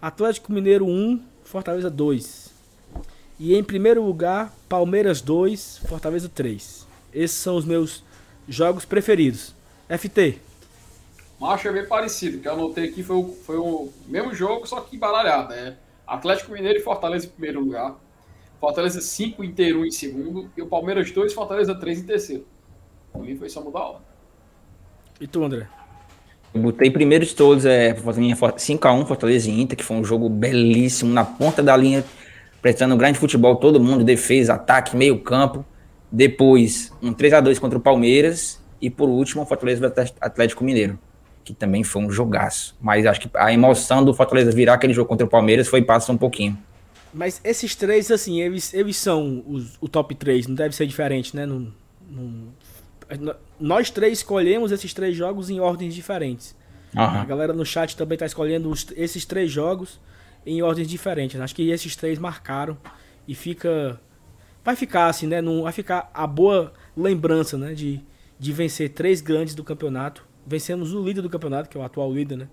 Atlético 0.00 0.52
Mineiro 0.52 0.84
1, 0.84 1.22
Fortaleza 1.44 1.88
2. 1.88 2.52
E 3.38 3.54
em 3.54 3.62
primeiro 3.62 4.02
lugar, 4.02 4.52
Palmeiras 4.68 5.20
2, 5.20 5.82
Fortaleza 5.86 6.28
3. 6.28 6.88
Esses 7.14 7.36
são 7.36 7.54
os 7.54 7.64
meus 7.64 8.02
jogos 8.48 8.84
preferidos. 8.84 9.54
FT. 9.88 10.40
Macho 11.38 11.68
é 11.68 11.72
bem 11.72 11.86
parecido, 11.86 12.40
que 12.40 12.48
eu 12.48 12.52
anotei 12.54 12.88
aqui 12.88 13.04
foi 13.04 13.14
o, 13.14 13.28
foi 13.46 13.58
o 13.58 13.92
mesmo 14.08 14.34
jogo, 14.34 14.66
só 14.66 14.80
que 14.80 14.96
embaralhado. 14.96 15.50
Né? 15.50 15.76
Atlético 16.04 16.50
Mineiro 16.50 16.80
e 16.80 16.82
Fortaleza 16.82 17.26
em 17.26 17.30
primeiro 17.30 17.60
lugar. 17.60 17.94
Fortaleza 18.62 19.00
5, 19.00 19.42
Inter 19.42 19.76
1 19.76 19.86
em 19.86 19.90
segundo. 19.90 20.48
E 20.56 20.62
o 20.62 20.66
Palmeiras 20.68 21.10
2, 21.10 21.34
Fortaleza 21.34 21.74
3 21.74 21.98
em 21.98 22.02
terceiro. 22.04 22.46
Por 23.12 23.24
mim 23.24 23.36
foi 23.36 23.48
só 23.48 23.60
mudar 23.60 23.80
a 23.80 23.88
hora. 23.88 23.98
E 25.20 25.26
tu, 25.26 25.42
André? 25.42 25.66
Eu 26.54 26.62
botei 26.62 26.88
primeiro 26.88 27.26
de 27.26 27.34
todos, 27.34 27.66
é, 27.66 27.92
5x1 27.92 29.04
Fortaleza 29.04 29.50
e 29.50 29.60
Inter, 29.60 29.76
que 29.76 29.82
foi 29.82 29.96
um 29.96 30.04
jogo 30.04 30.28
belíssimo, 30.28 31.12
na 31.12 31.24
ponta 31.24 31.60
da 31.60 31.76
linha, 31.76 32.04
prestando 32.60 32.94
um 32.94 32.98
grande 32.98 33.18
futebol, 33.18 33.56
todo 33.56 33.80
mundo, 33.80 34.04
defesa, 34.04 34.54
ataque, 34.54 34.96
meio 34.96 35.18
campo. 35.18 35.64
Depois, 36.10 36.92
um 37.02 37.12
3x2 37.12 37.58
contra 37.58 37.76
o 37.76 37.82
Palmeiras. 37.82 38.62
E 38.80 38.88
por 38.88 39.08
último, 39.08 39.42
o 39.42 39.46
Fortaleza 39.46 39.92
Atlético 40.20 40.62
Mineiro, 40.62 40.96
que 41.42 41.52
também 41.52 41.82
foi 41.82 42.00
um 42.00 42.10
jogaço. 42.12 42.76
Mas 42.80 43.06
acho 43.06 43.22
que 43.22 43.30
a 43.34 43.52
emoção 43.52 44.04
do 44.04 44.14
Fortaleza 44.14 44.52
virar 44.52 44.74
aquele 44.74 44.92
jogo 44.92 45.08
contra 45.08 45.26
o 45.26 45.28
Palmeiras 45.28 45.66
foi 45.66 45.82
passa 45.82 46.12
um 46.12 46.16
pouquinho. 46.16 46.56
Mas 47.12 47.40
esses 47.44 47.74
três, 47.74 48.10
assim, 48.10 48.40
eles, 48.40 48.72
eles 48.72 48.96
são 48.96 49.44
os, 49.46 49.76
o 49.80 49.88
top 49.88 50.14
3, 50.14 50.46
não 50.46 50.54
deve 50.54 50.74
ser 50.74 50.86
diferente, 50.86 51.36
né? 51.36 51.44
Não, 51.44 51.72
não, 52.08 52.52
nós 53.60 53.90
três 53.90 54.18
escolhemos 54.18 54.72
esses 54.72 54.94
três 54.94 55.16
jogos 55.16 55.50
em 55.50 55.60
ordens 55.60 55.94
diferentes. 55.94 56.54
Uhum. 56.94 57.02
A 57.02 57.24
galera 57.24 57.52
no 57.52 57.64
chat 57.64 57.96
também 57.96 58.16
está 58.16 58.26
escolhendo 58.26 58.70
os, 58.70 58.86
esses 58.96 59.24
três 59.24 59.50
jogos 59.50 60.00
em 60.46 60.62
ordens 60.62 60.88
diferentes. 60.88 61.40
Acho 61.40 61.54
que 61.54 61.70
esses 61.70 61.96
três 61.96 62.18
marcaram 62.18 62.76
e 63.26 63.34
fica. 63.34 64.00
Vai 64.64 64.76
ficar 64.76 65.06
assim, 65.06 65.26
né? 65.26 65.40
Não, 65.40 65.62
vai 65.62 65.72
ficar 65.72 66.10
a 66.14 66.26
boa 66.26 66.72
lembrança, 66.96 67.56
né? 67.56 67.74
De, 67.74 68.00
de 68.38 68.52
vencer 68.52 68.90
três 68.90 69.20
grandes 69.20 69.54
do 69.54 69.64
campeonato. 69.64 70.24
Vencemos 70.46 70.92
o 70.92 71.02
líder 71.04 71.22
do 71.22 71.30
campeonato, 71.30 71.68
que 71.68 71.76
é 71.76 71.80
o 71.80 71.84
atual 71.84 72.12
líder, 72.12 72.36
né? 72.36 72.48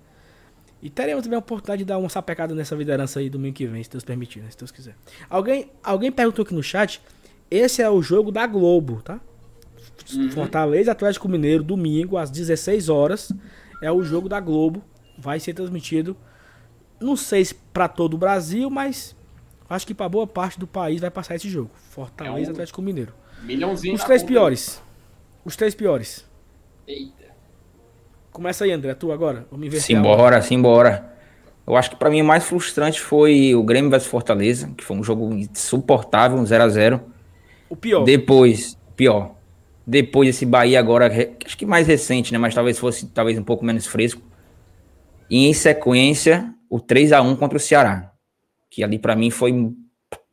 E 0.82 0.90
teremos 0.90 1.24
também 1.24 1.36
a 1.36 1.40
oportunidade 1.40 1.80
de 1.80 1.86
dar 1.86 1.98
uma 1.98 2.10
sapecada 2.10 2.56
nessa 2.56 2.76
liderança 2.76 3.20
aí 3.20 3.30
domingo 3.30 3.56
que 3.56 3.68
vem, 3.68 3.84
se 3.84 3.90
Deus 3.90 4.04
permitir, 4.04 4.40
né? 4.40 4.50
Se 4.50 4.58
Deus 4.58 4.72
quiser. 4.72 4.96
Alguém, 5.30 5.70
alguém 5.84 6.12
perguntou 6.12 6.44
aqui 6.44 6.54
no 6.54 6.64
chat. 6.64 7.02
Esse 7.52 7.82
é 7.82 7.90
o 7.90 8.02
jogo 8.02 8.32
da 8.32 8.48
Globo, 8.48 9.02
tá? 9.02 9.20
Uhum. 10.14 10.32
Fortaleza 10.32 10.92
Atlético 10.92 11.28
Mineiro, 11.28 11.64
domingo, 11.64 12.18
às 12.18 12.32
16 12.32 12.88
horas. 12.88 13.32
É 13.82 13.92
o 13.92 14.02
jogo 14.04 14.30
da 14.30 14.40
Globo. 14.40 14.82
Vai 15.18 15.40
ser 15.40 15.54
transmitido. 15.54 16.16
Não 17.00 17.16
sei 17.16 17.44
se 17.44 17.56
para 17.56 17.88
todo 17.88 18.14
o 18.14 18.18
Brasil, 18.18 18.70
mas 18.70 19.16
acho 19.70 19.86
que 19.86 19.94
para 19.94 20.08
boa 20.08 20.26
parte 20.26 20.60
do 20.60 20.68
país 20.68 21.02
vai 21.02 21.12
passar 21.12 21.36
esse 21.36 21.50
jogo. 21.50 21.72
Fortaleza 21.90 22.48
é 22.48 22.50
um 22.50 22.52
Atlético 22.54 22.82
Mineiro. 22.82 23.14
Milhãozinho 23.44 23.96
Os 23.96 24.04
três 24.04 24.24
piores. 24.24 24.82
Os 25.44 25.56
três 25.56 25.76
piores. 25.76 26.26
Eita. 26.88 27.18
Começa 28.40 28.64
aí, 28.64 28.72
André, 28.72 28.94
tu 28.94 29.12
agora. 29.12 29.46
Vamos 29.52 29.68
inverter. 29.68 29.86
Simbora, 29.86 30.42
simbora. 30.42 31.13
Eu 31.68 31.76
acho 31.76 31.89
que 31.89 31.97
para 31.97 32.09
mim 32.09 32.22
o 32.22 32.26
mais 32.26 32.46
frustrante 32.46 33.01
foi 33.01 33.54
o 33.54 33.62
Grêmio 33.62 33.92
vs 33.92 34.08
Fortaleza, 34.08 34.72
que 34.78 34.84
foi 34.86 34.96
um 34.96 35.04
jogo 35.04 35.34
insuportável, 35.34 36.38
um 36.38 36.46
0 36.46 36.63
a 36.63 36.70
0 36.70 37.01
O 37.70 37.76
pior. 37.76 38.05
Depois, 38.05 38.78
pior. 38.96 39.36
Depois 39.86 40.30
esse 40.30 40.46
Bahia 40.46 40.80
agora, 40.80 41.12
acho 41.46 41.58
que 41.58 41.66
mais 41.66 41.86
recente, 41.86 42.32
né? 42.32 42.39
Mas 42.39 42.55
talvez 42.55 42.80
fosse 42.80 43.08
talvez 43.08 43.38
um 43.38 43.43
pouco 43.43 43.66
menos 43.66 43.86
fresco. 43.86 44.22
E 45.30 45.46
em 45.46 45.54
sequência, 45.54 46.50
o 46.70 46.80
3 46.80 47.12
a 47.12 47.22
1 47.22 47.36
contra 47.36 47.58
o 47.58 47.59
Ceará. 47.59 48.13
Que 48.72 48.86
ali 48.86 48.97
para 48.97 49.18
mim 49.18 49.30
foi. 49.30 49.70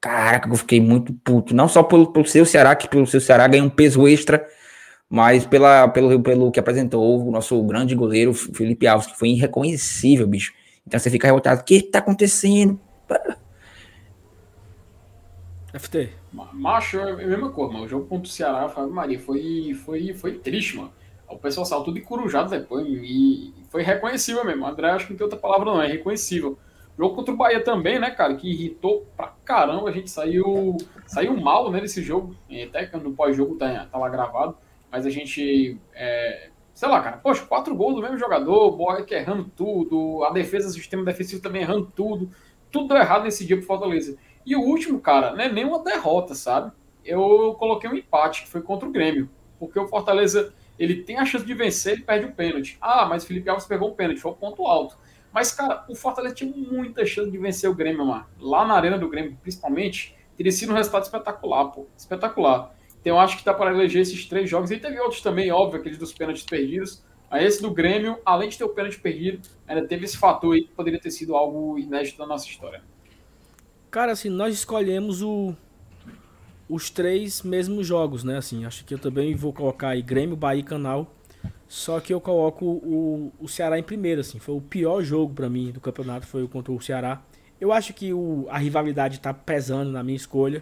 Caraca, 0.01 0.49
eu 0.49 0.55
fiquei 0.55 0.81
muito 0.81 1.13
puto. 1.13 1.53
Não 1.53 1.67
só 1.67 1.83
pelo, 1.83 2.13
pelo 2.13 2.25
seu 2.25 2.47
Ceará, 2.47 2.77
que 2.77 2.87
pelo 2.87 3.05
seu 3.05 3.21
Ceará 3.21 3.49
ganhou 3.49 3.67
um 3.67 3.71
peso 3.71 4.07
extra 4.07 4.47
mas 5.09 5.47
pela, 5.47 5.89
pelo, 5.89 6.21
pelo 6.21 6.51
que 6.51 6.59
apresentou 6.59 7.27
o 7.27 7.31
nosso 7.31 7.63
grande 7.63 7.95
goleiro 7.95 8.35
Felipe 8.35 8.87
Alves, 8.87 9.07
que 9.07 9.19
foi 9.19 9.31
irreconhecível, 9.31 10.27
bicho. 10.27 10.53
Então 10.87 10.99
você 10.99 11.11
fica 11.11 11.27
revoltado, 11.27 11.61
o 11.61 11.65
que 11.65 11.83
tá 11.83 12.01
acontecendo? 12.01 12.79
FT. 15.73 16.11
Macho 16.33 16.99
é 16.99 17.13
a 17.13 17.17
mesma 17.17 17.51
coisa, 17.51 17.73
mano. 17.73 17.85
O 17.85 17.89
jogo 17.89 18.07
contra 18.07 18.27
o 18.27 18.31
Ceará, 18.31 18.69
Fábio 18.69 18.93
Maria, 18.93 19.19
foi, 19.19 19.75
foi, 19.85 20.13
foi 20.15 20.39
triste, 20.39 20.77
mano. 20.77 20.93
O 21.29 21.37
pessoal 21.37 21.67
saiu 21.67 21.83
tudo 21.83 21.99
encurujado 21.99 22.51
depois 22.51 22.87
e 22.87 23.53
foi 23.69 23.83
reconhecível 23.83 24.45
mesmo. 24.45 24.65
O 24.65 24.67
André, 24.67 24.91
acho 24.91 25.07
que 25.07 25.13
não 25.13 25.19
tem 25.19 25.25
outra 25.25 25.39
palavra 25.39 25.67
não, 25.67 25.83
é 25.83 25.87
reconhecível. 25.87 26.59
O 26.97 27.03
jogo 27.03 27.15
contra 27.15 27.35
o 27.35 27.37
Bahia 27.37 27.63
também, 27.63 27.99
né, 27.99 28.11
cara, 28.11 28.37
que 28.37 28.49
irritou 28.49 29.07
pra 29.17 29.35
caramba. 29.45 29.89
A 29.89 29.93
gente 29.93 30.11
saiu, 30.11 30.77
saiu 31.07 31.37
mal, 31.37 31.71
né, 31.71 31.81
nesse 31.81 32.03
jogo. 32.03 32.35
Até 32.69 32.87
que 32.87 32.97
no 32.97 33.13
pós-jogo 33.13 33.57
tá, 33.57 33.87
tá 33.87 33.99
lá 33.99 34.09
gravado 34.09 34.57
mas 34.97 35.05
a 35.05 35.11
gente. 35.11 35.79
É, 35.95 36.49
sei 36.73 36.89
lá, 36.89 37.03
cara, 37.03 37.19
poxa, 37.19 37.45
quatro 37.45 37.75
gols 37.75 37.97
do 37.97 38.01
mesmo 38.01 38.17
jogador, 38.17 38.81
o 38.81 39.05
que 39.05 39.15
errando 39.15 39.45
tudo, 39.55 40.25
a 40.25 40.31
defesa, 40.31 40.69
o 40.69 40.73
sistema 40.73 41.05
defensivo 41.05 41.43
também 41.43 41.61
errando 41.61 41.93
tudo. 41.95 42.31
Tudo 42.73 42.89
deu 42.89 42.97
errado 42.97 43.25
nesse 43.25 43.45
dia 43.45 43.59
pro 43.59 43.67
Fortaleza. 43.67 44.17
E 44.45 44.57
o 44.57 44.61
último, 44.61 44.99
cara, 44.99 45.35
não 45.35 45.45
é 45.45 45.83
derrota, 45.85 46.35
sabe? 46.35 46.73
Eu 47.05 47.55
coloquei 47.59 47.91
um 47.91 47.95
empate, 47.95 48.43
que 48.43 48.49
foi 48.49 48.63
contra 48.63 48.89
o 48.89 48.93
Grêmio. 48.93 49.29
Porque 49.59 49.79
o 49.79 49.87
Fortaleza, 49.87 50.55
ele 50.79 51.03
tem 51.03 51.19
a 51.19 51.27
chance 51.27 51.45
de 51.45 51.53
vencer, 51.53 51.93
ele 51.93 52.03
perde 52.03 52.27
o 52.27 52.33
pênalti. 52.33 52.79
Ah, 52.81 53.05
mas 53.05 53.23
o 53.23 53.27
Felipe 53.27 53.51
Alves 53.51 53.67
pegou 53.67 53.91
um 53.91 53.95
pênalti, 53.95 54.21
foi 54.21 54.33
um 54.33 54.35
ponto 54.35 54.67
alto. 54.67 54.97
Mas, 55.31 55.53
cara, 55.53 55.85
o 55.91 55.95
Fortaleza 55.95 56.35
tinha 56.35 56.51
muita 56.51 57.05
chance 57.05 57.31
de 57.31 57.37
vencer 57.37 57.69
o 57.69 57.75
Grêmio, 57.75 58.07
mano. 58.07 58.25
Lá 58.41 58.67
na 58.67 58.75
arena 58.75 58.97
do 58.97 59.11
Grêmio, 59.11 59.37
principalmente, 59.43 60.17
teria 60.39 60.53
sido 60.53 60.73
um 60.73 60.75
resultado 60.75 61.03
espetacular, 61.03 61.67
pô. 61.67 61.87
Espetacular. 61.97 62.75
Então 63.07 63.21
acho 63.21 63.37
que 63.37 63.45
tá 63.45 63.55
para 63.55 63.71
eleger 63.71 64.03
esses 64.03 64.27
três 64.27 64.51
jogos. 64.51 64.73
E 64.73 64.79
teve 64.79 64.99
outros 64.99 65.21
também, 65.21 65.53
óbvio, 65.53 65.79
aqueles 65.79 65.97
dos 65.97 66.13
pênaltis 66.13 66.43
perdidos. 66.43 67.05
Mas 67.31 67.45
esse 67.45 67.63
do 67.63 67.71
Grêmio, 67.71 68.19
além 68.25 68.49
de 68.49 68.59
ter 68.59 68.65
o 68.65 68.69
pênalti 68.69 68.99
perdido, 68.99 69.49
ainda 69.65 69.87
teve 69.87 70.05
esse 70.05 70.17
fator 70.17 70.57
aí 70.57 70.65
que 70.65 70.73
poderia 70.73 70.99
ter 70.99 71.13
sido 71.13 71.37
algo 71.37 71.79
inédito 71.79 72.19
na 72.19 72.27
nossa 72.27 72.49
história. 72.49 72.83
Cara, 73.93 74.11
assim, 74.11 74.29
nós 74.29 74.53
escolhemos 74.53 75.23
o, 75.23 75.55
os 76.69 76.91
três 76.91 77.43
mesmos 77.43 77.87
jogos, 77.87 78.25
né? 78.25 78.39
Assim, 78.39 78.65
acho 78.65 78.85
que 78.85 78.95
eu 78.95 78.99
também 78.99 79.37
vou 79.37 79.53
colocar 79.53 79.91
aí 79.91 80.03
Grêmio, 80.03 80.35
Bahia 80.35 80.59
e 80.59 80.65
Canal. 80.65 81.15
Só 81.69 82.01
que 82.01 82.13
eu 82.13 82.21
coloco 82.21 82.65
o, 82.67 83.33
o 83.39 83.47
Ceará 83.47 83.79
em 83.79 83.85
primeiro, 83.85 84.21
assim. 84.21 84.41
Foi 84.41 84.57
o 84.57 84.61
pior 84.61 85.01
jogo 85.01 85.33
para 85.33 85.49
mim 85.49 85.71
do 85.71 85.81
campeonato, 85.81 86.27
foi 86.27 86.49
contra 86.49 86.73
o 86.73 86.83
Ceará. 86.83 87.23
Eu 87.61 87.73
acho 87.73 87.95
que 87.95 88.13
o, 88.13 88.49
a 88.51 88.59
rivalidade 88.59 89.21
tá 89.21 89.33
pesando 89.33 89.93
na 89.93 90.03
minha 90.03 90.17
escolha. 90.17 90.61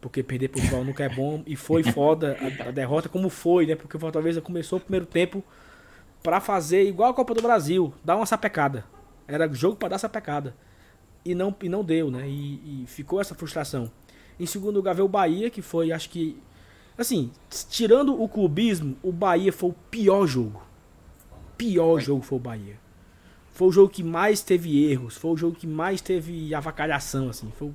Porque 0.00 0.22
perder 0.22 0.48
pro 0.48 0.60
rival 0.60 0.84
nunca 0.84 1.04
é 1.04 1.08
bom. 1.08 1.42
E 1.46 1.56
foi 1.56 1.82
foda 1.82 2.36
a, 2.40 2.68
a, 2.68 2.70
derrota 2.70 3.08
como 3.08 3.28
foi, 3.28 3.66
né? 3.66 3.74
Porque 3.74 3.96
o 3.96 4.00
Fortaleza 4.00 4.40
começou 4.40 4.78
o 4.78 4.80
primeiro 4.80 5.06
tempo 5.06 5.44
para 6.22 6.40
fazer 6.40 6.84
igual 6.84 7.10
a 7.10 7.14
Copa 7.14 7.34
do 7.34 7.42
Brasil. 7.42 7.92
Dar 8.04 8.16
uma 8.16 8.26
sapecada. 8.26 8.84
Era 9.28 9.52
jogo 9.52 9.76
para 9.76 9.90
dar 9.90 9.98
sapecada. 9.98 10.54
E 11.24 11.34
não, 11.34 11.54
e 11.62 11.68
não 11.68 11.84
deu, 11.84 12.10
né? 12.10 12.26
E, 12.26 12.82
e 12.82 12.86
ficou 12.86 13.20
essa 13.20 13.34
frustração. 13.34 13.90
Em 14.38 14.46
segundo 14.46 14.76
lugar 14.76 14.94
veio 14.94 15.04
o 15.04 15.08
Bahia, 15.08 15.50
que 15.50 15.60
foi, 15.60 15.92
acho 15.92 16.08
que 16.08 16.40
Assim, 17.00 17.30
tirando 17.70 18.20
o 18.20 18.28
clubismo, 18.28 18.94
o 19.02 19.10
Bahia 19.10 19.50
foi 19.50 19.70
o 19.70 19.74
pior 19.90 20.26
jogo. 20.26 20.60
Pior 21.56 21.98
jogo 21.98 22.20
foi 22.20 22.36
o 22.36 22.40
Bahia. 22.40 22.78
Foi 23.54 23.68
o 23.68 23.72
jogo 23.72 23.88
que 23.88 24.02
mais 24.02 24.42
teve 24.42 24.84
erros, 24.84 25.16
foi 25.16 25.30
o 25.30 25.36
jogo 25.36 25.56
que 25.56 25.66
mais 25.66 26.02
teve 26.02 26.54
avacalhação, 26.54 27.30
assim. 27.30 27.50
Foi... 27.56 27.72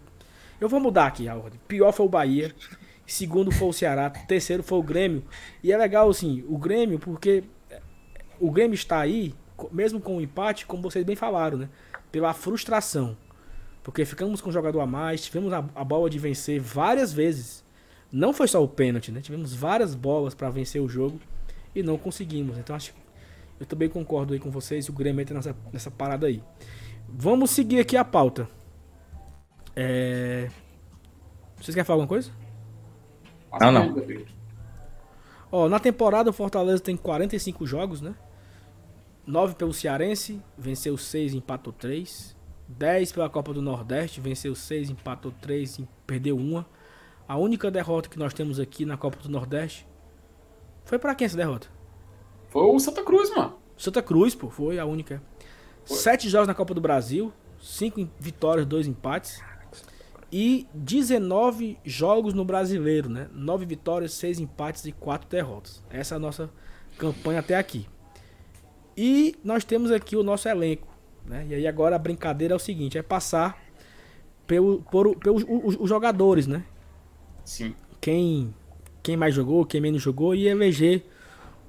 Eu 0.66 0.70
vou 0.70 0.80
mudar 0.80 1.06
aqui 1.06 1.30
a 1.30 1.36
ordem. 1.36 1.60
Pior 1.68 1.92
foi 1.92 2.08
o 2.08 2.10
Bahia, 2.10 2.52
segundo 3.06 3.52
foi 3.52 3.68
o 3.68 3.72
Ceará, 3.72 4.10
terceiro 4.10 4.64
foi 4.64 4.80
o 4.80 4.82
Grêmio. 4.82 5.24
E 5.64 5.72
é 5.72 5.78
legal, 5.78 6.10
assim, 6.10 6.44
o 6.48 6.58
Grêmio, 6.58 6.98
porque 6.98 7.44
o 8.40 8.50
Grêmio 8.50 8.74
está 8.74 9.00
aí, 9.00 9.36
mesmo 9.72 10.02
com 10.02 10.18
o 10.18 10.22
empate, 10.22 10.66
como 10.66 10.82
vocês 10.82 11.06
bem 11.06 11.16
falaram, 11.16 11.60
né? 11.60 11.70
Pela 12.12 12.34
frustração. 12.34 13.16
Porque 13.84 14.04
ficamos 14.06 14.42
com 14.42 14.50
o 14.50 14.52
jogador 14.52 14.80
a 14.80 14.88
mais, 14.88 15.22
tivemos 15.22 15.54
a, 15.54 15.64
a 15.76 15.84
bola 15.84 16.10
de 16.10 16.18
vencer 16.18 16.60
várias 16.60 17.14
vezes. 17.14 17.64
Não 18.12 18.34
foi 18.34 18.48
só 18.48 18.64
o 18.64 18.68
pênalti, 18.68 19.12
né? 19.12 19.22
Tivemos 19.22 19.54
várias 19.54 19.94
bolas 19.94 20.34
para 20.34 20.50
vencer 20.50 20.82
o 20.82 20.90
jogo 20.90 21.22
e 21.76 21.84
não 21.84 21.96
conseguimos. 21.96 22.58
Então 22.58 22.76
acho 22.76 22.92
eu 23.60 23.68
também 23.68 23.88
concordo 23.88 24.34
aí 24.34 24.40
com 24.40 24.50
vocês, 24.50 24.90
o 24.90 24.94
Grêmio 24.94 25.22
entra 25.22 25.36
nessa, 25.36 25.56
nessa 25.72 25.92
parada 25.92 26.26
aí. 26.26 26.42
Vamos 27.08 27.52
seguir 27.52 27.80
aqui 27.80 27.96
a 27.96 28.04
pauta. 28.04 28.50
É... 29.76 30.49
Vocês 31.57 31.73
querem 31.76 31.85
falar 31.85 31.95
alguma 31.95 32.07
coisa? 32.07 32.31
Não, 33.60 33.72
não. 33.72 33.95
Ó, 35.52 35.69
na 35.69 35.80
temporada 35.80 36.30
o 36.30 36.34
Fortaleza 36.34 36.81
tem 36.81 36.97
45 36.97 37.65
jogos, 37.65 38.02
né? 38.02 38.15
9 39.26 39.56
pelo 39.56 39.73
Cearense, 39.73 40.41
venceu 40.57 40.97
6, 40.97 41.34
empatou 41.34 41.73
3. 41.73 42.35
10 42.68 43.11
pela 43.11 43.30
Copa 43.30 43.53
do 43.53 43.61
Nordeste, 43.61 44.19
venceu 44.19 44.56
6, 44.56 44.89
empatou 44.89 45.31
3, 45.41 45.81
perdeu 46.06 46.38
1. 46.38 46.64
A 47.27 47.38
única 47.38 47.72
derrota 47.72 48.10
que 48.10 48.19
nós 48.19 48.34
temos 48.34 48.60
aqui 48.60 48.85
na 48.85 48.97
Copa 48.97 49.18
do 49.18 49.30
Nordeste 49.30 49.88
foi 50.84 50.99
para 50.99 51.15
quem 51.15 51.26
essa 51.26 51.38
derrota? 51.38 51.68
Foi 52.49 52.64
o 52.64 52.80
Santa 52.80 53.03
Cruz, 53.03 53.34
mano. 53.35 53.56
Santa 53.77 54.02
Cruz, 54.02 54.35
pô, 54.35 54.49
foi 54.49 54.80
a 54.80 54.85
única. 54.85 55.22
Foi. 55.85 55.97
Sete 55.97 56.30
jogos 56.30 56.47
na 56.47 56.53
Copa 56.53 56.73
do 56.73 56.81
Brasil, 56.81 57.34
cinco 57.60 58.07
vitórias, 58.19 58.65
dois 58.65 58.88
empates. 58.88 59.41
E 60.31 60.68
19 60.73 61.77
jogos 61.84 62.34
no 62.34 62.43
Brasileiro, 62.43 63.10
né? 63.10 63.27
Nove 63.34 63.65
vitórias, 63.65 64.14
seis 64.14 64.39
empates 64.39 64.85
e 64.85 64.91
quatro 64.91 65.30
derrotas. 65.30 65.84
Essa 65.89 66.15
é 66.15 66.18
a 66.18 66.19
nossa 66.19 66.49
campanha 66.97 67.39
até 67.39 67.56
aqui. 67.56 67.88
E 68.97 69.35
nós 69.43 69.64
temos 69.64 69.91
aqui 69.91 70.15
o 70.15 70.23
nosso 70.23 70.47
elenco, 70.47 70.88
né? 71.26 71.45
E 71.49 71.53
aí 71.53 71.68
agora 71.68 71.95
a 71.95 71.99
brincadeira 71.99 72.53
é 72.53 72.57
o 72.57 72.60
seguinte, 72.60 72.97
é 72.97 73.02
passar 73.02 73.61
pelo, 74.47 74.81
por, 74.84 75.15
pelos 75.18 75.43
os, 75.47 75.76
os 75.80 75.89
jogadores, 75.89 76.47
né? 76.47 76.64
Sim. 77.43 77.76
Quem, 77.99 78.53
quem 79.03 79.18
mais 79.18 79.35
jogou, 79.35 79.65
quem 79.65 79.81
menos 79.81 80.02
jogou 80.02 80.34
e 80.34 80.47
eleger 80.47 81.06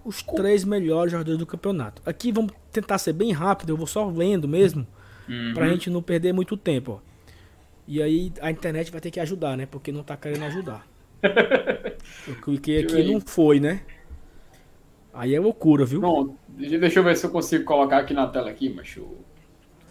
os 0.05 0.23
três 0.23 0.65
melhores 0.65 1.11
jogadores 1.11 1.39
do 1.39 1.47
campeonato. 1.47 2.01
Aqui 2.07 2.31
vamos 2.31 2.53
tentar 2.71 2.99
ser 2.99 3.13
bem 3.13 3.33
rápido, 3.33 3.71
eu 3.71 3.77
vou 3.77 3.87
só 3.87 4.09
lendo 4.09 4.47
mesmo, 4.47 4.87
uhum. 5.29 5.53
pra 5.53 5.69
gente 5.69 5.91
não 5.91 6.01
perder 6.01 6.33
muito 6.33 6.57
tempo, 6.57 7.01
ó. 7.03 7.06
E 7.87 8.03
aí 8.03 8.33
a 8.41 8.51
internet 8.51 8.91
vai 8.91 9.01
ter 9.01 9.11
que 9.11 9.21
ajudar, 9.21 9.57
né? 9.57 9.67
Porque 9.67 9.93
não 9.93 10.03
tá 10.03 10.17
querendo 10.17 10.45
ajudar. 10.45 10.87
eu 11.23 12.35
cliquei 12.43 12.83
aqui 12.83 13.01
e 13.01 13.13
não 13.13 13.21
foi, 13.21 13.61
né? 13.61 13.83
Aí 15.15 15.35
é 15.35 15.41
loucura, 15.41 15.85
viu? 15.85 16.01
Não, 16.01 16.37
deixa 16.49 16.99
eu 16.99 17.05
ver 17.05 17.17
se 17.17 17.25
eu 17.25 17.31
consigo 17.31 17.65
colocar 17.65 17.99
aqui 17.99 18.13
na 18.13 18.27
tela 18.27 18.51
aqui, 18.51 18.69
mas 18.69 18.99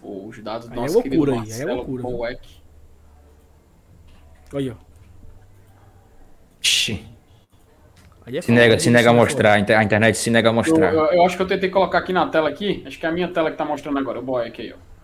os 0.04 0.44
dados 0.44 0.68
do 0.68 0.74
aí 0.74 0.78
é 0.78 0.82
nosso 0.82 1.00
é 1.00 1.02
loucura 1.02 1.34
aí, 1.34 1.54
aí 1.54 1.62
é 1.62 1.66
loucura. 1.66 2.04
Olha, 4.54 4.78
ó. 4.80 4.86
É 8.28 8.42
se 8.42 8.52
nega, 8.52 8.80
se 8.80 8.90
nega 8.90 9.10
a 9.12 9.14
mostrar, 9.14 9.54
a 9.54 9.60
internet 9.60 10.18
se 10.18 10.32
nega 10.32 10.50
a 10.50 10.54
mostrar. 10.54 10.94
Eu, 10.94 11.00
eu, 11.00 11.14
eu, 11.14 11.26
acho 11.26 11.36
que 11.38 11.44
eu 11.44 11.48
tentei 11.48 11.70
colocar 11.70 12.00
aqui 12.00 12.12
na 12.12 12.28
tela 12.28 12.50
aqui, 12.50 12.84
acho 12.86 13.00
que 13.00 13.06
é 13.06 13.10
a 13.10 13.12
minha 13.12 13.28
tela 13.28 13.52
que 13.52 13.58
tá 13.58 13.64
mostrando 13.64 14.00
agora, 14.00 14.20
o 14.20 14.24
Boeck 14.24 14.62
aí, 14.62 14.74
ó. 14.74 14.95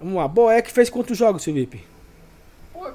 Vamos 0.00 0.14
lá, 0.14 0.26
Boeck 0.26 0.72
fez 0.72 0.88
quantos 0.88 1.16
jogos, 1.18 1.44
Felipe? 1.44 1.84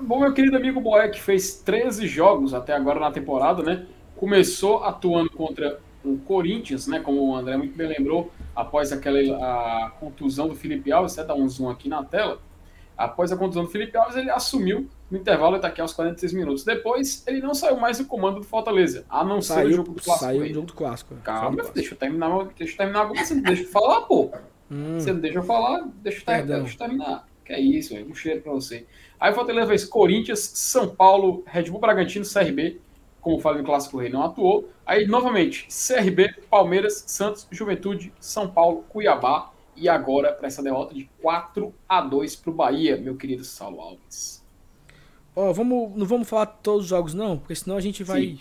Bom, 0.01 0.19
meu 0.19 0.33
querido 0.33 0.57
amigo 0.57 0.81
Boeck 0.81 1.21
fez 1.21 1.61
13 1.61 2.07
jogos 2.07 2.51
até 2.55 2.73
agora 2.73 2.99
na 2.99 3.11
temporada, 3.11 3.61
né? 3.61 3.85
Começou 4.15 4.83
atuando 4.83 5.29
contra 5.29 5.79
o 6.03 6.17
Corinthians, 6.17 6.87
né? 6.87 6.99
Como 6.99 7.21
o 7.21 7.35
André 7.35 7.55
muito 7.57 7.77
bem 7.77 7.87
lembrou, 7.87 8.31
após 8.55 8.91
aquela 8.91 9.19
a 9.19 9.91
contusão 9.99 10.47
do 10.47 10.55
Felipe 10.55 10.91
Alves, 10.91 11.11
você 11.11 11.23
dá 11.23 11.35
um 11.35 11.47
zoom 11.47 11.69
aqui 11.69 11.87
na 11.87 12.03
tela. 12.03 12.39
Após 12.97 13.31
a 13.31 13.37
contusão 13.37 13.65
do 13.65 13.69
Felipe 13.69 13.95
Alves, 13.95 14.15
ele 14.15 14.31
assumiu 14.31 14.89
no 15.11 15.17
intervalo 15.19 15.57
está 15.57 15.67
aqui 15.67 15.81
aos 15.81 15.93
46 15.93 16.33
minutos. 16.33 16.63
Depois, 16.63 17.23
ele 17.27 17.39
não 17.39 17.53
saiu 17.53 17.77
mais 17.77 17.99
do 17.99 18.05
comando 18.05 18.39
do 18.39 18.45
Fortaleza, 18.45 19.05
a 19.07 19.23
não 19.23 19.41
saiu, 19.41 19.67
ser 19.67 19.73
o 19.73 19.75
jogo 19.75 19.91
do 19.91 20.01
Clássico. 20.01 20.25
Saiu 20.25 20.41
o 20.41 20.53
jogo 20.53 20.67
do 20.67 20.73
Clássico. 20.73 21.15
Calma, 21.23 21.63
deixa 21.73 21.93
eu 21.93 21.97
terminar, 21.97 22.47
deixa 22.57 22.73
eu 22.73 22.77
terminar 22.77 23.11
deixa 23.43 23.63
eu 23.63 23.67
falar, 23.67 24.01
pô. 24.01 24.31
Hum. 24.75 24.99
Você 24.99 25.13
não 25.13 25.21
deixa 25.21 25.39
eu 25.39 25.43
falar, 25.43 25.87
deixa 26.03 26.19
eu, 26.19 26.25
ter, 26.25 26.45
deixa 26.45 26.73
eu 26.73 26.77
terminar. 26.77 27.27
Que 27.45 27.53
é 27.53 27.59
isso, 27.59 27.93
velho. 27.93 28.09
Um 28.09 28.15
cheiro 28.15 28.41
pra 28.41 28.51
você. 28.51 28.85
Aí 29.19 29.31
o 29.31 29.35
Fortaleza 29.35 29.67
fez 29.67 29.85
Corinthians, 29.85 30.39
São 30.39 30.93
Paulo, 30.93 31.43
Red 31.45 31.63
Bull 31.63 31.79
Bragantino, 31.79 32.25
CRB. 32.25 32.81
Como 33.21 33.39
falei 33.39 33.61
no 33.61 33.67
Clássico 33.67 33.97
Rei, 33.97 34.09
não 34.09 34.23
atuou. 34.23 34.69
Aí, 34.85 35.07
novamente, 35.07 35.67
CRB, 35.67 36.35
Palmeiras, 36.49 37.05
Santos, 37.07 37.47
Juventude, 37.49 38.11
São 38.19 38.49
Paulo, 38.49 38.83
Cuiabá. 38.89 39.51
E 39.75 39.89
agora, 39.89 40.31
para 40.31 40.47
essa 40.47 40.63
derrota 40.63 40.93
de 40.93 41.09
4 41.21 41.73
a 41.87 42.01
2 42.01 42.35
para 42.35 42.51
o 42.51 42.53
Bahia, 42.53 42.97
meu 42.97 43.15
querido 43.15 43.43
Saulo 43.43 43.81
Alves. 43.81 44.43
Ó, 45.35 45.51
vamos, 45.51 45.95
não 45.95 46.05
vamos 46.05 46.29
falar 46.29 46.45
todos 46.45 46.83
os 46.83 46.89
jogos 46.89 47.13
não, 47.13 47.37
porque 47.37 47.55
senão 47.55 47.75
a 47.75 47.81
gente 47.81 48.03
vai 48.03 48.21
Sim. 48.21 48.39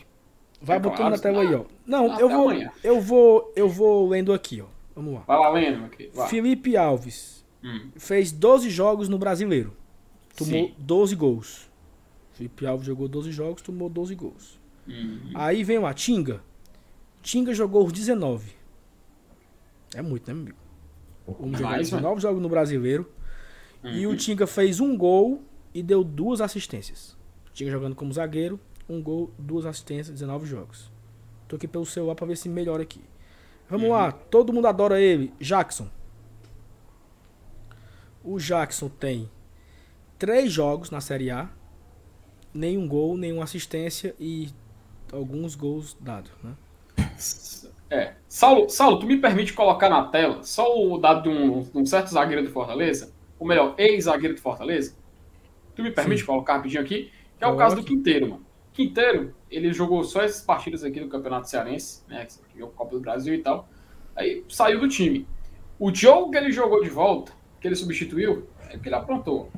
vai 0.63 0.77
é 0.77 0.81
botando 0.81 0.99
claro, 0.99 1.17
na 1.17 1.21
tela 1.21 1.43
aí, 1.43 1.55
ó. 1.55 1.65
Não, 1.85 2.21
eu 2.21 2.29
vou 2.29 2.51
amanhã. 2.51 2.71
eu 2.85 3.01
vou 3.01 3.53
eu 3.57 3.69
vou 3.69 4.09
lendo 4.09 4.33
aqui, 4.33 4.61
ó. 4.61 4.67
Vamos 4.95 5.15
lá. 5.15 5.21
Vai 5.27 5.39
lá 5.39 5.49
lendo. 5.51 5.91
Vai. 6.13 6.29
Felipe 6.29 6.77
Alves 6.77 7.45
hum. 7.63 7.91
fez 7.97 8.31
12 8.31 8.71
jogos 8.71 9.09
no 9.09 9.19
Brasileiro. 9.19 9.77
Tomou 10.37 10.69
Sim. 10.69 10.75
12 10.79 11.17
gols. 11.17 11.71
Felipe 12.33 12.67
Alves 12.67 12.87
jogou 12.87 13.09
12 13.09 13.31
jogos, 13.31 13.63
tomou 13.63 13.89
12 13.89 14.15
gols. 14.15 14.61
Uhum. 14.87 15.33
Aí 15.35 15.63
vem 15.63 15.83
a 15.85 15.95
Tinga. 15.95 16.43
Tinga 17.23 17.55
jogou 17.55 17.91
19. 17.91 18.53
É 19.95 20.03
muito, 20.03 20.27
né, 20.27 20.39
amigo? 20.39 20.59
Vamos 21.27 21.59
jogar 21.59 21.79
19 21.79 22.21
jogos 22.21 22.43
no 22.43 22.49
Brasileiro. 22.49 23.09
Uhum. 23.83 23.91
E 23.91 24.07
o 24.07 24.11
uhum. 24.11 24.17
Tinga 24.17 24.47
fez 24.47 24.81
um 24.81 24.97
gol 24.97 25.43
e 25.73 25.83
deu 25.83 26.03
duas 26.03 26.41
assistências. 26.41 27.17
Tinha 27.53 27.71
jogando 27.71 27.95
como 27.95 28.13
zagueiro, 28.13 28.59
um 28.89 29.01
gol, 29.01 29.33
duas 29.39 29.65
assistências, 29.65 30.13
19 30.19 30.47
jogos. 30.47 30.91
Tô 31.47 31.57
aqui 31.57 31.69
pelo 31.69 31.87
celular 31.87 32.15
pra 32.15 32.27
ver 32.27 32.37
se 32.37 32.49
melhora 32.49 32.83
aqui. 32.83 33.01
Vamos 33.69 33.87
uhum. 33.87 33.93
lá, 33.93 34.13
todo 34.13 34.53
mundo 34.53 34.67
adora 34.67 35.01
ele. 35.01 35.33
Jackson. 35.41 35.89
O 38.23 38.39
Jackson 38.39 38.89
tem 38.89 39.31
três 40.19 40.51
jogos 40.53 40.91
na 40.91 41.01
Série 41.01 41.31
A, 41.31 41.49
nenhum 42.53 42.87
gol, 42.89 43.17
nenhuma 43.17 43.45
assistência 43.45 44.15
e 44.19 44.49
alguns 45.13 45.55
gols 45.55 45.97
dados, 46.01 46.31
né? 46.43 46.55
É. 47.91 48.15
Saulo, 48.29 48.69
Saulo, 48.69 48.99
tu 48.99 49.07
me 49.07 49.19
permite 49.19 49.53
colocar 49.53 49.89
na 49.89 50.05
tela 50.05 50.43
só 50.43 50.77
o 50.77 50.99
dado 50.99 51.23
de 51.23 51.29
um, 51.29 51.63
de 51.63 51.79
um 51.79 51.87
certo 51.87 52.09
zagueiro 52.09 52.43
do 52.43 52.51
Fortaleza? 52.51 53.13
Ou 53.39 53.47
melhor, 53.47 53.75
ex-zagueiro 53.79 54.35
do 54.35 54.41
Fortaleza? 54.41 54.97
Tu 55.77 55.83
me 55.83 55.91
permite 55.91 56.21
Sim. 56.21 56.27
colocar 56.27 56.57
rapidinho 56.57 56.83
aqui? 56.83 57.13
Que 57.39 57.45
é 57.45 57.47
o 57.47 57.57
caso 57.57 57.77
do 57.77 57.85
Quinteiro, 57.85 58.31
mano. 58.31 58.47
Quinteiro, 58.75 59.33
ele 59.49 59.73
jogou 59.73 60.03
só 60.03 60.21
essas 60.21 60.43
partidas 60.43 60.83
aqui 60.83 60.99
do 60.99 61.09
Campeonato 61.09 61.49
Cearense, 61.49 62.03
né? 62.09 62.27
Que 62.27 62.59
jogou 62.59 62.75
Copa 62.75 62.91
do 62.97 63.01
Brasil 63.01 63.33
e 63.33 63.39
tal. 63.39 63.69
Aí 64.17 64.45
saiu 64.49 64.81
do 64.81 64.89
time. 64.89 65.27
O 65.79 65.95
jogo 65.95 66.33
que 66.33 66.37
ele 66.37 66.51
jogou 66.51 66.83
de 66.83 66.91
volta, 66.91 67.33
que 67.61 67.69
ele 67.69 67.77
substituiu, 67.77 68.49
é 68.69 68.77
que 68.77 68.89
ele 68.89 68.97
aprontou. 68.97 69.49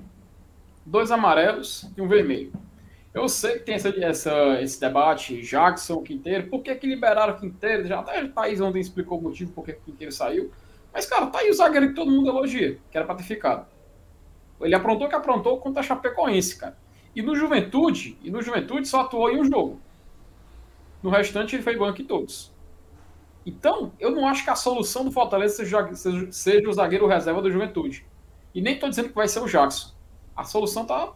Dois 0.85 1.11
amarelos 1.11 1.91
e 1.97 2.01
um 2.03 2.07
vermelho. 2.07 2.53
Eu 3.15 3.27
sei 3.31 3.55
que 3.55 3.61
tem 3.61 3.77
essa, 3.77 3.89
essa, 3.89 4.61
esse 4.61 4.79
debate, 4.79 5.41
Jackson, 5.41 6.03
Quinteiro, 6.03 6.49
por 6.49 6.63
que, 6.63 6.75
que 6.75 6.87
liberaram 6.87 7.33
o 7.33 7.39
Quinteiro? 7.39 7.87
Já 7.87 8.01
até 8.01 8.23
o 8.23 8.29
Thaís 8.29 8.61
ontem 8.61 8.81
explicou 8.81 9.19
o 9.19 9.23
motivo 9.23 9.51
por 9.53 9.65
que 9.65 9.73
o 9.73 9.81
Quinteiro 9.81 10.13
saiu. 10.13 10.53
Mas, 10.93 11.07
cara, 11.07 11.27
tá 11.27 11.39
aí 11.39 11.49
o 11.49 11.55
zagueiro 11.55 11.89
que 11.89 11.95
todo 11.95 12.11
mundo 12.11 12.29
elogia, 12.29 12.79
que 12.91 12.97
era 12.97 13.07
pra 13.07 13.15
ter 13.15 13.23
ficado. 13.23 13.67
Ele 14.61 14.75
aprontou 14.75 15.09
que 15.09 15.15
aprontou 15.15 15.59
contra 15.59 15.81
a 15.81 15.83
Chapecoense, 15.83 16.59
cara. 16.59 16.77
E 17.17 17.23
no 17.23 17.35
Juventude, 17.35 18.19
e 18.23 18.31
no 18.31 18.43
Juventude 18.43 18.87
só 18.87 19.01
atuou 19.01 19.31
em 19.31 19.41
um 19.41 19.45
jogo. 19.45 19.81
No 21.03 21.09
restante 21.09 21.57
ele 21.57 21.63
foi 21.63 21.75
banco 21.75 22.03
em 22.03 22.05
todos. 22.05 22.53
Então, 23.47 23.93
eu 23.99 24.11
não 24.11 24.29
acho 24.29 24.45
que 24.45 24.51
a 24.51 24.55
solução 24.55 25.03
do 25.03 25.11
Fortaleza 25.11 25.57
seja, 25.57 25.95
seja, 25.95 26.31
seja 26.31 26.69
o 26.69 26.73
zagueiro 26.75 27.07
reserva 27.07 27.41
da 27.41 27.49
Juventude. 27.49 28.05
E 28.55 28.61
nem 28.61 28.75
estou 28.75 28.91
dizendo 28.91 29.09
que 29.09 29.15
vai 29.15 29.27
ser 29.29 29.41
o 29.41 29.47
Jackson. 29.47 29.95
A 30.37 30.45
solução 30.45 30.83
está 30.83 31.15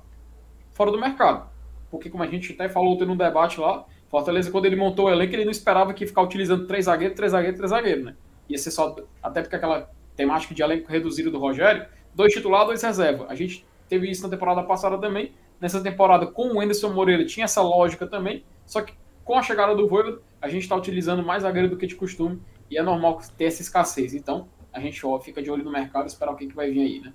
fora 0.73 0.91
do 0.91 0.99
mercado. 0.99 1.51
Porque, 1.91 2.09
como 2.09 2.23
a 2.23 2.27
gente 2.27 2.53
até 2.53 2.67
falou 2.67 2.95
ontem 2.95 3.05
no 3.05 3.15
debate 3.17 3.61
lá, 3.61 3.85
Fortaleza, 4.09 4.51
quando 4.51 4.65
ele 4.65 4.77
montou 4.77 5.07
o 5.07 5.11
elenco, 5.11 5.35
ele 5.35 5.45
não 5.45 5.51
esperava 5.51 5.93
que 5.93 6.07
ficar 6.07 6.23
utilizando 6.23 6.67
três 6.67 6.87
zagueiros, 6.87 7.17
três 7.17 7.33
zagueiros, 7.33 7.59
três 7.59 7.71
zagueiros, 7.71 8.05
né? 8.07 8.17
Ia 8.49 8.57
ser 8.57 8.71
só. 8.71 8.97
Até 9.23 9.43
porque 9.43 9.57
aquela 9.57 9.91
temática 10.17 10.55
de 10.55 10.63
elenco 10.63 10.91
reduzido 10.91 11.31
do 11.31 11.39
Rogério, 11.39 11.85
dois 12.15 12.33
titulares, 12.33 12.69
dois 12.69 12.83
reserva. 12.83 13.27
A 13.29 13.35
gente 13.35 13.67
teve 13.89 14.11
isso 14.11 14.23
na 14.23 14.29
temporada 14.31 14.63
passada 14.63 14.97
também. 14.97 15.33
Nessa 15.61 15.81
temporada, 15.81 16.27
com 16.27 16.55
o 16.55 16.61
Anderson 16.61 16.93
Moreira, 16.93 17.25
tinha 17.25 17.45
essa 17.45 17.61
lógica 17.61 18.07
também. 18.07 18.45
Só 18.65 18.81
que 18.81 18.95
com 19.25 19.37
a 19.37 19.43
chegada 19.43 19.75
do 19.75 19.87
Voivoda, 19.87 20.21
a 20.41 20.49
gente 20.49 20.63
está 20.63 20.75
utilizando 20.75 21.23
mais 21.23 21.43
zagueiro 21.43 21.69
do 21.69 21.77
que 21.77 21.87
de 21.87 21.95
costume. 21.95 22.41
E 22.71 22.79
é 22.79 22.83
normal 22.83 23.21
ter 23.37 23.45
essa 23.45 23.63
escassez. 23.63 24.15
Então, 24.15 24.49
a 24.73 24.81
gente 24.81 25.05
ó, 25.05 25.19
fica 25.21 25.43
de 25.43 25.51
olho 25.51 25.65
no 25.65 25.71
mercado 25.71 26.05
e 26.05 26.07
esperar 26.07 26.33
o 26.33 26.37
que, 26.37 26.47
que 26.47 26.55
vai 26.55 26.71
vir 26.71 26.81
aí, 26.81 27.01
né? 27.01 27.13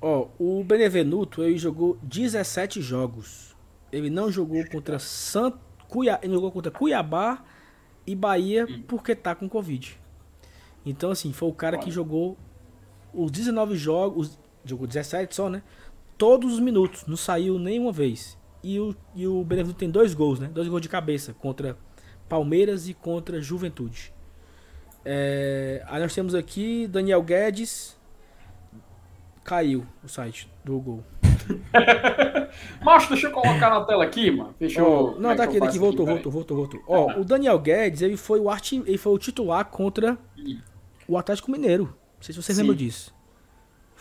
Ó, 0.00 0.28
o 0.38 0.62
Benevenuto 0.64 1.42
ele 1.42 1.56
jogou 1.56 1.98
17 2.02 2.80
jogos. 2.80 3.56
Ele 3.90 4.10
não 4.10 4.30
jogou 4.30 4.64
contra 4.70 4.98
Sant... 4.98 5.54
Cuiabá, 5.88 6.20
ele 6.22 6.32
jogou 6.32 6.50
contra 6.50 6.72
Cuiabá 6.72 7.44
e 8.06 8.14
Bahia 8.14 8.64
hum. 8.64 8.82
porque 8.88 9.14
tá 9.14 9.34
com 9.34 9.48
Covid. 9.48 10.00
Então, 10.84 11.10
assim, 11.10 11.32
foi 11.32 11.48
o 11.48 11.52
cara 11.52 11.76
Olha. 11.76 11.84
que 11.84 11.90
jogou 11.90 12.36
os 13.12 13.30
19 13.30 13.76
jogos, 13.76 14.38
jogou 14.64 14.86
17 14.86 15.34
só, 15.34 15.48
né? 15.48 15.62
Todos 16.22 16.52
os 16.52 16.60
minutos, 16.60 17.04
não 17.04 17.16
saiu 17.16 17.58
nenhuma 17.58 17.90
vez. 17.90 18.38
E 18.62 18.78
o, 18.78 18.94
e 19.12 19.26
o 19.26 19.42
Benevenuto 19.42 19.80
tem 19.80 19.90
dois 19.90 20.14
gols, 20.14 20.38
né? 20.38 20.48
Dois 20.54 20.68
gols 20.68 20.80
de 20.80 20.88
cabeça 20.88 21.34
contra 21.34 21.76
Palmeiras 22.28 22.88
e 22.88 22.94
contra 22.94 23.42
Juventude. 23.42 24.14
É, 25.04 25.84
aí 25.88 26.00
nós 26.00 26.14
temos 26.14 26.32
aqui 26.36 26.86
Daniel 26.86 27.24
Guedes. 27.24 27.98
Caiu 29.42 29.84
o 30.04 30.06
site 30.06 30.48
do 30.64 30.78
gol. 30.78 31.04
Macho, 32.84 33.08
deixa 33.08 33.26
eu 33.26 33.32
colocar 33.32 33.70
na 33.70 33.84
tela 33.84 34.04
aqui, 34.04 34.30
mano. 34.30 34.54
Deixa 34.60 34.78
eu. 34.78 35.16
Não, 35.18 35.32
é 35.32 35.34
tá 35.34 35.42
aqui, 35.42 35.58
daqui, 35.58 35.76
voltou, 35.76 36.06
voltou, 36.06 36.30
voltou, 36.30 36.56
voltou. 36.56 36.80
Ó, 36.86 37.18
o 37.18 37.24
Daniel 37.24 37.58
Guedes, 37.58 38.00
ele 38.00 38.16
foi 38.16 38.38
o, 38.38 38.48
arte, 38.48 38.80
ele 38.86 38.96
foi 38.96 39.12
o 39.12 39.18
titular 39.18 39.64
contra 39.64 40.16
o 41.08 41.18
Atlético 41.18 41.50
Mineiro. 41.50 41.86
Não 41.86 42.22
sei 42.22 42.32
se 42.32 42.40
vocês 42.40 42.54
Sim. 42.54 42.62
lembram 42.62 42.76
disso. 42.76 43.12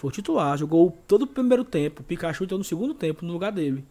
Foi 0.02 0.12
titular, 0.12 0.58
jogou 0.58 0.98
todo 1.08 1.26
o 1.26 1.28
primeiro 1.28 1.64
tempo. 1.64 2.02
O 2.02 2.04
Pikachu 2.04 2.44
entrou 2.44 2.58
no 2.58 2.64
segundo 2.64 2.92
tempo 2.92 3.24
no 3.24 3.32
lugar 3.32 3.52
dele. 3.52 3.86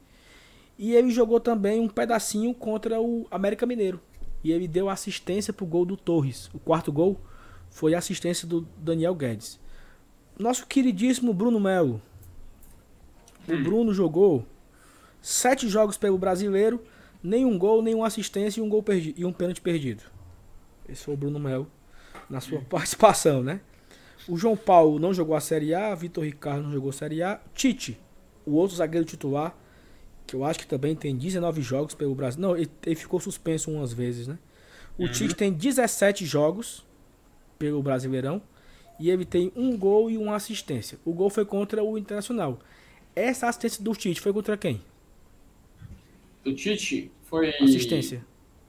E 0.77 0.93
ele 0.93 1.09
jogou 1.13 1.39
também 1.39 1.79
um 1.79 1.89
pedacinho 1.89 2.53
contra 2.53 3.01
o 3.01 3.29
América 3.31 3.65
Mineiro. 3.65 4.01
E 4.43 4.51
ele 4.51 4.67
deu 4.67 4.89
assistência 4.89 5.53
pro 5.53 5.65
gol 5.65 5.85
do 5.85 5.97
Torres. 5.97 6.51
O 6.53 6.59
quarto 6.59 6.91
gol 6.91 7.21
foi 7.71 7.95
assistência 7.95 8.45
do 8.45 8.67
Daniel 8.77 9.15
Guedes. 9.15 9.61
Nosso 10.37 10.67
queridíssimo 10.67 11.33
Bruno 11.33 11.61
Melo. 11.61 12.03
O 13.49 13.53
hum. 13.53 13.63
Bruno 13.63 13.95
jogou 13.95 14.45
sete 15.23 15.69
jogos 15.69 15.97
pelo 15.97 16.19
brasileiro, 16.19 16.83
nenhum 17.23 17.57
gol, 17.57 17.83
nenhuma 17.83 18.09
assistência 18.09 18.59
e 18.59 18.65
um 18.65 18.69
gol 18.69 18.83
perdido, 18.83 19.21
e 19.21 19.25
um 19.25 19.33
pênalti 19.33 19.61
perdido. 19.61 20.03
Esse 20.89 21.05
foi 21.05 21.15
o 21.15 21.17
Bruno 21.17 21.39
Melo 21.39 21.71
na 22.29 22.41
sua 22.41 22.59
hum. 22.59 22.65
participação, 22.69 23.45
né? 23.45 23.61
O 24.29 24.37
João 24.37 24.57
Paulo 24.57 24.99
não 24.99 25.13
jogou 25.13 25.35
a 25.35 25.41
Série 25.41 25.75
A, 25.75 25.95
Vitor 25.95 26.25
Ricardo 26.25 26.65
não 26.65 26.73
jogou 26.73 26.91
a 26.91 26.93
Série 26.93 27.23
A. 27.23 27.41
Tite, 27.55 27.99
o 28.47 28.53
outro 28.53 28.77
zagueiro 28.77 29.05
titular, 29.07 29.57
que 30.27 30.35
eu 30.37 30.45
acho 30.45 30.61
que 30.61 30.67
também 30.67 30.95
tem 30.95 31.17
19 31.17 31.63
jogos 31.63 31.95
pelo 31.95 32.15
Brasil. 32.15 32.41
Não, 32.41 32.57
ele, 32.57 32.71
ele 32.85 32.97
ficou 32.97 33.19
suspenso 33.19 33.71
umas 33.71 33.93
vezes, 33.93 34.29
né? 34.29 34.39
O 34.99 35.05
uhum. 35.05 35.13
Tite 35.13 35.35
tem 35.35 35.53
17 35.53 36.27
jogos 36.27 36.85
pelo 37.59 37.83
Brasileirão 37.83 38.43
e 38.99 39.11
ele 39.11 39.25
tem 39.25 39.51
um 39.57 39.77
gol 39.77 40.11
e 40.11 40.19
uma 40.19 40.37
assistência. 40.37 40.99
O 41.05 41.13
gol 41.13 41.31
foi 41.31 41.45
contra 41.45 41.83
o 41.83 41.97
Internacional. 41.97 42.61
Essa 43.17 43.49
assistência 43.49 43.83
do 43.83 43.93
Tite 43.95 44.21
foi 44.21 44.33
contra 44.33 44.57
quem? 44.57 44.81
Do 46.45 46.55
Tite 46.55 47.11
foi. 47.25 47.49
Assistência. 47.57 48.25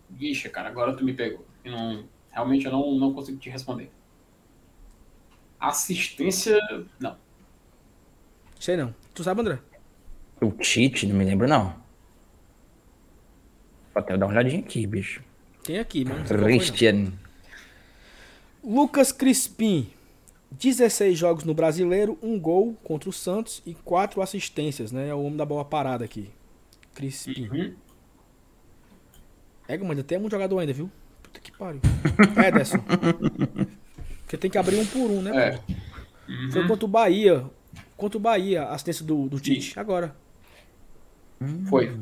Vixe, 0.10 0.50
cara, 0.50 0.70
agora 0.70 0.96
tu 0.96 1.04
me 1.04 1.14
pegou. 1.14 1.46
Eu 1.64 1.72
não, 1.72 2.06
realmente 2.32 2.66
eu 2.66 2.72
não, 2.72 2.96
não 2.96 3.14
consigo 3.14 3.38
te 3.38 3.50
responder. 3.50 3.90
Assistência. 5.62 6.60
Não. 7.00 7.16
Sei 8.60 8.76
não. 8.76 8.96
Tu 9.14 9.24
sabe, 9.24 9.42
André? 9.42 9.60
O 10.42 10.52
Tite, 10.52 11.06
não 11.06 11.16
me 11.16 11.24
lembro 11.24 11.48
não. 11.48 11.76
Vou 13.94 14.02
até 14.02 14.18
dar 14.18 14.26
uma 14.26 14.34
olhadinha 14.34 14.60
aqui, 14.60 14.88
bicho. 14.88 15.24
Tem 15.64 15.78
aqui, 15.78 16.04
mano. 16.04 16.26
Christian. 16.26 17.14
Lucas 18.64 19.12
Crispim. 19.12 19.92
16 20.52 21.18
jogos 21.18 21.44
no 21.46 21.54
Brasileiro, 21.54 22.18
um 22.22 22.38
gol 22.38 22.76
contra 22.84 23.10
o 23.10 23.14
Santos 23.14 23.62
e 23.66 23.74
quatro 23.74 24.22
assistências, 24.22 24.92
né? 24.92 25.08
É 25.08 25.14
o 25.14 25.22
homem 25.22 25.38
da 25.38 25.46
bola 25.46 25.64
parada 25.64 26.04
aqui. 26.04 26.30
Crispim. 26.94 27.48
Uhum. 27.48 27.76
É, 29.68 29.78
mano, 29.78 30.04
tem 30.04 30.20
muito 30.20 30.34
jogador 30.34 30.60
ainda, 30.60 30.74
viu? 30.74 30.92
Puta 31.24 31.40
que 31.40 31.52
pariu. 31.54 31.80
Ederson. 32.46 32.80
Porque 34.32 34.38
tem 34.38 34.50
que 34.50 34.58
abrir 34.58 34.78
um 34.78 34.86
por 34.86 35.12
um, 35.12 35.22
né? 35.22 35.50
É. 35.50 36.32
Uhum. 36.32 36.52
Foi 36.54 36.66
contra 36.66 36.86
o 36.86 36.88
Bahia. 36.88 37.46
Contra 37.98 38.18
o 38.18 38.22
Bahia, 38.22 38.64
a 38.64 38.76
assistência 38.76 39.06
do, 39.06 39.28
do 39.28 39.42
Tite. 39.42 39.78
Agora. 39.78 40.16
Foi. 41.68 41.94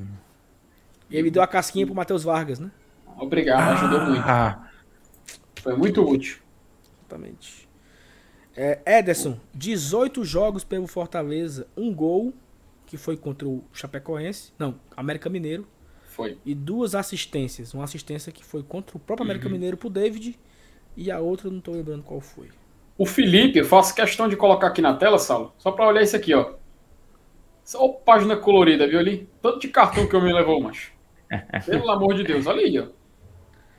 E 1.10 1.18
ele 1.18 1.32
deu 1.32 1.42
a 1.42 1.48
casquinha 1.48 1.88
pro 1.88 1.96
Matheus 1.96 2.24
Vargas, 2.24 2.60
né? 2.60 2.70
Obrigado, 3.18 3.72
ajudou 3.72 4.02
muito. 4.02 4.22
Ah. 4.28 4.70
Foi 5.56 5.76
muito 5.76 6.08
útil. 6.08 6.38
Exatamente. 7.00 7.68
É, 8.56 8.80
Ederson, 8.86 9.40
18 9.56 10.24
jogos 10.24 10.64
pelo 10.64 10.86
Fortaleza, 10.86 11.66
um 11.76 11.92
gol, 11.92 12.32
que 12.86 12.96
foi 12.96 13.18
contra 13.18 13.48
o 13.48 13.64
Chapecoense, 13.74 14.54
não, 14.60 14.80
América 14.96 15.32
Mineiro. 15.32 15.68
Foi. 16.10 16.38
E 16.46 16.54
duas 16.54 16.94
assistências. 16.94 17.74
Uma 17.74 17.86
assistência 17.86 18.32
que 18.32 18.46
foi 18.46 18.62
contra 18.62 18.96
o 18.96 19.00
próprio 19.00 19.26
América 19.26 19.48
uhum. 19.48 19.54
Mineiro 19.54 19.78
pro 19.78 19.90
David 19.90 20.38
e 21.00 21.10
a 21.10 21.18
outra 21.18 21.50
não 21.50 21.62
tô 21.62 21.72
lembrando 21.72 22.04
qual 22.04 22.20
foi. 22.20 22.50
O 22.98 23.06
Felipe, 23.06 23.58
eu 23.58 23.64
faço 23.64 23.96
questão 23.96 24.28
de 24.28 24.36
colocar 24.36 24.68
aqui 24.68 24.82
na 24.82 24.94
tela, 24.94 25.18
Saulo, 25.18 25.54
só 25.58 25.72
para 25.72 25.88
olhar 25.88 26.02
isso 26.02 26.18
aqui, 26.18 26.34
ó. 26.34 26.56
Só 27.64 27.88
página 27.88 28.36
colorida, 28.36 28.86
viu 28.86 29.00
ali? 29.00 29.30
Tanto 29.42 29.60
de 29.60 29.70
cartão 29.70 30.06
que 30.06 30.14
eu 30.14 30.22
me 30.22 30.34
levou, 30.34 30.60
macho. 30.60 30.92
Pelo 31.66 31.90
amor 31.90 32.16
de 32.16 32.24
Deus, 32.26 32.46
olha 32.46 32.60
aí, 32.60 32.78
ó. 32.78 32.88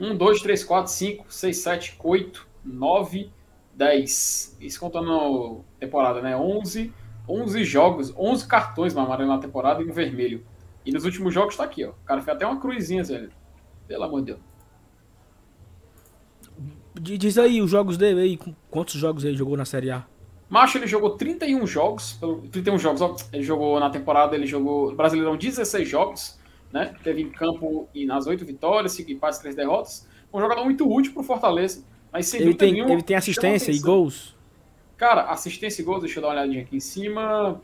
1, 0.00 0.16
2, 0.16 0.40
3, 0.40 0.64
4, 0.64 0.90
5, 0.90 1.26
6, 1.28 1.56
7, 1.58 1.98
8, 2.02 2.48
9, 2.64 3.30
10. 3.74 4.56
Isso 4.58 4.80
contando 4.80 5.62
temporada, 5.78 6.22
né? 6.22 6.34
11, 6.34 6.90
11 7.28 7.64
jogos, 7.64 8.14
11 8.16 8.48
cartões 8.48 8.94
no 8.94 9.02
amarelo 9.02 9.28
na 9.28 9.38
temporada 9.38 9.82
e 9.82 9.84
no 9.84 9.92
vermelho. 9.92 10.42
E 10.86 10.90
nos 10.90 11.04
últimos 11.04 11.34
jogos 11.34 11.54
tá 11.54 11.64
aqui, 11.64 11.84
ó. 11.84 11.90
O 11.90 12.04
cara 12.06 12.22
fez 12.22 12.34
até 12.34 12.46
uma 12.46 12.58
cruzinha, 12.58 13.04
velho. 13.04 13.30
Pelo 13.86 14.04
amor 14.04 14.20
de 14.20 14.26
Deus. 14.28 14.49
Diz 16.94 17.38
aí 17.38 17.62
os 17.62 17.70
jogos 17.70 17.96
dele 17.96 18.20
aí, 18.20 18.38
quantos 18.70 18.94
jogos 18.94 19.24
ele 19.24 19.36
jogou 19.36 19.56
na 19.56 19.64
Série 19.64 19.90
A? 19.90 20.04
Macho, 20.48 20.78
ele 20.78 20.86
jogou 20.88 21.10
31 21.10 21.64
jogos, 21.64 22.18
31 22.50 22.78
jogos, 22.78 23.00
ó, 23.00 23.16
ele 23.32 23.44
jogou 23.44 23.78
na 23.78 23.88
temporada, 23.88 24.34
ele 24.34 24.46
jogou 24.46 24.92
Brasileirão 24.96 25.36
16 25.36 25.88
jogos, 25.88 26.40
né? 26.72 26.92
Teve 27.04 27.22
em 27.22 27.30
campo 27.30 27.88
e 27.94 28.04
nas 28.04 28.26
8 28.26 28.44
vitórias, 28.44 28.92
5 28.92 29.12
empates, 29.12 29.38
3 29.38 29.54
derrotas. 29.54 30.08
Um 30.34 30.40
jogador 30.40 30.64
muito 30.64 30.92
útil 30.92 31.12
pro 31.12 31.22
Fortaleza, 31.22 31.84
mas 32.12 32.26
sem 32.26 32.40
ele 32.40 32.54
tem, 32.54 32.72
nenhuma, 32.72 32.92
ele 32.92 33.02
tem 33.02 33.16
assistência 33.16 33.70
e 33.70 33.78
gols? 33.78 34.36
Cara, 34.96 35.30
assistência 35.30 35.82
e 35.82 35.84
gols, 35.84 36.00
deixa 36.00 36.18
eu 36.18 36.22
dar 36.22 36.28
uma 36.28 36.34
olhadinha 36.34 36.62
aqui 36.62 36.76
em 36.76 36.80
cima. 36.80 37.60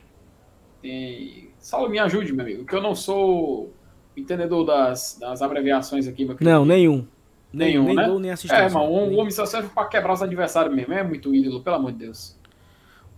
Tem... 0.81 1.49
Saulo, 1.59 1.89
me 1.89 1.99
ajude, 1.99 2.31
meu 2.31 2.45
amigo, 2.45 2.65
que 2.65 2.73
eu 2.73 2.81
não 2.81 2.95
sou 2.95 3.73
entendedor 4.15 4.65
das, 4.65 5.17
das 5.19 5.41
abreviações 5.41 6.07
aqui, 6.07 6.23
meu 6.23 6.35
querido. 6.37 6.49
Não, 6.49 6.65
nenhum. 6.65 7.05
Nenhum, 7.51 7.85
nem, 7.85 7.95
né? 7.95 8.07
gol, 8.07 8.19
nem 8.19 8.31
assistência. 8.31 8.63
É, 8.63 8.69
mano, 8.69 8.85
o 8.85 9.15
homem 9.15 9.31
só 9.31 9.45
serve 9.45 9.69
pra 9.69 9.85
quebrar 9.85 10.13
os 10.13 10.21
adversários 10.21 10.75
mesmo. 10.75 10.93
É 10.93 11.03
muito 11.03 11.33
ídolo, 11.33 11.61
pelo 11.61 11.77
amor 11.77 11.91
de 11.91 11.99
Deus. 11.99 12.37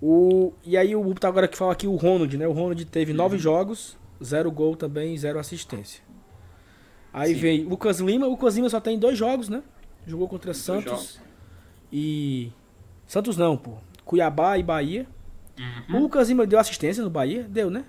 O, 0.01 0.53
e 0.63 0.77
aí 0.77 0.95
o 0.95 1.13
tá 1.13 1.27
agora 1.27 1.47
que 1.47 1.57
fala 1.57 1.73
aqui 1.73 1.87
o 1.87 1.95
Ronald, 1.95 2.37
né? 2.37 2.47
O 2.47 2.53
Ronald 2.53 2.85
teve 2.85 3.11
nove 3.11 3.35
uhum. 3.35 3.41
jogos, 3.41 3.97
zero 4.23 4.49
gol 4.51 4.75
também, 4.75 5.17
zero 5.17 5.39
assistência. 5.39 6.01
Aí 7.11 7.33
Sim. 7.33 7.39
vem 7.39 7.63
Lucas 7.63 7.99
Lima. 7.99 8.27
O 8.27 8.31
Lucas 8.31 8.55
Lima 8.55 8.69
só 8.69 8.79
tem 8.79 8.97
dois 8.97 9.17
jogos, 9.17 9.49
né? 9.49 9.61
Jogou 10.05 10.27
contra 10.27 10.53
Santos. 10.53 11.19
E. 11.91 12.51
Santos 13.05 13.35
não, 13.35 13.57
pô. 13.57 13.73
Cuiabá 14.05 14.57
e 14.57 14.63
Bahia. 14.63 15.07
O 15.89 15.93
Uhum. 15.93 16.01
Lucas 16.03 16.29
Lima 16.29 16.47
deu 16.47 16.57
assistência 16.57 17.03
no 17.03 17.09
Bahia? 17.09 17.43
Deu, 17.43 17.69
né? 17.69 17.83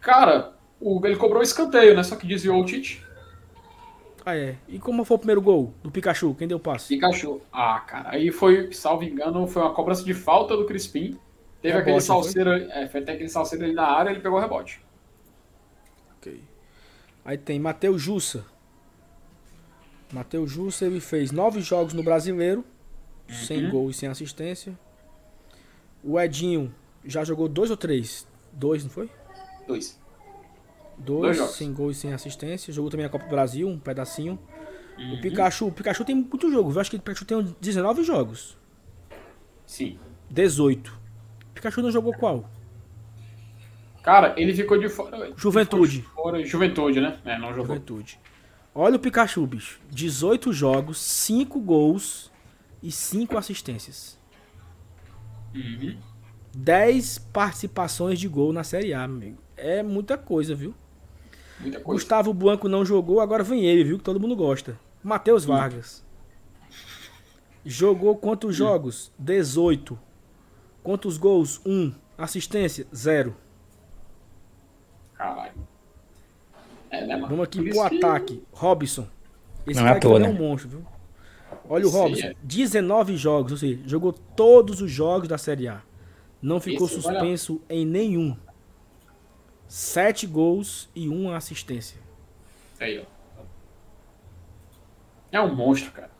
Cara, 0.00 0.52
o, 0.78 1.00
ele 1.06 1.16
cobrou 1.16 1.42
escanteio, 1.42 1.96
né? 1.96 2.02
Só 2.02 2.16
que 2.16 2.26
desviou 2.26 2.60
o 2.60 2.64
Tite. 2.66 3.03
Ah, 4.26 4.36
é. 4.36 4.56
E 4.66 4.78
como 4.78 5.04
foi 5.04 5.16
o 5.16 5.18
primeiro 5.18 5.42
gol 5.42 5.74
do 5.82 5.90
Pikachu? 5.90 6.34
Quem 6.34 6.48
deu 6.48 6.56
o 6.56 6.60
passe? 6.60 6.88
Pikachu. 6.88 7.40
Ah, 7.52 7.80
cara, 7.80 8.10
aí 8.10 8.30
foi, 8.30 8.72
salvo 8.72 9.04
engano, 9.04 9.46
foi 9.46 9.60
uma 9.62 9.74
cobrança 9.74 10.02
de 10.04 10.14
falta 10.14 10.56
do 10.56 10.64
Crispim. 10.64 11.18
Teve 11.60 11.74
Rebote, 11.74 11.90
aquele 11.90 12.00
salseiro, 12.00 12.50
é, 12.50 12.88
foi 12.88 13.00
até 13.00 13.12
aquele 13.12 13.28
salseiro 13.28 13.64
ali 13.64 13.74
na 13.74 13.84
área, 13.86 14.10
ele 14.10 14.20
pegou 14.20 14.38
o 14.38 14.40
rebote. 14.40 14.80
Ok. 16.18 16.42
Aí 17.24 17.36
tem 17.38 17.58
Matheus 17.58 18.00
Jussa. 18.02 18.44
Matheus 20.12 20.50
Jussa, 20.50 20.84
ele 20.86 21.00
fez 21.00 21.30
nove 21.32 21.60
jogos 21.60 21.92
no 21.92 22.02
Brasileiro, 22.02 22.64
sem 23.28 23.64
Uhum. 23.64 23.70
gol 23.70 23.90
e 23.90 23.94
sem 23.94 24.08
assistência. 24.08 24.78
O 26.02 26.20
Edinho 26.20 26.74
já 27.04 27.24
jogou 27.24 27.48
dois 27.48 27.70
ou 27.70 27.76
três? 27.76 28.26
Dois, 28.52 28.84
não 28.84 28.90
foi? 28.90 29.08
Dois. 29.66 29.98
Dois, 30.98 31.20
Dois 31.22 31.36
jogos. 31.36 31.54
sem 31.56 31.72
gol 31.72 31.90
e 31.90 31.94
sem 31.94 32.12
assistência. 32.12 32.72
Jogou 32.72 32.90
também 32.90 33.06
a 33.06 33.08
Copa 33.08 33.24
do 33.24 33.30
Brasil, 33.30 33.68
um 33.68 33.78
pedacinho. 33.78 34.38
Uhum. 34.98 35.14
O 35.14 35.20
Pikachu, 35.20 35.66
o 35.66 35.72
Pikachu 35.72 36.04
tem 36.04 36.14
muito 36.14 36.50
jogo. 36.50 36.72
Eu 36.72 36.80
acho 36.80 36.90
que 36.90 36.96
o 36.96 37.00
Pikachu 37.00 37.24
tem 37.24 37.36
uns 37.36 37.52
19 37.60 38.04
jogos. 38.04 38.56
Sim. 39.66 39.98
18. 40.30 40.92
O 41.50 41.54
Pikachu 41.54 41.82
não 41.82 41.90
jogou 41.90 42.12
qual? 42.14 42.48
Cara, 44.02 44.34
ele 44.36 44.54
ficou 44.54 44.78
de 44.78 44.88
fora. 44.88 45.32
Juventude. 45.36 45.98
de 46.00 46.02
fora- 46.02 46.44
Juventude, 46.44 47.00
né? 47.00 47.18
É, 47.24 47.38
não 47.38 47.48
jogou. 47.48 47.66
Juventude. 47.74 48.20
Olha 48.74 48.96
o 48.96 48.98
Pikachu, 48.98 49.46
bicho. 49.46 49.80
18 49.90 50.52
jogos, 50.52 50.98
5 50.98 51.58
gols 51.60 52.30
e 52.82 52.90
5 52.92 53.38
assistências. 53.38 54.18
Uhum. 55.54 55.96
10 56.54 57.18
participações 57.18 58.18
de 58.20 58.28
gol 58.28 58.52
na 58.52 58.62
Série 58.62 58.92
A, 58.92 59.02
amigo. 59.02 59.38
É 59.56 59.82
muita 59.82 60.18
coisa, 60.18 60.54
viu? 60.54 60.74
Muita 61.60 61.80
coisa. 61.80 62.00
Gustavo 62.00 62.34
Blanco 62.34 62.68
não 62.68 62.84
jogou, 62.84 63.20
agora 63.20 63.42
vem 63.42 63.64
ele, 63.64 63.84
viu? 63.84 63.98
Que 63.98 64.04
todo 64.04 64.20
mundo 64.20 64.34
gosta. 64.36 64.78
Matheus 65.02 65.44
Vargas. 65.44 66.04
Jogou 67.64 68.16
quantos 68.16 68.54
jogos? 68.54 69.12
18. 69.18 69.98
Quantos 70.82 71.16
gols? 71.16 71.60
1. 71.64 71.92
Assistência? 72.18 72.86
0. 72.94 73.34
Caralho. 75.14 75.52
É, 76.90 77.06
né, 77.06 77.14
mano? 77.16 77.28
Vamos 77.28 77.44
aqui 77.44 77.58
Por 77.58 77.70
pro 77.70 77.78
isso 77.80 77.88
que- 77.88 77.96
ataque. 78.04 78.42
Robson. 78.52 79.06
Esse 79.66 79.80
Não 79.80 79.86
é 79.86 79.88
cara 79.88 79.98
à 79.98 80.00
toa, 80.00 80.18
aqui 80.18 80.26
é 80.26 80.28
um 80.28 80.32
né? 80.34 80.38
monstro, 80.38 80.68
viu? 80.68 80.86
Olha 81.68 81.86
o 81.86 81.88
Sim, 81.90 81.96
Robson. 81.96 82.26
é. 82.26 82.34
19 82.42 83.16
jogos, 83.16 83.52
ou 83.52 83.58
seja, 83.58 83.80
jogou 83.86 84.12
todos 84.12 84.82
os 84.82 84.90
jogos 84.90 85.26
da 85.28 85.38
Série 85.38 85.66
A. 85.68 85.80
Não 86.42 86.60
ficou 86.60 86.86
Esse 86.86 86.96
suspenso 86.96 87.62
em 87.70 87.86
nenhum. 87.86 88.36
7 89.66 90.26
gols 90.26 90.88
e 90.94 91.08
1 91.08 91.32
assistência. 91.32 91.98
Aí, 92.80 92.98
ó. 92.98 93.14
É 95.32 95.40
um 95.40 95.54
monstro, 95.54 95.90
cara. 95.92 96.10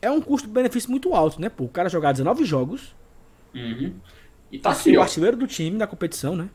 É 0.00 0.10
um 0.10 0.20
custo-benefício 0.20 0.90
muito 0.90 1.14
alto, 1.14 1.40
né? 1.40 1.48
Pô, 1.48 1.64
o 1.64 1.68
cara 1.68 1.88
jogar 1.88 2.12
19 2.12 2.44
jogos. 2.44 2.94
Uhum. 3.54 3.94
E 4.50 4.58
tá 4.58 4.70
Tá 4.70 4.78
aqui, 4.78 4.96
o 4.96 5.00
artilheiro 5.00 5.36
do 5.36 5.46
time 5.46 5.78
na 5.78 5.86
competição, 5.86 6.36
né? 6.36 6.50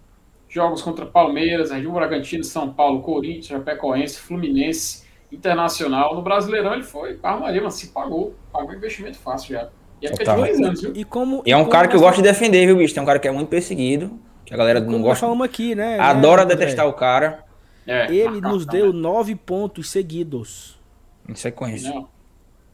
Jogos 0.47 0.81
contra 0.81 1.05
Palmeiras, 1.05 1.71
Red 1.71 1.81
Bull 1.81 1.93
Bragantino, 1.93 2.43
São 2.43 2.71
Paulo, 2.71 3.01
Corinthians, 3.01 3.47
Chapecoense, 3.47 4.19
Fluminense, 4.19 5.05
Internacional. 5.31 6.15
No 6.15 6.21
Brasileirão 6.21 6.73
ele 6.73 6.83
foi, 6.83 7.19
armaria, 7.23 7.61
mas 7.61 7.73
se 7.73 7.87
pagou. 7.87 8.35
Pagou 8.51 8.73
investimento 8.73 9.17
fácil 9.17 9.55
já. 9.55 9.69
E 10.01 10.07
é 10.07 10.11
dois 10.11 10.59
anos, 10.59 10.81
viu? 10.81 10.93
E 10.95 11.03
como. 11.03 11.41
E 11.45 11.51
é 11.51 11.57
um 11.57 11.61
como 11.61 11.71
cara 11.71 11.87
que 11.87 11.95
eu 11.95 11.99
gosto 11.99 12.17
de 12.17 12.23
defender, 12.23 12.65
viu, 12.65 12.77
bicho? 12.77 12.93
Tem 12.93 13.01
um 13.01 13.05
cara 13.05 13.19
que 13.19 13.27
é 13.27 13.31
muito 13.31 13.49
perseguido, 13.49 14.19
que 14.47 14.53
a 14.53 14.57
galera 14.57 14.79
não 14.79 15.01
gosta. 15.01 15.19
falamos 15.21 15.45
aqui, 15.45 15.75
né? 15.75 15.99
Adora 15.99 16.43
né, 16.45 16.55
detestar 16.55 16.87
o 16.87 16.93
cara. 16.93 17.43
É, 17.85 18.11
Ele 18.13 18.29
marcar 18.41 18.49
nos 18.49 18.65
também. 18.65 18.81
deu 18.81 18.93
9 18.93 19.35
pontos 19.35 19.89
seguidos. 19.89 20.79
Em 21.27 21.35
sequência. 21.35 21.93
Não. 21.93 22.07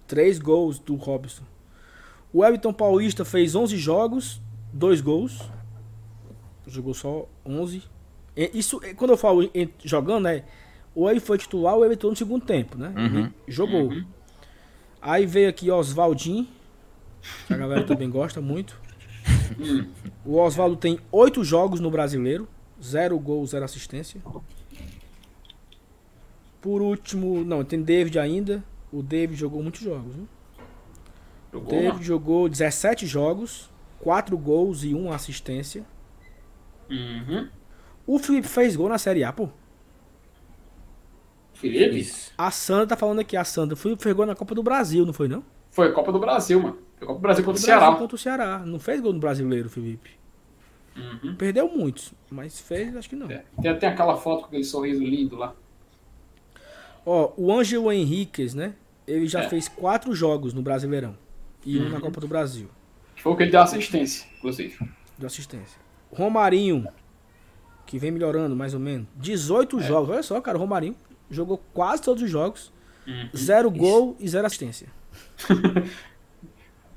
Três 0.07 0.37
gols 0.39 0.77
do 0.79 0.95
Robson. 0.95 1.43
O 2.31 2.43
Everton 2.45 2.71
Paulista 2.73 3.25
fez 3.25 3.55
11 3.55 3.75
jogos, 3.77 4.39
dois 4.71 5.01
gols. 5.01 5.41
Jogou 6.67 6.93
só 6.93 7.25
11. 7.45 7.83
E 8.35 8.51
Isso, 8.53 8.79
quando 8.95 9.11
eu 9.11 9.17
falo 9.17 9.49
em- 9.53 9.69
jogando, 9.83 10.27
é. 10.27 10.43
Ou 10.95 11.09
ele 11.09 11.19
foi 11.19 11.37
titular 11.37 11.75
ou 11.75 11.83
ele 11.85 11.95
entrou 11.95 12.11
no 12.11 12.15
segundo 12.15 12.45
tempo, 12.45 12.77
né? 12.77 12.93
Uhum. 12.95 13.31
Jogou. 13.47 13.91
Aí 15.01 15.25
veio 15.25 15.49
aqui 15.49 15.69
Oswaldinho, 15.71 16.47
que 17.47 17.53
a 17.53 17.57
galera 17.57 17.83
também 17.83 18.09
gosta 18.09 18.39
muito. 18.41 18.79
O 20.25 20.37
Oswaldo 20.37 20.77
tem 20.77 20.99
oito 21.11 21.43
jogos 21.43 21.81
no 21.81 21.91
brasileiro, 21.91 22.47
zero 22.81 23.19
gol, 23.19 23.45
zero 23.45 23.65
assistência. 23.65 24.21
Por 26.61 26.81
último, 26.81 27.43
não, 27.43 27.63
tem 27.63 27.81
David 27.81 28.17
ainda. 28.17 28.63
O 28.91 29.03
David 29.03 29.37
jogou 29.37 29.61
muitos 29.61 29.81
jogos, 29.81 30.15
viu? 30.15 30.27
O 31.51 31.59
David 31.59 31.87
mano. 31.87 32.03
jogou 32.03 32.47
17 32.47 33.05
jogos, 33.05 33.69
4 33.99 34.37
gols 34.37 34.83
e 34.83 34.95
1 34.95 35.11
assistência. 35.11 35.85
Uhum. 36.89 37.49
O 38.07 38.17
Felipe 38.17 38.47
fez 38.47 38.75
gol 38.75 38.87
na 38.87 38.97
Série 38.97 39.23
A, 39.23 39.33
pô. 39.33 39.49
Felipe? 41.53 42.09
A 42.37 42.49
Sandra 42.49 42.87
tá 42.87 42.97
falando 42.97 43.19
aqui, 43.19 43.37
a 43.37 43.43
Sandra. 43.43 43.73
O 43.73 43.77
Felipe 43.77 44.01
fez 44.01 44.15
gol 44.15 44.25
na 44.25 44.35
Copa 44.35 44.55
do 44.55 44.63
Brasil, 44.63 45.05
não 45.05 45.13
foi 45.13 45.27
não? 45.27 45.43
Foi 45.69 45.91
Copa 45.91 46.11
do 46.11 46.19
Brasil, 46.19 46.61
mano. 46.61 46.77
Foi 47.03 47.07
Copa 47.07 47.19
do 47.19 47.21
Brasil 47.21 47.43
contra 47.43 47.59
o 47.59 47.61
Do 47.61 47.65
Brasil 47.65 47.79
Ceará. 47.81 47.95
contra 47.97 48.15
o 48.15 48.19
Ceará. 48.19 48.59
Não 48.65 48.79
fez 48.79 49.01
gol 49.01 49.13
no 49.13 49.19
brasileiro, 49.19 49.69
Felipe. 49.69 50.11
Uhum. 50.95 51.35
Perdeu 51.35 51.67
muitos, 51.67 52.13
mas 52.29 52.59
fez, 52.59 52.95
acho 52.95 53.09
que 53.09 53.15
não. 53.15 53.29
É. 53.29 53.43
Tem 53.61 53.71
até 53.71 53.87
aquela 53.87 54.15
foto 54.15 54.41
com 54.41 54.45
aquele 54.47 54.63
sorriso 54.63 55.03
lindo 55.03 55.35
lá. 55.35 55.53
Ó, 57.05 57.33
o 57.35 57.51
Ângelo 57.51 57.91
Henriquez, 57.91 58.53
né? 58.53 58.75
Ele 59.07 59.27
já 59.27 59.41
É. 59.41 59.49
fez 59.49 59.67
quatro 59.67 60.13
jogos 60.15 60.53
no 60.53 60.61
Brasileirão. 60.61 61.17
E 61.65 61.79
um 61.79 61.89
na 61.89 61.99
Copa 61.99 62.19
do 62.21 62.27
Brasil, 62.27 62.69
Foi 63.17 63.31
o 63.31 63.35
que 63.37 63.43
ele 63.43 63.51
deu 63.51 63.61
assistência, 63.61 64.27
inclusive. 64.37 64.77
de 65.17 65.25
assistência. 65.25 65.79
Romarinho, 66.11 66.85
que 67.85 67.97
vem 67.97 68.11
melhorando 68.11 68.55
mais 68.55 68.73
ou 68.73 68.79
menos. 68.79 69.07
18 69.15 69.79
É. 69.79 69.83
jogos. 69.83 70.09
Olha 70.09 70.23
só, 70.23 70.39
cara, 70.41 70.57
o 70.57 70.61
Romarinho 70.61 70.95
jogou 71.29 71.57
quase 71.73 72.01
todos 72.03 72.21
os 72.21 72.29
jogos. 72.29 72.71
Uhum. 73.07 73.29
Zero 73.35 73.71
gol 73.71 74.15
e 74.19 74.27
zero 74.29 74.45
assistência. 74.45 74.87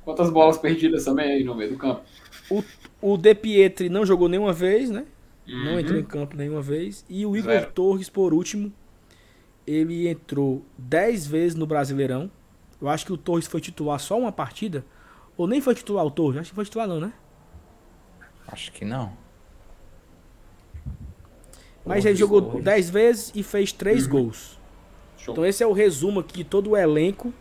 Quantas 0.07 0.31
bolas 0.31 0.57
perdidas 0.57 1.05
também 1.05 1.33
aí 1.33 1.43
no 1.43 1.53
meio 1.53 1.73
do 1.73 1.77
campo. 1.77 2.01
O, 2.49 2.63
o 3.03 3.17
De 3.17 3.35
Pietri 3.35 3.89
não 3.89 4.07
jogou 4.07 4.29
nenhuma 4.29 4.53
vez, 4.53 4.89
né? 4.89 5.05
Não 5.45 5.73
Uhum. 5.73 5.81
entrou 5.81 5.99
em 5.99 6.05
campo 6.05 6.37
nenhuma 6.37 6.63
vez. 6.63 7.05
E 7.09 7.27
o 7.27 7.37
Igor 7.37 7.51
Zero. 7.51 7.73
Torres, 7.73 8.09
por 8.09 8.33
último, 8.33 8.73
ele 9.67 10.07
entrou 10.07 10.65
10 10.79 11.27
vezes 11.27 11.57
no 11.57 11.67
Brasileirão. 11.67 12.31
Eu 12.81 12.89
acho 12.89 13.05
que 13.05 13.13
o 13.13 13.17
Torres 13.17 13.49
foi 13.49 13.61
titular 13.61 13.99
só 13.99 14.17
uma 14.17 14.31
partida. 14.31 14.85
Ou 15.37 15.49
nem 15.49 15.61
foi 15.61 15.75
titular 15.75 16.07
o 16.07 16.11
Torres. 16.11 16.39
Acho 16.41 16.51
que 16.51 16.55
foi 16.55 16.65
titular 16.65 16.87
não, 16.87 17.01
né? 17.01 17.13
Acho 18.47 18.71
que 18.71 18.85
não. 18.85 19.13
Mas 21.85 22.05
Torres, 22.05 22.05
ele 22.07 22.17
jogou 22.17 22.43
Torres. 22.43 22.65
10 22.65 22.91
vezes 22.91 23.33
e 23.35 23.43
fez 23.43 23.73
3 23.73 24.07
gols. 24.07 24.57
Show. 25.19 25.33
Então 25.33 25.45
esse 25.45 25.65
é 25.65 25.67
o 25.67 25.73
resumo 25.73 26.21
aqui, 26.21 26.45
todo 26.45 26.71
o 26.71 26.77
elenco 26.77 27.35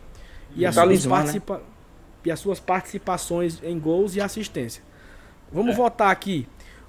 e 0.56 0.66
as, 0.66 0.74
suas, 0.74 0.84
Talismã, 0.84 1.22
né? 1.22 1.40
E 2.26 2.30
as 2.32 2.40
suas 2.40 2.58
participações 2.58 3.62
em 3.62 3.78
gols 3.78 4.16
e 4.16 4.20
assistência. 4.20 4.82
Vamos 5.52 5.74
É. 5.74 5.76
votar 5.76 6.10
aqui 6.10 6.46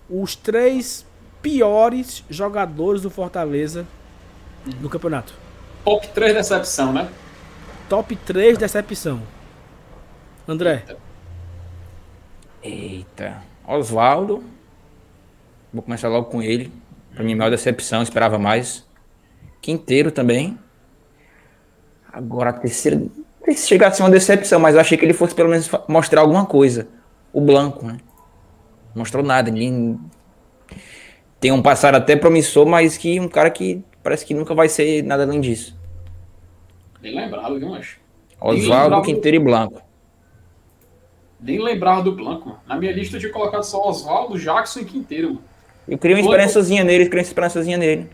os 0.10 0.36
três 0.36 1.06
piores 1.42 2.24
jogadores 2.30 3.04
do 3.04 3.10
Fortaleza 3.12 3.86
no 4.82 4.90
campeonato. 4.90 5.34
Top 5.84 6.08
3 6.10 6.34
decepção, 6.34 6.92
né? 6.92 7.08
Top 7.88 8.14
3 8.16 8.58
decepção. 8.58 9.22
André, 10.48 10.84
Eita. 12.64 13.44
Oswaldo. 13.66 14.44
Vou 15.72 15.84
começar 15.84 16.08
logo 16.10 16.30
com 16.30 16.42
ele. 16.42 16.72
Pra 17.14 17.24
mim, 17.24 17.36
maior 17.36 17.50
decepção, 17.52 18.02
esperava 18.02 18.40
mais. 18.40 18.86
Quinteiro 19.62 20.12
também. 20.12 20.58
Agora, 22.12 22.50
a 22.50 22.54
terceira. 22.54 23.02
Sei 23.48 23.56
se 23.56 23.66
chegar 23.70 23.88
a 23.88 23.92
ser 23.92 24.04
uma 24.04 24.10
decepção, 24.10 24.60
mas 24.60 24.76
eu 24.76 24.82
achei 24.82 24.98
que 24.98 25.06
ele 25.06 25.14
fosse 25.14 25.34
pelo 25.34 25.48
menos 25.50 25.72
mostrar 25.88 26.20
alguma 26.20 26.46
coisa. 26.46 26.86
O 27.32 27.40
Blanco, 27.40 27.86
né? 27.86 27.98
Não 28.94 29.00
mostrou 29.00 29.24
nada. 29.24 29.50
Ninguém. 29.50 29.98
Tem 31.40 31.54
um 31.54 31.62
passado 31.62 31.96
até 31.96 32.18
promissor, 32.18 32.66
mas 32.66 32.98
que 32.98 33.20
um 33.22 33.30
cara 33.30 33.50
que 33.50 33.82
parece 34.04 34.26
que 34.26 34.34
nunca 34.34 34.54
vai 34.54 34.68
ser 34.68 35.02
nada 35.02 35.24
além 35.24 35.40
disso. 35.40 35.80
Bem 37.00 37.16
lembrado, 37.16 37.58
viu, 37.58 37.70
macho? 37.70 38.00
Oswaldo, 38.42 38.84
lembrava- 38.84 39.06
Quinteiro 39.06 39.38
e 39.38 39.40
Blanco. 39.40 39.82
Nem 41.40 41.62
lembrava 41.64 42.02
do 42.02 42.12
Blanco, 42.14 42.50
mano. 42.50 42.60
Na 42.68 42.76
minha 42.76 42.92
lista 42.92 43.16
eu 43.16 43.20
tinha 43.22 43.32
colocado 43.32 43.64
só 43.64 43.82
Oswaldo, 43.88 44.38
Jackson 44.38 44.80
e 44.82 44.86
Quinteiro, 44.86 45.28
mano. 45.36 45.44
Eu 45.88 45.98
queria 45.98 46.18
uma 46.18 46.24
Blanco- 46.24 46.36
esperançazinha 46.36 46.84
nele, 46.84 47.04
eu 47.06 47.08
queria 47.10 47.22
uma 47.22 47.28
esperançazinha 47.28 47.78
nele. 47.78 48.10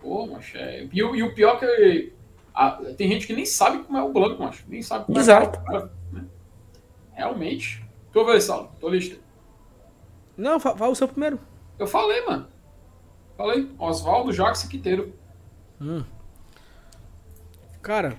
Pô, 0.00 0.26
macho, 0.26 0.56
é... 0.56 0.84
E, 0.84 0.98
e 0.98 1.22
o 1.22 1.34
pior 1.34 1.58
que... 1.58 2.12
a- 2.54 2.80
tem 2.96 3.08
gente 3.10 3.26
que 3.26 3.32
nem 3.34 3.44
sabe 3.44 3.82
como 3.84 3.98
é 3.98 4.02
o 4.02 4.12
Blanco, 4.12 4.42
macho. 4.42 4.64
Nem 4.68 4.80
sabe 4.82 5.06
como 5.06 5.18
Exato. 5.18 5.60
é 5.72 5.78
o 5.78 5.90
né? 6.12 6.24
Realmente. 7.12 7.84
Tua 8.12 8.24
vez, 8.24 8.44
Saulo. 8.44 8.70
Tô 8.80 8.88
lista. 8.88 9.16
Não, 10.36 10.58
fa- 10.60 10.76
fala 10.76 10.92
o 10.92 10.96
seu 10.96 11.08
primeiro. 11.08 11.38
Eu 11.78 11.86
falei, 11.86 12.24
mano. 12.24 12.46
Falei. 13.36 13.70
Oswaldo, 13.78 14.32
Jackson 14.32 14.66
e 14.66 14.70
Quiteiro. 14.70 15.12
Cara, 17.82 18.16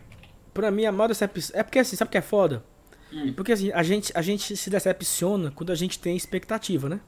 pra 0.54 0.70
mim 0.72 0.86
a 0.86 0.92
maior 0.92 1.08
decepção. 1.08 1.58
É 1.60 1.64
porque 1.64 1.80
assim, 1.80 1.96
sabe 1.96 2.10
o 2.10 2.12
que 2.12 2.18
é 2.18 2.22
foda? 2.22 2.64
Hum. 3.12 3.34
Porque 3.34 3.52
assim, 3.52 3.72
a 3.72 3.82
gente, 3.84 4.12
a 4.16 4.22
gente 4.22 4.56
se 4.56 4.70
decepciona 4.70 5.52
quando 5.52 5.72
a 5.72 5.76
gente 5.76 5.98
tem 6.00 6.16
expectativa, 6.16 6.90
né? 6.90 7.00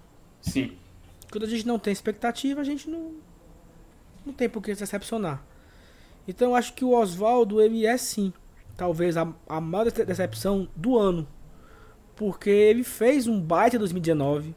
Sim. 0.42 0.78
Quando 1.32 1.44
a 1.44 1.48
gente 1.50 1.68
não 1.68 1.78
tem 1.78 1.92
expectativa, 1.94 2.62
a 2.62 2.64
gente 2.64 2.90
não. 2.90 3.16
Não 4.26 4.34
tem 4.34 4.50
por 4.50 4.62
que 4.62 4.74
se 4.74 4.82
decepcionar. 4.82 5.44
Então 6.28 6.50
eu 6.50 6.56
acho 6.56 6.74
que 6.74 6.84
o 6.84 6.92
Oswaldo, 6.94 7.62
ele 7.62 7.86
é 7.86 7.98
sim. 7.98 8.34
Talvez 8.76 9.18
a, 9.18 9.28
a 9.48 9.62
maior 9.62 9.86
dece- 9.86 10.06
decepção 10.06 10.68
do 10.76 10.98
ano. 10.98 11.28
Porque 12.16 12.50
ele 12.50 12.84
fez 12.84 13.28
um 13.28 13.40
baita 13.40 13.78
2019. 13.80 14.54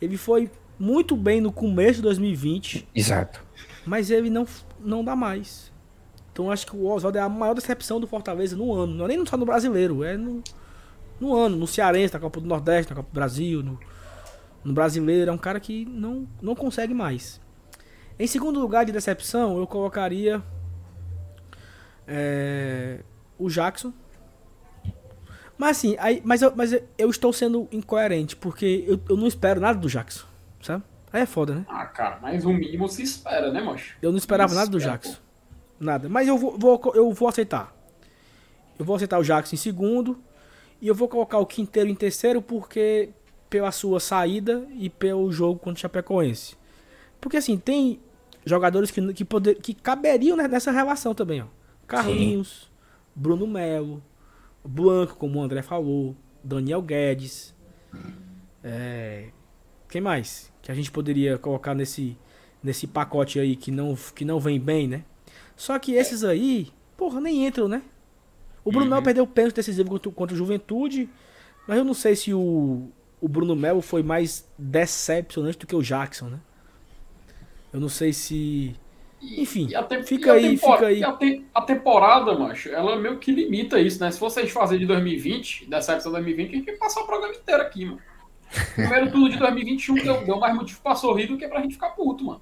Ele 0.00 0.16
foi 0.16 0.50
muito 0.78 1.16
bem 1.16 1.40
no 1.40 1.52
começo 1.52 1.96
de 1.96 2.02
2020. 2.02 2.88
Exato. 2.94 3.42
Mas 3.86 4.10
ele 4.10 4.28
não, 4.30 4.46
não 4.80 5.04
dá 5.04 5.14
mais. 5.16 5.72
Então 6.32 6.50
acho 6.50 6.66
que 6.66 6.74
o 6.76 6.86
Oswaldo 6.86 7.18
é 7.18 7.20
a 7.20 7.28
maior 7.28 7.54
decepção 7.54 8.00
do 8.00 8.06
Fortaleza 8.06 8.56
no 8.56 8.72
ano. 8.72 8.94
Não 8.94 9.04
é 9.04 9.08
nem 9.08 9.26
só 9.26 9.36
no 9.36 9.44
brasileiro, 9.44 10.02
é 10.02 10.16
no, 10.16 10.42
no 11.20 11.34
ano, 11.34 11.56
no 11.56 11.66
Cearense, 11.66 12.14
na 12.14 12.20
Copa 12.20 12.40
do 12.40 12.46
Nordeste, 12.46 12.90
na 12.90 12.96
Copa 12.96 13.08
do 13.10 13.14
Brasil, 13.14 13.62
no, 13.62 13.78
no 14.64 14.72
brasileiro. 14.72 15.30
É 15.30 15.34
um 15.34 15.38
cara 15.38 15.60
que 15.60 15.84
não, 15.84 16.26
não 16.40 16.54
consegue 16.54 16.94
mais. 16.94 17.40
Em 18.18 18.26
segundo 18.26 18.58
lugar 18.60 18.84
de 18.84 18.92
decepção, 18.92 19.58
eu 19.58 19.66
colocaria 19.66 20.42
é, 22.14 22.98
o 23.38 23.48
Jackson. 23.48 23.92
Mas 25.56 25.76
assim, 25.78 25.96
aí, 25.98 26.20
mas, 26.24 26.42
eu, 26.42 26.52
mas 26.54 26.72
eu 26.98 27.08
estou 27.10 27.32
sendo 27.32 27.68
incoerente, 27.72 28.34
porque 28.36 28.84
eu, 28.86 29.00
eu 29.08 29.16
não 29.16 29.26
espero 29.26 29.60
nada 29.60 29.78
do 29.78 29.88
Jackson, 29.88 30.26
sabe? 30.60 30.82
Aí 31.12 31.22
é 31.22 31.26
foda, 31.26 31.54
né? 31.54 31.64
Ah, 31.68 31.86
cara, 31.86 32.18
mas 32.20 32.44
o 32.44 32.52
mínimo 32.52 32.88
se 32.88 33.02
espera, 33.02 33.50
né, 33.52 33.60
mocho? 33.62 33.94
Eu 34.02 34.10
não 34.10 34.18
esperava 34.18 34.54
nada 34.54 34.70
do 34.70 34.78
Espera, 34.78 34.94
Jackson. 34.96 35.16
Nada. 35.78 36.08
Mas 36.08 36.26
eu 36.26 36.38
vou, 36.38 36.58
vou- 36.58 36.92
eu 36.94 37.10
vou 37.12 37.28
aceitar. 37.28 37.74
Eu 38.78 38.84
vou 38.84 38.96
aceitar 38.96 39.18
o 39.18 39.22
Jackson 39.22 39.54
em 39.54 39.58
segundo. 39.58 40.18
E 40.80 40.88
eu 40.88 40.94
vou 40.94 41.06
colocar 41.08 41.38
o 41.38 41.46
Quinteiro 41.46 41.88
em 41.88 41.94
terceiro 41.94 42.40
porque 42.40 43.10
pela 43.50 43.70
sua 43.70 44.00
saída 44.00 44.66
e 44.74 44.88
pelo 44.88 45.30
jogo 45.30 45.58
contra 45.60 45.78
o 45.78 45.80
Chapecoense. 45.80 46.56
Porque 47.20 47.36
assim, 47.36 47.58
tem 47.58 48.00
jogadores 48.46 48.90
que, 48.90 49.12
que, 49.12 49.24
poder, 49.24 49.56
que 49.56 49.74
caberiam 49.74 50.36
ne- 50.36 50.48
nessa 50.48 50.72
relação 50.72 51.14
também, 51.14 51.42
ó. 51.42 51.46
Carlinhos, 51.86 52.70
Bruno 53.14 53.46
Melo, 53.46 54.02
Blanco, 54.64 55.16
como 55.16 55.38
o 55.38 55.42
André 55.42 55.62
falou, 55.62 56.16
Daniel 56.42 56.82
Guedes. 56.82 57.54
É, 58.62 59.28
quem 59.88 60.00
mais? 60.00 60.52
Que 60.62 60.70
a 60.70 60.74
gente 60.74 60.90
poderia 60.90 61.38
colocar 61.38 61.74
nesse, 61.74 62.16
nesse 62.62 62.86
pacote 62.86 63.38
aí 63.38 63.56
que 63.56 63.70
não, 63.70 63.96
que 64.14 64.24
não 64.24 64.40
vem 64.40 64.58
bem, 64.58 64.88
né? 64.88 65.04
Só 65.56 65.78
que 65.78 65.92
esses 65.92 66.24
aí, 66.24 66.72
porra, 66.96 67.20
nem 67.20 67.46
entram, 67.46 67.68
né? 67.68 67.82
O 68.64 68.70
Bruno 68.70 68.88
Melo 68.88 69.02
perdeu 69.02 69.24
o 69.24 69.26
pênalti 69.26 69.56
decisivo 69.56 69.90
contra, 69.90 70.10
contra 70.10 70.34
o 70.34 70.38
Juventude, 70.38 71.08
mas 71.66 71.78
eu 71.78 71.84
não 71.84 71.94
sei 71.94 72.14
se 72.14 72.32
o, 72.32 72.88
o 73.20 73.28
Bruno 73.28 73.56
Melo 73.56 73.82
foi 73.82 74.02
mais 74.02 74.48
decepcionante 74.56 75.58
do 75.58 75.66
que 75.66 75.74
o 75.74 75.82
Jackson, 75.82 76.28
né? 76.28 76.40
Eu 77.72 77.80
não 77.80 77.88
sei 77.88 78.12
se. 78.12 78.74
Enfim, 79.22 79.68
E 79.68 79.74
a 79.76 79.82
tem- 79.84 80.02
fica 80.02 80.26
e 80.28 80.30
a 80.30 80.34
aí, 80.34 80.42
tempor- 80.58 80.74
fica 80.76 80.86
aí. 80.88 80.98
e 80.98 81.04
a, 81.04 81.12
te- 81.12 81.46
a 81.54 81.62
temporada, 81.62 82.36
macho, 82.38 82.68
ela 82.70 82.96
meio 82.96 83.18
que 83.18 83.30
limita 83.32 83.78
isso, 83.80 84.00
né? 84.02 84.10
Se 84.10 84.18
vocês 84.18 84.50
fazer 84.50 84.78
de 84.78 84.86
2020, 84.86 85.66
dessa 85.70 85.92
época 85.92 86.08
de 86.08 86.12
2020, 86.16 86.48
a 86.50 86.54
gente 86.56 86.64
tem 86.64 86.74
que 86.74 86.80
passar 86.80 87.02
o 87.02 87.06
programa 87.06 87.34
inteiro 87.34 87.62
aqui, 87.62 87.84
mano. 87.86 88.00
Primeiro 88.74 89.10
tudo 89.12 89.30
de 89.30 89.38
2021 89.38 89.94
deu, 89.94 90.24
deu 90.24 90.38
mais 90.38 90.54
motivo 90.54 90.80
pra 90.82 90.94
sorrir 90.94 91.26
do 91.28 91.38
que 91.38 91.46
pra 91.48 91.60
gente 91.62 91.74
ficar 91.74 91.90
puto, 91.90 92.24
mano. 92.24 92.40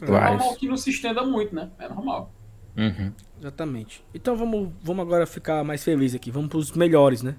É 0.00 0.06
Vários. 0.06 0.30
normal 0.38 0.56
que 0.56 0.68
não 0.68 0.76
se 0.76 0.88
estenda 0.90 1.22
muito, 1.24 1.54
né? 1.54 1.68
É 1.78 1.88
normal. 1.88 2.32
Uhum. 2.76 3.12
Exatamente. 3.38 4.02
Então 4.14 4.36
vamos, 4.36 4.70
vamos 4.82 5.02
agora 5.04 5.26
ficar 5.26 5.62
mais 5.64 5.82
feliz 5.84 6.14
aqui. 6.14 6.30
Vamos 6.30 6.48
pros 6.48 6.70
melhores, 6.72 7.22
né? 7.22 7.34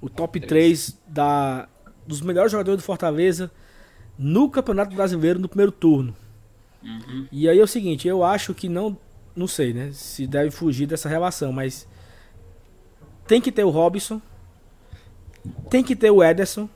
O 0.00 0.08
top 0.08 0.40
3 0.40 1.00
da, 1.06 1.68
dos 2.06 2.20
melhores 2.22 2.50
jogadores 2.50 2.82
do 2.82 2.84
Fortaleza 2.84 3.50
no 4.18 4.50
Campeonato 4.50 4.96
Brasileiro 4.96 5.38
no 5.38 5.48
primeiro 5.48 5.70
turno. 5.70 6.16
E 7.30 7.48
aí 7.48 7.58
é 7.58 7.62
o 7.62 7.66
seguinte, 7.66 8.06
eu 8.08 8.24
acho 8.24 8.54
que 8.54 8.68
não. 8.68 8.96
Não 9.34 9.46
sei, 9.46 9.72
né? 9.72 9.90
Se 9.92 10.26
deve 10.26 10.50
fugir 10.50 10.86
dessa 10.86 11.08
relação, 11.08 11.52
mas. 11.52 11.88
Tem 13.26 13.40
que 13.40 13.50
ter 13.52 13.64
o 13.64 13.70
Robson. 13.70 14.20
Tem 15.70 15.82
que 15.82 15.96
ter 15.96 16.10
o 16.10 16.22
Ederson. 16.22 16.68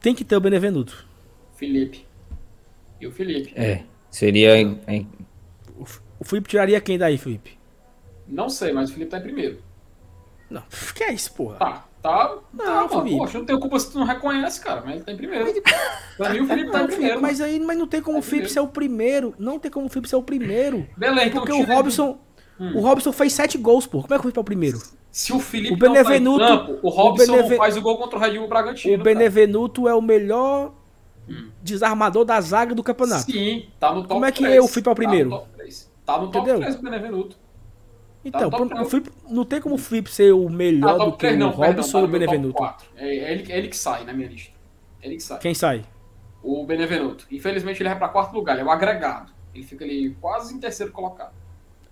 Tem 0.00 0.14
que 0.14 0.24
ter 0.24 0.36
o 0.36 0.40
Benevenuto. 0.40 1.04
Felipe. 1.56 2.06
E 3.00 3.06
o 3.06 3.10
Felipe. 3.12 3.52
É. 3.56 3.82
Seria. 4.10 4.56
em- 4.58 5.06
o 6.18 6.24
Felipe 6.24 6.48
tiraria 6.48 6.80
quem 6.80 6.96
daí, 6.98 7.18
Felipe? 7.18 7.58
Não 8.26 8.48
sei, 8.48 8.72
mas 8.72 8.90
o 8.90 8.92
Felipe 8.94 9.10
tá 9.10 9.18
em 9.18 9.22
primeiro. 9.22 9.62
Não, 10.48 10.62
que 10.94 11.02
é 11.02 11.12
isso, 11.12 11.32
porra? 11.32 11.56
Tá, 11.58 11.88
tá. 12.06 12.36
Não, 12.52 12.64
tá, 12.64 12.72
mano. 12.74 12.88
Felipe. 12.88 13.16
Poxa, 13.18 13.38
não 13.38 13.44
tem 13.46 13.60
culpa 13.60 13.78
se 13.80 13.92
tu 13.92 13.98
não 13.98 14.06
reconhece, 14.06 14.60
cara, 14.60 14.82
mas 14.84 14.94
ele 14.96 15.04
tá 15.04 15.12
em 15.12 15.16
primeiro. 15.16 15.62
Pra 16.16 16.30
mim, 16.30 16.40
o 16.40 16.46
Felipe 16.46 16.70
tá 16.70 16.82
em 16.82 16.86
primeiro. 16.86 17.20
mas 17.22 17.40
aí 17.40 17.60
mas 17.60 17.78
não 17.78 17.86
tem 17.86 18.00
como 18.02 18.18
o 18.18 18.22
Tá 18.22 18.26
Felipe 18.28 18.48
ser 18.50 18.60
o 18.60 18.68
primeiro. 18.68 19.34
Não 19.38 19.58
tem 19.58 19.70
como 19.70 19.86
o 19.86 19.88
Felipe 19.88 20.08
ser 20.08 20.16
o 20.16 20.22
primeiro. 20.22 20.86
Beleza, 20.96 21.26
então 21.26 21.40
Porque 21.42 21.52
o 21.52 21.60
tira- 21.64 21.74
Robson. 21.74 22.18
O 22.74 22.80
Robson 22.80 23.12
fez 23.12 23.32
sete 23.34 23.58
gols, 23.58 23.86
pô. 23.86 24.00
Como 24.02 24.14
é 24.14 24.16
que 24.16 24.20
o 24.20 24.22
Felipe 24.22 24.38
é 24.38 24.40
o 24.40 24.44
primeiro? 24.44 24.78
Se 25.10 25.32
o 25.32 25.38
Felipe 25.40 25.74
O 25.74 25.78
não 25.78 25.92
Benevenuto- 25.94 26.38
tá 26.46 26.58
campo, 26.58 26.78
o 26.82 26.88
Robson 26.90 27.22
o 27.24 27.26
Beneve- 27.36 27.48
não 27.50 27.56
faz 27.56 27.76
o 27.76 27.80
gol 27.82 27.98
contra 27.98 28.18
o 28.18 28.20
Red 28.22 28.38
Bull 28.38 28.48
Bragantino. 28.48 28.94
o 28.94 28.98
cara. 28.98 29.14
Benevenuto 29.14 29.88
é 29.88 29.94
o 29.94 30.00
melhor 30.02 30.72
desarmador 31.62 32.24
da 32.24 32.40
zaga 32.40 32.74
do 32.74 32.82
campeonato. 32.82 33.30
Sim, 33.30 33.66
tá 33.80 33.90
no 33.92 34.02
top 34.02 34.08
Como 34.14 34.24
é 34.24 34.32
que 34.32 34.44
3. 34.44 34.64
o 34.64 34.68
Felipe 34.68 34.88
é 34.88 34.92
o 34.92 34.94
primeiro? 34.94 35.30
Tá 35.30 35.36
no 35.36 35.40
top 35.42 35.52
3. 35.56 35.90
Tá 36.06 36.18
no 36.18 36.26
top 36.28 36.38
Entendeu? 36.38 36.60
3 36.60 36.74
o 36.76 36.82
Benevenuto. 36.82 37.36
Então, 38.28 38.50
Tá 38.50 38.56
o 38.60 38.68
três. 38.68 38.90
Felipe, 38.90 39.10
não 39.28 39.44
tem 39.44 39.60
como 39.60 39.74
o 39.76 39.78
Felipe 39.78 40.10
ser 40.10 40.32
o 40.32 40.48
Ah, 40.48 40.50
melhor 40.50 40.92
do 40.94 40.98
top 40.98 41.12
que 41.12 41.18
3 41.18 41.34
o 41.36 41.38
não, 41.38 41.50
perdão, 41.50 41.66
Robson 41.74 41.92
tá 41.92 41.98
ou 41.98 42.04
o 42.04 42.08
Benevenuto. 42.08 42.54
4. 42.54 42.86
É, 42.96 43.06
é 43.08 43.32
ele, 43.32 43.52
é 43.52 43.58
ele 43.58 43.68
que 43.68 43.76
sai 43.76 44.04
na 44.04 44.12
minha 44.12 44.28
lista. 44.28 44.52
Ele 45.02 45.16
que 45.16 45.22
sai. 45.22 45.38
Quem 45.38 45.54
sai? 45.54 45.84
O 46.42 46.64
Benevenuto. 46.64 47.26
Infelizmente 47.30 47.80
ele 47.82 47.88
vai 47.88 47.98
pra 47.98 48.08
quarto 48.08 48.34
lugar, 48.34 48.54
ele 48.54 48.62
é 48.62 48.64
o 48.64 48.70
agregado. 48.70 49.32
Ele 49.54 49.64
fica 49.64 49.84
ali 49.84 50.14
quase 50.20 50.54
em 50.54 50.58
terceiro 50.60 50.92
colocado. 50.92 51.32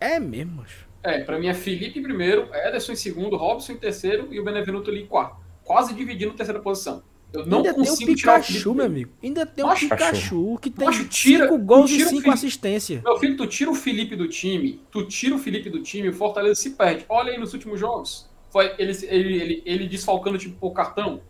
É 0.01 0.19
mesmo, 0.21 0.63
acho. 0.63 0.87
É, 1.03 1.21
pra 1.23 1.39
mim 1.39 1.47
é 1.49 1.55
Felipe 1.55 1.99
em 1.99 2.03
primeiro, 2.03 2.49
Ederson 2.55 2.93
em 2.93 2.97
segundo, 2.97 3.37
Robson 3.37 3.73
em 3.73 3.77
terceiro 3.77 4.29
e 4.33 4.41
o 4.41 4.45
Benevenuto 4.45 4.91
ali 4.91 5.03
em 5.03 5.07
quarto. 5.07 5.37
Quase 5.63 5.95
dividindo 5.95 6.33
a 6.33 6.35
terceira 6.35 6.61
posição. 6.61 7.03
Eu 7.35 7.45
não 7.47 7.59
Ainda 7.59 7.75
tem 7.75 7.83
o 7.83 7.87
consigo 7.87 8.15
tirar 8.15 8.33
o 8.33 8.37
Pikachu, 8.37 8.53
Felipe 8.63 8.77
meu 8.77 8.87
amigo. 8.87 9.11
Ainda 9.23 9.45
tem 9.47 9.65
o 9.65 9.75
Pikachu, 9.75 10.59
que 10.63 10.71
tem 10.71 10.87
Macho, 10.87 11.05
tira- 11.09 11.45
cinco 11.49 11.59
gols 11.59 11.91
e 11.91 11.97
tira 11.97 12.07
o 12.07 12.11
cinco 12.11 12.31
assistências. 12.31 13.03
Meu 13.03 13.19
filho, 13.19 13.37
tu 13.37 13.47
tira 13.47 13.71
o 13.71 13.75
Felipe 13.75 14.15
do 14.15 14.29
time, 14.29 14.81
tu 14.91 15.05
tira 15.07 15.35
o 15.35 15.39
Felipe 15.39 15.69
do 15.69 15.83
time, 15.83 16.09
o 16.09 16.13
Fortaleza 16.13 16.55
se 16.55 16.71
perde. 16.71 17.05
Olha 17.09 17.33
aí 17.33 17.39
nos 17.39 17.53
últimos 17.53 17.81
jogos. 17.81 18.29
Foi 18.51 18.73
ele, 18.79 18.93
ele, 19.09 19.43
ele, 19.43 19.63
ele 19.67 19.89
desfalcando 19.89 20.39
tipo 20.39 20.57
por 20.59 20.71
cartão. 20.73 21.21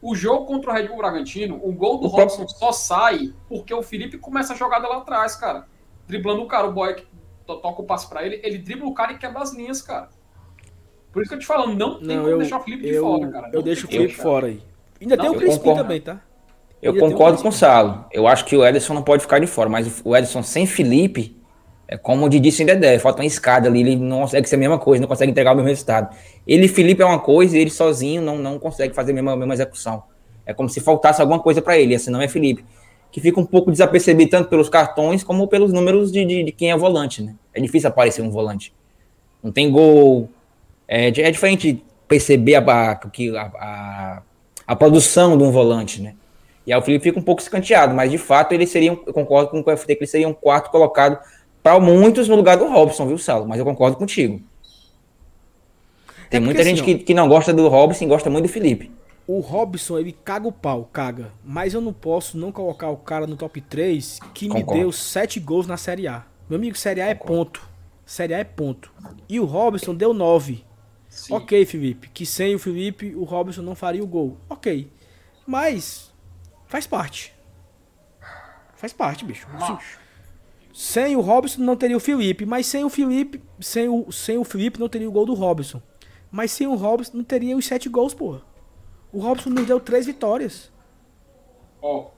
O 0.00 0.14
jogo 0.14 0.46
contra 0.46 0.70
o 0.70 0.74
Red 0.74 0.86
Bull 0.86 0.98
Bragantino, 0.98 1.60
o 1.60 1.72
gol 1.72 1.98
do 1.98 2.06
O 2.06 2.08
Robson 2.10 2.46
só 2.46 2.70
sai 2.70 3.34
porque 3.48 3.74
o 3.74 3.82
Felipe 3.82 4.16
começa 4.16 4.52
a 4.52 4.56
jogada 4.56 4.86
lá 4.86 4.98
atrás, 4.98 5.34
cara. 5.34 5.66
Driblando 6.06 6.40
o 6.42 6.46
cara, 6.46 6.68
o 6.68 6.72
boy 6.72 6.94
que 6.94 7.02
to- 7.44 7.56
toca 7.56 7.82
o 7.82 7.84
passe 7.84 8.08
pra 8.08 8.24
ele, 8.24 8.40
ele 8.44 8.58
dribla 8.58 8.86
o 8.86 8.94
cara 8.94 9.12
e 9.12 9.18
quebra 9.18 9.42
as 9.42 9.52
linhas, 9.52 9.82
cara. 9.82 10.08
Por 11.12 11.22
isso 11.22 11.30
que 11.30 11.34
eu 11.34 11.40
te 11.40 11.46
falo, 11.46 11.74
não 11.74 11.98
tem 11.98 12.06
Não, 12.16 12.16
como 12.22 12.28
eu, 12.28 12.38
deixar 12.38 12.60
o 12.60 12.62
Felipe 12.62 12.82
de 12.84 12.90
eu, 12.90 13.02
fora, 13.02 13.28
cara. 13.28 13.50
eu 13.52 13.60
deixo 13.62 13.86
o 13.86 13.88
tem 13.88 13.98
Felipe 14.02 14.14
fora 14.20 14.46
aí. 14.46 14.62
Ainda 15.00 15.16
Não, 15.16 15.24
tem 15.24 15.34
o 15.34 15.38
Crispim 15.38 15.58
concordo. 15.58 15.82
também, 15.82 16.00
tá? 16.00 16.20
Eu 16.80 16.92
Ainda 16.92 17.04
concordo 17.06 17.42
com 17.42 17.48
o. 17.48 17.52
Salo. 17.52 18.04
Eu 18.12 18.26
acho 18.26 18.44
que 18.44 18.56
o 18.56 18.64
Ederson 18.64 18.94
não 18.94 19.02
pode 19.02 19.22
ficar 19.22 19.38
de 19.38 19.46
fora, 19.46 19.68
mas 19.68 20.00
o 20.04 20.16
Ederson 20.16 20.42
sem 20.42 20.66
Felipe, 20.66 21.36
é 21.88 21.96
como 21.96 22.26
o 22.26 22.28
Didi 22.28 22.52
sem 22.52 22.66
Dedé, 22.66 22.98
falta 22.98 23.20
uma 23.20 23.26
escada 23.26 23.68
ali, 23.68 23.80
ele 23.80 23.96
não 23.96 24.20
consegue 24.20 24.48
ser 24.48 24.56
a 24.56 24.58
mesma 24.58 24.78
coisa, 24.78 25.00
não 25.00 25.08
consegue 25.08 25.30
entregar 25.30 25.52
o 25.52 25.56
mesmo 25.56 25.68
resultado. 25.68 26.14
Ele 26.46 26.66
e 26.66 26.68
Felipe 26.68 27.02
é 27.02 27.04
uma 27.04 27.18
coisa 27.18 27.56
e 27.56 27.60
ele 27.60 27.70
sozinho 27.70 28.22
não, 28.22 28.38
não 28.38 28.58
consegue 28.58 28.94
fazer 28.94 29.12
a 29.12 29.14
mesma, 29.14 29.32
a 29.32 29.36
mesma 29.36 29.54
execução. 29.54 30.02
É 30.44 30.54
como 30.54 30.68
se 30.68 30.80
faltasse 30.80 31.20
alguma 31.20 31.40
coisa 31.40 31.60
para 31.60 31.78
ele, 31.78 31.94
assim 31.94 32.10
não 32.10 32.20
é 32.20 32.28
Felipe. 32.28 32.64
Que 33.10 33.20
fica 33.20 33.40
um 33.40 33.44
pouco 33.44 33.70
desapercebido 33.70 34.30
tanto 34.30 34.48
pelos 34.50 34.68
cartões 34.68 35.24
como 35.24 35.48
pelos 35.48 35.72
números 35.72 36.12
de, 36.12 36.24
de, 36.24 36.44
de 36.44 36.52
quem 36.52 36.70
é 36.70 36.76
volante, 36.76 37.22
né? 37.22 37.34
É 37.54 37.60
difícil 37.60 37.88
aparecer 37.88 38.22
um 38.22 38.30
volante. 38.30 38.72
Não 39.42 39.50
tem 39.50 39.70
gol. 39.70 40.28
É, 40.86 41.08
é 41.08 41.30
diferente 41.30 41.82
perceber 42.06 42.56
a, 42.56 42.90
a, 42.90 42.94
que 42.96 43.34
a, 43.36 43.42
a, 43.42 44.22
a 44.68 44.76
produção 44.76 45.36
de 45.38 45.44
um 45.44 45.50
volante, 45.50 46.02
né? 46.02 46.14
E 46.66 46.72
aí 46.72 46.78
o 46.78 46.82
Felipe 46.82 47.04
fica 47.04 47.18
um 47.18 47.22
pouco 47.22 47.42
escanteado, 47.42 47.94
mas 47.94 48.10
de 48.10 48.18
fato 48.18 48.52
ele 48.52 48.66
seria, 48.66 48.92
um- 48.92 49.02
eu 49.06 49.14
concordo 49.14 49.50
com 49.50 49.60
o 49.60 49.70
FT 49.76 49.96
que 49.96 50.04
ele 50.04 50.10
seria 50.10 50.28
um 50.28 50.34
quarto 50.34 50.70
colocado 50.70 51.18
para 51.62 51.80
muitos 51.80 52.28
no 52.28 52.36
lugar 52.36 52.56
do 52.58 52.68
Robson, 52.68 53.06
viu, 53.06 53.18
Salo? 53.18 53.48
Mas 53.48 53.58
eu 53.58 53.64
concordo 53.64 53.96
contigo. 53.96 54.42
Tem 56.30 56.38
É 56.38 56.40
muita 56.40 56.62
gente 56.62 56.82
assim, 56.82 56.98
que, 56.98 57.04
que 57.04 57.14
não 57.14 57.28
gosta 57.28 57.52
do 57.52 57.68
Robson 57.68 58.04
e 58.04 58.08
gosta 58.08 58.28
muito 58.30 58.44
do 58.46 58.52
Felipe. 58.52 58.90
O 59.26 59.40
Robson, 59.40 59.98
ele 59.98 60.12
caga 60.12 60.48
o 60.48 60.52
pau, 60.52 60.88
caga. 60.92 61.32
Mas 61.44 61.74
eu 61.74 61.80
não 61.80 61.92
posso 61.92 62.38
não 62.38 62.50
colocar 62.50 62.88
o 62.90 62.96
cara 62.96 63.26
no 63.26 63.36
top 63.36 63.60
3 63.60 64.18
que 64.34 64.46
me 64.48 64.62
Concordo. 64.62 64.80
deu 64.80 64.92
7 64.92 65.38
gols 65.38 65.66
na 65.66 65.76
Série 65.76 66.08
A. 66.08 66.24
Meu 66.48 66.56
amigo, 66.58 66.76
Série 66.76 67.00
A 67.02 67.06
é 67.08 67.14
ponto. 67.14 67.68
Série 68.06 68.32
A 68.34 68.38
é 68.38 68.44
ponto. 68.44 68.90
E 69.28 69.38
o 69.38 69.44
Robson 69.44 69.94
deu 69.94 70.14
9. 70.14 70.64
Sim. 71.08 71.34
Ok, 71.34 71.64
Felipe. 71.66 72.08
Que 72.08 72.24
sem 72.24 72.54
o 72.54 72.58
Felipe, 72.58 73.14
o 73.14 73.24
Robson 73.24 73.62
não 73.62 73.74
faria 73.74 74.02
o 74.02 74.06
gol. 74.06 74.38
Ok. 74.48 74.90
Mas 75.46 76.12
faz 76.66 76.86
parte. 76.86 77.34
Faz 78.76 78.92
parte, 78.92 79.24
bicho. 79.24 79.48
Macho. 79.50 79.98
sem 80.72 81.16
o 81.16 81.20
Robson 81.20 81.62
não 81.62 81.76
teria 81.76 81.96
o 81.96 82.00
Felipe, 82.00 82.46
mas 82.46 82.66
sem 82.66 82.84
o 82.84 82.88
Felipe, 82.88 83.42
sem 83.58 83.88
o, 83.88 84.12
sem 84.12 84.38
o 84.38 84.44
Felipe 84.44 84.78
não 84.78 84.88
teria 84.88 85.08
o 85.08 85.12
gol 85.12 85.26
do 85.26 85.34
Robson. 85.34 85.82
Mas 86.30 86.52
sem 86.52 86.66
o 86.66 86.74
Robson 86.74 87.16
não 87.16 87.24
teria 87.24 87.56
os 87.56 87.66
sete 87.66 87.88
gols, 87.88 88.14
porra. 88.14 88.42
O 89.12 89.20
Robson 89.20 89.50
nos 89.50 89.66
deu 89.66 89.80
três 89.80 90.06
vitórias. 90.06 90.70
Ó, 91.80 92.10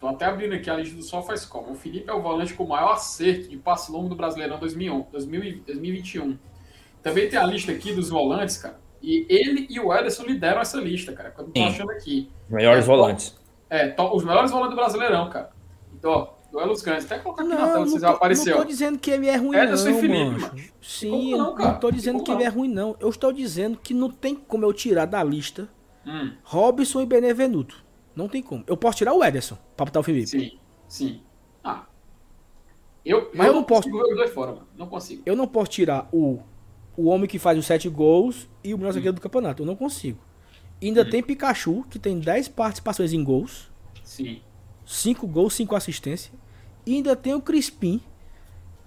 tô 0.00 0.08
até 0.08 0.24
abrindo 0.26 0.54
aqui 0.54 0.68
a 0.68 0.76
lista 0.76 0.96
do 0.96 1.02
Sofá 1.02 1.34
como. 1.48 1.72
O 1.72 1.74
Felipe 1.74 2.10
é 2.10 2.12
o 2.12 2.20
volante 2.20 2.52
com 2.54 2.64
o 2.64 2.68
maior 2.68 2.92
acerto 2.92 3.48
de 3.48 3.56
passe 3.56 3.92
longo 3.92 4.08
do 4.08 4.16
Brasileirão 4.16 4.58
2001, 4.58 5.06
2000 5.12 5.44
e 5.44 5.52
2021. 5.60 6.38
Também 7.02 7.28
tem 7.28 7.38
a 7.38 7.44
lista 7.44 7.72
aqui 7.72 7.92
dos 7.92 8.08
volantes, 8.08 8.56
cara. 8.58 8.80
E 9.02 9.26
ele 9.28 9.66
e 9.68 9.80
o 9.80 9.92
Ederson 9.92 10.22
lideram 10.24 10.60
essa 10.60 10.78
lista, 10.78 11.12
cara. 11.12 11.30
Que 11.30 11.40
eu 11.40 11.44
tô 11.46 11.52
Sim. 11.60 11.66
achando 11.66 11.90
aqui. 11.90 12.30
Os 12.48 12.54
melhores 12.54 12.84
É, 12.84 12.86
volantes. 12.86 13.36
É, 13.68 13.88
to- 13.88 14.14
os 14.16 14.24
melhores 14.24 14.50
volantes 14.50 14.70
do 14.70 14.76
Brasileirão, 14.76 15.28
cara. 15.30 15.50
Então, 15.94 16.10
ó, 16.12 16.28
duelos 16.52 16.82
grandes. 16.82 17.06
Até 17.06 17.18
colocar 17.18 17.42
aqui 17.42 17.50
na 17.50 17.58
Não, 17.58 17.66
tela, 17.66 17.78
não 17.80 17.86
vocês 17.86 18.04
aparecer, 18.04 18.50
não 18.50 18.58
tô 18.58 18.64
dizendo 18.64 18.98
que 18.98 19.10
ele 19.10 19.28
é 19.28 19.36
ruim, 19.36 19.56
Ederson 19.56 19.88
e 19.88 19.92
não, 19.92 20.00
Felipe, 20.00 20.24
mancho. 20.24 20.46
mano. 20.46 20.60
Sim, 20.80 21.32
eu 21.32 21.38
não, 21.38 21.56
não, 21.56 21.80
tô 21.80 21.90
dizendo 21.90 22.22
que 22.22 22.30
ele 22.30 22.44
é 22.44 22.48
não? 22.50 22.54
ruim, 22.56 22.68
não. 22.68 22.96
Eu 23.00 23.08
estou 23.08 23.32
dizendo 23.32 23.76
que 23.82 23.92
não 23.92 24.10
tem 24.10 24.34
como 24.36 24.64
eu 24.64 24.72
tirar 24.72 25.06
da 25.06 25.22
lista 25.24 25.68
Hum, 26.06 26.32
Robson 26.44 27.00
e 27.00 27.06
Benevenuto. 27.06 27.82
Não 28.14 28.28
tem 28.28 28.42
como. 28.42 28.62
Eu 28.66 28.76
posso 28.76 28.98
tirar 28.98 29.14
o 29.14 29.24
Ederson 29.24 29.56
pra 29.76 29.86
botar 29.86 30.00
o 30.00 30.02
Felipe. 30.02 30.26
sim, 30.28 30.58
sim. 30.86 31.20
Ah. 31.64 31.84
Eu, 33.04 33.30
Mas 33.34 33.46
eu 33.48 33.52
não 33.52 33.64
posso- 33.64 33.82
consigo 33.90 33.98
ver 33.98 34.12
os 34.12 34.16
dois 34.16 34.30
fora, 34.32 34.52
mano. 34.52 34.68
Não 34.76 34.86
consigo. 34.86 35.22
Eu 35.26 35.34
não 35.34 35.46
posso 35.48 35.70
tirar 35.70 36.08
o, 36.12 36.40
o 36.96 37.06
homem 37.08 37.28
que 37.28 37.38
faz 37.38 37.58
os 37.58 37.66
sete 37.66 37.88
gols 37.88 38.48
e 38.62 38.72
o 38.72 38.76
Hum. 38.76 38.78
melhor 38.80 38.92
zagueiro 38.92 39.14
do 39.14 39.20
campeonato. 39.20 39.62
Eu 39.62 39.66
não 39.66 39.76
consigo. 39.76 40.18
Ainda 40.82 41.08
tem 41.08 41.22
Pikachu, 41.22 41.84
que 41.88 41.98
tem 41.98 42.18
10 42.18 42.48
participações 42.48 43.12
em 43.12 43.22
gols. 43.22 43.70
Sim. 44.02 44.40
5 44.84 45.26
gols, 45.28 45.54
5 45.54 45.76
assistências. 45.76 46.32
E 46.84 46.96
ainda 46.96 47.14
tem 47.14 47.34
o 47.34 47.40
Crispim, 47.40 48.00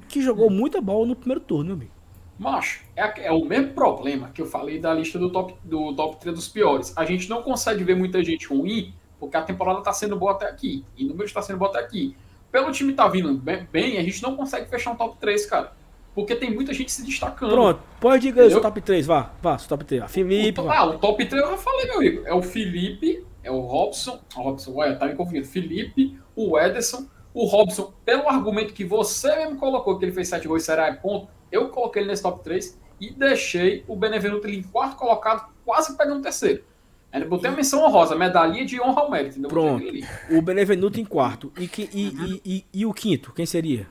que 0.10 0.22
jogou 0.22 0.48
Hum. 0.50 0.54
muita 0.54 0.82
bola 0.82 1.06
no 1.06 1.16
primeiro 1.16 1.40
turno, 1.42 1.66
meu 1.66 1.76
amigo. 1.76 1.92
Macho, 2.38 2.84
é, 2.98 3.28
é 3.28 3.32
o 3.32 3.46
mesmo 3.46 3.72
problema 3.74 4.30
que 4.30 4.42
eu 4.42 4.46
falei 4.46 4.78
da 4.78 4.94
lista 4.94 5.18
do 5.18 5.30
top, 5.32 5.56
do 5.64 5.96
top 5.96 6.18
3 6.20 6.36
dos 6.36 6.50
piores. 6.50 6.92
A 6.98 7.06
gente 7.06 7.30
não 7.30 7.42
consegue 7.42 7.82
ver 7.86 7.96
muita 7.96 8.22
gente 8.22 8.46
ruim, 8.48 8.94
porque 9.18 9.38
a 9.38 9.42
temporada 9.42 9.82
tá 9.82 9.94
sendo 9.94 10.18
boa 10.18 10.34
até 10.34 10.50
aqui. 10.50 10.84
E 10.98 11.06
o 11.06 11.08
número 11.08 11.26
está 11.26 11.42
sendo 11.42 11.58
boa 11.58 11.70
até 11.72 11.80
aqui. 11.80 12.14
Pelo 12.52 12.72
time 12.74 12.92
tá 12.92 13.08
vindo 13.08 13.34
bem, 13.38 13.66
bem, 13.72 13.98
a 13.98 14.04
gente 14.04 14.22
não 14.22 14.36
consegue 14.36 14.70
fechar 14.70 14.92
um 14.92 14.96
top 14.98 15.18
3, 15.18 15.46
cara. 15.46 15.74
Porque 16.16 16.34
tem 16.34 16.50
muita 16.56 16.74
gente 16.74 16.92
se 16.92 17.04
destacando. 17.06 17.52
Pronto, 17.52 17.82
pode 18.00 18.22
diga 18.22 18.46
o 18.46 18.50
seu 18.50 18.62
top 18.62 18.80
3, 18.80 19.06
vá, 19.06 19.34
vá, 19.42 19.58
seu 19.58 19.68
top 19.68 19.84
3. 19.84 20.00
Vá. 20.00 20.08
O, 20.08 20.10
Felipe, 20.10 20.62
vá. 20.62 20.78
ah, 20.78 20.86
o 20.86 20.98
top 20.98 21.26
3 21.26 21.44
eu 21.44 21.52
já 21.52 21.58
falei, 21.58 21.86
meu 21.88 21.98
amigo. 21.98 22.24
É 22.26 22.34
o 22.34 22.42
Felipe, 22.42 23.26
é 23.44 23.52
o 23.52 23.60
Robson. 23.60 24.20
O 24.34 24.42
Robson, 24.42 24.72
ué, 24.76 24.96
tá 24.96 25.06
me 25.08 25.16
confundindo. 25.16 25.46
Felipe, 25.46 26.18
o 26.34 26.58
Ederson, 26.58 27.06
o 27.34 27.46
Robson, 27.46 27.94
pelo 28.06 28.30
argumento 28.30 28.74
que 28.74 28.86
você 28.86 29.36
mesmo 29.36 29.58
colocou, 29.58 30.00
que 30.00 30.06
ele 30.06 30.14
fez 30.14 30.30
7 30.30 30.48
gols 30.48 30.64
e 30.64 30.66
será 30.66 30.92
ponto, 30.96 31.28
eu 31.52 31.68
coloquei 31.68 32.02
ele 32.02 32.10
nesse 32.10 32.24
top 32.24 32.42
3 32.42 32.80
e 33.02 33.12
deixei 33.12 33.84
o 33.86 33.96
Benevenuto 33.96 34.48
em 34.48 34.64
quarto 34.64 34.96
colocado, 34.96 35.52
quase 35.66 35.98
pegando 35.98 36.20
o 36.20 36.22
terceiro. 36.22 36.64
Ainda 37.12 37.28
botei 37.28 37.50
uma 37.50 37.58
menção 37.58 37.84
honrosa, 37.84 38.16
medalhinha 38.16 38.66
de 38.66 38.80
honra 38.80 39.02
ao 39.02 39.12
mérito. 39.12 39.42
Pronto. 39.48 39.84
ele. 39.84 40.06
O 40.32 40.42
Benevenuto 40.42 41.00
em 41.00 41.06
quarto. 41.06 41.52
E, 41.58 41.68
que, 41.68 41.90
e, 41.94 42.08
e, 42.08 42.42
e, 42.46 42.66
e 42.74 42.86
o 42.86 42.94
quinto, 42.94 43.34
quem 43.34 43.46
seria? 43.46 43.88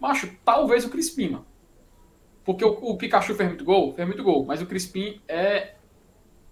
Macho, 0.00 0.30
talvez 0.44 0.84
o 0.84 0.88
Crispim, 0.88 1.30
mano. 1.30 1.46
Porque 2.44 2.64
o, 2.64 2.70
o 2.72 2.96
Pikachu 2.96 3.34
fez 3.34 3.48
muito 3.48 3.64
gol, 3.64 3.92
fez 3.94 4.06
muito 4.06 4.22
gol, 4.22 4.44
mas 4.44 4.60
o 4.60 4.66
Crispim 4.66 5.20
é, 5.26 5.74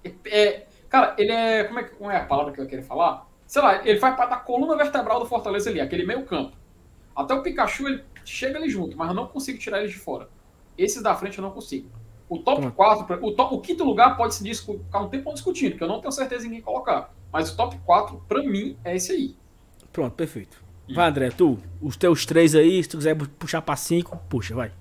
é, 0.05 0.13
é- 0.27 0.67
Cara, 0.89 1.15
ele 1.19 1.33
é. 1.33 1.65
Como 1.65 1.79
é, 1.79 1.85
como 1.85 2.11
é 2.11 2.17
a 2.19 2.25
palavra 2.27 2.53
que 2.53 2.61
eu 2.61 2.67
quero 2.67 2.83
falar? 2.83 3.27
Sei 3.47 3.63
lá, 3.63 3.87
ele 3.87 3.99
faz 3.99 4.15
parte 4.17 4.31
da 4.31 4.37
coluna 4.37 4.77
vertebral 4.77 5.21
do 5.21 5.27
Fortaleza 5.27 5.71
ali, 5.71 5.81
aquele 5.81 6.05
meio 6.07 6.25
campo. 6.25 6.57
Até 7.17 7.33
o 7.35 7.43
Pikachu, 7.43 7.89
ele 7.89 8.05
chega 8.25 8.59
ali 8.59 8.69
junto, 8.69 8.97
mas 8.97 9.09
eu 9.09 9.15
não 9.15 9.27
consigo 9.27 9.59
tirar 9.59 9.81
ele 9.81 9.89
de 9.89 9.99
fora. 9.99 10.29
Esses 10.77 11.03
da 11.03 11.15
frente 11.15 11.39
eu 11.39 11.43
não 11.43 11.51
consigo. 11.51 11.89
O 12.29 12.39
top 12.39 12.61
Pronto. 12.63 12.75
4, 12.75 13.07
pra- 13.07 13.19
o, 13.23 13.33
top- 13.33 13.55
o 13.55 13.61
quinto 13.61 13.85
lugar 13.85 14.17
pode 14.17 14.35
se 14.35 14.55
ficar 14.55 15.01
um 15.01 15.09
tempo 15.09 15.33
discutindo, 15.33 15.77
que 15.77 15.83
eu 15.83 15.89
não 15.89 16.01
tenho 16.01 16.13
certeza 16.13 16.47
em 16.47 16.51
quem 16.51 16.61
colocar. 16.63 17.13
Mas 17.33 17.51
o 17.51 17.57
top 17.57 17.79
4, 17.85 18.23
pra 18.29 18.43
mim, 18.43 18.77
é 18.85 18.97
esse 18.97 19.13
aí. 19.13 19.37
Pronto, 19.93 20.15
perfeito. 20.15 20.63
Vai, 20.95 21.09
André, 21.09 21.31
tu, 21.31 21.59
os 21.81 21.97
teus 21.97 22.27
três 22.27 22.55
aí, 22.55 22.83
se 22.83 22.89
tu 22.89 22.97
quiser 22.99 23.17
puxar 23.39 23.63
pra 23.63 23.77
cinco, 23.77 24.19
puxa, 24.29 24.55
vai. 24.55 24.73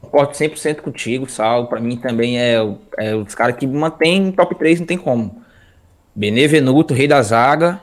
Concordo 0.00 0.32
100% 0.32 0.80
contigo, 0.80 1.28
Sal. 1.28 1.66
Pra 1.66 1.80
mim 1.80 1.96
também 1.96 2.38
é, 2.40 2.54
é 2.98 3.14
os 3.14 3.34
caras 3.34 3.56
que 3.56 3.66
mantém 3.66 4.30
top 4.32 4.54
3, 4.54 4.80
não 4.80 4.86
tem 4.86 4.96
como. 4.98 5.42
Benevenuto, 6.14 6.94
rei 6.94 7.08
da 7.08 7.20
zaga. 7.22 7.80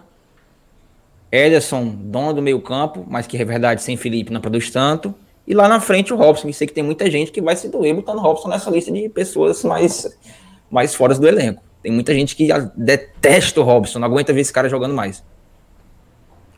Ederson, 1.31 1.85
dono 1.89 2.33
do 2.33 2.41
meio 2.41 2.61
campo, 2.61 3.05
mas 3.09 3.27
que 3.27 3.37
é 3.37 3.43
verdade, 3.43 3.81
sem 3.83 3.97
Felipe 3.97 4.31
não 4.31 4.39
produz 4.39 4.69
tanto. 4.69 5.13
E 5.45 5.53
lá 5.53 5.67
na 5.67 5.79
frente 5.79 6.13
o 6.13 6.17
Robson, 6.17 6.47
e 6.47 6.53
sei 6.53 6.65
que 6.65 6.73
tem 6.73 6.83
muita 6.83 7.09
gente 7.11 7.31
que 7.31 7.41
vai 7.41 7.55
se 7.55 7.67
doer 7.67 7.93
botando 7.93 8.17
o 8.17 8.21
Robson 8.21 8.47
nessa 8.47 8.69
lista 8.71 8.91
de 8.91 9.09
pessoas 9.09 9.63
mais, 9.63 10.17
mais 10.71 10.95
fora 10.95 11.13
do 11.13 11.27
elenco. 11.27 11.61
Tem 11.83 11.91
muita 11.91 12.13
gente 12.13 12.35
que 12.35 12.47
detesta 12.75 13.59
o 13.59 13.63
Robson, 13.63 13.99
não 13.99 14.07
aguenta 14.07 14.33
ver 14.33 14.41
esse 14.41 14.53
cara 14.53 14.69
jogando 14.69 14.95
mais. 14.95 15.23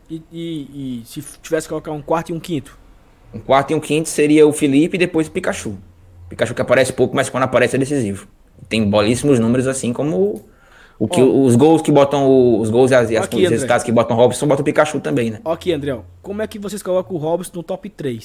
E, 0.09 0.21
e- 0.31 1.01
e 1.01 1.05
se 1.05 1.21
tivesse 1.41 1.67
que 1.67 1.69
colocar 1.69 1.91
um 1.91 2.01
quarto 2.01 2.29
e 2.31 2.33
um 2.33 2.39
quinto? 2.39 2.77
Um 3.37 3.39
quarto 3.39 3.71
e 3.71 3.75
um 3.75 3.79
quinto 3.79 4.09
seria 4.09 4.47
o 4.47 4.51
Felipe 4.53 4.95
e 4.95 4.99
depois 4.99 5.27
o 5.27 5.31
Pikachu. 5.31 5.77
Pikachu 6.29 6.53
que 6.55 6.61
aparece 6.61 6.91
pouco, 6.91 7.15
mas 7.15 7.29
quando 7.29 7.43
aparece 7.43 7.75
é 7.75 7.79
decisivo. 7.79 8.27
Tem 8.67 8.89
belíssimos 8.89 9.39
números, 9.39 9.67
assim 9.67 9.93
como 9.93 10.43
o 10.99 11.07
que, 11.07 11.21
Ó. 11.21 11.25
os 11.45 11.55
gols 11.55 11.81
que 11.81 11.91
botam 11.91 12.27
o- 12.27 12.59
os 12.59 12.69
gols 12.69 12.91
e 12.91 12.95
as, 12.95 13.09
as 13.11 13.25
Aqui, 13.25 13.43
os 13.43 13.49
resultados 13.49 13.83
que 13.83 13.91
botam 13.91 14.17
o 14.17 14.19
Robson, 14.19 14.47
botam 14.47 14.61
o 14.61 14.65
Pikachu 14.65 14.99
também, 14.99 15.29
né? 15.29 15.39
Aqui, 15.45 15.71
André, 15.71 15.97
como 16.21 16.41
é 16.41 16.47
que 16.47 16.57
vocês 16.57 16.81
colocam 16.81 17.15
o 17.15 17.19
Robson 17.19 17.51
no 17.55 17.63
top 17.63 17.87
3? 17.89 18.23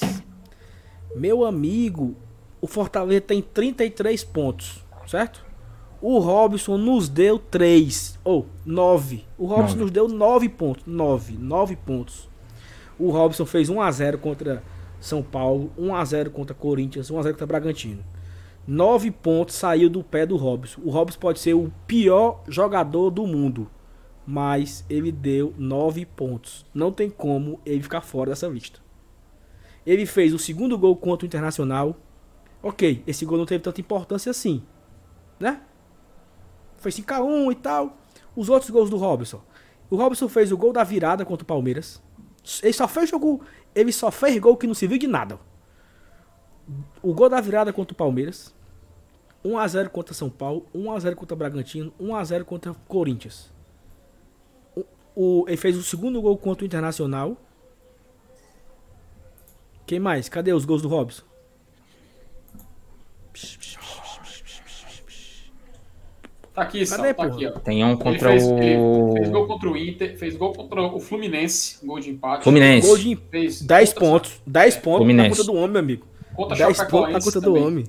Meu 1.15 1.45
amigo, 1.45 2.15
o 2.59 2.65
Fortaleza 2.67 3.21
tem 3.21 3.41
33 3.41 4.23
pontos, 4.23 4.83
certo? 5.07 5.45
O 6.01 6.17
Robson 6.19 6.77
nos 6.77 7.07
deu 7.07 7.37
3, 7.39 8.19
ou 8.23 8.45
9. 8.65 9.23
O 9.37 9.45
Robson 9.45 9.63
Nove. 9.77 9.79
nos 9.81 9.91
deu 9.91 10.07
9 10.09 10.49
pontos, 10.49 10.83
9, 10.85 11.37
9 11.39 11.75
pontos. 11.77 12.27
O 12.99 13.09
Robson 13.11 13.45
fez 13.45 13.69
1 13.69 13.79
a 13.81 13.89
0 13.91 14.17
contra 14.17 14.61
São 15.03 15.21
Paulo, 15.21 15.69
1 15.77 15.95
a 15.95 16.05
0 16.05 16.31
contra 16.31 16.55
Corinthians, 16.55 17.11
1 17.11 17.19
a 17.19 17.23
0 17.23 17.33
contra 17.33 17.45
Bragantino. 17.45 18.01
9 18.65 19.11
pontos 19.11 19.53
saiu 19.53 19.89
do 19.89 20.01
pé 20.01 20.25
do 20.25 20.37
Robson. 20.37 20.79
O 20.81 20.89
Robson 20.89 21.19
pode 21.19 21.39
ser 21.39 21.53
o 21.53 21.69
pior 21.85 22.41
jogador 22.47 23.09
do 23.09 23.27
mundo, 23.27 23.69
mas 24.25 24.85
ele 24.89 25.11
deu 25.11 25.53
9 25.57 26.05
pontos. 26.05 26.65
Não 26.73 26.89
tem 26.89 27.09
como 27.09 27.59
ele 27.65 27.83
ficar 27.83 27.99
fora 27.99 28.29
dessa 28.29 28.47
lista. 28.47 28.79
Ele 29.85 30.05
fez 30.05 30.33
o 30.33 30.39
segundo 30.39 30.77
gol 30.77 30.95
contra 30.95 31.25
o 31.25 31.27
Internacional. 31.27 31.97
Ok, 32.61 33.03
esse 33.05 33.25
gol 33.25 33.37
não 33.37 33.45
teve 33.45 33.61
tanta 33.61 33.81
importância 33.81 34.29
assim, 34.29 34.63
né? 35.37 35.63
Foi 36.77 36.91
5x1 36.91 37.51
e 37.51 37.55
tal. 37.55 37.97
Os 38.33 38.47
outros 38.47 38.71
gols 38.71 38.89
do 38.89 38.95
Robson. 38.95 39.41
O 39.89 39.97
Robson 39.97 40.29
fez 40.29 40.49
o 40.53 40.57
gol 40.57 40.71
da 40.71 40.85
virada 40.85 41.25
contra 41.25 41.43
o 41.43 41.45
Palmeiras. 41.45 42.01
Ele 42.61 42.73
só 42.73 42.87
fez 42.87 43.09
jogo, 43.09 43.41
ele 43.75 43.91
só 43.91 44.11
fez 44.11 44.37
gol 44.39 44.57
que 44.57 44.67
não 44.67 44.73
serviu 44.73 44.97
de 44.97 45.07
nada. 45.07 45.39
O 47.01 47.13
gol 47.13 47.29
da 47.29 47.41
virada 47.41 47.73
contra 47.73 47.93
o 47.93 47.97
Palmeiras. 47.97 48.53
1x0 49.43 49.89
contra 49.89 50.13
São 50.13 50.29
Paulo, 50.29 50.65
1x0 50.73 51.15
contra 51.15 51.35
Bragantino, 51.35 51.93
1x0 51.99 52.45
contra 52.45 52.73
Corinthians. 52.87 53.51
O, 54.73 54.85
o- 55.15 55.45
ele 55.49 55.57
fez 55.57 55.75
o 55.75 55.83
segundo 55.83 56.21
gol 56.21 56.37
contra 56.37 56.63
o 56.63 56.65
Internacional. 56.65 57.35
Quem 59.85 59.99
mais? 59.99 60.29
Cadê 60.29 60.53
os 60.53 60.63
gols 60.63 60.81
do 60.81 60.87
Robson? 60.87 61.23
Tá 66.53 66.61
aqui, 66.61 66.85
Cadê, 66.85 66.85
Sal, 66.85 67.13
tá 67.15 67.23
aqui, 67.23 67.47
ó. 67.47 67.51
Tem 67.51 67.83
um 67.83 67.89
Ele 67.93 67.97
contra 67.97 68.29
fez, 68.29 68.43
o. 68.45 68.57
ele 68.59 69.13
fez 69.17 69.29
gol 69.29 69.47
contra 69.47 69.69
o 69.69 69.75
Inter, 69.77 70.17
fez 70.19 70.35
gol 70.35 70.53
contra 70.53 70.81
o 70.83 70.99
Fluminense, 70.99 71.83
gol 71.83 71.99
de 71.99 72.11
empate. 72.11 72.43
Fluminense. 72.43 72.87
Gol 72.87 72.97
de 72.97 73.15
Fez 73.31 73.61
10 73.63 73.93
contra- 73.93 74.07
pontos. 74.09 74.41
10 74.45 74.75
pontos 74.75 74.91
na 74.91 74.97
Fluminense. 74.97 75.29
conta 75.37 75.43
do 75.51 75.57
homem, 75.57 75.69
meu 75.71 75.79
amigo. 75.79 76.07
Contra 76.35 76.55
10 76.57 76.77
pontos 76.83 77.13
na 77.13 77.19
conta 77.19 77.41
do 77.41 77.47
também. 77.53 77.63
homem. 77.67 77.85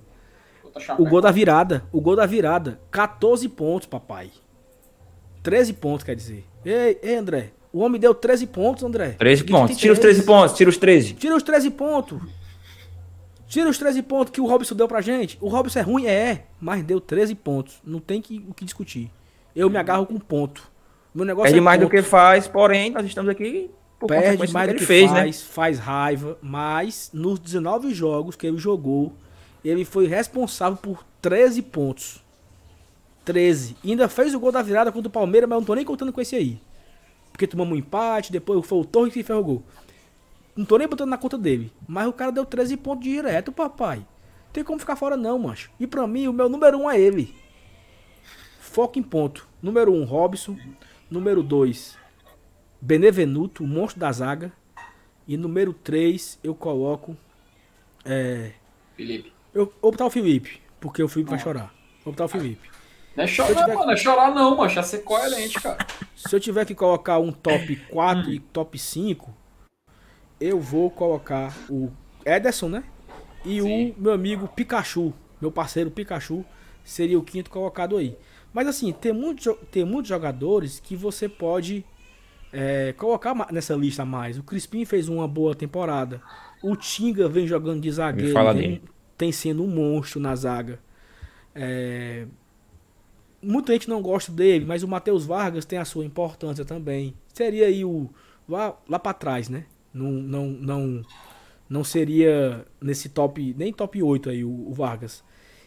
Contra 0.62 0.94
O 1.02 1.04
gol 1.04 1.20
da 1.20 1.30
virada. 1.30 1.84
O 1.92 2.00
gol 2.00 2.16
da 2.16 2.24
virada. 2.24 2.80
14 2.90 3.48
pontos, 3.50 3.86
papai. 3.86 4.30
13 5.42 5.74
pontos, 5.74 6.04
quer 6.04 6.16
dizer. 6.16 6.44
Ei, 6.64 6.98
ei, 7.02 7.16
André. 7.16 7.50
O 7.72 7.80
homem 7.80 8.00
deu 8.00 8.14
13 8.14 8.46
pontos, 8.46 8.82
André. 8.82 9.10
13 9.18 9.42
Diz 9.42 9.46
que 9.46 9.52
pontos. 9.52 9.76
Tira 9.76 9.92
os 9.92 9.98
13 9.98 10.22
pontos, 10.22 10.56
tira 10.56 10.70
os 10.70 10.76
13. 10.78 11.12
Tira 11.14 11.36
os 11.36 11.42
13 11.42 11.70
pontos. 11.70 12.18
Tira 13.54 13.70
os 13.70 13.78
13 13.78 14.02
pontos 14.02 14.32
que 14.32 14.40
o 14.40 14.46
Robson 14.46 14.74
deu 14.74 14.88
pra 14.88 15.00
gente. 15.00 15.38
O 15.40 15.46
Robson 15.46 15.78
é 15.78 15.82
ruim, 15.82 16.06
é, 16.06 16.46
mas 16.60 16.82
deu 16.82 17.00
13 17.00 17.36
pontos. 17.36 17.76
Não 17.84 18.00
tem 18.00 18.20
que, 18.20 18.44
o 18.48 18.52
que 18.52 18.64
discutir. 18.64 19.08
Eu 19.54 19.70
me 19.70 19.76
agarro 19.76 20.04
com 20.06 20.18
ponto. 20.18 20.68
Meu 21.14 21.24
negócio 21.24 21.44
Perde 21.44 21.60
é 21.60 21.62
mais 21.62 21.78
do 21.78 21.86
ponto. 21.86 21.92
que 21.92 22.02
faz, 22.02 22.48
porém, 22.48 22.90
nós 22.90 23.06
estamos 23.06 23.30
aqui 23.30 23.70
por 24.00 24.08
Perde 24.08 24.52
mais 24.52 24.70
do 24.70 24.72
do 24.72 24.74
que 24.74 24.80
que 24.80 24.84
fez, 24.84 25.08
né? 25.12 25.20
faz, 25.20 25.42
faz 25.42 25.78
raiva, 25.78 26.36
mas 26.42 27.10
nos 27.14 27.38
19 27.38 27.94
jogos 27.94 28.34
que 28.34 28.44
ele 28.44 28.58
jogou, 28.58 29.12
ele 29.64 29.84
foi 29.84 30.08
responsável 30.08 30.76
por 30.76 31.04
13 31.22 31.62
pontos. 31.62 32.24
13. 33.24 33.76
E 33.84 33.92
ainda 33.92 34.08
fez 34.08 34.34
o 34.34 34.40
gol 34.40 34.50
da 34.50 34.62
virada 34.62 34.90
contra 34.90 35.06
o 35.06 35.12
Palmeiras, 35.12 35.48
mas 35.48 35.54
eu 35.54 35.60
não 35.60 35.66
tô 35.66 35.76
nem 35.76 35.84
contando 35.84 36.12
com 36.12 36.20
esse 36.20 36.34
aí. 36.34 36.58
Porque 37.30 37.46
tomamos 37.46 37.72
um 37.72 37.78
empate, 37.78 38.32
depois 38.32 38.66
foi 38.66 38.78
o 38.78 38.84
Torres 38.84 39.12
que 39.14 39.22
fez 39.22 39.38
o 39.38 39.44
gol. 39.44 39.62
Não 40.56 40.64
tô 40.64 40.78
nem 40.78 40.86
botando 40.86 41.10
na 41.10 41.18
conta 41.18 41.36
dele. 41.36 41.72
Mas 41.86 42.06
o 42.06 42.12
cara 42.12 42.30
deu 42.30 42.44
13 42.44 42.76
pontos 42.76 43.04
direto, 43.04 43.52
papai. 43.52 44.06
Tem 44.52 44.62
como 44.62 44.78
ficar 44.78 44.96
fora 44.96 45.16
não, 45.16 45.38
mancho. 45.38 45.70
E 45.80 45.86
pra 45.86 46.06
mim, 46.06 46.28
o 46.28 46.32
meu 46.32 46.48
número 46.48 46.78
1 46.78 46.82
um 46.82 46.90
é 46.90 47.00
ele. 47.00 47.34
Foco 48.60 48.98
em 48.98 49.02
ponto. 49.02 49.48
Número 49.60 49.92
1, 49.92 50.00
um, 50.00 50.04
Robson. 50.04 50.56
Número 51.10 51.42
2, 51.42 51.98
Benevenuto, 52.80 53.64
o 53.64 53.66
monstro 53.66 54.00
da 54.00 54.12
zaga. 54.12 54.52
E 55.26 55.36
número 55.36 55.72
3, 55.72 56.38
eu 56.42 56.54
coloco. 56.54 57.16
É. 58.04 58.52
Felipe. 58.96 59.32
Eu 59.54 59.72
vou 59.80 59.90
botar 59.90 60.06
o 60.06 60.10
Felipe, 60.10 60.60
porque 60.80 61.02
o 61.02 61.08
Felipe 61.08 61.30
vai 61.30 61.38
chorar. 61.38 61.72
Vou 62.04 62.12
botar 62.12 62.26
o 62.26 62.28
Felipe. 62.28 62.68
Não 63.16 63.24
é 63.24 63.26
chorar, 63.26 63.48
tiver... 63.48 63.74
mano, 63.74 63.86
não 63.86 63.92
é 63.92 63.96
chorar 63.96 64.34
não, 64.34 64.56
mano. 64.56 64.78
É 64.78 64.82
ser 64.82 64.98
coerente, 64.98 65.60
cara. 65.60 65.78
Se 66.14 66.34
eu 66.34 66.40
tiver 66.40 66.66
que 66.66 66.74
colocar 66.74 67.18
um 67.18 67.32
top 67.32 67.76
4 67.90 68.32
e 68.32 68.40
top 68.40 68.78
5, 68.78 69.34
eu 70.40 70.60
vou 70.60 70.90
colocar 70.90 71.56
o 71.68 71.90
Ederson, 72.24 72.68
né? 72.68 72.84
E 73.44 73.60
Sim. 73.60 73.94
o 73.98 74.02
meu 74.02 74.12
amigo 74.12 74.48
Pikachu, 74.48 75.12
meu 75.40 75.52
parceiro 75.52 75.90
Pikachu, 75.90 76.44
seria 76.82 77.18
o 77.18 77.22
quinto 77.22 77.50
colocado 77.50 77.96
aí. 77.96 78.16
Mas 78.52 78.66
assim, 78.66 78.92
tem, 78.92 79.12
muito, 79.12 79.54
tem 79.70 79.84
muitos 79.84 80.08
jogadores 80.08 80.80
que 80.80 80.94
você 80.94 81.28
pode 81.28 81.84
é, 82.52 82.92
colocar 82.92 83.34
nessa 83.52 83.74
lista 83.74 84.04
mais. 84.04 84.38
O 84.38 84.42
Crispim 84.42 84.84
fez 84.84 85.08
uma 85.08 85.26
boa 85.26 85.54
temporada. 85.54 86.22
O 86.62 86.76
Tinga 86.76 87.28
vem 87.28 87.46
jogando 87.46 87.80
de 87.80 87.90
zagueiro, 87.90 88.54
vem, 88.54 88.80
tem 89.18 89.32
sendo 89.32 89.64
um 89.64 89.66
monstro 89.66 90.20
na 90.20 90.34
zaga. 90.36 90.78
É, 91.54 92.26
muita 93.42 93.72
gente 93.72 93.88
não 93.88 94.00
gosta 94.00 94.32
dele, 94.32 94.64
mas 94.64 94.82
o 94.82 94.88
Matheus 94.88 95.26
Vargas 95.26 95.64
tem 95.64 95.78
a 95.78 95.84
sua 95.84 96.04
importância 96.04 96.64
também. 96.64 97.14
Seria 97.32 97.66
aí 97.66 97.84
o 97.84 98.08
lá, 98.48 98.76
lá 98.88 98.98
para 98.98 99.12
trás, 99.12 99.48
né? 99.48 99.66
Não, 99.94 100.10
não, 100.10 100.46
não, 100.48 101.02
não 101.68 101.84
seria 101.84 102.66
nesse 102.80 103.08
top, 103.08 103.54
nem 103.56 103.72
top 103.72 104.02
8 104.02 104.30
aí 104.30 104.44
o, 104.44 104.50
o, 104.50 104.72
Vargas. 104.74 105.22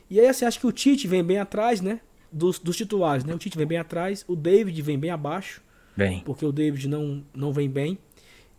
E 0.10 0.20
aí 0.20 0.28
assim, 0.28 0.46
acho 0.46 0.60
que 0.60 0.68
o 0.68 0.72
Tite 0.72 1.08
vem 1.08 1.24
bem 1.24 1.40
atrás, 1.40 1.82
né? 1.82 2.02
Dos, 2.32 2.60
dos 2.60 2.76
titulares, 2.76 3.24
né? 3.24 3.34
O 3.34 3.38
Tite 3.38 3.58
vem 3.58 3.66
bem 3.66 3.78
atrás, 3.78 4.26
o 4.28 4.36
David 4.36 4.82
vem 4.82 5.00
bem 5.00 5.10
abaixo. 5.10 5.62
Bem. 5.96 6.22
Porque 6.26 6.46
o 6.46 6.52
David 6.52 6.88
não, 6.88 7.24
não 7.34 7.52
vem 7.52 7.70
bem. 7.70 7.98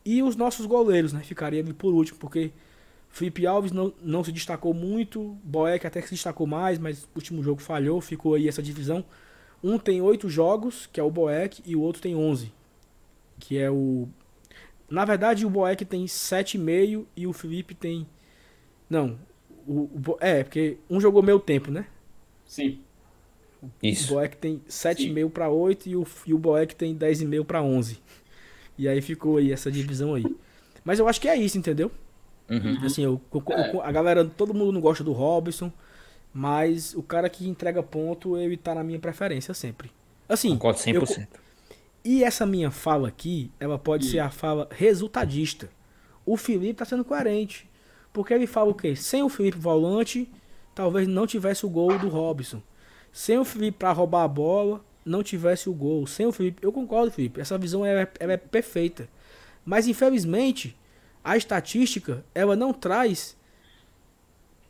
E 0.04 0.22
os 0.22 0.34
nossos 0.34 0.64
goleiros, 0.66 1.12
né? 1.12 1.20
Ficaria 1.20 1.60
ali 1.60 1.72
por 1.72 1.92
último, 1.92 2.18
porque 2.18 2.50
Felipe 3.10 3.46
Alves 3.46 3.72
não, 3.72 3.92
não 4.02 4.22
se 4.22 4.32
destacou 4.32 4.72
muito, 4.72 5.36
Boeck 5.42 5.86
até 5.86 6.00
que 6.00 6.08
se 6.08 6.14
destacou 6.14 6.46
mais, 6.46 6.78
mas 6.78 7.04
o 7.04 7.08
último 7.16 7.42
jogo 7.42 7.60
falhou, 7.60 8.00
ficou 8.00 8.34
aí 8.34 8.48
essa 8.48 8.62
divisão. 8.62 9.04
Um 9.62 9.78
tem 9.78 10.00
oito 10.00 10.28
jogos, 10.28 10.86
que 10.86 11.00
é 11.00 11.02
o 11.02 11.10
Boeck, 11.10 11.62
e 11.66 11.74
o 11.74 11.80
outro 11.80 12.00
tem 12.00 12.14
onze, 12.14 12.52
que 13.38 13.58
é 13.58 13.70
o... 13.70 14.08
Na 14.90 15.04
verdade, 15.04 15.44
o 15.44 15.50
Boeck 15.50 15.84
tem 15.84 16.06
sete 16.06 16.56
e 16.56 16.60
meio 16.60 17.06
e 17.16 17.26
o 17.26 17.32
Felipe 17.32 17.74
tem... 17.74 18.06
Não, 18.88 19.18
o, 19.66 19.82
o, 19.82 20.16
é, 20.20 20.42
porque 20.42 20.78
um 20.88 21.00
jogou 21.00 21.22
meio 21.22 21.38
tempo, 21.38 21.70
né? 21.70 21.86
Sim. 22.46 22.80
Isso. 23.82 24.12
O 24.12 24.16
Boeck 24.16 24.36
tem 24.36 24.62
7,5 24.68 25.30
para 25.30 25.50
8 25.50 25.88
e 25.88 25.96
o, 25.96 26.06
e 26.26 26.32
o 26.32 26.38
Boeck 26.38 26.74
tem 26.74 26.96
10,5 26.96 27.44
para 27.44 27.62
11. 27.62 28.00
E 28.78 28.88
aí 28.88 29.02
ficou 29.02 29.36
aí 29.36 29.52
essa 29.52 29.70
divisão 29.70 30.14
aí. 30.14 30.24
Mas 30.84 30.98
eu 30.98 31.08
acho 31.08 31.20
que 31.20 31.28
é 31.28 31.36
isso, 31.36 31.58
entendeu? 31.58 31.90
Uhum. 32.48 32.78
Assim, 32.84 33.02
eu, 33.02 33.20
eu, 33.34 33.42
eu, 33.46 33.82
a 33.82 33.92
galera, 33.92 34.24
todo 34.24 34.54
mundo 34.54 34.72
não 34.72 34.80
gosta 34.80 35.04
do 35.04 35.12
Robson, 35.12 35.70
mas 36.32 36.94
o 36.94 37.02
cara 37.02 37.28
que 37.28 37.46
entrega 37.48 37.82
ponto, 37.82 38.38
ele 38.38 38.56
tá 38.56 38.74
na 38.74 38.82
minha 38.82 38.98
preferência 38.98 39.52
sempre. 39.52 39.90
Assim, 40.28 40.50
Concordo 40.50 40.78
100%. 40.78 41.20
Eu, 41.20 41.26
e 42.04 42.24
essa 42.24 42.46
minha 42.46 42.70
fala 42.70 43.08
aqui, 43.08 43.50
ela 43.58 43.78
pode 43.78 44.06
ser 44.06 44.18
a 44.20 44.30
fala 44.30 44.68
resultadista. 44.70 45.68
O 46.24 46.36
Felipe 46.36 46.74
tá 46.74 46.84
sendo 46.84 47.04
coerente. 47.04 47.68
Porque 48.12 48.32
ele 48.32 48.46
fala 48.46 48.70
o 48.70 48.74
quê? 48.74 48.96
Sem 48.96 49.22
o 49.22 49.28
Felipe 49.28 49.58
volante, 49.58 50.30
talvez 50.74 51.06
não 51.06 51.26
tivesse 51.26 51.66
o 51.66 51.68
gol 51.68 51.98
do 51.98 52.08
Robson. 52.08 52.62
Sem 53.12 53.38
o 53.38 53.44
Felipe 53.44 53.78
para 53.78 53.92
roubar 53.92 54.24
a 54.24 54.28
bola, 54.28 54.84
não 55.04 55.22
tivesse 55.22 55.68
o 55.68 55.74
gol. 55.74 56.06
Sem 56.06 56.26
o 56.26 56.32
Felipe, 56.32 56.64
eu 56.64 56.72
concordo, 56.72 57.10
Felipe. 57.10 57.40
Essa 57.40 57.58
visão 57.58 57.84
é, 57.84 58.08
é 58.18 58.36
perfeita. 58.36 59.08
Mas 59.64 59.86
infelizmente, 59.86 60.76
a 61.22 61.36
estatística 61.36 62.24
ela 62.34 62.56
não 62.56 62.72
traz 62.72 63.36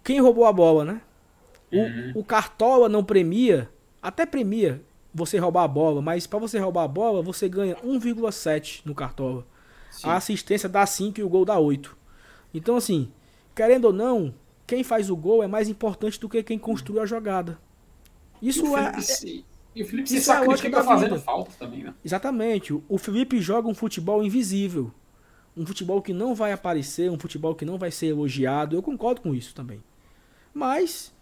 quem 0.03 0.21
roubou 0.21 0.47
a 0.47 0.53
bola, 0.53 0.85
né? 0.85 1.01
O, 1.71 1.79
uhum. 1.79 2.13
o 2.17 2.25
Cartola 2.25 2.89
não 2.89 3.05
premia, 3.05 3.69
até 4.03 4.25
premia 4.25 4.83
você 5.13 5.39
roubar 5.39 5.65
a 5.65 5.69
bola, 5.69 6.03
mas 6.03 6.27
para 6.27 6.39
você 6.39 6.59
roubar 6.59 6.85
a 6.85 6.89
bola, 6.89 7.23
você 7.23 7.49
ganha 7.49 7.77
1,7 7.77 8.83
no 8.85 8.95
Cartola. 8.95 9.47
Sim. 9.91 10.09
A 10.09 10.17
assistência 10.17 10.69
dá 10.69 10.85
5 10.85 11.19
e 11.19 11.23
o 11.23 11.29
gol 11.29 11.45
dá 11.45 11.59
8. 11.59 11.97
Então, 12.53 12.77
assim, 12.77 13.11
querendo 13.55 13.87
ou 13.87 13.93
não, 13.93 14.35
quem 14.67 14.85
faz 14.85 15.11
o 15.11 15.17
gol 15.17 15.43
é 15.43 15.47
mais 15.47 15.69
importante 15.69 16.21
do 16.21 16.29
que 16.29 16.43
quem 16.43 16.59
construiu 16.59 17.03
a 17.03 17.07
jogada. 17.07 17.59
Isso 18.41 18.65
e 18.67 18.75
é. 18.75 19.01
Se, 19.01 19.45
e 19.75 19.83
o 19.83 19.87
Felipe 19.87 20.09
se 20.09 20.21
sacrifica 20.21 20.79
é 20.79 20.83
fazendo 20.83 21.19
falta 21.21 21.51
também, 21.59 21.85
né? 21.85 21.95
Exatamente. 22.05 22.73
O 22.89 22.99
Felipe 22.99 23.41
joga 23.41 23.69
um 23.69 23.75
futebol 23.75 24.23
invisível 24.23 24.93
um 25.59 25.67
futebol 25.67 26.01
que 26.01 26.13
não 26.13 26.35
vai 26.35 26.53
aparecer, 26.53 27.11
um 27.11 27.19
futebol 27.19 27.55
que 27.55 27.65
não 27.65 27.77
vai 27.77 27.91
ser 27.91 28.07
elogiado. 28.07 28.77
Eu 28.77 28.83
concordo 28.83 29.21
com 29.21 29.35
isso 29.35 29.55
também. 29.55 29.83
Mas 30.55 31.13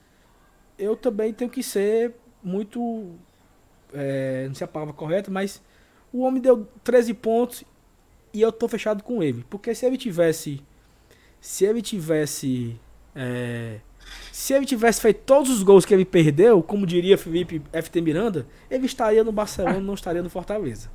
eu 0.78 0.94
também 0.94 1.32
tenho 1.32 1.50
que 1.50 1.62
ser 1.62 2.14
muito. 2.42 3.14
É, 3.94 4.46
não 4.48 4.54
sei 4.54 4.64
a 4.64 4.68
palavra 4.68 4.94
correta, 4.94 5.30
mas 5.30 5.62
o 6.12 6.22
homem 6.22 6.40
deu 6.40 6.66
13 6.82 7.14
pontos 7.14 7.64
e 8.32 8.40
eu 8.40 8.52
tô 8.52 8.68
fechado 8.68 9.02
com 9.02 9.22
ele. 9.22 9.44
Porque 9.48 9.74
se 9.74 9.86
ele 9.86 9.96
tivesse. 9.96 10.62
Se 11.40 11.64
ele 11.64 11.82
tivesse. 11.82 12.78
É, 13.14 13.78
se 14.30 14.52
ele 14.52 14.66
tivesse 14.66 15.00
feito 15.00 15.22
todos 15.24 15.50
os 15.50 15.62
gols 15.62 15.84
que 15.84 15.94
ele 15.94 16.04
perdeu, 16.04 16.62
como 16.62 16.86
diria 16.86 17.16
Felipe 17.16 17.62
FT 17.72 18.00
Miranda, 18.00 18.46
ele 18.70 18.86
estaria 18.86 19.24
no 19.24 19.32
Barcelona, 19.32 19.80
não 19.80 19.94
estaria 19.94 20.22
no 20.22 20.30
Fortaleza. 20.30 20.90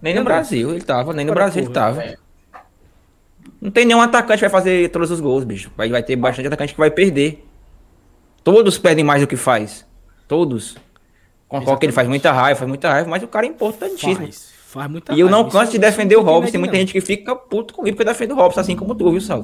Nem 0.00 0.14
no 0.14 0.24
Brasil 0.24 0.70
ele 0.70 0.82
tava, 0.82 1.12
nem 1.12 1.24
no 1.24 1.32
Brasil 1.32 1.62
ele 1.62 1.72
tava. 1.72 2.02
É. 2.02 2.16
Não 3.60 3.70
tem 3.70 3.86
nenhum 3.86 4.00
atacante 4.00 4.38
que 4.38 4.48
vai 4.48 4.50
fazer 4.50 4.90
todos 4.90 5.10
os 5.10 5.20
gols, 5.20 5.44
bicho. 5.44 5.70
Vai, 5.76 5.88
vai 5.88 6.02
ter 6.02 6.16
bastante 6.16 6.46
atacante 6.46 6.74
que 6.74 6.78
vai 6.78 6.90
perder. 6.90 7.44
Todos 8.42 8.78
perdem 8.78 9.04
mais 9.04 9.20
do 9.20 9.26
que 9.26 9.36
faz. 9.36 9.86
Todos. 10.26 10.76
Concordo 11.52 11.80
que 11.80 11.86
ele 11.86 11.92
faz 11.92 12.08
muita 12.08 12.32
raiva, 12.32 12.58
faz 12.58 12.68
muita 12.68 12.90
raiva, 12.90 13.10
mas 13.10 13.22
o 13.22 13.28
cara 13.28 13.44
é 13.44 13.50
importantíssimo. 13.50 14.16
Faz, 14.16 14.52
faz 14.68 14.90
muita 14.90 15.12
e 15.12 15.20
eu 15.20 15.28
não 15.28 15.46
canso 15.50 15.72
de 15.72 15.78
defender 15.78 16.16
o 16.16 16.22
Robson. 16.22 16.50
Tem 16.50 16.58
muita 16.58 16.76
gente 16.76 16.94
que 16.94 17.00
fica 17.02 17.36
puto 17.36 17.74
comigo 17.74 17.94
porque 17.94 18.08
defende 18.08 18.32
o 18.32 18.36
Robson, 18.36 18.60
assim 18.60 18.74
como 18.74 18.94
tu, 18.94 19.10
viu, 19.10 19.20
Sal? 19.20 19.42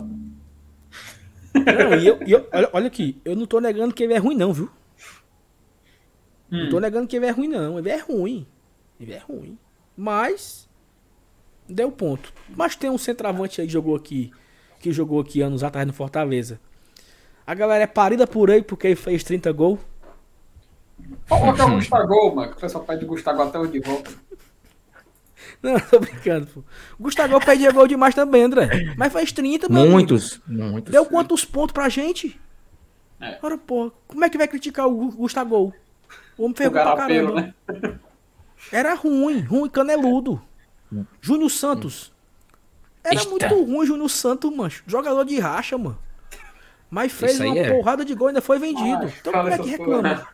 Não, 1.53 1.99
e 1.99 2.07
eu, 2.07 2.19
e 2.27 2.33
eu 2.33 2.49
olha, 2.51 2.71
olha, 2.73 2.87
aqui, 2.87 3.21
eu 3.27 3.37
não 3.37 3.45
tô 3.45 3.61
negando 3.61 3.93
que 3.93 4.03
ele 4.03 4.15
é 4.15 4.17
ruim, 4.17 4.35
não, 4.35 4.55
viu? 4.55 4.71
Hum. 6.51 6.63
Não 6.63 6.71
tô 6.71 6.81
negando 6.81 7.07
que 7.07 7.17
ele 7.17 7.27
é 7.27 7.31
ruim, 7.31 7.49
não. 7.49 7.79
Ele 7.79 7.91
é 7.91 7.99
ruim. 7.99 8.47
Ele 8.99 9.13
é 9.13 9.19
ruim. 9.19 9.59
Mas 9.95 10.67
deu 11.69 11.93
ponto. 11.93 12.33
Mas 12.57 12.75
tem 12.75 12.89
um 12.89 12.97
centroavante 12.97 13.61
aí 13.61 13.67
que 13.67 13.73
jogou 13.73 13.95
aqui, 13.95 14.31
que 14.81 14.93
jogou 14.93 15.21
aqui 15.21 15.43
anos 15.43 15.63
atrás 15.63 15.87
no 15.87 15.93
Fortaleza. 15.93 16.59
A 17.47 17.55
galera 17.55 17.85
é 17.85 17.87
parida 17.87 18.27
por 18.27 18.51
aí 18.51 18.63
porque 18.63 18.87
ele 18.87 18.97
fez 18.97 19.23
30 19.23 19.53
gols. 19.53 19.81
Qual 21.29 21.55
que 21.55 21.61
é 21.61 21.65
o 21.65 21.71
Gustavo, 21.75 22.35
mano? 22.35 22.51
Que 22.51 22.57
o 22.57 22.61
pessoal 22.61 22.85
pede 22.85 23.05
Gustavo 23.05 23.43
até 23.43 23.59
o 23.59 23.67
de 23.67 23.81
volta. 23.81 24.11
Não, 25.63 25.79
tô 25.81 25.99
brincando, 25.99 26.47
pô. 26.47 26.61
O 26.99 27.03
Gustavo 27.03 27.41
pedia 27.45 27.73
gol 27.73 27.87
demais 27.87 28.15
também, 28.15 28.45
André. 28.45 28.95
Mas 28.97 29.13
faz 29.13 29.33
30, 29.33 29.69
mano. 29.69 29.91
Muitos, 29.91 30.41
muitos. 30.47 30.93
Deu 30.93 31.05
quantos 31.05 31.45
pontos 31.45 31.73
pra 31.73 31.89
gente? 31.89 32.41
É. 33.21 33.39
Ora, 33.43 33.59
pô, 33.59 33.91
como 34.07 34.25
é 34.25 34.31
que 34.31 34.39
vai 34.39 34.47
criticar 34.47 34.87
o 34.87 35.11
Gustavo? 35.11 35.75
O 36.37 36.45
homem 36.45 36.57
fez 36.57 36.71
pra 36.71 36.97
caramba. 36.97 37.41
Né? 37.41 37.55
Era 38.71 38.95
ruim, 38.95 39.41
ruim, 39.41 39.69
caneludo. 39.69 40.41
Júnior 41.21 41.51
Santos. 41.51 42.13
Era 43.03 43.17
Eita. 43.17 43.29
muito 43.29 43.65
ruim 43.65 43.87
Júnior 43.87 44.09
Santos, 44.09 44.55
mancho. 44.55 44.85
Jogador 44.87 45.25
de 45.25 45.39
racha, 45.39 45.77
mano. 45.77 45.99
Mas 46.91 47.13
fez 47.13 47.39
uma 47.41 47.59
é. 47.59 47.71
porrada 47.71 48.05
de 48.05 48.15
gol 48.15 48.29
e 48.29 48.31
ainda 48.31 48.41
foi 48.41 48.59
vendido. 48.59 49.05
Ah, 49.07 49.13
então 49.21 49.33
como 49.33 49.49
é 49.49 49.59
que 49.59 49.71
reclama? 49.71 50.27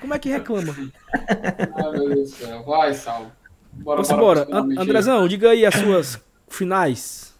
Como 0.00 0.14
é 0.14 0.18
que 0.18 0.28
reclama? 0.28 0.74
Ai, 1.12 1.90
meu 1.92 2.08
Deus 2.08 2.30
do 2.30 2.36
céu. 2.36 2.62
Vai, 2.64 2.94
Sal. 2.94 3.30
Bora, 3.72 4.02
bora. 4.02 4.44
bora. 4.44 4.80
Andrezão, 4.80 5.26
diga 5.26 5.50
aí 5.50 5.66
as 5.66 5.74
suas 5.74 6.20
finais. 6.48 7.34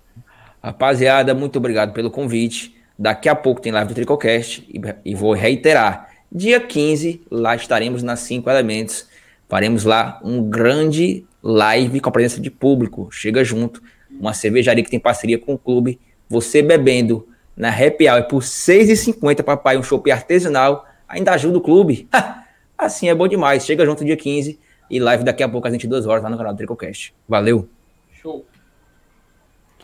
Rapaziada, 0.62 1.34
muito 1.34 1.56
obrigado 1.56 1.92
pelo 1.92 2.10
convite. 2.10 2.74
Daqui 2.98 3.28
a 3.28 3.34
pouco 3.34 3.60
tem 3.60 3.72
live 3.72 3.88
do 3.88 3.94
Tricocast 3.94 4.66
e, 4.68 4.80
e 5.04 5.14
vou 5.14 5.32
reiterar. 5.32 6.08
Dia 6.30 6.60
15, 6.60 7.22
lá 7.30 7.54
estaremos 7.54 8.02
nas 8.02 8.20
5 8.20 8.48
elementos. 8.48 9.08
Faremos 9.48 9.84
lá 9.84 10.20
um 10.24 10.42
grande 10.42 11.24
live 11.42 12.00
com 12.00 12.08
a 12.08 12.12
presença 12.12 12.40
de 12.40 12.50
público. 12.50 13.08
Chega 13.10 13.44
junto. 13.44 13.82
Uma 14.18 14.32
cervejaria 14.32 14.82
que 14.82 14.90
tem 14.90 14.98
parceria 14.98 15.38
com 15.38 15.54
o 15.54 15.58
clube. 15.58 16.00
Você 16.28 16.62
bebendo 16.62 17.28
na 17.56 17.68
Happy 17.68 18.08
Hour 18.08 18.24
por 18.24 18.42
R$ 18.42 18.48
6,50, 18.48 19.42
papai, 19.42 19.76
um 19.76 19.82
shopping 19.82 20.10
artesanal. 20.10 20.86
Ainda 21.08 21.32
ajuda 21.32 21.58
o 21.58 21.60
clube. 21.60 22.08
Assim 22.76 23.08
é 23.08 23.14
bom 23.14 23.28
demais. 23.28 23.64
Chega 23.64 23.84
junto 23.84 24.04
dia 24.04 24.16
15 24.16 24.58
e 24.90 25.00
live 25.00 25.24
daqui 25.24 25.42
a 25.42 25.48
pouco 25.48 25.66
às 25.66 25.72
22 25.72 26.06
horas 26.06 26.22
lá 26.22 26.30
no 26.30 26.36
canal 26.36 26.52
do 26.52 26.56
Tricocast. 26.56 27.14
Valeu. 27.28 27.68
Show. 28.12 28.44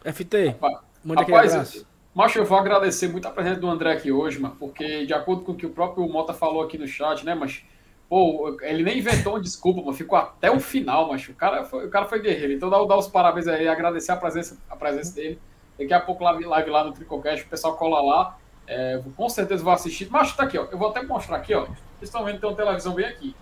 FT, 0.05 0.57
manda 1.05 1.23
aquele 1.23 1.37
abraço. 1.37 1.87
Macho, 2.15 2.39
eu 2.39 2.45
vou 2.45 2.59
agradecer 2.59 3.09
muito 3.09 3.29
a 3.29 3.31
presença 3.31 3.61
do 3.61 3.71
André 3.71 3.93
aqui 3.93 4.11
hoje, 4.11 4.41
mano, 4.41 4.57
porque 4.59 5.07
de 5.07 5.15
acordo 5.15 5.43
com 5.43 5.53
o 5.53 5.55
que 5.55 5.65
o 5.65 5.71
próprio 5.71 6.09
Mota 6.09 6.35
falou 6.35 6.63
aqui 6.63 6.77
no 6.77 6.87
chat, 6.87 7.25
né, 7.25 7.35
mas 7.35 7.63
pô, 8.09 8.59
ele 8.63 8.83
nem 8.83 8.99
inventou 8.99 9.35
uma 9.35 9.41
desculpa, 9.41 9.81
mano, 9.81 9.93
ficou 9.93 10.19
até 10.19 10.51
o 10.51 10.59
final, 10.59 11.09
macho. 11.09 11.31
O 11.31 11.35
cara 11.35 11.63
foi, 11.63 11.87
o 11.87 11.91
cara 11.91 12.07
foi 12.07 12.21
guerreiro. 12.21 12.53
Então 12.53 12.69
dá, 12.69 12.83
dá 12.85 12.97
os 12.99 13.07
parabéns 13.07 13.47
aí, 13.47 13.69
agradecer 13.69 14.11
a 14.11 14.17
presença, 14.17 14.59
a 14.69 14.75
presença 14.75 15.15
dele. 15.15 15.39
Daqui 15.79 15.95
a 15.95 16.01
pouco 16.01 16.25
live, 16.25 16.45
live 16.45 16.71
lá 16.71 16.83
no 16.83 16.93
Tricocast, 16.93 17.47
o 17.47 17.49
pessoal 17.49 17.77
cola 17.77 18.03
lá. 18.03 18.39
É, 18.73 19.03
com 19.17 19.29
certeza 19.29 19.65
vou 19.65 19.73
assistir. 19.73 20.09
Mas 20.09 20.33
tá 20.35 20.45
aqui, 20.45 20.57
ó. 20.57 20.67
Eu 20.71 20.79
vou 20.79 20.91
até 20.91 21.03
mostrar 21.03 21.39
aqui, 21.39 21.53
ó. 21.53 21.63
Vocês 21.63 21.75
estão 22.03 22.25
vendo 22.25 22.37
que 22.37 22.41
tem 22.43 22.51
uma 22.51 22.57
televisão 22.57 22.95
bem 22.95 23.05
aqui. 23.05 23.35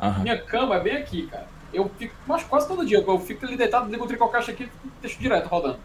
Uhum. 0.00 0.22
Minha 0.22 0.40
cama 0.40 0.76
é 0.76 0.80
bem 0.80 0.96
aqui, 0.96 1.26
cara. 1.26 1.46
Eu 1.72 1.88
fico, 1.98 2.14
mas 2.26 2.42
quase 2.44 2.66
todo 2.66 2.84
dia, 2.84 2.98
eu 2.98 3.18
fico 3.18 3.44
ali 3.44 3.56
deitado, 3.56 3.90
ligo 3.90 4.02
o 4.02 4.08
Tricocast 4.08 4.50
aqui 4.50 4.64
e 4.64 4.88
deixo 5.02 5.20
direto 5.20 5.46
rodando. 5.46 5.78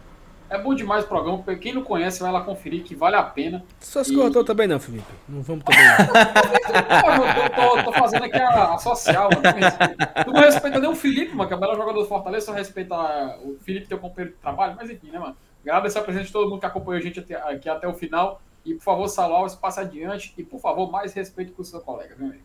É 0.48 0.56
bom 0.58 0.74
demais 0.74 1.04
o 1.04 1.08
programa, 1.08 1.42
quem 1.56 1.74
não 1.74 1.82
conhece 1.82 2.22
vai 2.22 2.32
lá 2.32 2.40
conferir 2.40 2.84
que 2.84 2.94
vale 2.94 3.16
a 3.16 3.22
pena. 3.22 3.64
Só 3.80 4.02
se 4.02 4.14
e... 4.14 4.16
cortou 4.16 4.44
também 4.44 4.66
não, 4.66 4.80
Felipe. 4.80 5.12
Não 5.28 5.42
vamos 5.42 5.64
também. 5.64 5.84
eu, 7.76 7.84
tô, 7.84 7.84
tô, 7.84 7.92
fazendo 7.92 8.24
aqui 8.24 8.38
a, 8.38 8.74
a 8.74 8.78
social, 8.78 9.28
mano. 9.30 10.24
Tu 10.24 10.32
não 10.32 10.40
respeita 10.40 10.80
nem 10.80 10.90
o 10.90 10.96
Felipe, 10.96 11.34
mano, 11.34 11.48
que 11.48 11.54
é 11.54 11.56
o 11.56 11.60
melhor 11.60 11.76
jogador 11.76 12.00
do 12.00 12.06
Fortaleza, 12.06 12.46
só 12.46 12.52
respeita 12.52 12.94
o 13.42 13.56
Felipe, 13.60 13.88
teu 13.88 13.98
companheiro 13.98 14.34
de 14.34 14.40
trabalho, 14.40 14.74
mas 14.76 14.88
enfim, 14.88 15.10
né, 15.10 15.18
mano? 15.18 15.36
Agradecer 15.62 15.98
a 15.98 16.02
presença 16.02 16.26
de 16.26 16.32
todo 16.32 16.48
mundo 16.48 16.60
que 16.60 16.66
acompanhou 16.66 16.98
a 16.98 17.02
gente 17.02 17.20
aqui 17.20 17.68
até 17.68 17.86
o 17.86 17.94
final. 17.94 18.40
E, 18.66 18.74
por 18.74 18.82
favor, 18.82 19.08
Salão, 19.08 19.46
passe 19.60 19.78
adiante. 19.78 20.34
E, 20.36 20.42
por 20.42 20.60
favor, 20.60 20.90
mais 20.90 21.12
respeito 21.14 21.52
com 21.52 21.62
o 21.62 21.64
seu 21.64 21.80
colega, 21.80 22.16
viu, 22.16 22.26
amigo? 22.26 22.42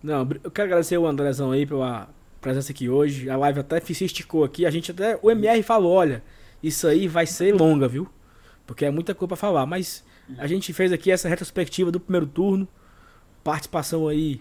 Não, 0.00 0.20
eu 0.44 0.50
quero 0.50 0.66
agradecer 0.66 0.96
o 0.96 1.06
Andrezão 1.06 1.50
aí 1.50 1.66
pela 1.66 2.08
presença 2.40 2.70
aqui 2.70 2.88
hoje. 2.88 3.28
A 3.28 3.36
live 3.36 3.60
até 3.60 3.80
se 3.80 4.04
esticou 4.04 4.44
aqui. 4.44 4.64
A 4.64 4.70
gente 4.70 4.92
até. 4.92 5.18
O 5.20 5.30
MR 5.30 5.62
falou: 5.62 5.92
olha, 5.92 6.22
isso 6.62 6.86
aí 6.86 7.08
vai 7.08 7.26
ser 7.26 7.52
longa, 7.52 7.88
viu? 7.88 8.08
Porque 8.66 8.84
é 8.84 8.90
muita 8.90 9.14
coisa 9.14 9.28
pra 9.28 9.36
falar. 9.36 9.66
Mas 9.66 10.04
a 10.38 10.46
gente 10.46 10.72
fez 10.72 10.92
aqui 10.92 11.10
essa 11.10 11.28
retrospectiva 11.28 11.90
do 11.90 11.98
primeiro 11.98 12.26
turno. 12.26 12.68
Participação 13.42 14.06
aí 14.06 14.40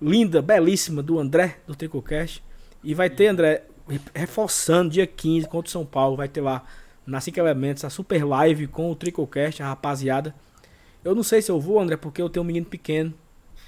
linda, 0.00 0.40
belíssima 0.40 1.02
do 1.02 1.18
André, 1.18 1.58
do 1.66 1.74
Tricocast. 1.74 2.44
E 2.84 2.94
vai 2.94 3.10
ter, 3.10 3.26
André, 3.26 3.64
reforçando, 4.14 4.90
dia 4.90 5.06
15 5.06 5.48
contra 5.48 5.68
o 5.68 5.72
São 5.72 5.84
Paulo. 5.84 6.16
Vai 6.16 6.28
ter 6.28 6.40
lá 6.40 6.62
na 7.06 7.20
5 7.20 7.38
Elementos, 7.40 7.84
a 7.84 7.90
super 7.90 8.24
live 8.24 8.66
com 8.66 8.90
o 8.90 8.94
Tricocast, 8.94 9.62
a 9.62 9.66
rapaziada. 9.66 10.34
Eu 11.04 11.14
não 11.14 11.22
sei 11.22 11.40
se 11.40 11.50
eu 11.50 11.60
vou, 11.60 11.80
André, 11.80 11.96
porque 11.96 12.20
eu 12.20 12.28
tenho 12.28 12.42
um 12.42 12.46
menino 12.46 12.66
pequeno. 12.66 13.14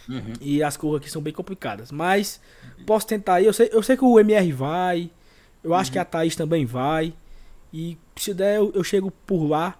Uhum. 0.08 0.32
E 0.40 0.62
as 0.62 0.76
curvas 0.76 1.00
aqui 1.00 1.10
são 1.10 1.22
bem 1.22 1.32
complicadas. 1.32 1.92
Mas 1.92 2.40
posso 2.86 3.06
tentar 3.06 3.34
aí. 3.34 3.46
Eu 3.46 3.52
sei, 3.52 3.70
eu 3.72 3.82
sei 3.82 3.96
que 3.96 4.04
o 4.04 4.18
MR 4.18 4.52
vai. 4.52 5.10
Eu 5.62 5.74
acho 5.74 5.92
que 5.92 5.98
a 5.98 6.04
Thaís 6.04 6.34
também 6.34 6.66
vai. 6.66 7.14
E 7.72 7.96
se 8.16 8.34
der, 8.34 8.56
eu, 8.56 8.72
eu 8.74 8.84
chego 8.84 9.10
por 9.10 9.44
lá 9.46 9.76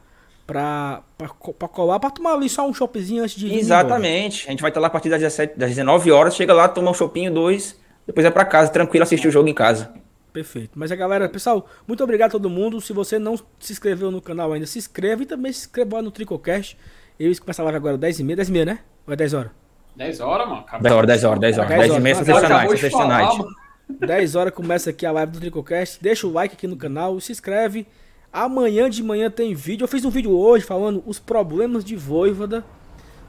pra, 0.47 1.03
pra, 1.19 1.29
pra, 1.29 1.69
colar, 1.69 2.01
pra 2.01 2.11
tomar 2.11 2.35
ali 2.35 2.49
só 2.49 2.66
um 2.66 2.73
shoppingzinho 2.73 3.23
antes 3.23 3.37
de 3.37 3.53
Exatamente. 3.55 4.47
A 4.47 4.51
gente 4.51 4.61
vai 4.61 4.70
estar 4.70 4.81
lá 4.81 4.87
a 4.87 4.91
partir 4.91 5.09
das, 5.09 5.20
17, 5.20 5.59
das 5.59 5.70
19 5.70 6.11
horas. 6.11 6.35
Chega 6.35 6.55
lá, 6.55 6.69
toma 6.69 6.91
um 6.91 6.95
shopping, 6.95 7.31
dois. 7.31 7.79
Depois 8.07 8.24
é 8.24 8.31
pra 8.31 8.45
casa, 8.45 8.70
tranquilo, 8.70 9.03
assistir 9.03 9.29
o 9.29 9.31
jogo 9.31 9.49
em 9.49 9.55
casa. 9.55 9.93
Perfeito. 10.33 10.70
Mas 10.74 10.91
a 10.91 10.97
galera, 10.97 11.29
pessoal, 11.29 11.69
muito 11.87 12.03
obrigado 12.03 12.31
a 12.31 12.33
todo 12.33 12.49
mundo. 12.49 12.81
Se 12.81 12.93
você 12.93 13.19
não 13.19 13.37
se 13.59 13.73
inscreveu 13.73 14.11
no 14.11 14.20
canal 14.20 14.53
ainda, 14.53 14.66
se 14.66 14.79
inscreva 14.79 15.23
e 15.23 15.27
também 15.27 15.53
se 15.53 15.61
inscreva 15.61 15.97
lá 15.97 16.03
no 16.03 16.11
Tricocast. 16.11 16.77
Eles 17.24 17.39
começam 17.39 17.65
a 17.65 17.70
live 17.70 17.77
agora 17.77 17.99
10h30, 17.99 18.36
10h30, 18.36 18.65
né? 18.65 18.78
Ou 19.07 19.12
é 19.12 19.16
10 19.16 19.35
horas? 19.35 19.53
10 19.97 20.20
horas, 20.20 20.49
mano. 20.49 20.65
10 20.81 20.94
horas, 20.94 21.07
10 21.07 21.24
horas, 21.24 21.40
10 21.40 21.59
horas. 21.59 21.69
10 21.69 21.90
h 21.90 22.01
30 22.01 22.77
Sexta 22.77 23.07
Night. 23.07 23.44
10 23.89 24.35
horas 24.36 24.55
começa 24.55 24.90
aqui 24.90 25.07
a 25.07 25.12
live 25.12 25.32
do 25.32 25.40
Tricocast. 25.40 26.03
Deixa 26.03 26.27
o 26.27 26.32
like 26.32 26.55
aqui 26.55 26.66
no 26.66 26.77
canal, 26.77 27.19
se 27.20 27.31
inscreve. 27.31 27.86
Amanhã 28.32 28.89
de 28.89 29.03
manhã 29.03 29.31
tem 29.31 29.55
vídeo. 29.55 29.85
Eu 29.85 29.89
fiz 29.89 30.05
um 30.05 30.11
vídeo 30.11 30.31
hoje 30.36 30.65
falando 30.65 31.03
os 31.07 31.19
problemas 31.19 31.85
de 31.85 31.94
Voivoda 31.94 32.65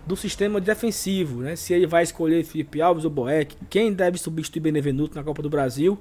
do 0.07 0.15
sistema 0.15 0.60
defensivo, 0.60 1.41
né? 1.41 1.56
Se 1.56 1.74
ele 1.74 1.86
vai 1.86 2.03
escolher 2.03 2.44
Felipe 2.44 2.82
Alves 2.82 3.06
ou 3.06 3.11
Boeck, 3.11 3.56
quem 3.70 3.94
deve 3.94 4.18
substituir 4.18 4.61
Benevenuto 4.61 5.15
na 5.15 5.24
Copa 5.24 5.41
do 5.41 5.49
Brasil. 5.49 5.94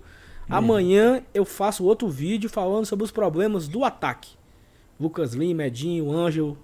Uhum. 0.49 0.57
Amanhã 0.57 1.23
eu 1.35 1.45
faço 1.45 1.85
outro 1.85 2.09
vídeo 2.09 2.49
falando 2.49 2.87
sobre 2.87 3.05
os 3.05 3.11
problemas 3.11 3.69
do 3.69 3.85
ataque. 3.85 4.31
Lucas 5.01 5.35
Lima, 5.35 5.65
Edinho, 5.65 6.11
Ângelo, 6.13 6.57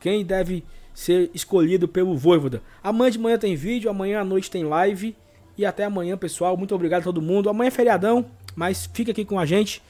quem 0.00 0.24
deve 0.24 0.64
ser 0.92 1.30
escolhido 1.32 1.86
pelo 1.86 2.16
Voivoda. 2.16 2.62
Amanhã 2.82 3.10
de 3.10 3.18
manhã 3.18 3.38
tem 3.38 3.54
vídeo, 3.54 3.90
amanhã 3.90 4.20
à 4.20 4.24
noite 4.24 4.50
tem 4.50 4.64
live. 4.64 5.14
E 5.56 5.64
até 5.66 5.84
amanhã, 5.84 6.16
pessoal. 6.16 6.56
Muito 6.56 6.74
obrigado 6.74 7.02
a 7.02 7.04
todo 7.04 7.20
mundo. 7.20 7.50
Amanhã 7.50 7.68
é 7.68 7.70
feriadão, 7.70 8.26
mas 8.56 8.88
fica 8.92 9.12
aqui 9.12 9.24
com 9.24 9.38
a 9.38 9.44
gente. 9.44 9.82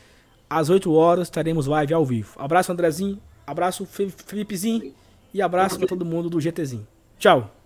Às 0.48 0.68
8 0.68 0.92
horas 0.92 1.28
estaremos 1.28 1.66
live 1.66 1.94
ao 1.94 2.04
vivo. 2.04 2.34
Abraço, 2.36 2.72
Andrezinho. 2.72 3.20
Abraço, 3.46 3.86
Felipezinho. 3.86 4.92
E 5.32 5.40
abraço 5.40 5.78
para 5.78 5.86
todo 5.86 6.04
mundo 6.04 6.28
do 6.28 6.40
GTzinho. 6.40 6.86
Tchau. 7.18 7.59